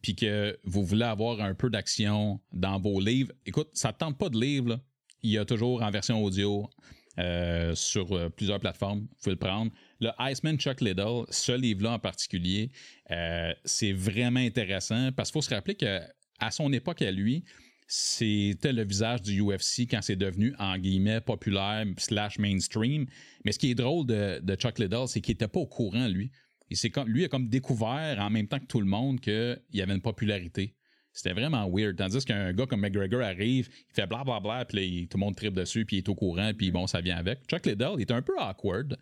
puis 0.02 0.16
que 0.16 0.58
vous 0.64 0.84
voulez 0.84 1.06
avoir 1.06 1.42
un 1.42 1.56
peu 1.56 1.70
d'action 1.70 2.40
dans 2.54 2.80
vos 2.80 3.00
livres, 3.00 3.32
écoute, 3.46 3.70
ça 3.74 3.90
ne 3.90 3.94
tente 3.94 4.18
pas 4.18 4.30
de 4.30 4.40
livre. 4.40 4.80
Il 5.24 5.32
y 5.32 5.38
a 5.38 5.46
toujours 5.46 5.82
en 5.82 5.90
version 5.90 6.24
audio 6.24 6.70
euh, 7.18 7.74
sur 7.76 8.12
euh, 8.12 8.30
plusieurs 8.30 8.60
plateformes. 8.60 9.00
Vous 9.00 9.16
pouvez 9.24 9.32
le 9.32 9.40
prendre. 9.40 9.72
Le 10.02 10.10
Iceman 10.20 10.58
Chuck 10.60 10.82
Liddell, 10.82 11.24
ce 11.30 11.54
livre-là 11.54 11.94
en 11.94 12.00
particulier, 12.00 12.72
euh, 13.10 13.54
c'est 13.64 13.94
vraiment 13.94 14.42
intéressant 14.42 15.14
parce 15.14 15.32
qu'il 15.32 15.42
faut 15.42 15.42
se 15.42 15.54
rappeler 15.56 15.76
qu'à 15.76 16.52
son 16.52 16.74
époque 16.74 17.02
à 17.02 17.12
lui, 17.12 17.46
c'était 17.88 18.74
le 18.74 18.84
visage 18.84 19.22
du 19.22 19.42
UFC 19.42 19.82
quand 19.90 20.02
c'est 20.02 20.16
devenu, 20.16 20.56
en 20.58 20.78
guillemets, 20.78 21.22
populaire 21.22 21.86
slash 21.98 22.40
mainstream. 22.40 23.06
Mais 23.44 23.52
ce 23.52 23.60
qui 23.60 23.72
est 23.72 23.76
drôle 23.76 24.08
de, 24.08 24.56
Chuck 24.56 24.80
Liddell, 24.80 25.08
c'est 25.08 25.22
qu'il 25.22 25.34
n'était 25.34 25.48
pas 25.48 25.60
au 25.60 25.68
courant, 25.68 26.08
lui. 26.08 26.32
Et 26.72 26.90
comme, 26.90 27.08
lui 27.08 27.26
a 27.26 27.28
comme 27.28 27.48
découvert 27.48 28.18
en 28.20 28.30
même 28.32 28.48
temps 28.48 28.60
que 28.60 28.66
tout 28.66 28.80
le 28.80 28.88
monde 28.88 29.20
qu'il 29.20 29.62
y 29.74 29.82
avait 29.82 29.94
une 29.94 30.02
popularité. 30.02 30.76
C'était 31.14 31.34
vraiment 31.34 31.70
weird. 31.72 31.96
Tandis 31.96 32.26
qu'un 32.26 32.52
gars 32.54 32.66
comme 32.66 32.82
McGregor 32.82 33.22
arrive, 33.22 33.70
il 33.90 33.94
fait 33.94 34.08
blablabla, 34.08 34.40
bla, 34.42 34.56
bla, 34.58 34.66
puis 34.66 35.08
tout 35.08 35.18
le 35.18 35.24
monde 35.24 35.36
tripe 35.36 35.54
dessus, 35.54 35.86
puis 35.86 35.98
il 35.98 36.00
est 36.00 36.10
au 36.10 36.16
courant, 36.16 36.52
puis 36.58 36.72
bon, 36.72 36.88
ça 36.88 37.00
vient 37.00 37.16
avec. 37.16 37.46
Chuck 37.48 37.66
Liddell 37.66 37.92
il 37.98 38.02
est 38.02 38.12
un 38.12 38.22
peu 38.22 38.34
awkward. 38.38 38.98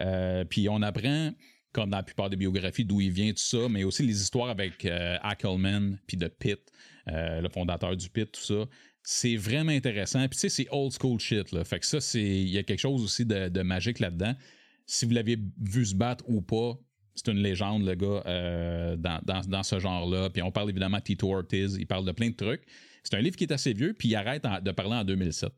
Euh, 0.00 0.44
puis 0.44 0.68
on 0.68 0.82
apprend, 0.82 1.32
comme 1.72 1.90
dans 1.90 1.96
la 1.96 2.02
plupart 2.04 2.30
des 2.30 2.36
biographies, 2.36 2.84
d'où 2.84 3.00
il 3.00 3.10
vient, 3.10 3.30
tout 3.30 3.38
ça, 3.38 3.68
mais 3.68 3.82
aussi 3.82 4.04
les 4.04 4.20
histoires 4.20 4.50
avec 4.50 4.84
euh, 4.84 5.16
puis 6.06 6.16
de 6.16 6.28
Pitt. 6.28 6.60
Euh, 7.12 7.40
le 7.40 7.48
fondateur 7.48 7.96
du 7.96 8.08
PIT, 8.10 8.26
tout 8.26 8.40
ça. 8.40 8.66
C'est 9.02 9.36
vraiment 9.36 9.72
intéressant. 9.72 10.20
Puis 10.28 10.38
tu 10.38 10.40
sais, 10.40 10.48
c'est 10.48 10.66
old 10.70 10.92
school 10.92 11.18
shit. 11.18 11.52
Là. 11.52 11.64
Fait 11.64 11.78
que 11.78 11.86
ça, 11.86 12.00
c'est. 12.00 12.22
Il 12.22 12.48
y 12.48 12.58
a 12.58 12.62
quelque 12.62 12.80
chose 12.80 13.02
aussi 13.02 13.24
de, 13.24 13.62
magique 13.62 14.00
là-dedans. 14.00 14.34
Si 14.86 15.06
vous 15.06 15.12
l'aviez 15.12 15.38
vu 15.60 15.86
se 15.86 15.94
battre 15.94 16.24
ou 16.28 16.40
pas, 16.40 16.78
c'est 17.14 17.30
une 17.30 17.38
légende, 17.38 17.84
le 17.84 17.94
gars, 17.94 18.22
euh, 18.26 18.96
dans, 18.96 19.62
ce 19.62 19.78
genre-là. 19.78 20.30
Puis 20.30 20.42
on 20.42 20.50
parle 20.50 20.70
évidemment 20.70 20.98
de 20.98 21.02
Tito 21.02 21.34
Ortiz, 21.34 21.76
il 21.78 21.86
parle 21.86 22.04
de 22.04 22.12
plein 22.12 22.30
de 22.30 22.36
trucs. 22.36 22.62
C'est 23.02 23.16
un 23.16 23.20
livre 23.20 23.36
qui 23.36 23.44
est 23.44 23.52
assez 23.52 23.72
vieux, 23.72 23.94
puis 23.94 24.08
il 24.08 24.16
arrête 24.16 24.44
de 24.62 24.70
parler 24.70 24.94
en 24.94 25.04
2007. 25.04 25.52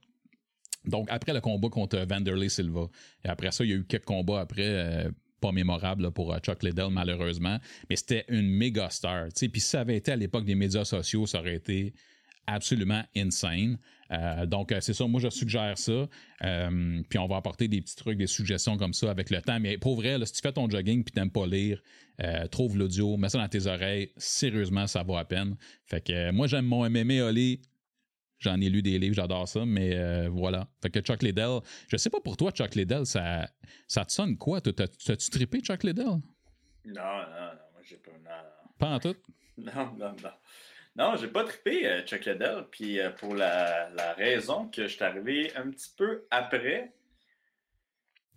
Donc, 0.86 1.08
après 1.10 1.32
le 1.32 1.40
combat 1.40 1.68
contre 1.68 1.98
Vanderlei 1.98 2.48
Silva, 2.48 2.88
et 3.24 3.28
après 3.28 3.52
ça, 3.52 3.64
il 3.64 3.70
y 3.70 3.72
a 3.72 3.76
eu 3.76 3.84
quelques 3.84 4.04
combats 4.04 4.40
après, 4.40 4.66
euh, 4.66 5.10
pas 5.40 5.52
mémorable 5.52 6.10
pour 6.12 6.32
euh, 6.32 6.38
Chuck 6.38 6.62
Liddell, 6.62 6.90
malheureusement, 6.90 7.58
mais 7.88 7.96
c'était 7.96 8.24
une 8.28 8.48
méga 8.48 8.90
star. 8.90 9.28
Puis 9.34 9.50
si 9.54 9.60
ça 9.60 9.80
avait 9.80 9.96
été 9.96 10.12
à 10.12 10.16
l'époque 10.16 10.44
des 10.44 10.54
médias 10.54 10.84
sociaux, 10.84 11.26
ça 11.26 11.40
aurait 11.40 11.56
été 11.56 11.94
absolument 12.46 13.02
insane. 13.16 13.78
Euh, 14.10 14.44
donc, 14.46 14.72
euh, 14.72 14.80
c'est 14.80 14.92
ça, 14.92 15.06
moi 15.06 15.20
je 15.20 15.30
suggère 15.30 15.78
ça. 15.78 16.08
puis 17.08 17.18
on 17.18 17.26
va 17.26 17.36
apporter 17.36 17.68
des 17.68 17.80
petits 17.80 17.96
trucs, 17.96 18.18
des 18.18 18.26
suggestions 18.26 18.76
comme 18.76 18.92
ça 18.92 19.10
avec 19.10 19.30
le 19.30 19.40
temps. 19.40 19.60
Mais 19.60 19.78
pour 19.78 19.96
vrai, 19.96 20.18
si 20.24 20.32
tu 20.32 20.40
fais 20.42 20.52
ton 20.52 20.68
jogging 20.68 21.04
puis 21.04 21.12
t'aimes 21.12 21.30
pas 21.30 21.46
lire, 21.46 21.80
trouve 22.50 22.76
l'audio, 22.76 23.16
mets 23.16 23.28
ça 23.28 23.38
dans 23.38 23.48
tes 23.48 23.66
oreilles. 23.66 24.10
Sérieusement, 24.16 24.86
ça 24.86 25.02
vaut 25.02 25.16
à 25.16 25.24
peine. 25.24 25.56
Fait 25.86 26.04
que 26.04 26.30
moi 26.32 26.46
j'aime 26.46 26.66
mon 26.66 26.88
MMA 26.88 27.24
Oli. 27.24 27.60
J'en 28.40 28.58
ai 28.58 28.70
lu 28.70 28.80
des 28.80 28.98
livres, 28.98 29.14
j'adore 29.14 29.46
ça, 29.46 29.66
mais 29.66 29.94
euh, 29.94 30.30
voilà. 30.30 30.66
Fait 30.82 30.88
que 30.88 31.00
Chuck 31.00 31.22
Liddell, 31.22 31.60
je 31.88 31.98
sais 31.98 32.08
pas 32.08 32.20
pour 32.20 32.38
toi, 32.38 32.50
Chuck 32.50 32.74
Liddell, 32.74 33.04
ça, 33.04 33.46
ça 33.86 34.06
te 34.06 34.12
sonne 34.12 34.38
quoi? 34.38 34.62
T'as-tu 34.62 35.30
trippé 35.30 35.60
Chuck 35.60 35.84
Liddell? 35.84 36.06
Non, 36.06 36.22
non, 36.86 36.94
non, 36.94 37.80
j'ai 37.82 37.96
pas. 37.96 38.12
Non, 38.12 38.30
non. 38.30 38.70
Pas 38.78 38.88
en 38.88 38.98
tout? 38.98 39.16
Non, 39.58 39.92
non, 39.98 40.16
non. 40.22 40.30
Non, 40.96 41.16
j'ai 41.16 41.28
pas 41.28 41.44
trippé 41.44 41.86
euh, 41.86 42.00
Chuck 42.06 42.24
Liddell, 42.24 42.64
puis 42.70 42.98
euh, 42.98 43.10
pour 43.10 43.34
la, 43.34 43.90
la, 43.90 44.14
raison 44.14 44.68
que 44.68 44.84
je 44.84 44.94
suis 44.94 45.04
arrivé 45.04 45.54
un 45.54 45.68
petit 45.68 45.92
peu 45.94 46.24
après. 46.30 46.94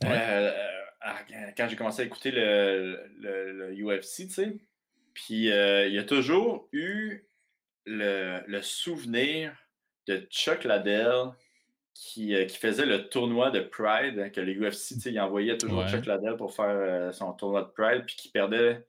quand 0.01 1.70
j'ai 1.70 1.76
commencé 1.78 2.01
à 2.01 2.06
écouter 2.06 2.32
le, 2.32 3.10
le, 3.22 3.74
UFC, 3.74 4.28
tu 4.28 4.30
sais. 4.32 4.58
Puis 5.14 5.45
il 5.45 5.93
y 5.93 5.97
a 5.97 6.04
toujours 6.04 6.68
eu 6.74 7.26
le, 7.86 8.41
le 8.47 8.62
souvenir 8.62 9.62
de 10.08 10.28
Chuck 10.30 10.64
Liddell 10.64 11.30
qui, 11.93 12.36
euh, 12.36 12.45
qui, 12.45 12.58
faisait 12.58 12.86
le 12.86 13.08
tournoi 13.10 13.51
de 13.51 13.60
Pride, 13.60 14.32
que 14.32 14.41
le 14.41 14.54
UFC 14.54 15.06
il 15.06 15.20
envoyait 15.20 15.58
toujours 15.58 15.88
Chuck 15.88 16.06
Liddell 16.06 16.36
pour 16.38 16.54
faire 16.54 16.66
euh, 16.70 17.12
son 17.12 17.34
tournoi 17.34 17.62
de 17.64 17.68
Pride, 17.70 18.04
puis 18.06 18.16
qui 18.16 18.30
perdait 18.30 18.86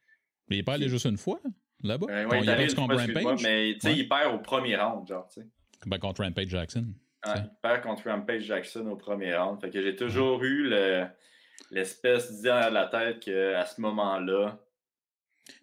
Mais 0.48 0.58
il 0.58 0.64
allé 0.74 0.88
juste 0.88 1.04
une 1.06 1.18
fois, 1.18 1.40
là-bas? 1.82 2.06
Euh, 2.08 2.26
ouais, 2.26 2.38
il 2.40 2.44
il 2.44 2.74
contre 2.74 2.94
fois, 2.94 3.02
Rampage. 3.22 3.42
mais 3.42 3.76
Ouais. 3.84 3.96
il 3.96 4.08
perd 4.08 4.34
au 4.34 4.38
premier 4.38 4.76
round, 4.76 5.06
genre, 5.06 5.28
tu 5.28 5.42
sais. 5.42 5.46
Ben, 5.86 5.98
contre 5.98 6.22
Rampage 6.22 6.48
Jackson. 6.48 6.86
Il 7.26 7.50
perd 7.62 7.82
contre 7.82 8.08
Rampage 8.08 8.42
Jackson 8.42 8.86
au 8.86 8.96
premier 8.96 9.34
round. 9.36 9.60
Fait 9.60 9.70
que 9.70 9.80
j'ai 9.82 9.96
toujours 9.96 10.42
eu 10.44 10.68
le- 10.68 11.06
l'espèce 11.70 12.30
d'idée 12.32 12.48
dans 12.48 12.72
la 12.72 12.86
tête 12.86 13.20
qu'à 13.20 13.64
ce 13.66 13.80
moment-là, 13.80 14.58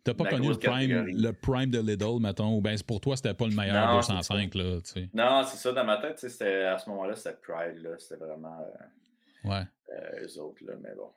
T'as 0.03 0.13
pas 0.13 0.25
connu 0.25 0.47
le 0.49 0.57
prime, 0.57 0.71
catégorie. 0.89 1.13
le 1.13 1.33
prime 1.33 1.69
de 1.71 1.79
Lidl, 1.79 2.19
mettons, 2.19 2.55
ou 2.57 2.61
ben 2.61 2.77
pour 2.85 3.01
toi, 3.01 3.15
c'était 3.15 3.33
pas 3.33 3.47
le 3.47 3.55
meilleur 3.55 3.87
Non, 3.87 3.97
205, 3.97 4.53
là, 4.55 4.79
tu 4.81 4.91
sais. 4.91 5.09
non, 5.13 5.43
c'est 5.47 5.57
ça, 5.57 5.71
dans 5.71 5.83
ma 5.85 5.97
tête, 5.97 6.19
c'était- 6.19 6.63
à 6.65 6.77
ce 6.77 6.89
moment-là, 6.89 7.15
c'était 7.15 7.35
Pride, 7.41 7.81
là. 7.83 7.89
C'était 7.97 8.17
vraiment 8.23 8.57
euh, 8.59 9.49
Ouais. 9.49 9.63
euh, 9.93 10.25
eux 10.27 10.39
autres, 10.39 10.63
là, 10.65 10.73
mais 10.81 10.93
bon. 10.95 11.09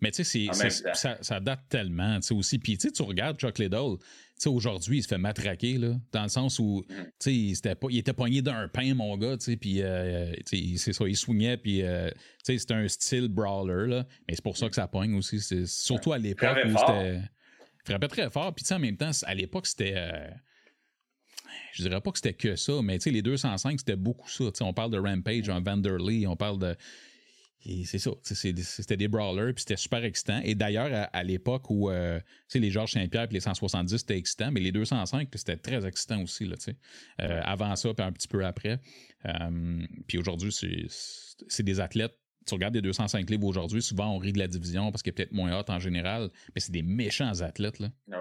Mais 0.00 0.10
tu 0.10 0.24
sais, 0.24 0.48
ça, 0.94 1.18
ça 1.22 1.40
date 1.40 1.60
tellement, 1.68 2.16
tu 2.16 2.22
sais, 2.26 2.34
aussi. 2.34 2.58
Puis 2.58 2.76
tu 2.76 2.88
sais, 2.88 2.92
tu 2.92 3.02
regardes 3.02 3.38
Chuck 3.38 3.58
Liddell, 3.60 3.96
tu 3.98 4.04
sais, 4.38 4.48
aujourd'hui, 4.48 4.98
il 4.98 5.02
se 5.02 5.08
fait 5.08 5.18
matraquer, 5.18 5.78
là, 5.78 5.94
dans 6.10 6.24
le 6.24 6.28
sens 6.28 6.58
où, 6.58 6.84
Mm. 6.88 6.94
tu 6.94 7.10
sais, 7.20 7.34
il, 7.34 7.98
était 7.98 8.12
pogné 8.12 8.42
d'un 8.42 8.66
pain, 8.66 8.92
mon 8.94 9.16
gars, 9.16 9.36
tu 9.36 9.44
sais, 9.52 9.56
puis, 9.56 9.82
euh, 9.82 10.32
tu 10.46 10.76
sais, 10.76 10.76
c'est 10.78 10.92
ça, 10.92 11.04
il 11.06 11.16
swingait, 11.16 11.56
puis, 11.58 11.82
euh, 11.82 12.10
tu 12.10 12.16
sais, 12.54 12.58
c'était 12.58 12.74
un 12.74 12.88
style 12.88 13.28
brawler, 13.28 13.86
là, 13.88 14.04
mais 14.26 14.34
c'est 14.34 14.42
pour 14.42 14.56
ça 14.56 14.68
que 14.68 14.74
ça 14.74 14.88
pogne 14.88 15.14
aussi. 15.14 15.38
Surtout 15.68 16.12
à 16.12 16.18
l'époque 16.18 16.58
où 16.66 16.76
c'était... 16.76 17.20
Frappait 17.84 18.08
très 18.08 18.30
fort, 18.30 18.54
puis 18.54 18.64
en 18.70 18.78
même 18.78 18.96
temps, 18.96 19.10
à 19.24 19.34
l'époque, 19.34 19.66
c'était... 19.66 19.94
euh, 19.96 20.28
je 21.72 21.82
dirais 21.82 22.00
pas 22.00 22.10
que 22.12 22.18
c'était 22.18 22.34
que 22.34 22.56
ça, 22.56 22.72
mais 22.82 22.98
les 23.04 23.22
205, 23.22 23.80
c'était 23.80 23.96
beaucoup 23.96 24.28
ça. 24.28 24.44
On 24.60 24.72
parle 24.72 24.90
de 24.90 24.98
Rampage, 24.98 25.48
un 25.48 25.60
Vanderlei, 25.60 26.26
on 26.26 26.36
parle 26.36 26.58
de. 26.58 26.76
C'est 27.84 27.98
ça. 27.98 28.10
C'était 28.22 28.96
des 28.98 29.08
brawlers, 29.08 29.54
puis 29.54 29.62
c'était 29.62 29.78
super 29.78 30.04
excitant. 30.04 30.38
Et 30.44 30.54
d'ailleurs, 30.54 31.08
à, 31.10 31.22
l'époque 31.22 31.70
où 31.70 31.90
euh, 31.90 32.20
les 32.54 32.70
Georges 32.70 32.92
Saint-Pierre 32.92 33.24
et 33.24 33.32
les 33.32 33.40
170, 33.40 33.96
c'était 33.96 34.18
excitant, 34.18 34.52
mais 34.52 34.60
les 34.60 34.70
205, 34.70 35.28
c'était 35.34 35.56
très 35.56 35.86
excitant 35.86 36.22
aussi. 36.22 36.44
Là. 36.44 36.56
Euh, 37.22 37.40
avant 37.42 37.74
ça, 37.74 37.94
puis 37.94 38.04
un 38.04 38.12
petit 38.12 38.28
peu 38.28 38.44
après. 38.44 38.80
Euh, 39.24 39.86
puis 40.06 40.18
aujourd'hui, 40.18 40.52
c'est 41.48 41.62
des 41.62 41.80
athlètes. 41.80 42.14
Tu 42.46 42.54
regardes 42.54 42.74
les 42.74 42.82
205 42.82 43.28
livres 43.30 43.46
aujourd'hui, 43.46 43.80
souvent 43.82 44.10
on 44.14 44.18
rit 44.18 44.32
de 44.32 44.38
la 44.38 44.46
division 44.48 44.90
parce 44.90 45.02
qu'il 45.02 45.10
est 45.10 45.14
peut-être 45.14 45.32
moins 45.32 45.58
hot 45.58 45.64
en 45.68 45.78
général, 45.78 46.30
mais 46.54 46.60
c'est 46.60 46.72
des 46.72 46.82
méchants 46.82 47.40
athlètes. 47.40 47.78
Là. 47.78 47.88
Ouais. 48.08 48.16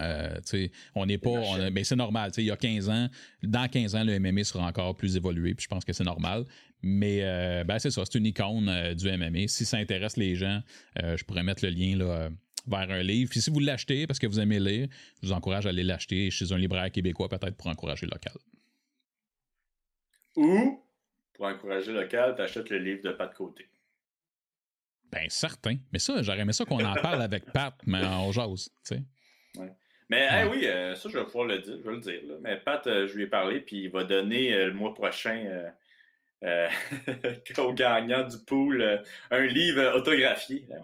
Euh, 0.00 0.34
tu 0.36 0.42
sais, 0.44 0.72
on 0.94 1.04
n'est 1.06 1.18
pas. 1.18 1.30
Des 1.30 1.36
on 1.36 1.54
a- 1.54 1.58
machines. 1.58 1.74
ben, 1.74 1.84
c'est 1.84 1.96
normal. 1.96 2.32
Il 2.38 2.44
y 2.44 2.50
a 2.50 2.56
15 2.56 2.88
ans, 2.88 3.08
dans 3.42 3.68
15 3.68 3.94
ans, 3.94 4.04
le 4.04 4.18
MMA 4.18 4.42
sera 4.44 4.66
encore 4.66 4.96
plus 4.96 5.16
évolué, 5.16 5.54
puis 5.54 5.64
je 5.64 5.68
pense 5.68 5.84
que 5.84 5.92
c'est 5.92 6.04
normal. 6.04 6.44
Mais 6.82 7.18
euh, 7.22 7.62
ben, 7.64 7.78
c'est 7.78 7.90
ça, 7.90 8.02
c'est 8.04 8.18
une 8.18 8.26
icône 8.26 8.68
euh, 8.68 8.94
du 8.94 9.06
MMA. 9.10 9.46
Si 9.48 9.64
ça 9.64 9.76
intéresse 9.76 10.16
les 10.16 10.34
gens, 10.34 10.60
euh, 11.02 11.16
je 11.16 11.24
pourrais 11.24 11.42
mettre 11.42 11.64
le 11.64 11.70
lien 11.70 11.96
là, 11.96 12.30
vers 12.66 12.90
un 12.90 13.02
livre. 13.02 13.30
Puis 13.30 13.40
si 13.42 13.50
vous 13.50 13.60
l'achetez 13.60 14.06
parce 14.06 14.18
que 14.18 14.26
vous 14.26 14.40
aimez 14.40 14.58
lire, 14.58 14.88
je 15.22 15.26
vous 15.28 15.32
encourage 15.32 15.66
à 15.66 15.68
aller 15.68 15.84
l'acheter 15.84 16.30
chez 16.30 16.50
un 16.52 16.58
libraire 16.58 16.90
québécois, 16.90 17.28
peut-être 17.28 17.56
pour 17.56 17.66
encourager 17.68 18.06
le 18.06 18.12
local. 18.12 18.34
Ou, 20.36 20.80
pour 21.42 21.48
encourager 21.50 21.92
local, 21.92 22.36
t'achètes 22.36 22.70
le 22.70 22.78
livre 22.78 23.02
de 23.02 23.10
pas 23.10 23.26
de 23.26 23.34
côté. 23.34 23.66
Ben, 25.10 25.26
certain. 25.28 25.76
Mais 25.92 25.98
ça, 25.98 26.22
j'aurais 26.22 26.38
aimé 26.40 26.52
ça 26.52 26.64
qu'on 26.64 26.84
en 26.84 26.94
parle 27.02 27.20
avec 27.20 27.46
Pat, 27.52 27.74
mais 27.84 28.04
en 28.04 28.30
jase. 28.30 28.70
tu 28.86 28.94
sais. 28.94 29.02
Mais 30.08 30.28
Ouais. 30.28 30.42
hey, 30.42 30.48
oui, 30.48 30.66
euh, 30.66 30.94
ça, 30.94 31.08
je 31.08 31.18
vais 31.18 31.24
pouvoir 31.24 31.46
le 31.46 31.58
dire, 31.58 31.78
je 31.78 31.82
vais 31.88 31.94
le 31.96 32.00
dire. 32.00 32.20
là. 32.28 32.34
Mais 32.42 32.56
Pat, 32.58 32.86
euh, 32.86 33.08
je 33.08 33.14
lui 33.16 33.24
ai 33.24 33.26
parlé, 33.26 33.60
puis 33.60 33.84
il 33.84 33.90
va 33.90 34.04
donner 34.04 34.52
euh, 34.54 34.66
le 34.66 34.74
mois 34.74 34.94
prochain 34.94 35.70
au 37.58 37.72
gagnant 37.72 38.22
du 38.26 38.36
pool 38.46 39.02
un 39.30 39.46
livre 39.46 39.96
autographié. 39.96 40.64
Ouais. 40.68 40.76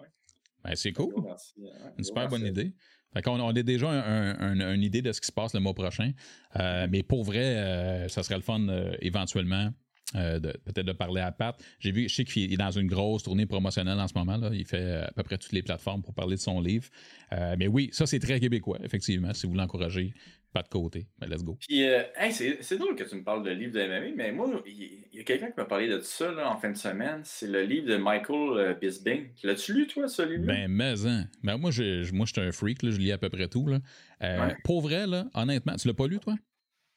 Ben, 0.63 0.75
c'est 0.75 0.91
cool. 0.91 1.13
Merci, 1.23 1.53
ouais, 1.57 1.69
Une 1.97 2.03
super 2.03 2.27
bonne 2.27 2.45
idée. 2.45 2.73
Fait 3.13 3.21
qu'on 3.21 3.39
on 3.39 3.49
a 3.49 3.53
déjà 3.63 3.89
un- 3.89 4.39
un- 4.39 4.59
un- 4.59 4.73
une 4.73 4.83
idée 4.83 5.01
de 5.01 5.11
ce 5.13 5.19
qui 5.21 5.27
se 5.27 5.31
passe 5.31 5.53
le 5.53 5.59
mois 5.61 5.73
prochain. 5.73 6.11
Mais 6.89 7.01
pour 7.03 7.23
vrai, 7.23 8.05
ça 8.09 8.23
serait 8.23 8.35
le 8.35 8.41
fun 8.41 8.67
éventuellement. 9.01 9.69
Euh, 10.15 10.39
peut-être 10.39 10.85
de 10.85 10.91
parler 10.91 11.21
à 11.21 11.31
Pat. 11.31 11.55
J'ai 11.79 11.91
vu, 11.91 12.09
je 12.09 12.15
sais 12.15 12.25
qu'il 12.25 12.51
est 12.51 12.57
dans 12.57 12.71
une 12.71 12.87
grosse 12.87 13.23
tournée 13.23 13.45
promotionnelle 13.45 13.99
en 13.99 14.07
ce 14.07 14.17
moment. 14.17 14.37
Là. 14.37 14.49
Il 14.53 14.65
fait 14.65 14.77
euh, 14.77 15.05
à 15.05 15.11
peu 15.11 15.23
près 15.23 15.37
toutes 15.37 15.51
les 15.51 15.61
plateformes 15.61 16.01
pour 16.01 16.13
parler 16.13 16.35
de 16.35 16.41
son 16.41 16.59
livre. 16.59 16.87
Euh, 17.33 17.55
mais 17.59 17.67
oui, 17.67 17.89
ça 17.91 18.05
c'est 18.05 18.19
très 18.19 18.39
québécois, 18.39 18.79
effectivement. 18.83 19.33
Si 19.33 19.45
vous 19.45 19.53
l'encouragez, 19.53 20.13
pas 20.51 20.63
de 20.63 20.67
côté. 20.67 21.05
Ben, 21.19 21.29
let's 21.29 21.43
go. 21.43 21.57
Puis, 21.59 21.83
euh, 21.83 22.01
hey, 22.17 22.33
c'est 22.33 22.77
drôle 22.79 22.95
que 22.95 23.03
tu 23.03 23.15
me 23.15 23.23
parles 23.23 23.43
de 23.45 23.51
livre 23.51 23.71
de 23.71 23.81
MMA, 23.85 24.15
mais 24.15 24.31
moi, 24.31 24.49
il 24.65 25.05
y, 25.13 25.19
a 25.19 25.23
quelqu'un 25.23 25.51
qui 25.51 25.57
m'a 25.57 25.65
parlé 25.65 25.87
de 25.87 25.99
ça 25.99 26.31
là, 26.31 26.51
en 26.51 26.57
fin 26.57 26.71
de 26.71 26.77
semaine. 26.77 27.21
C'est 27.23 27.47
le 27.47 27.61
livre 27.61 27.87
de 27.87 27.97
Michael 27.97 28.77
Bisbing. 28.81 29.27
L'as-tu 29.43 29.73
lu, 29.73 29.85
toi, 29.85 30.07
ce 30.07 30.23
livre-là? 30.23 30.53
Ben, 30.53 30.67
mais, 30.71 31.05
hein. 31.05 31.25
Ben, 31.43 31.57
moi, 31.57 31.69
je, 31.69 32.11
moi, 32.13 32.25
je 32.25 32.33
suis 32.33 32.41
un 32.41 32.51
freak. 32.51 32.81
Là, 32.81 32.89
je 32.89 32.97
lis 32.97 33.11
à 33.11 33.19
peu 33.19 33.29
près 33.29 33.47
tout. 33.47 33.67
Là. 33.67 33.77
Ouais. 34.21 34.55
Pour 34.63 34.81
vrai, 34.81 35.05
là, 35.05 35.27
honnêtement, 35.35 35.75
tu 35.75 35.87
l'as 35.87 35.93
pas 35.93 36.07
lu, 36.07 36.17
toi? 36.17 36.33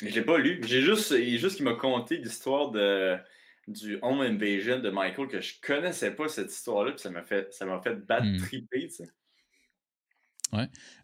Je 0.03 0.15
l'ai 0.15 0.23
pas 0.25 0.39
lu. 0.39 0.61
J'ai 0.65 0.83
juste, 0.83 1.17
juste 1.17 1.57
qu'il 1.57 1.65
m'a 1.65 1.75
conté 1.75 2.19
l'histoire 2.19 2.71
de 2.71 3.17
du 3.69 3.99
Home 4.03 4.21
Invasion 4.21 4.81
de 4.81 4.91
Michael 4.91 5.29
que 5.29 5.41
je 5.41 5.55
connaissais 5.61 6.15
pas 6.15 6.29
cette 6.29 6.53
histoire-là, 6.53 6.93
puis 6.93 7.01
ça 7.01 7.11
m'a 7.11 7.23
fait, 7.23 7.53
ça 7.53 7.65
m'a 7.65 7.81
fait 7.81 7.95
battre 7.95 8.27
Hmm. 8.27 8.37
triper, 8.39 8.89
tu 8.89 8.91
sais. 8.91 9.05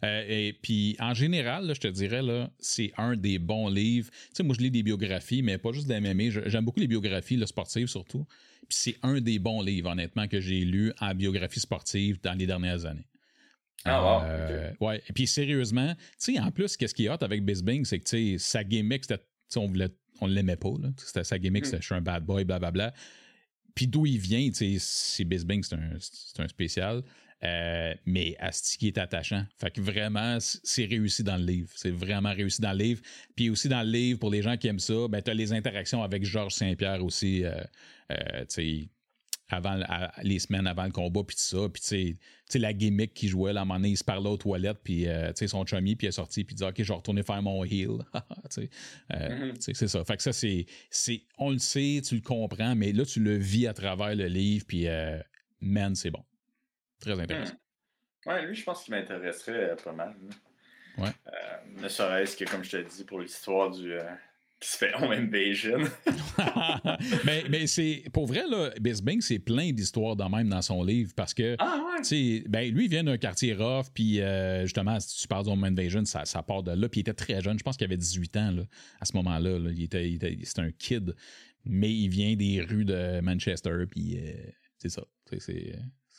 Euh, 0.03 0.23
et 0.27 0.53
puis, 0.61 0.95
en 0.99 1.13
général, 1.13 1.65
là, 1.65 1.73
je 1.73 1.79
te 1.79 1.87
dirais, 1.87 2.21
là, 2.21 2.51
c'est 2.59 2.91
un 2.97 3.15
des 3.15 3.39
bons 3.39 3.67
livres. 3.67 4.11
Tu 4.11 4.17
sais, 4.33 4.43
moi, 4.43 4.55
je 4.57 4.61
lis 4.63 4.71
des 4.71 4.83
biographies, 4.83 5.41
mais 5.41 5.57
pas 5.57 5.71
juste 5.71 5.87
de 5.87 5.95
MMA. 5.95 6.29
J'aime 6.49 6.65
beaucoup 6.65 6.79
les 6.79 6.87
biographies, 6.87 7.35
là, 7.37 7.47
sportives 7.47 7.87
surtout. 7.87 8.25
Puis 8.67 8.77
c'est 8.77 8.97
un 9.01 9.21
des 9.21 9.39
bons 9.39 9.61
livres, 9.61 9.89
honnêtement, 9.89 10.27
que 10.27 10.39
j'ai 10.39 10.65
lu 10.65 10.93
en 10.99 11.15
biographie 11.15 11.59
sportive 11.59 12.19
dans 12.21 12.33
les 12.33 12.45
dernières 12.45 12.85
années. 12.85 13.07
Ah, 13.85 14.01
wow, 14.03 14.23
Euh, 14.25 14.71
Ouais. 14.79 15.01
Et 15.07 15.13
puis, 15.13 15.25
sérieusement, 15.27 15.93
tu 15.95 16.33
sais, 16.33 16.39
en 16.39 16.51
plus, 16.51 16.75
qu'est-ce 16.77 16.93
qui 16.93 17.05
est 17.05 17.09
hot 17.09 17.17
avec 17.21 17.43
Bisbing, 17.45 17.85
c'est 17.85 17.99
que, 17.99 18.05
tu 18.05 18.37
sais, 18.37 18.37
sa 18.37 18.63
gimmick, 18.63 19.05
c'était, 19.05 19.23
on 19.55 19.67
voulait, 19.67 19.89
on 20.21 20.27
l'aimait 20.27 20.57
pas, 20.57 20.73
là. 20.81 20.89
C'était 20.97 21.23
sa 21.23 21.39
gimmick, 21.39 21.63
Mm. 21.63 21.65
c'était 21.65 21.81
je 21.81 21.85
suis 21.85 21.95
un 21.95 22.01
bad 22.01 22.23
boy, 22.25 22.43
blablabla. 22.43 22.93
Puis 23.75 23.87
d'où 23.87 24.05
il 24.05 24.17
vient, 24.17 24.49
tu 24.49 24.55
sais, 24.55 24.75
c'est 24.79 25.23
Bisbing, 25.23 25.63
c'est 25.63 25.75
un, 25.75 25.91
c'est 25.99 26.41
un 26.41 26.47
spécial. 26.47 27.01
Euh, 27.41 27.93
mais 28.05 28.35
Asti 28.37 28.77
qui 28.77 28.87
est 28.87 28.97
attachant. 28.97 29.45
Fait 29.57 29.71
que 29.71 29.79
vraiment, 29.79 30.37
c'est 30.41 30.83
réussi 30.83 31.23
dans 31.23 31.37
le 31.37 31.45
livre. 31.45 31.69
C'est 31.73 31.89
vraiment 31.91 32.33
réussi 32.33 32.59
dans 32.61 32.73
le 32.73 32.79
livre. 32.79 33.01
Puis 33.37 33.49
aussi 33.49 33.69
dans 33.69 33.81
le 33.81 33.89
livre, 33.89 34.19
pour 34.19 34.29
les 34.29 34.41
gens 34.41 34.57
qui 34.57 34.67
aiment 34.67 34.79
ça, 34.79 35.07
ben, 35.09 35.21
tu 35.21 35.31
as 35.31 35.33
les 35.33 35.53
interactions 35.53 36.03
avec 36.03 36.25
Georges 36.25 36.51
Saint-Pierre 36.55 37.01
aussi, 37.01 37.45
euh, 37.45 37.51
euh, 38.11 38.39
tu 38.41 38.45
sais, 38.49 38.89
avant, 39.49 39.79
à- 39.87 40.11
les 40.23 40.39
semaines 40.39 40.67
avant 40.67 40.83
le 40.85 40.91
combat, 40.91 41.21
puis 41.25 41.35
tout 41.35 41.41
ça. 41.41 41.69
Puis 41.71 41.81
tu 41.81 42.17
sais- 42.47 42.59
la 42.59 42.73
gimmick 42.73 43.13
qu'il 43.13 43.29
jouait, 43.29 43.53
là, 43.53 43.61
à 43.61 43.63
un 43.63 43.65
moment 43.65 43.79
donné, 43.79 43.89
il 43.89 43.97
se 43.97 44.03
parlait 44.03 44.29
aux 44.29 44.37
toilettes, 44.37 44.79
puis 44.83 45.07
euh, 45.07 45.27
tu 45.29 45.39
sais, 45.39 45.47
son 45.47 45.65
chummy, 45.65 45.95
puis 45.95 46.07
il 46.07 46.09
est 46.09 46.13
sorti, 46.13 46.43
puis 46.43 46.53
il 46.55 46.57
dit 46.57 46.63
OK, 46.63 46.75
je 46.81 46.83
vais 46.87 46.93
retourner 46.93 47.23
faire 47.23 47.41
mon. 47.41 47.63
Tu 47.65 47.87
sais, 48.49 48.69
euh, 49.13 49.47
Mhm. 49.47 49.53
tu 49.55 49.61
sais, 49.61 49.73
c'est 49.73 49.87
ça. 49.87 50.03
Fait 50.05 50.17
que 50.17 50.23
ça, 50.23 50.33
c'est, 50.33 50.65
c'est. 50.89 51.21
On 51.37 51.51
le 51.51 51.57
sait, 51.59 52.01
tu 52.07 52.15
le 52.15 52.21
comprends, 52.21 52.75
mais 52.75 52.91
là, 52.91 53.05
tu 53.05 53.19
le 53.19 53.35
vis 53.37 53.67
à 53.67 53.73
travers 53.73 54.15
le 54.15 54.25
livre, 54.27 54.65
puis 54.67 54.87
euh, 54.87 55.19
man, 55.61 55.95
c'est 55.95 56.11
bon. 56.11 56.23
Très 56.99 57.19
intéressant. 57.19 57.53
Ouais, 58.25 58.45
lui, 58.45 58.55
je 58.55 58.63
pense 58.63 58.83
qu'il 58.83 58.93
m'intéresserait 58.93 59.71
euh, 59.71 59.75
pas 59.75 59.93
mal. 59.93 60.15
là. 60.21 60.35
Ouais. 61.05 61.09
Euh, 61.27 61.81
ne 61.81 61.87
serait-ce 61.87 62.35
que, 62.35 62.43
comme 62.49 62.63
je 62.63 62.71
te 62.71 62.77
dis, 62.95 63.03
pour 63.05 63.21
l'histoire 63.21 63.71
du. 63.71 63.93
Qui 64.59 64.69
se 64.69 64.77
fait 64.77 64.93
Home 64.95 65.11
Invasion. 65.11 65.79
mais 67.25 67.43
mais 67.49 67.67
c'est. 67.67 68.03
Pour 68.13 68.25
vrai, 68.27 68.43
là, 68.49 68.71
Bisbing, 68.79 69.21
c'est 69.21 69.39
plein 69.39 69.71
d'histoires 69.71 70.15
de 70.15 70.23
même 70.23 70.49
dans 70.49 70.61
son 70.61 70.83
livre 70.83 71.11
parce 71.15 71.33
que. 71.33 71.55
ah, 71.59 71.81
ouais. 72.01 72.43
Ben, 72.47 72.71
lui, 72.73 72.85
il 72.85 72.89
vient 72.89 73.03
d'un 73.03 73.17
quartier 73.17 73.53
rough, 73.53 73.87
puis 73.93 74.21
euh, 74.21 74.63
justement, 74.63 74.99
si 74.99 75.21
tu 75.21 75.27
parles 75.27 75.45
de 75.45 75.49
Home 75.51 75.63
Invasion, 75.63 76.05
ça, 76.05 76.25
ça 76.25 76.41
part 76.43 76.63
de 76.63 76.71
là. 76.71 76.87
Puis 76.89 76.99
il 76.99 77.01
était 77.01 77.13
très 77.13 77.41
jeune, 77.41 77.57
je 77.59 77.63
pense 77.63 77.77
qu'il 77.77 77.85
avait 77.85 77.97
18 77.97 78.37
ans 78.37 78.51
là, 78.51 78.63
à 78.99 79.05
ce 79.05 79.15
moment-là. 79.17 79.59
là. 79.59 79.69
Il 79.71 79.83
était, 79.83 80.17
c'était 80.43 80.61
un 80.61 80.71
kid, 80.71 81.15
mais 81.65 81.91
il 81.93 82.07
vient 82.09 82.35
des 82.35 82.61
rues 82.61 82.85
de 82.85 83.19
Manchester, 83.21 83.83
puis 83.89 84.17
euh, 84.17 84.33
c'est 84.77 84.89
ça. 84.89 85.03
C'est 85.29 85.39
c'est- 85.41 85.75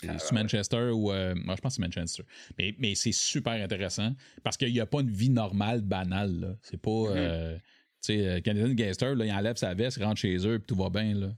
Ah. 0.08 0.16
Manchester 0.32 0.92
ou. 0.94 1.12
euh, 1.12 1.34
moi, 1.34 1.56
je 1.56 1.60
pense 1.60 1.76
que 1.76 1.82
c'est 1.82 1.82
Manchester. 1.82 2.22
Mais, 2.58 2.74
mais 2.78 2.94
c'est 2.94 3.12
super 3.12 3.52
intéressant 3.52 4.14
parce 4.42 4.56
qu'il 4.56 4.72
n'y 4.72 4.80
a 4.80 4.86
pas 4.86 5.00
une 5.02 5.10
vie 5.10 5.28
normale, 5.28 5.82
banale. 5.82 6.40
là. 6.40 6.56
C'est 6.62 6.80
pas. 6.80 6.90
Mhm. 6.90 7.12
euh, 7.16 7.58
tu 8.02 8.14
sais, 8.14 8.26
euh, 8.26 8.40
Canadian 8.40 8.74
Gangster, 8.74 9.14
là, 9.14 9.24
il 9.26 9.32
enlève 9.32 9.56
sa 9.56 9.74
veste, 9.74 9.98
il 9.98 10.04
rentre 10.04 10.20
chez 10.20 10.36
eux, 10.46 10.58
puis 10.58 10.66
tout 10.66 10.76
va 10.76 10.88
bien. 10.90 11.14
Là. 11.14 11.28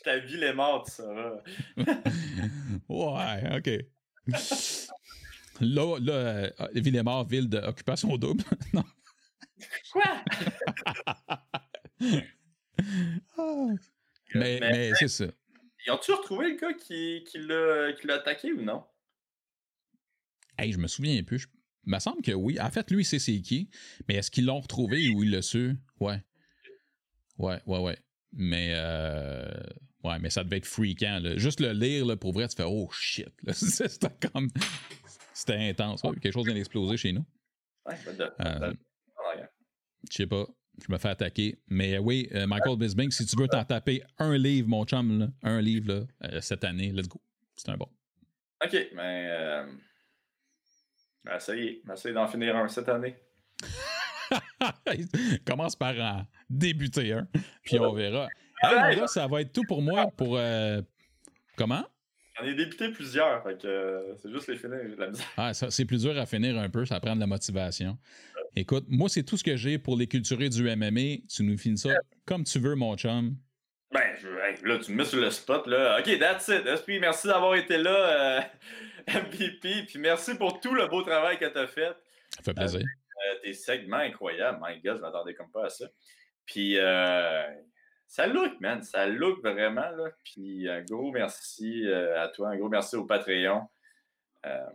Ta 0.03 0.17
ville 0.19 0.43
est 0.43 0.53
morte, 0.53 0.87
tu 0.87 0.93
sauras. 0.93 1.33
Ouais, 2.89 3.57
OK. 3.57 3.69
Là, 5.61 5.97
là 5.99 6.13
euh, 6.13 6.49
Villemort, 6.73 7.25
ville 7.27 7.47
d'occupation 7.47 8.17
double. 8.17 8.43
non. 8.73 8.83
Quoi? 9.91 10.23
Mais, 14.35 14.59
Mais- 14.59 14.59
mais 14.59 14.91
c'est 14.95 15.07
ça. 15.07 15.25
Ils 15.85 15.91
ont-tu 15.91 16.11
retrouvé 16.13 16.49
le 16.53 16.55
gars 16.59 16.73
qui, 16.73 17.23
qui 17.29 17.37
l'a 17.39 18.15
attaqué 18.15 18.51
ou 18.53 18.61
non? 18.61 18.83
Hey, 20.57 20.71
je 20.71 20.77
me 20.77 20.87
souviens 20.87 21.21
plus. 21.23 21.39
Je- 21.39 21.47
Il 21.85 21.91
me 21.91 21.99
semble 21.99 22.21
que 22.21 22.31
oui. 22.31 22.59
En 22.61 22.69
fait, 22.71 22.89
lui, 22.91 23.01
il 23.01 23.05
sait 23.05 23.19
c'est 23.19 23.41
qui. 23.41 23.69
Mais 24.07 24.15
est-ce 24.15 24.31
qu'ils 24.31 24.45
l'ont 24.45 24.59
retrouvé 24.61 25.09
ou 25.09 25.23
il 25.23 25.31
l'a 25.31 25.41
su? 25.41 25.75
Ouais. 25.99 26.21
Ouais, 27.37 27.59
ouais, 27.65 27.79
ouais. 27.79 27.97
Mais, 28.31 28.71
euh, 28.75 29.49
Ouais, 30.03 30.19
mais 30.19 30.29
ça 30.29 30.43
devait 30.43 30.57
être 30.57 30.65
freakant. 30.65 31.19
Là. 31.21 31.37
Juste 31.37 31.61
le 31.61 31.71
lire, 31.71 32.05
là, 32.05 32.17
pour 32.17 32.33
vrai, 32.33 32.45
tu 32.49 32.57
fais 32.57 32.65
oh 32.67 32.89
shit. 32.91 33.29
C'était 33.53 34.09
comme. 34.31 34.49
C'était 35.33 35.55
intense. 35.69 36.03
Ouais. 36.03 36.11
Quelque 36.19 36.33
chose 36.33 36.45
vient 36.45 36.53
d'exploser 36.53 36.97
chez 36.97 37.13
nous. 37.13 37.25
Ouais, 37.85 37.95
euh, 38.41 38.73
Je 40.09 40.13
sais 40.15 40.27
pas. 40.27 40.45
Je 40.85 40.91
me 40.91 40.97
fais 40.97 41.07
attaquer. 41.09 41.57
Mais 41.67 41.97
oui, 41.99 42.27
euh, 42.33 42.47
Michael 42.47 42.77
Bisbing, 42.77 43.11
si 43.11 43.25
tu 43.25 43.35
veux 43.37 43.47
t'en 43.47 43.63
taper 43.63 44.03
un 44.17 44.37
livre, 44.37 44.67
mon 44.67 44.83
chum, 44.85 45.19
là, 45.19 45.27
un 45.43 45.61
livre 45.61 45.93
là, 45.93 46.05
euh, 46.25 46.41
cette 46.41 46.63
année, 46.65 46.91
let's 46.91 47.07
go. 47.07 47.21
C'est 47.55 47.69
un 47.69 47.77
bon. 47.77 47.87
OK, 48.65 48.75
mais. 48.95 49.63
Ça 51.39 51.55
y 51.55 51.67
est, 51.67 51.81
essayer 51.91 52.13
d'en 52.13 52.27
finir 52.27 52.55
un 52.55 52.67
cette 52.67 52.89
année. 52.89 53.15
Commence 55.45 55.75
par 55.75 55.97
en 55.99 56.25
débuter 56.49 57.13
un, 57.13 57.27
puis 57.63 57.79
on 57.79 57.93
verra. 57.93 58.27
Hey, 58.61 58.95
là, 58.95 59.07
ça 59.07 59.27
va 59.27 59.41
être 59.41 59.53
tout 59.53 59.63
pour 59.67 59.81
moi 59.81 60.07
pour. 60.15 60.37
Euh... 60.37 60.81
Comment? 61.55 61.85
J'en 62.37 62.45
ai 62.45 62.55
débuté 62.55 62.89
plusieurs, 62.89 63.43
fait 63.43 63.61
que 63.61 63.67
euh, 63.67 64.15
c'est 64.17 64.31
juste 64.31 64.47
les 64.47 64.57
finir, 64.57 64.79
la 64.97 65.11
Ah, 65.37 65.53
c'est 65.53 65.85
plus 65.85 66.01
dur 66.01 66.17
à 66.17 66.25
finir 66.25 66.57
un 66.57 66.69
peu, 66.69 66.83
ça 66.85 66.99
prend 66.99 67.15
de 67.15 67.19
la 67.19 67.27
motivation. 67.27 67.97
Écoute, 68.55 68.85
moi, 68.87 69.07
c'est 69.09 69.23
tout 69.23 69.37
ce 69.37 69.43
que 69.43 69.55
j'ai 69.55 69.77
pour 69.77 69.97
les 69.97 70.07
culturés 70.07 70.49
du 70.49 70.63
MMA. 70.63 71.25
Tu 71.29 71.43
nous 71.43 71.57
finis 71.57 71.77
ça 71.77 71.89
comme 72.25 72.43
tu 72.43 72.59
veux, 72.59 72.75
mon 72.75 72.95
chum. 72.95 73.35
Ben, 73.93 74.15
je, 74.19 74.67
là, 74.67 74.79
tu 74.79 74.91
me 74.91 74.97
mets 74.97 75.05
sur 75.05 75.19
le 75.19 75.29
spot, 75.29 75.67
là. 75.67 75.99
OK, 75.99 76.17
that's 76.17 76.47
it. 76.47 76.65
SP, 76.65 76.97
merci 76.99 77.27
d'avoir 77.27 77.55
été 77.55 77.77
là, 77.77 77.91
euh, 77.91 78.41
MVP. 79.07 79.83
Puis 79.87 79.99
merci 79.99 80.33
pour 80.33 80.59
tout 80.59 80.73
le 80.73 80.87
beau 80.87 81.03
travail 81.03 81.37
que 81.37 81.45
tu 81.45 81.57
as 81.59 81.67
fait. 81.67 81.95
Ça 82.31 82.43
fait 82.43 82.53
plaisir. 82.53 82.81
Euh, 82.81 83.35
tes 83.43 83.53
segments 83.53 83.97
incroyables. 83.97 84.59
My 84.65 84.81
God, 84.81 84.97
je 84.97 85.01
m'attendais 85.01 85.35
comme 85.35 85.51
pas 85.51 85.65
à 85.65 85.69
ça. 85.69 85.85
Puis, 86.45 86.77
euh, 86.79 87.43
ça 88.07 88.25
look, 88.25 88.59
man. 88.59 88.81
Ça 88.81 89.05
look 89.05 89.43
vraiment, 89.43 89.91
là. 89.91 90.09
Puis, 90.23 90.67
un 90.67 90.81
gros 90.81 91.11
merci 91.11 91.85
à 92.17 92.27
toi. 92.29 92.49
Un 92.49 92.57
gros 92.57 92.69
merci 92.69 92.95
au 92.95 93.05
Patreon. 93.05 93.61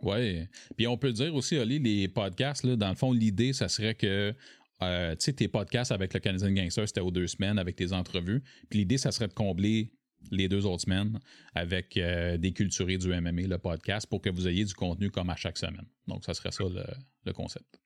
oui. 0.01 0.47
Puis 0.77 0.87
on 0.87 0.97
peut 0.97 1.11
dire 1.11 1.35
aussi, 1.35 1.57
Oli, 1.57 1.79
les 1.79 2.07
podcasts, 2.07 2.63
là, 2.63 2.77
dans 2.77 2.89
le 2.89 2.95
fond, 2.95 3.11
l'idée, 3.11 3.51
ça 3.51 3.67
serait 3.67 3.95
que 3.95 4.33
euh, 4.81 5.11
tu 5.15 5.25
sais, 5.25 5.33
tes 5.33 5.47
podcasts 5.47 5.91
avec 5.91 6.13
le 6.13 6.19
Canadian 6.19 6.51
Gangster, 6.51 6.87
c'était 6.87 7.01
aux 7.01 7.11
deux 7.11 7.27
semaines 7.27 7.59
avec 7.59 7.75
tes 7.75 7.93
entrevues. 7.93 8.41
Puis 8.69 8.79
l'idée, 8.79 8.97
ça 8.97 9.11
serait 9.11 9.27
de 9.27 9.33
combler 9.33 9.91
les 10.31 10.47
deux 10.47 10.65
autres 10.65 10.83
semaines 10.83 11.19
avec 11.55 11.97
euh, 11.97 12.37
des 12.37 12.51
culturés 12.51 12.97
du 12.97 13.07
MMA, 13.09 13.43
le 13.43 13.57
podcast, 13.57 14.07
pour 14.07 14.21
que 14.21 14.29
vous 14.29 14.47
ayez 14.47 14.65
du 14.65 14.73
contenu 14.73 15.09
comme 15.09 15.29
à 15.29 15.35
chaque 15.35 15.57
semaine. 15.57 15.85
Donc, 16.07 16.25
ça 16.25 16.33
serait 16.33 16.51
ça 16.51 16.63
le, 16.63 17.33
concept. 17.33 17.79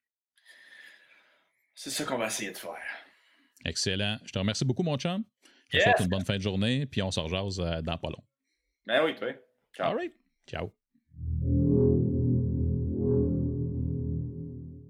C'est 1.74 1.90
ça 1.90 2.04
qu'on 2.04 2.18
va 2.18 2.26
essayer 2.26 2.50
de 2.50 2.56
faire. 2.56 2.76
Excellent. 3.64 4.18
Je 4.24 4.32
te 4.32 4.38
remercie 4.38 4.64
beaucoup, 4.64 4.82
mon 4.82 4.96
chum. 4.96 5.24
Je 5.70 5.78
te 5.78 5.82
souhaite 5.82 6.00
une 6.00 6.08
bonne 6.08 6.24
fin 6.24 6.36
de 6.36 6.42
journée, 6.42 6.86
puis 6.86 7.02
on 7.02 7.10
se 7.10 7.20
rejase 7.20 7.60
euh, 7.60 7.82
dans 7.82 7.98
pas 7.98 8.08
long. 8.08 8.24
Ben 8.86 9.04
oui, 9.04 9.14
toi. 9.14 9.32
Ciao. 9.74 9.90
All 9.90 9.96
right. 9.96 10.14
Ciao. 10.46 10.72